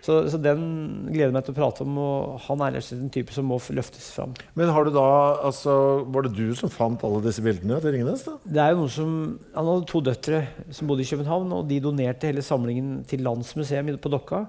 Så, 0.03 0.17
så 0.27 0.35
den 0.35 0.63
gleder 1.07 1.29
jeg 1.29 1.35
meg 1.37 1.45
til 1.47 1.53
å 1.53 1.57
prate 1.57 1.85
om. 1.85 1.95
Og 2.03 2.43
han 2.49 2.61
er 2.65 2.77
en 2.81 3.09
type 3.13 3.33
som 3.33 3.47
må 3.47 3.57
løftes 3.73 4.11
fram. 4.13 4.35
Men 4.59 4.71
har 4.75 4.85
du 4.85 4.91
da 4.93 5.07
altså, 5.47 5.73
var 6.11 6.27
det 6.27 6.35
du 6.35 6.51
som 6.59 6.71
fant 6.71 7.01
alle 7.07 7.23
disse 7.23 7.43
bildene 7.45 7.79
til 7.81 7.95
Ringnes? 7.95 8.25
da? 8.27 8.35
Det 8.43 8.61
er 8.61 8.73
jo 8.73 8.83
noe 8.83 8.93
som, 8.93 9.17
Han 9.55 9.71
hadde 9.71 9.89
to 9.89 10.03
døtre 10.03 10.45
som 10.75 10.91
bodde 10.91 11.05
i 11.05 11.09
København, 11.09 11.55
og 11.55 11.67
de 11.71 11.81
donerte 11.83 12.29
hele 12.29 12.43
samlingen 12.45 12.99
til 13.07 13.23
Landsmuseum 13.25 13.93
på 14.03 14.11
Dokka. 14.11 14.45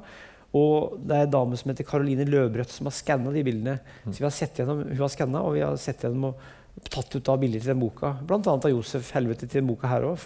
Og 0.55 0.99
det 1.03 1.17
er 1.17 1.27
en 1.27 1.33
dame 1.35 1.57
som 1.59 1.71
heter 1.73 1.87
Caroline 1.89 2.27
Løvbrøtt, 2.29 2.71
som 2.71 2.87
har 2.87 2.95
skanna 2.95 3.33
de 3.35 3.43
bildene. 3.47 3.79
Så 4.07 4.21
vi 4.21 4.27
har 4.29 4.35
sett 4.35 4.61
gjennom, 4.61 4.85
Hun 4.87 5.01
har 5.03 5.11
skanna, 5.11 5.43
og 5.43 5.57
vi 5.57 5.65
har 5.65 5.75
sett 5.83 6.05
gjennom 6.07 6.29
og 6.31 6.91
tatt 6.91 7.15
ut 7.15 7.29
av 7.31 7.39
bilder 7.43 7.63
til 7.63 7.71
den 7.71 7.83
boka. 7.83 8.13
Blant 8.27 8.47
annet 8.51 8.65
av 8.67 8.73
Josef 8.73 9.13
Helvete 9.15 9.47
til 9.47 9.61
den 9.61 9.69
boka 9.71 9.91
her 9.91 10.07
òg. 10.09 10.19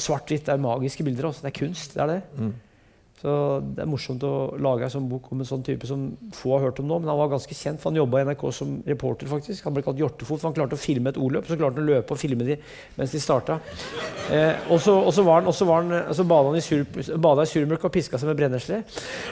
Svart-hvitt 0.00 0.48
er 0.52 0.60
magiske 0.60 1.04
bilder. 1.06 1.30
Også. 1.30 1.44
Det 1.44 1.52
er 1.52 1.58
kunst. 1.60 1.94
det 1.94 2.02
er 2.02 2.12
det. 2.14 2.52
Så 3.24 3.32
det 3.64 3.80
er 3.80 3.88
morsomt 3.88 4.20
å 4.28 4.30
lage 4.60 4.84
en 4.84 4.92
sånn 4.92 5.06
bok 5.08 5.30
om 5.32 5.38
en 5.40 5.48
sånn 5.48 5.62
type 5.64 5.88
som 5.88 6.02
få 6.36 6.50
har 6.58 6.66
hørt 6.66 6.80
om 6.82 6.90
nå. 6.90 6.98
Men 7.00 7.08
han 7.08 7.16
var 7.22 7.30
ganske 7.32 7.56
kjent, 7.56 7.80
for 7.80 7.88
han 7.88 7.96
jobba 7.96 8.20
i 8.20 8.26
NRK 8.28 8.42
som 8.52 8.74
reporter. 8.84 9.30
faktisk. 9.30 9.64
Han 9.64 9.72
ble 9.72 9.84
kalt 9.86 10.02
Hjortefot, 10.02 10.42
for 10.42 10.50
han 10.50 10.56
klarte 10.58 10.76
å 10.76 10.82
filme 10.82 11.08
et 11.08 11.16
ordløp. 11.16 11.48
Så 11.48 11.56
klarte 11.56 11.80
han 11.80 11.88
å 11.88 11.92
løpe 11.94 12.12
og 12.12 12.20
filme 12.20 12.44
de 12.44 12.58
mens 12.98 13.16
de 13.16 13.22
starta. 13.24 13.56
Eh, 14.28 14.68
og 14.68 14.76
så 14.84 15.24
var 15.24 15.40
han, 15.40 15.48
bada 16.28 16.52
han 16.52 16.60
i, 16.60 16.64
sur, 16.68 16.84
og 17.88 17.92
piska 17.96 18.20
seg 18.20 18.28
med 18.28 18.36
brennesle. 18.42 18.82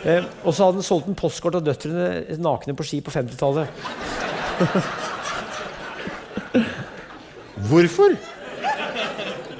Eh, 0.08 0.24
og 0.40 0.56
så 0.56 0.70
hadde 0.70 0.80
han 0.80 0.88
solgt 0.88 1.12
en 1.12 1.18
postkort 1.18 1.60
av 1.60 1.66
døtrene 1.68 2.38
nakne 2.40 2.72
på 2.78 2.88
ski 2.88 3.04
på 3.04 3.12
50-tallet. 3.12 3.68
Hvorfor? 7.68 8.16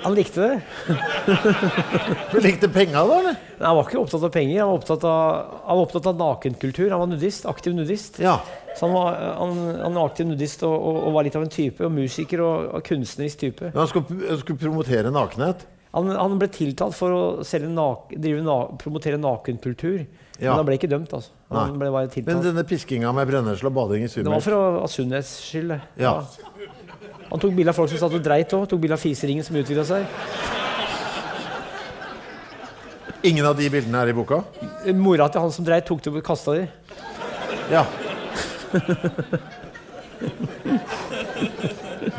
Han 0.03 0.15
likte 0.17 0.41
det. 0.41 0.61
Du 2.33 2.41
likte 2.41 2.69
penga, 2.73 3.05
da? 3.07 3.19
eller? 3.19 3.37
Han 3.61 3.77
var 3.77 3.87
ikke 3.87 4.01
opptatt 4.01 4.25
av 4.27 4.33
penger, 4.35 4.61
han 4.63 4.71
var 4.73 4.79
opptatt 4.81 5.05
av, 5.07 5.53
han 5.67 5.79
var 5.79 5.85
opptatt 5.87 6.09
av 6.11 6.17
nakenkultur. 6.19 6.89
Han 6.91 7.03
var 7.05 7.11
nudist, 7.13 7.47
aktiv 7.47 7.75
nudist. 7.77 8.19
Ja. 8.23 8.39
Så 8.79 8.87
han 8.89 8.97
var, 8.97 9.19
han, 9.39 9.61
han 9.83 9.95
var 10.01 10.09
aktiv 10.11 10.27
nudist 10.27 10.65
og, 10.67 10.75
og, 10.75 10.99
og 11.07 11.15
var 11.19 11.29
litt 11.29 11.37
av 11.39 11.47
en 11.47 11.53
type. 11.53 11.85
Og 11.87 11.93
musiker 11.95 12.43
og, 12.43 12.73
og 12.79 12.87
kunstnerisk 12.89 13.45
type. 13.45 13.71
Men 13.71 13.85
han 13.85 13.93
skulle, 13.93 14.19
han 14.31 14.43
skulle 14.43 14.63
promotere 14.65 15.15
nakenhet. 15.15 15.67
Han, 15.93 16.09
han 16.17 16.39
ble 16.41 16.49
tiltalt 16.49 16.97
for 16.97 17.13
å 17.13 17.23
nak, 17.69 18.13
drive 18.17 18.41
na, 18.47 18.59
promotere 18.81 19.19
nakenkultur. 19.21 20.07
Ja. 20.41 20.55
Men 20.55 20.63
han 20.63 20.69
ble 20.71 20.79
ikke 20.79 20.89
dømt, 20.91 21.13
altså. 21.13 21.35
Han 21.53 21.77
ble 21.77 21.91
bare 21.93 22.23
Men 22.25 22.41
denne 22.43 22.65
piskinga 22.65 23.11
med 23.13 23.29
brennesle 23.29 23.69
og 23.69 23.75
bading 23.77 24.07
i 24.07 24.09
Det 24.09 24.25
var 24.25 24.41
for 24.41 24.57
å- 24.57 24.81
av 24.83 24.89
sunnhets 24.89 25.35
skyld. 25.45 25.75
Ja. 26.01 26.15
Ja. 26.25 26.52
Han 27.33 27.41
tok 27.41 27.55
bilde 27.57 27.73
av 27.73 27.79
folk 27.79 27.89
som 27.89 27.97
satt 28.03 28.13
og 28.13 28.21
dreit 28.25 28.51
òg. 28.53 28.67
Tok 28.69 28.81
bilde 28.83 28.97
av 28.99 29.01
fiseringen 29.01 29.45
som 29.47 29.57
utvida 29.57 29.85
seg. 29.89 30.05
Ingen 33.25 33.47
av 33.49 33.57
de 33.57 33.71
bildene 33.73 34.03
er 34.03 34.11
i 34.13 34.17
boka? 34.17 34.43
Mora 34.99 35.31
til 35.33 35.41
han 35.41 35.55
som 35.55 35.65
dreit, 35.65 35.87
tok 35.89 36.03
det 36.05 36.13
og 36.13 36.21
kasta 36.27 36.59
de. 36.59 36.67
Ja. 37.73 37.87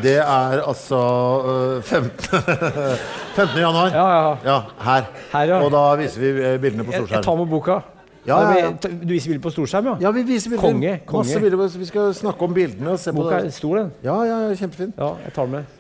Det 0.04 0.16
er 0.18 0.64
altså 0.64 0.98
øh, 0.98 1.84
15. 1.84 2.10
15. 3.36 3.60
januar. 3.66 3.94
Ja, 3.94 4.08
ja. 4.10 4.36
Ja, 4.48 4.60
her. 4.84 5.10
Her, 5.34 5.44
ja. 5.54 5.62
Og 5.62 5.70
da 5.76 5.84
viser 6.02 6.24
vi 6.24 6.32
øh, 6.42 6.60
bildene 6.62 6.88
på 6.88 6.96
Jeg, 6.96 7.12
jeg 7.12 7.24
tar 7.24 7.38
med 7.38 7.52
boka. 7.54 7.80
Ja, 8.28 8.40
ja, 8.40 8.60
ja. 8.60 8.72
Du 9.04 9.12
viser 9.12 9.34
bilder 9.34 9.44
på 9.44 9.52
storskjerm, 9.52 9.86
ja? 9.92 9.96
Ja, 10.08 10.12
vi 10.16 10.24
viser 10.28 10.54
bilder. 10.54 10.64
Konge, 10.64 10.98
konge. 11.06 11.24
Masse 11.26 11.40
bilder. 11.44 11.80
Vi 11.80 11.88
skal 11.90 12.14
snakke 12.16 12.48
om 12.48 12.54
bildene 12.56 12.94
og 12.96 13.00
se 13.04 13.12
på 13.12 13.24
Boka 13.24 13.42
er 13.44 13.50
stor, 13.52 13.76
den. 13.82 13.90
Ja, 14.06 14.18
ja, 14.28 14.38
ja, 14.48 14.54
kjempefin. 14.60 14.94
Ja, 14.98 15.10
jeg 15.26 15.34
tar 15.36 15.50
den 15.50 15.58
med. 15.60 15.80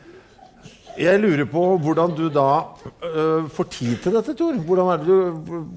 Jeg 0.93 1.17
lurer 1.17 1.47
på 1.49 1.61
hvordan 1.81 2.11
du 2.13 2.27
da 2.29 2.69
øh, 3.01 3.47
får 3.49 3.63
tid 3.73 3.95
til 4.03 4.13
dette, 4.13 4.35
Tor. 4.37 4.53
Hvordan 4.67 4.91
er 4.93 4.97
det 5.01 5.07
du 5.09 5.23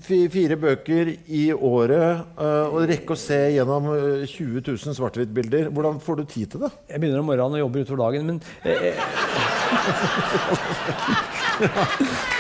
Fire 0.05 0.57
bøker 0.61 1.15
i 1.27 1.53
året 1.55 2.21
øh, 2.37 2.75
og 2.75 2.83
rekke 2.91 3.15
å 3.15 3.17
se 3.17 3.39
gjennom 3.55 3.89
øh, 3.95 4.27
20 4.29 4.61
000 4.67 4.77
svart-hvitt-bilder. 4.99 5.71
Hvordan 5.73 6.01
får 6.05 6.15
du 6.21 6.25
tid 6.35 6.47
til 6.53 6.61
det? 6.67 6.71
Jeg 6.91 7.01
begynner 7.01 7.23
om 7.23 7.31
morgenen 7.31 7.57
og 7.57 7.65
jobber 7.65 7.81
utover 7.87 8.03
dagen. 8.05 8.27
Men 8.27 8.43
eh, 8.65 8.73
eh, 8.91 8.97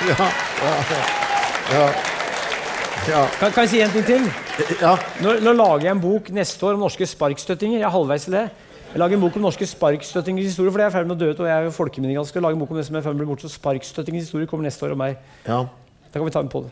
Ja. 1.76 1.88
Kan, 3.06 3.52
kan 3.52 3.64
jeg 3.64 3.70
si 3.70 3.80
en 3.84 3.92
ting 3.94 4.06
til? 4.06 4.24
ja. 4.82 4.94
Nå, 5.22 5.36
nå 5.44 5.52
lager 5.54 5.86
jeg 5.86 5.94
en 5.94 6.02
bok 6.02 6.30
neste 6.34 6.66
år 6.66 6.74
om 6.74 6.86
norske 6.86 7.06
sparkstøttinger. 7.06 7.78
Jeg 7.78 7.86
er 7.86 7.94
halvveis 7.94 8.26
til 8.26 8.34
det. 8.34 8.46
Jeg 8.90 9.02
lager 9.02 9.18
en 9.18 9.22
bok 9.26 9.36
om 9.38 9.44
norske 9.46 9.68
sparkstøttingers 9.68 10.48
historie, 10.48 10.72
for 10.72 10.80
det 10.80 10.86
er 10.86 10.90
i 10.90 10.96
ferd 10.96 11.08
med 11.10 11.16
å 11.16 11.20
dø 11.20 11.30
ut. 11.30 11.42
Og 11.42 11.46
jeg 11.46 11.54
er. 11.54 11.68
Jeg 11.68 12.30
skal 12.30 12.46
lage 12.46 12.58
en 12.58 12.62
bok 12.64 12.72
om 12.74 12.80
det 12.80 12.86
som 12.88 12.96
er 12.96 13.04
i 13.04 13.06
ferd 13.06 13.14
med 13.14 13.22
å 13.22 13.24
bli 13.24 13.30
borte. 13.34 13.46
Så 13.46 13.60
sparkstøttingers 13.60 14.26
historie 14.26 14.50
kommer 14.50 14.66
neste 14.66 14.86
år 14.88 14.96
om 14.96 15.02
meg. 15.04 15.20
ja. 15.46 15.64
Da 16.06 16.20
kan 16.20 16.30
vi 16.30 16.32
ta 16.32 16.40
den 16.40 16.48
på 16.48 16.62
det. 16.64 16.70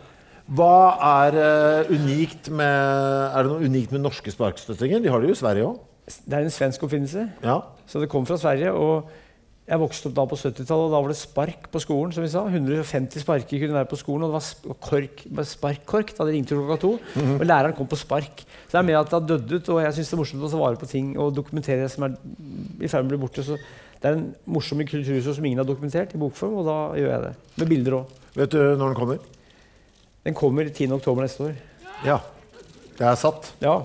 Hva 0.57 0.77
er 1.05 1.35
uh, 1.37 1.91
unikt 1.93 2.49
med 2.53 2.77
Er 3.35 3.45
det 3.45 3.51
noe 3.51 3.67
unikt 3.69 3.93
med 3.93 4.01
norske 4.05 4.33
sparkstøttinger? 4.33 5.03
De 5.05 5.11
har 5.13 5.21
det 5.21 5.29
jo 5.29 5.37
i 5.37 5.41
Sverige 5.41 5.67
òg. 5.69 5.83
Det 6.05 6.39
er 6.39 6.47
en 6.47 6.55
svensk 6.55 6.87
oppfinnelse. 6.87 7.27
Ja. 7.45 7.59
Så 7.89 8.01
det 8.01 8.09
kom 8.13 8.25
fra 8.29 8.39
Sverige. 8.41 8.73
og 8.73 9.11
jeg 9.65 9.81
vokste 9.81 10.11
opp 10.11 10.17
da 10.19 10.25
på 10.29 10.37
70-tallet, 10.37 10.85
og 10.85 10.93
da 10.93 10.99
var 11.01 11.09
det 11.09 11.17
spark 11.17 11.69
på 11.73 11.81
skolen. 11.81 12.11
som 12.13 12.21
vi 12.21 12.29
sa. 12.29 12.43
150 12.45 13.23
sparker 13.23 13.63
kunne 13.63 13.79
være 13.79 13.89
på 13.89 13.97
skolen, 13.97 14.27
og 14.27 14.35
det 14.35 14.37
var 14.37 14.75
kork, 14.85 15.23
sparkkork 15.49 16.13
da 16.19 16.27
det 16.29 16.35
ringte 16.35 16.59
klokka 16.59 16.77
to. 16.83 16.91
Og 17.39 17.45
læreren 17.49 17.73
kom 17.79 17.89
på 17.89 17.97
spark. 17.97 18.43
Så 18.67 18.75
det 18.75 18.83
er 18.83 18.89
mer 18.91 18.99
at 19.01 19.09
det 19.09 19.17
har 19.17 19.31
dødd 19.31 19.55
ut, 19.55 19.71
og 19.73 19.81
jeg 19.81 19.97
syns 19.97 20.11
det 20.11 20.17
er 20.19 20.21
morsomt 20.21 20.45
å 20.45 20.53
ta 20.53 20.61
vare 20.61 20.81
på 20.83 20.91
ting 20.91 21.15
og 21.17 21.33
dokumentere 21.39 21.87
det 21.87 21.95
som 21.95 22.05
er 22.05 22.19
i 22.85 22.91
ferd 22.93 23.07
med 23.07 23.15
å 23.15 23.15
bli 23.15 23.23
borte. 23.25 23.47
Så 23.47 23.57
det 23.57 24.11
er 24.11 24.19
en 24.19 24.27
morsom 24.45 24.85
kulturhistorie 24.85 25.39
som 25.39 25.49
ingen 25.49 25.63
har 25.63 25.71
dokumentert 25.71 26.13
i 26.13 26.21
bokform, 26.21 26.59
og 26.61 26.69
da 26.69 26.77
gjør 27.01 27.11
jeg 27.15 27.25
det. 27.25 27.33
Med 27.63 27.73
bilder 27.73 27.99
òg. 28.03 28.13
Vet 28.37 28.53
du 28.53 28.61
når 28.61 28.85
den 28.85 29.01
kommer? 29.01 29.25
Den 30.29 30.37
kommer 30.37 30.69
10. 30.69 30.93
oktober 30.99 31.25
neste 31.25 31.49
år. 31.49 31.57
Ja. 32.05 32.21
Det 32.99 33.09
er 33.09 33.17
satt. 33.17 33.49
Ja. 33.65 33.79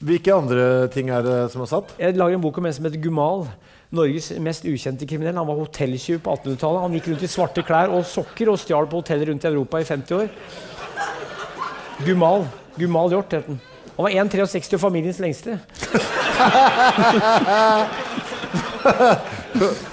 Hvilke 0.00 0.32
andre 0.32 0.88
ting 0.92 1.12
er 1.12 1.20
det 1.24 1.36
som 1.52 1.62
er 1.64 1.68
satt? 1.70 1.92
Jeg 2.00 2.16
lager 2.16 2.40
en 2.40 2.48
bok 2.48 2.56
om 2.60 2.66
en 2.68 2.74
som 2.76 2.88
heter 2.88 3.00
Gumal. 3.04 3.46
Norges 3.94 4.32
mest 4.42 4.64
ukjente 4.66 5.06
kriminell. 5.06 5.36
Han 5.38 5.46
var 5.46 5.60
hotelltyv 5.60 6.18
på 6.24 6.32
1800-tallet. 6.34 6.82
Han 6.82 6.92
gikk 6.98 7.08
rundt 7.12 7.22
i 7.22 7.30
svarte 7.30 7.62
klær 7.66 7.92
og 7.94 8.04
sokker 8.08 8.50
og 8.50 8.58
stjal 8.58 8.86
på 8.90 8.98
hoteller 9.02 9.30
rundt 9.30 9.44
i 9.46 9.48
Europa 9.52 9.80
i 9.80 9.86
50 9.86 10.12
år. 10.18 10.28
Gumal. 12.06 12.46
Gumal 12.76 13.10
Hjort 13.14 13.32
het 13.38 13.46
han. 13.48 13.60
Han 13.96 14.04
var 14.04 14.12
1,63 14.12 14.74
og 14.76 14.80
familiens 14.82 15.20
lengste. 15.22 15.54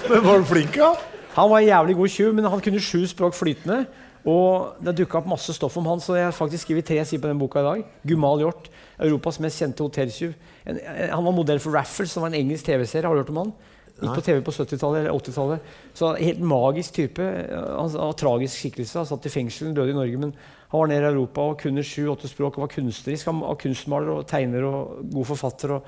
Men 0.08 0.24
var 0.24 0.38
du 0.38 0.44
flink, 0.48 0.74
da? 0.76 0.90
Han 1.34 1.50
var 1.50 1.58
en 1.62 1.66
jævlig 1.70 1.96
god 1.98 2.08
tjuv, 2.14 2.34
men 2.36 2.44
han 2.46 2.60
kunne 2.62 2.80
sju 2.82 3.00
språk 3.10 3.34
flytende. 3.34 3.84
Og 4.24 4.76
det 4.84 4.94
dukka 5.00 5.18
opp 5.20 5.26
masse 5.28 5.52
stoff 5.56 5.74
om 5.80 5.88
han, 5.90 6.00
så 6.00 6.14
jeg 6.16 6.28
har 6.28 6.36
faktisk 6.36 6.64
skrevet 6.68 6.86
tre 6.88 7.00
sider 7.04 7.20
på 7.24 7.28
den 7.32 7.40
boka 7.40 7.60
i 7.60 7.66
dag. 7.66 7.80
Gumal 8.08 8.40
Hjort, 8.44 8.68
Europas 9.02 9.40
mest 9.42 9.58
kjente 9.60 9.84
hotelltyv. 9.84 10.32
En- 10.64 10.78
Han 11.10 11.24
var 11.26 11.32
modell 11.36 11.58
for 11.60 11.72
Raffles, 11.76 12.12
som 12.12 12.22
var 12.22 12.28
en 12.30 12.38
engelsk 12.40 12.64
TV-serie. 12.64 13.04
Har 13.08 13.14
du 13.14 13.20
hørt 13.24 13.30
om 13.34 13.36
han? 13.42 13.52
Gikk 13.94 14.16
på 14.18 14.22
TV 14.26 14.40
på 14.42 14.50
70-tallet 14.52 15.04
eller 15.04 15.14
80-tallet. 15.14 15.60
Så 15.94 16.08
Helt 16.18 16.40
magisk 16.42 16.96
type. 16.96 17.22
Han 17.22 17.84
han 17.84 17.92
var 17.94 18.16
tragisk 18.18 18.58
skikkelse. 18.58 18.98
Han 18.98 19.06
satt 19.06 19.26
i 19.26 19.30
fengsel, 19.30 19.70
døde 19.76 19.92
i 19.92 19.94
Norge. 19.96 20.18
Men 20.18 20.32
han 20.72 20.80
var 20.80 20.88
nede 20.90 21.06
i 21.06 21.12
Europa 21.12 21.40
og 21.52 21.60
kunne 21.62 21.84
sju-åtte 21.86 22.26
språk 22.28 22.58
og 22.58 22.64
var 22.66 22.72
kunstnerisk. 22.74 23.26
Han 23.30 23.40
var 23.44 23.54
kunstmaler 23.62 24.10
og 24.16 24.26
tegner 24.26 24.66
og 24.66 25.04
god 25.14 25.28
forfatter. 25.30 25.76
og 25.76 25.86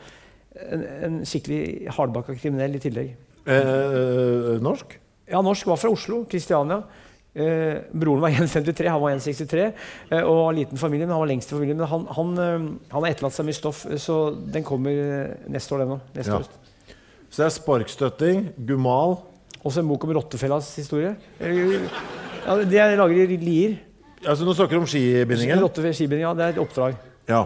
En, 0.72 0.84
en 1.09 1.16
skikkelig 1.26 1.90
hardbakka 1.96 2.36
kriminell 2.38 2.78
i 2.78 2.82
tillegg. 2.86 3.11
Eh, 3.46 4.54
norsk? 4.62 4.94
Ja, 5.28 5.42
norsk. 5.42 5.66
Var 5.66 5.76
fra 5.82 5.90
Oslo. 5.92 6.22
Kristiania. 6.30 6.82
Eh, 7.36 7.82
broren 7.92 8.22
var 8.22 8.30
1,53, 8.38 8.86
han 8.88 9.02
var 9.02 9.12
1,63 9.18 9.64
eh, 9.66 10.22
og 10.22 10.38
var 10.46 10.54
liten 10.57 10.78
familie. 10.80 11.04
Men 11.07 11.16
han 11.18 11.24
var 11.26 11.32
lengst 11.34 11.50
i 11.52 11.57
familien. 11.59 11.76
Men 11.82 11.90
han, 11.90 12.07
han, 12.16 12.32
eh, 12.38 12.70
han 12.94 13.02
har 13.02 13.11
etterlatt 13.11 13.34
seg 13.36 13.50
mye 13.50 13.59
stoff, 13.59 13.82
eh, 13.90 13.98
så 14.00 14.30
den 14.54 14.64
kommer 14.64 14.94
eh, 14.94 15.34
neste 15.52 15.74
år, 15.76 15.84
den 15.84 15.96
òg. 15.98 16.07
Neste 16.16 16.32
Ja. 16.32 16.38
høst. 16.40 16.57
Så 17.37 17.43
det 17.43 17.51
er 17.51 17.53
sparkstøtting, 17.53 18.45
gumal 18.64 19.18
Også 19.61 19.82
en 19.82 19.89
bok 19.91 20.05
om 20.07 20.14
rottefellas 20.16 20.70
historie. 20.78 21.11
Eh, 21.39 21.82
Ja, 22.47 22.55
det 22.62 22.72
jeg 22.72 22.97
lager 22.97 23.32
i 23.34 23.37
Lier. 23.37 23.74
Altså, 24.24 24.47
Nå 24.47 24.55
snakker 24.55 24.78
du 24.78 24.80
om 24.80 24.87
skibindingen? 24.87 25.61
Rotte 25.61 25.82
ja, 25.82 26.32
det 26.32 26.45
er 26.45 26.49
et 26.55 26.59
oppdrag. 26.59 26.95
Ja. 27.28 27.43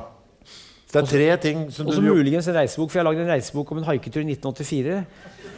Det 0.92 1.02
er 1.02 1.06
tre 1.06 1.36
ting 1.42 1.72
som 1.72 1.86
du 1.86 1.90
Også 1.90 2.02
muligens 2.02 2.46
en 2.46 2.54
reisebok, 2.54 2.90
for 2.90 2.98
jeg 2.98 3.04
har 3.04 3.12
lagd 3.12 3.24
en 3.24 3.32
reisebok 3.32 3.72
om 3.72 3.78
en 3.78 3.84
haiketur 3.84 4.20
i 4.20 4.30
1984. 4.30 5.04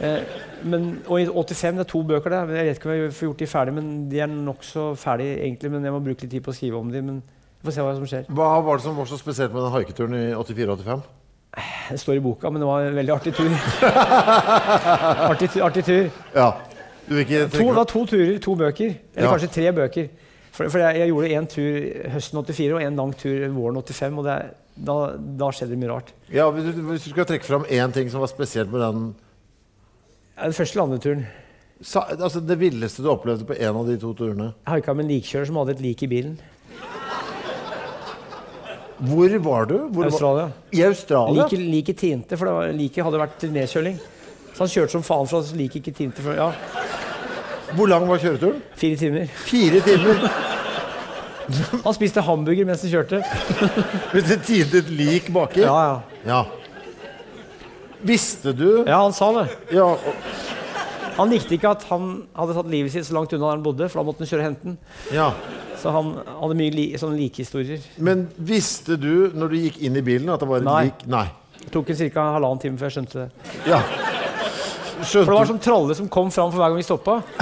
Eh, 0.01 0.19
men, 0.63 1.01
og 1.05 1.21
i 1.21 1.25
85, 1.25 1.77
det 1.77 1.79
er 1.85 1.91
to 1.91 2.01
bøker 2.03 2.29
der. 2.29 2.55
Jeg 2.55 2.65
vet 2.65 2.77
ikke 2.77 2.89
om 2.89 2.95
jeg 2.95 3.13
får 3.13 3.27
gjort 3.27 3.39
de 3.39 3.47
ferdig, 3.47 3.73
men 3.73 4.09
de 4.09 4.19
er 4.19 4.27
nokså 4.27 4.95
ferdige 4.95 5.43
egentlig. 5.43 5.71
Men 5.71 5.83
jeg 5.83 5.93
må 5.93 5.99
bruke 5.99 6.25
litt 6.25 6.31
tid 6.31 6.41
på 6.41 6.49
å 6.49 6.57
skrive 6.57 6.79
om 6.81 6.89
de, 6.89 7.01
men 7.01 7.21
vi 7.61 7.69
får 7.69 7.77
se 7.77 7.85
hva 7.85 7.93
som 7.99 8.07
skjer. 8.09 8.25
Hva 8.33 8.49
var 8.65 8.81
det 8.81 8.87
som 8.87 8.97
var 8.97 9.05
så 9.05 9.19
spesielt 9.21 9.53
med 9.53 9.61
den 9.61 9.75
haiketuren 9.77 10.17
i 10.17 10.31
84-85? 10.33 11.05
Det 11.53 11.99
står 12.01 12.15
i 12.17 12.19
boka, 12.25 12.49
men 12.49 12.61
det 12.63 12.67
var 12.67 12.81
en 12.87 12.95
veldig 12.97 13.13
artig 13.13 13.33
tur. 13.37 13.49
artig, 15.29 15.49
artig 15.61 15.83
tur. 15.85 16.07
Ja. 16.33 16.47
Du 17.05 17.15
vil 17.15 17.25
ikke 17.25 17.41
To, 17.51 17.65
det 17.67 17.75
var 17.77 17.87
to 17.91 18.05
turer, 18.09 18.37
to 18.41 18.55
bøker. 18.57 18.93
Eller 19.15 19.27
Ja. 19.27 19.31
kanskje 19.35 19.51
tre 19.53 19.71
bøker. 19.75 20.07
For, 20.53 20.69
for 20.69 20.79
jeg, 20.79 20.97
jeg 21.01 21.09
gjorde 21.09 21.29
én 21.37 21.47
tur 21.49 22.09
høsten 22.13 22.39
84 22.45 22.73
og 22.77 22.81
en 22.85 22.95
lang 22.95 23.13
tur 23.17 23.45
våren 23.53 23.77
85. 23.81 24.17
Og 24.21 24.25
det, 24.27 24.37
da, 24.87 24.95
da 25.43 25.51
skjedde 25.53 25.73
det 25.75 25.79
mye 25.83 25.91
rart. 25.91 26.11
ja, 26.33 26.47
hvis, 26.53 26.63
du, 26.75 26.81
hvis 26.89 27.03
du 27.05 27.09
skal 27.13 27.25
trekke 27.29 27.45
fram 27.45 27.65
én 27.69 27.93
ting 27.93 28.09
som 28.09 28.21
var 28.23 28.31
spesielt 28.31 28.71
med 28.73 28.81
den 28.81 29.15
Ja, 30.37 30.43
Den 30.47 30.53
første 30.57 30.77
landeturen. 30.79 31.25
sa, 31.81 32.05
altså 32.17 32.39
Det 32.41 32.57
villeste 32.59 33.03
du 33.03 33.09
opplevde 33.11 33.45
på 33.45 33.53
en 33.59 33.75
av 33.75 33.85
de 33.87 33.97
to 34.01 34.13
turene? 34.17 34.53
Jeg 34.65 34.71
haika 34.79 34.93
med 34.97 35.05
en 35.05 35.11
likkjører 35.11 35.45
som 35.51 35.55
hadde 35.61 35.75
et 35.77 35.81
lik 35.85 36.01
i 36.03 36.07
bilen. 36.07 36.39
Hvor 39.03 39.37
var 39.43 39.65
du? 39.69 39.77
Hvor 39.89 40.05
var, 40.05 40.11
Australia. 40.11 40.47
I 40.71 40.83
Australia? 40.87 41.43
Like, 41.43 41.57
like 41.59 41.93
tinte, 41.99 42.37
for 42.39 42.47
det 42.49 42.53
var, 42.55 42.73
like 42.77 43.03
hadde 43.03 43.19
vært 43.19 43.37
til 43.41 43.51
nedkjøling. 43.55 43.97
Så 44.53 44.63
han 44.63 44.71
kjørte 44.71 44.93
som 44.95 45.03
faen 45.05 45.27
for 45.29 45.43
han 45.43 45.59
liket 45.59 45.81
ikke 45.81 45.95
tinte. 45.97 46.23
For, 46.23 46.37
ja, 46.37 46.51
Hvor 47.73 47.89
lang 47.89 48.05
var 48.07 48.21
kjøreturen? 48.21 48.59
Fire 48.77 48.99
timer. 49.01 49.27
Fire 49.49 49.79
timer. 49.85 50.27
Han 51.83 51.91
spiste 51.91 52.21
hamburger 52.23 52.63
mens 52.69 52.85
han 52.85 52.91
kjørte. 52.93 53.17
Hvis 54.13 54.29
det 54.29 54.37
tinte 54.47 54.79
et 54.79 54.91
lik 54.95 55.25
baki? 55.35 55.59
Ja, 55.65 55.73
ja. 55.83 55.97
Ja. 56.29 56.37
Visste 58.03 58.53
du 58.55 58.83
ja, 58.87 59.01
han 59.01 59.11
sa 59.15 59.27
det. 59.41 59.43
Ja, 59.75 59.89
og- 59.91 60.52
Han 61.17 61.29
likte 61.29 61.53
ikke 61.57 61.69
at 61.75 61.83
han 61.91 62.07
hadde 62.33 62.55
tatt 62.57 62.69
livet 62.71 62.91
sitt 62.93 63.05
så 63.05 63.13
langt 63.17 63.33
unna 63.35 63.45
der 63.49 63.55
han 63.57 63.63
bodde, 63.65 63.89
for 63.91 64.01
da 64.01 64.05
måtte 64.07 64.23
han 64.23 64.29
kjøre 64.31 64.41
og 64.41 64.47
hente 64.49 64.63
den. 64.71 64.77
ja. 65.13 65.29
Så 65.83 65.91
han 65.91 66.13
hadde 66.39 66.55
mye 66.55 66.71
li 66.71 66.83
sånne 66.95 67.17
likehistorier. 67.19 67.81
Men 67.99 68.21
visste 68.39 68.95
du 68.95 69.31
når 69.35 69.49
du 69.51 69.55
gikk 69.65 69.81
inn 69.83 69.97
i 69.99 70.03
bilen 70.05 70.29
at 70.31 70.39
det 70.39 70.47
var 70.47 70.61
et 70.61 70.67
Nei. 70.69 70.83
lik? 70.87 71.01
Nei. 71.11 71.25
Det 71.59 71.71
tok 71.73 71.89
en 71.91 71.97
ca. 72.13 72.23
halvannen 72.37 72.61
time 72.63 72.79
før 72.79 72.87
jeg 72.87 72.95
skjønte 72.95 73.17
det. 73.19 73.25
Ja. 73.67 73.81
Skjønte. 75.03 75.25
For 75.25 75.31
det 75.33 75.35
var 75.41 75.49
sånn 75.49 75.57
som 75.57 75.65
tralle 75.65 75.97
som 75.99 76.07
kom 76.07 76.31
fram 76.31 76.53
for 76.53 76.61
hver 76.63 76.71
gang 76.71 76.79
vi 76.79 76.85
stoppa. 76.87 77.17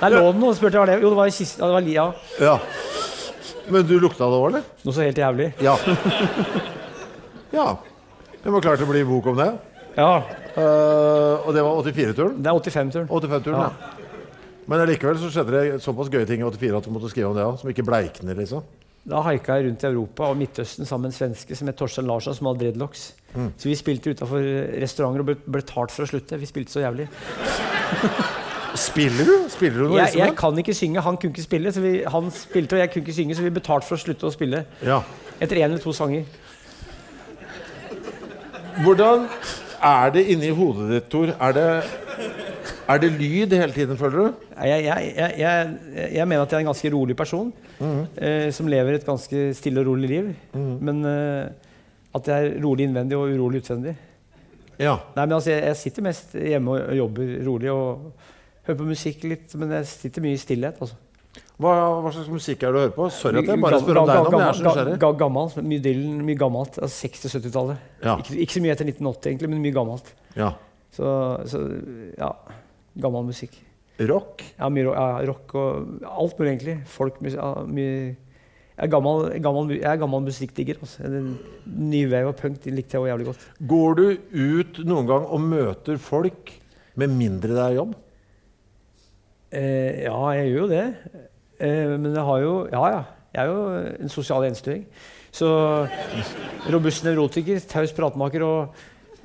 Der 0.00 0.10
lå 0.16 0.22
den 0.32 0.40
noe, 0.40 0.54
spurte 0.56 0.76
jeg 0.76 0.80
hva 0.80 0.88
det 0.88 0.96
Jo, 1.02 1.10
det 1.12 1.18
var 1.18 1.28
i 1.28 1.34
kisten. 1.36 1.60
Ja, 1.60 1.68
det 1.68 1.76
var 1.76 1.84
li, 1.84 1.94
ja. 2.48 2.56
Men 3.68 3.86
du 3.88 3.94
lukta 4.00 4.24
det 4.28 4.38
òg, 4.40 4.46
eller? 4.50 4.64
Noe 4.84 4.96
så 4.96 5.04
helt 5.04 5.20
jævlig. 5.20 5.50
Ja. 5.64 5.76
Ja. 7.54 7.68
Det 8.40 8.52
var 8.52 8.64
klart 8.64 8.82
å 8.84 8.88
bli 8.88 9.04
bok 9.08 9.28
om 9.32 9.36
det. 9.38 9.50
Ja. 9.96 10.12
Eh, 10.54 11.46
og 11.46 11.50
det 11.54 11.62
var 11.62 11.82
84-turen? 11.84 12.38
Det 12.42 12.50
er 12.50 12.58
85-turen. 12.58 13.08
85-turen, 13.10 13.58
Ja. 13.58 13.68
ja. 13.68 13.90
Men 14.66 14.80
allikevel 14.80 15.18
så 15.20 15.28
skjedde 15.28 15.52
det 15.52 15.82
såpass 15.84 16.08
gøye 16.08 16.24
ting 16.24 16.40
i 16.40 16.44
84 16.48 16.78
at 16.78 16.86
du 16.88 16.90
måtte 16.94 17.10
skrive 17.12 17.28
om 17.28 17.34
det 17.36 17.42
òg, 17.44 17.58
som 17.60 17.68
ikke 17.68 17.84
bleikner, 17.84 18.34
liksom. 18.38 18.62
Da 19.04 19.18
haika 19.26 19.58
jeg 19.58 19.66
rundt 19.66 19.82
i 19.84 19.86
Europa 19.90 20.30
og 20.32 20.38
Midtøsten 20.40 20.86
sammen 20.88 21.10
med 21.10 21.12
en 21.12 21.16
svenske 21.18 21.56
som 21.58 21.68
het 21.68 21.76
Torstein 21.76 22.06
Larsson, 22.08 22.32
som 22.38 22.46
hadde 22.48 22.62
dreadlocks. 22.62 23.02
Så 23.34 23.68
vi 23.68 23.74
spilte 23.76 24.14
utafor 24.14 24.40
restauranter 24.80 25.20
og 25.20 25.26
ble 25.28 25.34
ble 25.44 25.58
betalt 25.60 25.92
for 25.92 26.06
å 26.06 26.08
slutte. 26.08 26.38
Vi 26.40 26.48
spilte 26.48 26.72
så 26.72 26.80
jævlig. 26.86 27.04
Spiller 28.86 29.28
du? 29.28 29.34
Spiller 29.52 29.76
du 29.84 29.84
noe 29.90 29.98
Jeg, 29.98 30.14
jeg 30.16 30.30
instrument? 30.32 30.38
kan 30.40 30.58
ikke 30.64 30.74
synge, 30.74 31.02
han 31.04 31.16
kunne 31.20 31.34
ikke 31.36 31.44
spille. 31.44 31.72
Så 31.76 31.80
vi, 31.84 31.92
han 32.16 32.30
spilte, 32.34 32.78
og 32.78 32.80
jeg 32.80 32.90
kunne 32.94 33.04
ikke 33.04 33.18
synge, 33.20 33.36
så 33.36 33.44
vi 33.44 33.52
betalte 33.60 33.86
for 33.90 33.98
å 33.98 34.02
slutte 34.06 34.26
å 34.26 34.32
spille. 34.34 34.64
Ja. 34.82 35.02
Etter 35.44 35.60
én 35.60 35.68
eller 35.68 35.84
to 35.84 35.92
sanger. 35.92 36.24
Hvordan 38.82 39.28
er 39.82 40.10
det 40.14 40.24
inni 40.32 40.50
hodet 40.54 40.88
ditt, 40.90 41.10
Tor? 41.12 41.32
Er 41.40 41.52
det, 41.56 41.66
er 42.88 42.98
det 43.02 43.10
lyd 43.12 43.52
hele 43.56 43.72
tiden, 43.72 43.98
føler 43.98 44.18
du? 44.18 44.48
Jeg, 44.64 44.84
jeg, 44.84 45.12
jeg, 45.38 45.76
jeg, 46.14 46.28
mener 46.28 46.42
at 46.42 46.52
jeg 46.52 46.58
er 46.58 46.64
en 46.64 46.70
ganske 46.70 46.92
rolig 46.94 47.16
person. 47.16 47.52
eh, 48.16 48.50
som 48.54 48.68
lever 48.70 48.94
et 48.98 49.06
ganske 49.06 49.54
stille 49.54 49.80
og 49.80 49.86
rolig 49.92 50.08
liv. 50.08 50.32
Men 50.54 51.04
eh, 51.04 51.48
at 52.14 52.28
jeg 52.30 52.46
er 52.46 52.60
rolig 52.64 52.86
innvendig 52.88 53.18
og 53.18 53.32
urolig 53.34 53.64
utvendig. 53.64 53.96
Ja. 54.78 54.96
Nei, 55.14 55.26
men 55.26 55.36
altså, 55.36 55.54
jeg 55.54 55.76
sitter 55.78 56.06
mest 56.06 56.34
hjemme 56.34 56.78
og 56.78 56.96
jobber 56.96 57.34
rolig 57.46 57.70
og 57.70 58.12
hører 58.66 58.78
på 58.78 58.88
musikk 58.88 59.26
litt. 59.30 59.54
Men 59.58 59.74
jeg 59.78 59.90
sitter 59.90 60.24
mye 60.24 60.38
i 60.38 60.42
stillhet. 60.44 60.80
Altså. 60.80 60.98
Hva, 61.54 61.72
hva 62.02 62.10
slags 62.10 62.30
musikk 62.32 62.64
er 62.64 62.72
det 62.72 62.74
du 62.74 62.80
hører 62.82 62.94
på? 62.96 63.04
Sorry 63.14 63.38
at 63.38 63.50
jeg 63.52 63.62
bare 63.62 63.78
spør 63.78 64.00
om 64.00 64.08
deg 64.10 64.24
nå, 64.24 64.30
men 64.32 64.40
jeg 64.42 64.48
er 64.48 64.56
så 64.58 64.64
nysgjerrig. 64.66 64.94
Ga- 65.04 65.66
mye 65.70 65.82
Dylan, 65.84 66.16
mye 66.26 66.38
gammelt. 66.40 66.80
Altså 66.82 67.06
60-70-tallet. 67.06 67.84
Ja. 68.02 68.16
Ikke, 68.18 68.38
ikke 68.42 68.56
så 68.56 68.62
mye 68.64 68.72
etter 68.74 68.88
1980, 68.90 69.28
egentlig, 69.30 69.50
men 69.52 69.62
mye 69.62 69.76
gammelt. 69.76 70.10
Ja. 70.34 70.48
Så, 70.94 71.12
så 71.50 71.60
ja. 72.18 72.32
Gammel 73.04 73.28
musikk. 73.28 73.54
Rock? 74.10 74.42
Ja, 74.58 74.66
mye 74.74 74.88
rock, 74.88 74.98
ja, 74.98 75.22
rock 75.30 75.54
og 75.60 76.08
alt 76.10 76.40
mulig, 76.40 76.50
egentlig. 76.56 76.76
Folk, 76.90 77.20
ja, 77.30 77.50
mye 77.70 77.92
jeg 78.74 78.88
er 78.88 78.90
gammel, 78.90 79.28
gammel, 79.38 79.68
jeg 79.76 79.86
er 79.86 80.00
gammel 80.02 80.24
musikkdigger. 80.26 80.80
Altså. 80.82 81.06
Wave 81.06 82.32
og 82.32 82.34
punk 82.40 82.64
likte 82.66 82.96
jeg 82.96 83.04
også 83.04 83.10
jævlig 83.12 83.26
godt. 83.28 83.44
Går 83.70 83.94
du 84.00 84.02
ut 84.34 84.80
noen 84.88 85.06
gang 85.06 85.28
og 85.30 85.44
møter 85.46 86.00
folk 86.02 86.50
med 86.98 87.14
mindre 87.14 87.54
det 87.54 87.62
er 87.62 87.76
jobb? 87.78 87.94
Eh, 89.54 90.02
ja, 90.08 90.16
jeg 90.34 90.50
gjør 90.50 90.58
jo 90.64 90.66
det. 90.72 90.82
Eh, 91.64 91.94
men 91.96 92.12
jeg 92.14 92.24
har 92.28 92.40
jo 92.44 92.54
Ja, 92.72 92.84
ja. 92.92 93.02
Jeg 93.34 93.42
er 93.42 93.50
jo 93.50 93.94
en 94.04 94.08
sosial 94.12 94.44
enstøing. 94.46 94.84
Så 95.34 95.48
robust 96.70 97.02
nevrotiker, 97.04 97.58
taus 97.66 97.90
pratmaker 97.96 98.44
og 98.46 98.76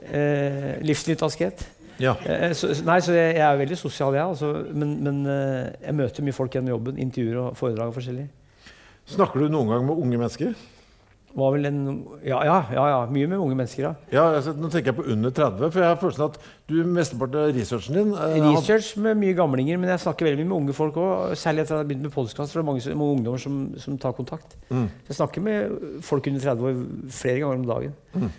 eh, 0.10 0.80
livsnytt 0.82 1.22
asket. 1.28 1.66
Ja. 2.02 2.16
Eh, 2.26 2.54
så, 2.58 2.72
så- 2.74 2.86
nei, 2.88 2.98
så 3.06 3.14
jeg, 3.14 3.36
jeg 3.38 3.46
er 3.46 3.60
veldig 3.60 3.78
sosial, 3.78 4.16
jeg. 4.18 4.24
Altså, 4.24 4.50
men 4.74 4.96
men 5.04 5.20
eh, 5.30 5.70
jeg 5.86 5.96
møter 6.00 6.26
mye 6.26 6.34
folk 6.34 6.56
gjennom 6.56 6.74
jobben. 6.74 6.98
Intervjuer 7.06 7.38
og 7.44 7.58
foredrag 7.60 7.92
og 7.92 7.98
forskjellig. 8.00 8.26
Snakker 9.10 9.40
du 9.46 9.50
noen 9.54 9.70
gang 9.70 9.86
med 9.86 9.98
unge 10.02 10.18
mennesker? 10.22 10.54
Var 11.38 11.52
vel 11.54 11.68
en, 11.70 11.82
ja, 12.26 12.40
ja, 12.48 12.56
ja, 12.74 12.84
ja. 12.90 13.00
Mye 13.14 13.28
med 13.30 13.38
unge 13.38 13.54
mennesker, 13.54 13.84
ja. 13.84 13.92
Ja, 14.10 14.24
altså, 14.40 14.56
Nå 14.58 14.72
tenker 14.74 14.90
jeg 14.90 14.98
på 14.98 15.06
under 15.14 15.34
30, 15.36 15.70
for 15.70 15.84
jeg 15.84 15.92
har 15.92 16.00
følelsen 16.02 16.26
at 16.26 16.40
du 16.70 16.76
mesteparten 16.90 17.38
av 17.44 17.52
researchen 17.54 18.00
din 18.00 18.16
eh, 18.18 18.48
Research 18.48 18.96
med 19.02 19.20
mye 19.22 19.36
gamlinger, 19.38 19.78
men 19.78 19.92
jeg 19.94 20.02
snakker 20.08 20.26
veldig 20.26 20.42
mye 20.42 20.50
med 20.50 20.58
unge 20.58 20.76
folk 20.78 20.98
òg. 20.98 21.36
Særlig 21.38 21.64
etter 21.64 21.76
at 21.76 21.78
jeg 21.78 21.86
har 21.86 21.92
begynt 21.92 22.08
med 22.08 22.16
podkast, 22.16 22.50
for 22.50 22.58
det 22.58 22.64
er 22.64 22.70
mange, 22.72 22.96
mange 23.04 23.20
ungdommer 23.20 23.44
som, 23.46 23.62
som 23.84 24.00
tar 24.02 24.18
kontakt. 24.18 24.58
Mm. 24.72 24.88
Så 24.90 25.14
jeg 25.14 25.20
snakker 25.22 25.46
med 25.46 26.02
folk 26.10 26.32
under 26.34 26.46
30 26.48 26.70
år 26.72 26.82
flere 27.22 27.44
ganger 27.44 27.62
om 27.62 27.70
dagen. 27.70 28.32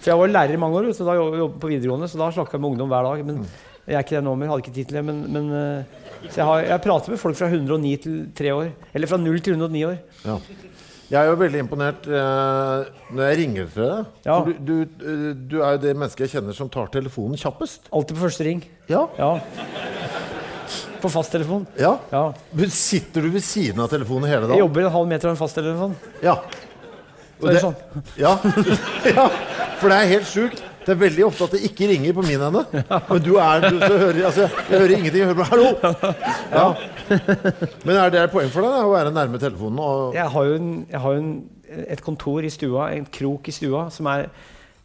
For 0.00 0.10
jeg 0.10 0.20
var 0.20 0.34
lærer 0.34 0.58
i 0.58 0.60
mange 0.66 0.82
år, 0.82 0.90
så 0.94 1.06
da 1.06 1.14
jobbet 1.18 1.62
på 1.62 1.70
videregående, 1.70 2.10
så 2.10 2.18
da 2.20 2.32
snakka 2.34 2.58
jeg 2.58 2.66
med 2.66 2.74
ungdom 2.74 2.90
hver 2.90 3.06
dag. 3.06 3.24
Men 3.30 3.42
jeg 3.86 3.94
er 3.94 4.02
ikke 4.02 4.18
det 4.18 4.26
nå 4.26 4.34
mer, 4.34 4.50
hadde 4.50 4.66
ikke 4.66 4.74
tid 4.74 4.90
til 4.90 4.98
det. 4.98 5.04
Men, 5.06 5.22
men, 5.30 5.52
eh, 5.54 6.06
så 6.28 6.40
jeg, 6.40 6.46
har, 6.50 6.64
jeg 6.66 6.82
prater 6.82 7.14
med 7.14 7.22
folk 7.22 7.38
fra 7.38 7.48
109 7.50 7.92
til 8.02 8.16
3 8.34 8.54
år. 8.54 8.72
Eller 8.94 9.10
fra 9.10 9.18
0 9.22 9.38
til 9.46 9.54
109 9.54 9.84
år. 9.86 10.00
Ja. 10.26 10.40
Jeg 11.06 11.20
er 11.20 11.28
jo 11.30 11.36
veldig 11.38 11.60
imponert 11.62 12.06
eh, 12.10 12.86
når 13.14 13.28
jeg 13.28 13.38
ringer 13.38 13.68
til 13.70 13.84
deg. 13.86 14.08
Ja. 14.26 14.38
For 14.40 14.48
du, 14.50 14.56
du, 14.66 15.04
eh, 15.06 15.28
du 15.52 15.56
er 15.62 15.76
jo 15.76 15.82
det 15.84 15.92
mennesket 15.94 16.24
jeg 16.26 16.32
kjenner 16.34 16.56
som 16.56 16.70
tar 16.72 16.88
telefonen 16.94 17.38
kjappest. 17.38 17.86
Alltid 17.94 18.18
på 18.18 18.24
første 18.24 18.46
ring. 18.48 18.64
Ja. 18.90 19.04
Ja. 19.20 19.30
På 21.02 21.10
fasttelefon. 21.12 21.66
ja. 21.78 21.92
Ja. 22.10 22.24
Men 22.56 22.72
Sitter 22.74 23.22
du 23.22 23.30
ved 23.36 23.44
siden 23.46 23.78
av 23.84 23.90
telefonen 23.92 24.26
hele 24.30 24.48
dagen? 24.48 24.56
Jeg 24.58 24.64
jobber 24.64 24.88
en 24.88 24.94
halv 24.96 25.10
meter 25.12 25.30
av 25.30 25.36
en 25.36 25.40
fasttelefon. 25.44 25.94
Ja. 26.24 26.40
Så 27.36 27.50
er 27.50 27.54
det 27.58 27.62
sånn. 27.62 27.76
ja. 28.18 28.32
ja. 29.20 29.28
For 29.78 29.92
det 29.92 30.00
er 30.00 30.10
helt 30.16 30.26
sjukt. 30.30 30.62
Det 30.86 30.94
er 30.94 30.98
veldig 31.00 31.24
ofte 31.26 31.46
at 31.48 31.54
det 31.56 31.64
ikke 31.66 31.88
ringer 31.90 32.14
på 32.14 32.22
min 32.22 32.42
ende. 32.46 32.62
Men 33.10 33.22
du 33.24 33.32
er 33.42 33.64
du, 33.64 33.78
så 33.80 33.96
hører, 33.98 34.20
altså, 34.28 34.44
Jeg 34.70 34.78
hører 34.78 34.92
ingenting. 34.94 35.22
Jeg 35.24 35.26
hører 35.26 35.40
bare 35.40 35.50
'hallo'. 35.50 35.72
Ja. 36.52 36.66
Men 37.84 37.96
er 37.96 38.10
det 38.10 38.20
et 38.22 38.30
poeng 38.30 38.50
for 38.54 38.62
deg 38.62 38.70
da, 38.70 38.84
å 38.86 38.92
være 38.92 39.14
nærme 39.14 39.40
telefonen? 39.42 40.14
Jeg 40.14 40.30
har 40.30 40.44
jo, 40.44 40.54
en, 40.54 40.86
jeg 40.90 41.00
har 41.00 41.16
jo 41.16 41.24
en, 41.24 41.32
et 41.88 42.02
kontor 42.02 42.46
i 42.46 42.50
stua, 42.50 42.92
en 42.94 43.06
krok 43.18 43.48
i 43.50 43.54
stua, 43.54 43.88
som 43.90 44.06
er 44.06 44.28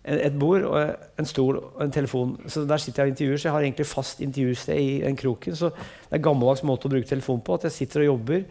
et 0.06 0.40
bord, 0.40 0.66
og 0.66 1.20
en 1.22 1.30
stol 1.30 1.60
og 1.62 1.82
en 1.86 1.94
telefon. 1.94 2.34
Så 2.50 2.66
Der 2.66 2.82
sitter 2.82 3.04
jeg 3.04 3.12
og 3.12 3.14
intervjuer, 3.14 3.38
så 3.38 3.48
jeg 3.48 3.54
har 3.54 3.62
egentlig 3.62 3.86
fast 3.86 4.22
intervjusted 4.22 4.76
i 4.76 5.02
den 5.06 5.18
kroken. 5.18 5.56
Så 5.56 5.70
det 5.70 6.16
er 6.16 6.18
en 6.18 6.30
gammeldags 6.32 6.64
måte 6.66 6.90
å 6.90 6.94
bruke 6.96 7.10
telefon 7.10 7.42
på. 7.46 7.60
At 7.60 7.70
jeg 7.70 7.78
sitter 7.78 8.02
og 8.02 8.14
jobber 8.16 8.44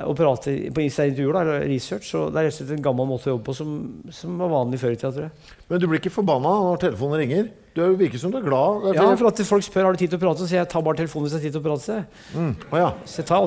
og 0.00 0.14
prate 0.16 0.54
på 0.72 0.84
intervjuer 0.86 1.34
da, 1.36 1.42
eller 1.44 1.66
research. 1.68 2.08
Så 2.12 2.26
det 2.32 2.40
er 2.40 2.48
rett 2.48 2.56
og 2.56 2.60
slett 2.62 2.76
en 2.78 2.84
gammel 2.84 3.08
måte 3.10 3.28
å 3.28 3.34
jobbe 3.34 3.46
på 3.50 3.56
som, 3.56 3.72
som 4.14 4.38
var 4.40 4.52
vanlig 4.52 4.80
før 4.80 4.94
i 4.94 5.00
tida, 5.00 5.10
tror 5.12 5.26
jeg. 5.28 5.58
Men 5.68 5.82
du 5.82 5.88
blir 5.90 6.00
ikke 6.00 6.14
forbanna 6.14 6.54
når 6.68 6.80
telefonen 6.86 7.20
ringer? 7.22 7.50
Du 7.72 7.80
er 7.80 7.94
virker 7.96 8.20
som 8.20 8.32
du 8.32 8.36
er 8.36 8.44
glad. 8.44 8.82
Ja, 8.92 9.06
for 9.16 9.30
at 9.30 9.38
folk 9.48 9.64
spør 9.64 9.86
har 9.86 9.96
du 9.96 10.00
tid 10.02 10.10
til 10.12 10.18
å 10.18 10.20
prate, 10.20 10.42
så 10.42 10.48
sier 10.50 10.60
jeg 10.60 10.68
tar 10.68 10.82
bare 10.84 10.98
telefonen 10.98 11.24
hvis 11.24 11.32
jeg 11.32 11.40
har 11.40 11.44
tid 11.46 11.54
til 11.56 11.62
å 11.62 11.64
prate. 11.64 11.94
Mm. 12.36 12.50
Oh, 12.68 12.76
ja. 12.76 12.90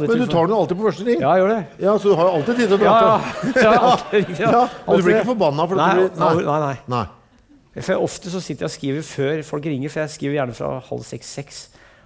Men 0.02 0.24
du 0.24 0.32
tar 0.32 0.48
den 0.50 0.56
alltid 0.58 0.80
på 0.80 0.88
første 0.88 1.06
ring. 1.06 1.20
Ja, 1.22 1.36
jeg 1.36 1.44
gjør 1.44 1.52
det. 1.54 1.60
Ja, 1.86 1.94
Så 2.02 2.10
du 2.10 2.18
har 2.18 2.32
jo 2.32 2.40
alltid 2.40 2.62
tid 2.62 2.72
til 2.72 2.78
å 2.78 2.82
prate. 2.82 3.52
ja. 3.54 3.68
ja, 3.68 3.76
alltid, 3.92 4.34
ja. 4.46 4.64
Men 4.88 4.98
du 4.98 5.06
blir 5.06 5.20
ikke 5.20 5.30
forbanna? 5.30 5.68
For 5.70 5.82
Nei, 5.82 5.92
blir, 6.00 6.10
nei, 6.18 6.34
nei, 6.42 6.58
nei. 6.66 6.74
nei. 6.96 7.84
For 7.86 8.08
ofte 8.08 8.34
så 8.34 8.42
sitter 8.42 8.66
jeg 8.66 8.72
og 8.72 8.76
skriver 8.80 9.06
før 9.06 9.46
folk 9.46 9.70
ringer, 9.70 9.94
for 9.94 10.02
jeg 10.06 10.16
skriver 10.16 10.40
gjerne 10.40 10.58
fra 10.58 10.74
halv 10.90 11.06
seks-seks. 11.06 11.62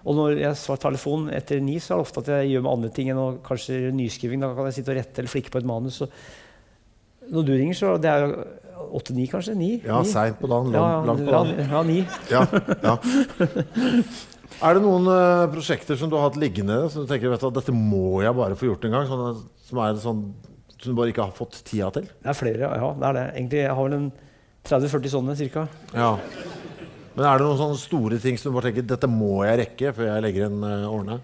Og 0.06 0.16
når 0.16 0.40
jeg 0.40 0.60
svarer 0.62 0.84
telefonen 0.86 1.34
etter 1.36 1.60
ni, 1.64 1.78
så 1.84 1.94
er 1.94 2.00
det 2.00 2.08
ofte 2.08 2.24
at 2.24 2.32
jeg 2.34 2.54
gjør 2.54 2.66
med 2.66 2.72
andre 2.72 2.92
ting 2.96 3.12
enn 3.12 3.20
å 3.20 3.28
kanskje 3.46 3.92
nyskriving. 3.96 4.44
Da 4.44 4.54
kan 4.56 4.70
jeg 4.70 4.80
sitte 4.80 4.94
og 4.94 5.00
rette 5.02 5.24
eller 5.24 5.34
flikke 5.34 5.54
på 5.54 5.62
et 5.62 5.70
manus. 5.70 6.00
Så 6.00 6.10
når 7.30 7.46
du 7.46 7.54
ringer, 7.54 7.78
så 7.78 7.94
det 8.02 8.10
er 8.12 8.26
jo 8.26 8.32
åtte-ni, 9.00 9.28
kanskje? 9.30 9.56
Ni? 9.60 9.72
Ja, 9.86 10.00
seint 10.08 10.40
på 10.40 10.50
dagen. 10.50 10.74
Ja, 10.74 11.02
Langt, 11.04 11.10
langt 11.12 11.26
på 11.28 11.36
dagen. 11.36 11.74
ja, 11.76 11.82
ni. 11.86 12.00
Ja, 12.32 12.46
ja. 12.88 12.96
Er 14.66 14.76
det 14.76 14.82
noen 14.84 15.06
uh, 15.08 15.48
prosjekter 15.54 15.96
som 16.00 16.10
du 16.12 16.18
har 16.18 16.26
hatt 16.26 16.40
liggende 16.42 16.82
som 16.92 17.06
du 17.06 17.12
tenker 17.12 17.32
vet 17.32 17.44
du, 17.44 17.52
dette 17.56 17.76
må 17.76 18.20
jeg 18.26 18.36
bare 18.36 18.58
få 18.60 18.72
gjort 18.72 18.88
en 18.88 18.96
gang? 18.98 19.06
Sånn, 19.08 19.44
som 19.70 19.84
er 19.84 20.00
sånn 20.02 20.24
som 20.80 20.94
du 20.94 20.98
bare 20.98 21.12
ikke 21.14 21.28
har 21.28 21.36
fått 21.36 21.62
tida 21.68 21.92
til? 21.96 22.08
Det 22.24 22.32
er 22.32 22.38
flere, 22.38 22.72
ja. 22.72 22.90
det 22.96 23.08
er 23.10 23.16
det. 23.18 23.26
Egentlig, 23.36 23.62
jeg 23.66 23.76
har 23.76 23.88
vel 23.88 23.98
en 23.98 24.10
30-40 24.70 25.14
sånne 25.14 25.36
cirka. 25.40 25.66
Ja. 25.94 26.12
Men 27.20 27.28
er 27.28 27.42
det 27.42 27.48
noen 27.50 27.60
sånne 27.60 27.82
store 27.82 28.18
ting 28.24 28.38
som 28.40 28.48
du 28.50 28.56
bare 28.56 28.70
tenker 28.70 28.86
dette 28.88 29.08
må 29.12 29.42
jeg 29.44 29.60
rekke 29.60 29.92
før 29.98 30.08
jeg 30.08 30.24
legger 30.24 30.46
inn 30.48 30.62
uh, 30.64 30.88
årene? 30.88 31.18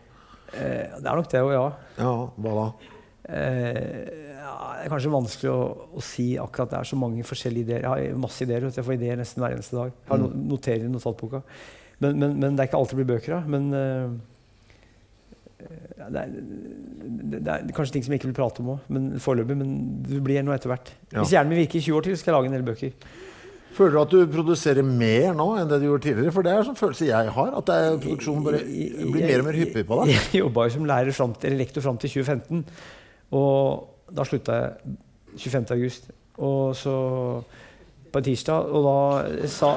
Eh, 0.52 0.92
det 1.00 1.08
er 1.08 1.16
nok 1.16 1.30
det 1.32 1.42
òg, 1.44 1.52
ja. 1.56 1.64
Ja, 2.00 2.12
hva 2.44 2.56
da? 2.58 2.66
Eh, 3.32 3.80
ja. 4.36 4.52
Det 4.76 4.84
er 4.90 4.92
kanskje 4.92 5.14
vanskelig 5.14 5.52
å, 5.54 5.62
å 5.96 6.04
si 6.04 6.28
akkurat. 6.42 6.74
Det 6.74 6.82
er 6.82 6.90
så 6.92 7.00
mange 7.00 7.24
forskjellige 7.26 7.70
ideer. 7.70 7.88
Jeg 7.88 8.12
har 8.12 8.20
masse 8.22 8.44
ideer. 8.44 8.68
Jeg 8.68 8.86
får 8.86 8.98
ideer 8.98 9.18
nesten 9.20 9.42
hver 9.42 9.56
eneste 9.56 9.80
dag. 9.80 9.96
Jeg 9.96 10.12
har 10.12 10.22
no 10.22 10.30
noterer 10.52 10.84
i 10.84 10.92
notatboka. 10.92 11.42
Men, 12.04 12.20
men, 12.20 12.36
men 12.44 12.58
det 12.58 12.66
er 12.66 12.70
ikke 12.70 12.82
alltid 12.82 13.00
det 13.00 13.02
blir 13.02 13.12
bøker 13.16 13.38
av. 13.40 13.48
Men 13.56 13.70
uh, 13.72 14.10
det, 16.12 16.26
er, 16.26 16.34
det, 17.40 17.44
er 17.56 17.72
kanskje 17.76 17.96
ting 17.96 18.06
som 18.06 18.14
jeg 18.14 18.22
ikke 18.22 18.34
vil 18.34 18.38
prate 18.38 18.62
om 18.62 18.76
òg, 18.76 18.90
men 18.92 19.14
foreløpig. 19.24 19.58
Men 19.64 19.78
det 20.06 20.20
blir 20.28 20.44
noe 20.44 20.60
etter 20.60 20.76
hvert. 20.76 20.92
Ja. 21.08 21.22
Hvis 21.22 21.34
hjernen 21.38 21.56
min 21.56 21.64
virker 21.64 21.80
i 21.80 21.88
20 21.88 22.02
år 22.02 22.10
til, 22.10 22.20
skal 22.20 22.34
jeg 22.34 22.38
lage 22.38 22.52
en 22.52 22.58
del 22.60 22.68
bøker. 22.68 23.16
Føler 23.76 23.92
du 23.92 24.02
at 24.02 24.14
du 24.14 24.32
produserer 24.32 24.86
mer 24.88 25.34
nå 25.36 25.50
enn 25.60 25.68
det 25.68 25.82
du 25.82 25.90
gjorde 25.90 26.06
tidligere? 26.08 26.32
For 26.32 26.46
det 26.46 26.54
er 26.54 26.62
en 26.62 26.70
sånn 26.70 26.80
følelse 26.80 27.10
jeg 27.10 27.34
har. 27.38 27.50
At 27.60 27.68
det 27.68 27.76
er, 27.76 27.98
produksjonen 28.06 28.46
bare 28.46 28.62
blir 28.64 29.26
mer 29.26 29.44
og 29.44 29.50
mer 29.50 29.60
hyppig 29.60 29.84
på 29.90 30.00
deg. 30.00 30.14
Jeg 30.16 30.44
jobba 30.46 30.68
jo 30.68 30.76
som 30.78 30.88
lærer 30.88 31.18
frem 31.18 31.36
til, 31.36 31.50
eller 31.52 31.64
lektor 31.66 31.84
fram 31.84 32.00
til 32.00 32.14
2015. 32.14 32.64
Og 33.36 34.16
da 34.16 34.26
slutta 34.28 34.60
jeg 34.62 34.96
25. 35.44 35.76
august. 35.76 36.10
Og 36.46 36.76
så 36.78 36.96
på 38.16 38.22
en 38.22 38.26
tirsdag, 38.30 38.70
og 38.72 38.86
da 38.86 39.48
sa 39.52 39.74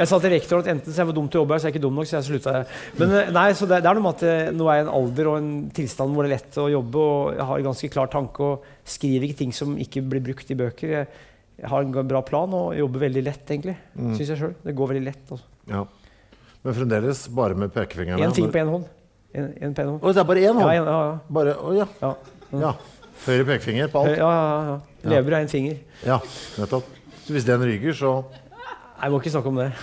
jeg 0.00 0.08
sa 0.08 0.18
til 0.18 0.32
rektoren 0.32 0.64
at 0.64 0.70
enten 0.72 0.90
så 0.90 1.02
jeg 1.02 1.08
var 1.10 1.14
dum 1.14 1.28
til 1.30 1.38
å 1.38 1.42
jobbe, 1.44 1.54
her, 1.54 1.60
så 1.60 1.68
er 1.68 1.70
jeg 1.70 1.76
ikke 1.76 1.84
dum 1.84 1.98
nok, 2.00 2.08
så 2.08 2.16
jeg 2.16 2.26
slutta. 2.26 2.54
Men 2.98 3.12
eh, 3.14 3.30
nei, 3.36 3.44
så 3.54 3.68
det, 3.70 3.78
det 3.84 3.90
er 3.90 3.98
noe 3.98 4.06
med 4.06 4.16
at 4.16 4.24
eh, 4.26 4.50
nå 4.56 4.66
er 4.66 4.78
jeg 4.78 4.82
i 4.82 4.86
en 4.88 4.92
alder 4.96 5.30
og 5.30 5.36
en 5.38 5.50
tilstand 5.76 6.16
hvor 6.16 6.26
det 6.26 6.30
er 6.30 6.36
lett 6.40 6.58
å 6.58 6.66
jobbe, 6.72 7.04
og 7.04 7.36
jeg 7.36 7.46
har 7.50 7.60
en 7.60 7.68
ganske 7.68 7.90
klar 7.94 8.10
tanke 8.10 8.46
og 8.48 8.70
skriver 8.96 9.28
ikke 9.28 9.38
ting 9.44 9.54
som 9.54 9.76
ikke 9.86 10.02
blir 10.02 10.24
brukt 10.30 10.50
i 10.50 10.56
bøker. 10.58 10.94
Jeg, 10.96 11.06
jeg 11.06 11.29
har 11.68 11.82
en 11.84 12.08
bra 12.08 12.22
plan 12.24 12.52
og 12.56 12.76
jobber 12.78 13.02
veldig 13.06 13.22
lett, 13.26 13.42
egentlig. 13.50 13.76
Mm. 13.96 14.14
Syns 14.16 14.30
jeg 14.32 14.40
sjøl. 14.40 14.54
Det 14.64 14.74
går 14.78 14.92
veldig 14.94 15.04
lett. 15.08 15.24
Altså. 15.30 15.46
Ja. 15.70 15.82
Men 16.64 16.76
fremdeles 16.76 17.24
bare 17.36 17.56
med 17.56 17.72
pekefingeren? 17.74 18.20
Én 18.24 18.34
ting 18.36 18.48
på 18.52 18.60
én 18.60 18.70
hånd. 18.72 18.86
En, 19.32 19.50
en 19.60 19.74
på 19.76 19.82
en 19.84 19.90
hånd. 19.94 20.00
Å, 20.02 20.12
det 20.14 20.22
er 20.22 20.28
bare 20.28 20.44
én 20.44 20.56
hånd? 20.56 20.64
Ja, 20.66 20.72
en, 20.80 20.88
ja, 20.90 21.00
ja. 21.10 21.18
Bare, 21.38 21.56
å, 21.56 21.74
ja. 21.76 21.86
ja. 22.02 22.14
ja. 22.64 22.72
Høyre 23.26 23.44
pekefinger 23.52 23.90
på 23.92 24.02
Ja, 24.08 24.10
alt? 24.10 24.18
ja, 24.18 24.30
ja. 24.70 25.10
Lever 25.14 25.36
av 25.38 25.44
én 25.44 25.52
finger. 25.52 25.76
Ja, 26.06 26.18
nettopp. 26.60 26.88
Så 27.24 27.36
hvis 27.36 27.46
den 27.48 27.62
ryker, 27.64 27.92
så 27.96 28.14
Nei, 28.24 29.06
Jeg 29.06 29.12
må 29.12 29.20
ikke 29.22 29.32
snakke 29.36 29.52
om 29.52 29.60
det. 29.60 29.70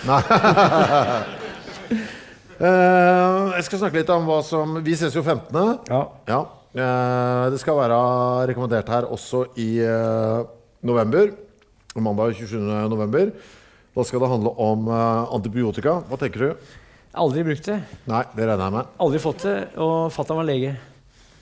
Eh, 2.58 3.52
Jeg 3.54 3.64
skal 3.68 3.78
snakke 3.78 4.00
litt 4.00 4.08
om 4.10 4.24
hva 4.26 4.40
som 4.42 4.80
Vi 4.82 4.96
ses 4.98 5.14
jo 5.14 5.22
15. 5.22 5.54
Ja. 5.86 6.00
Ja. 6.26 6.40
Uh, 6.78 7.46
det 7.54 7.58
skal 7.62 7.78
være 7.78 7.98
rekommendert 8.50 8.90
her 8.92 9.06
også 9.08 9.44
i 9.58 9.78
uh, 9.86 10.42
november. 10.84 11.30
Mandag 12.04 12.36
27. 12.38 12.58
november. 12.92 13.32
Da 13.96 14.04
skal 14.06 14.22
det 14.22 14.30
handle 14.30 14.52
om 14.62 14.86
eh, 14.92 15.34
antibiotika. 15.34 15.98
Hva 16.08 16.18
tenker 16.20 16.44
du? 16.44 16.70
Aldri 17.18 17.42
brukt 17.46 17.66
det. 17.66 17.80
Nei, 18.06 18.22
det 18.36 18.46
regner 18.46 18.68
jeg 18.68 18.76
med. 18.76 18.94
Aldri 19.02 19.20
fått 19.22 19.44
det. 19.48 19.56
Og 19.80 20.08
fatter'n 20.14 20.38
var 20.38 20.46
lege. 20.46 20.74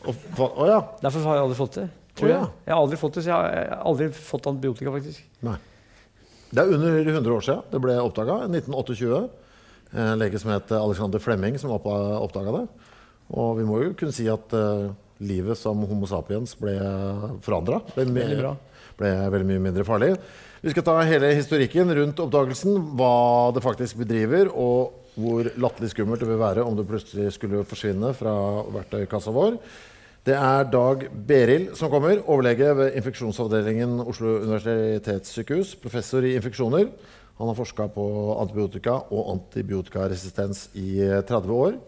Og, 0.07 0.29
å 0.47 0.69
ja. 0.69 0.83
Derfor 1.03 1.27
har 1.27 1.39
jeg 1.39 1.47
aldri 1.49 1.59
fått 1.59 1.79
det. 1.81 1.87
Tror 2.17 2.29
Å, 2.29 2.33
ja. 2.33 2.37
jeg. 2.39 2.53
jeg 2.65 2.73
har 2.73 2.83
aldri 2.85 2.99
fått 3.01 3.17
det, 3.19 3.25
så 3.25 3.33
jeg 3.33 3.37
har, 3.37 3.49
jeg 3.53 3.73
har 3.73 3.83
aldri 3.91 4.07
fått 4.17 4.47
antibiotika, 4.53 4.93
faktisk. 4.95 5.25
Nei. 5.45 5.57
Det 6.47 6.63
er 6.63 6.77
under 6.77 7.01
100 7.03 7.35
år 7.35 7.45
siden 7.45 7.67
det 7.73 7.81
ble 7.83 7.97
oppdaga. 8.01 8.39
1928. 8.47 9.25
En 9.97 10.21
lege 10.21 10.41
som 10.41 10.53
het 10.55 10.73
Alexander 10.77 11.23
Flemming, 11.23 11.59
som 11.61 11.75
oppdaga 11.75 12.55
det. 12.61 12.65
Og 13.37 13.57
vi 13.59 13.67
må 13.67 13.83
jo 13.83 13.93
kunne 13.99 14.15
si 14.15 14.29
at 14.31 14.55
uh, 14.55 14.89
livet 15.19 15.59
som 15.59 15.83
Homo 15.91 16.09
sapiens 16.09 16.55
ble 16.59 16.77
forandra. 17.45 17.83
Ble, 17.97 18.07
ble 18.97 19.13
veldig 19.35 19.49
mye 19.51 19.65
mindre 19.69 19.87
farlig. 19.89 20.15
Vi 20.67 20.73
skal 20.73 20.83
ta 20.83 20.97
hele 21.07 21.29
historikken 21.31 21.93
rundt 21.95 22.19
oppdagelsen, 22.19 22.73
hva 22.99 23.53
det 23.55 23.61
faktisk 23.63 24.01
bedriver, 24.01 24.49
og 24.51 24.97
hvor 25.15 25.47
latterlig 25.63 25.93
skummelt 25.93 26.25
det 26.25 26.27
vil 26.27 26.41
være 26.41 26.65
om 26.67 26.75
det 26.75 26.89
plutselig 26.89 27.29
skulle 27.37 27.61
forsvinne 27.71 28.11
fra 28.19 28.33
verktøykassa 28.75 29.31
vår. 29.31 29.61
Det 30.27 30.35
er 30.35 30.67
Dag 30.73 31.05
Beril 31.29 31.69
som 31.79 31.93
kommer, 31.93 32.19
overlege 32.25 32.73
ved 32.81 32.99
infeksjonsavdelingen 32.99 33.95
Oslo 34.03 34.41
universitetssykehus, 34.41 35.77
professor 35.85 36.27
i 36.27 36.35
infeksjoner. 36.41 36.91
Han 37.39 37.53
har 37.53 37.61
forska 37.63 37.87
på 37.95 38.09
antibiotika 38.35 38.99
og 39.15 39.37
antibiotikaresistens 39.37 40.67
i 40.75 40.99
30 41.31 41.57
år. 41.61 41.79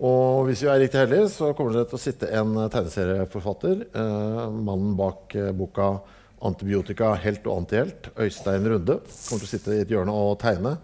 Og 0.00 0.48
hvis 0.48 0.64
vi 0.64 0.72
er 0.72 0.86
riktig 0.86 1.04
heldige, 1.04 1.28
så 1.36 1.52
kommer 1.52 1.76
det 1.76 1.90
til 1.92 2.00
å 2.00 2.04
sitte 2.08 2.32
en 2.32 2.56
tegneserieforfatter, 2.64 3.90
eh, 3.92 4.44
mannen 4.72 4.96
bak 4.96 5.36
eh, 5.36 5.52
boka 5.52 5.98
'Antibiotika 6.44 7.14
helt 7.16 7.46
og 7.46 7.62
antihelt', 7.62 8.10
Øystein 8.20 8.66
Runde, 8.68 8.98
kommer 9.00 9.40
til 9.40 9.48
å 9.48 9.52
sitte 9.52 9.72
i 9.72 9.80
et 9.80 9.88
hjørne 9.88 10.12
og 10.12 10.38
tegne. 10.42 10.76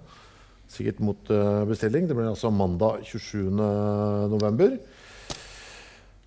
Sikkert 0.70 1.00
mot 1.04 1.30
eh, 1.30 1.64
bestilling. 1.68 2.06
Det 2.08 2.16
blir 2.16 2.30
altså 2.30 2.50
mandag 2.54 3.02
27.11. 3.04 4.78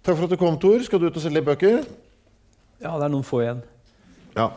Takk 0.03 0.17
for 0.17 0.23
at 0.27 0.33
du 0.33 0.37
kom, 0.37 0.59
Tor. 0.59 0.83
Skal 0.83 0.99
du 0.99 1.07
ut 1.07 1.15
og 1.17 1.23
selge 1.23 1.41
bøker? 1.47 1.83
Ja, 2.83 2.91
det 2.99 3.05
er 3.07 3.13
noen 3.13 3.23
få 3.23 3.39
igjen. 3.45 3.61
Ja. 4.35 4.49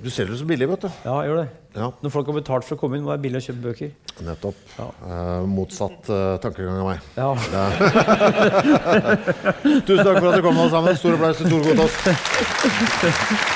Du 0.00 0.10
selger 0.12 0.32
det 0.34 0.40
så 0.40 0.46
billig, 0.48 0.68
vet 0.68 0.82
du. 0.84 0.88
Ja, 1.04 1.14
jeg 1.22 1.30
gjør 1.30 1.38
det. 1.42 1.48
Ja, 1.76 1.90
Når 2.02 2.10
folk 2.12 2.26
har 2.30 2.36
betalt 2.38 2.64
for 2.64 2.76
å 2.76 2.80
komme 2.80 2.96
inn, 2.96 3.04
må 3.04 3.10
det 3.10 3.16
være 3.18 3.24
billig 3.26 3.40
å 3.40 3.46
kjøpe 3.46 3.62
bøker. 3.68 3.90
nettopp. 4.24 4.56
Ja. 4.78 4.86
Eh, 5.08 5.44
motsatt 5.52 6.08
eh, 6.08 6.36
tankegang 6.40 6.80
av 6.80 6.86
meg. 6.88 6.98
Ja. 7.16 7.30
Tusen 9.86 10.04
takk 10.04 10.18
for 10.20 10.28
at 10.32 10.36
du 10.36 10.42
kom, 10.44 10.56
alle 10.56 10.72
sammen. 10.72 10.96
Stor 10.96 11.12
applaus 11.16 11.36
til 11.40 11.52
Tor 11.52 11.60
Gotaas. 11.68 11.94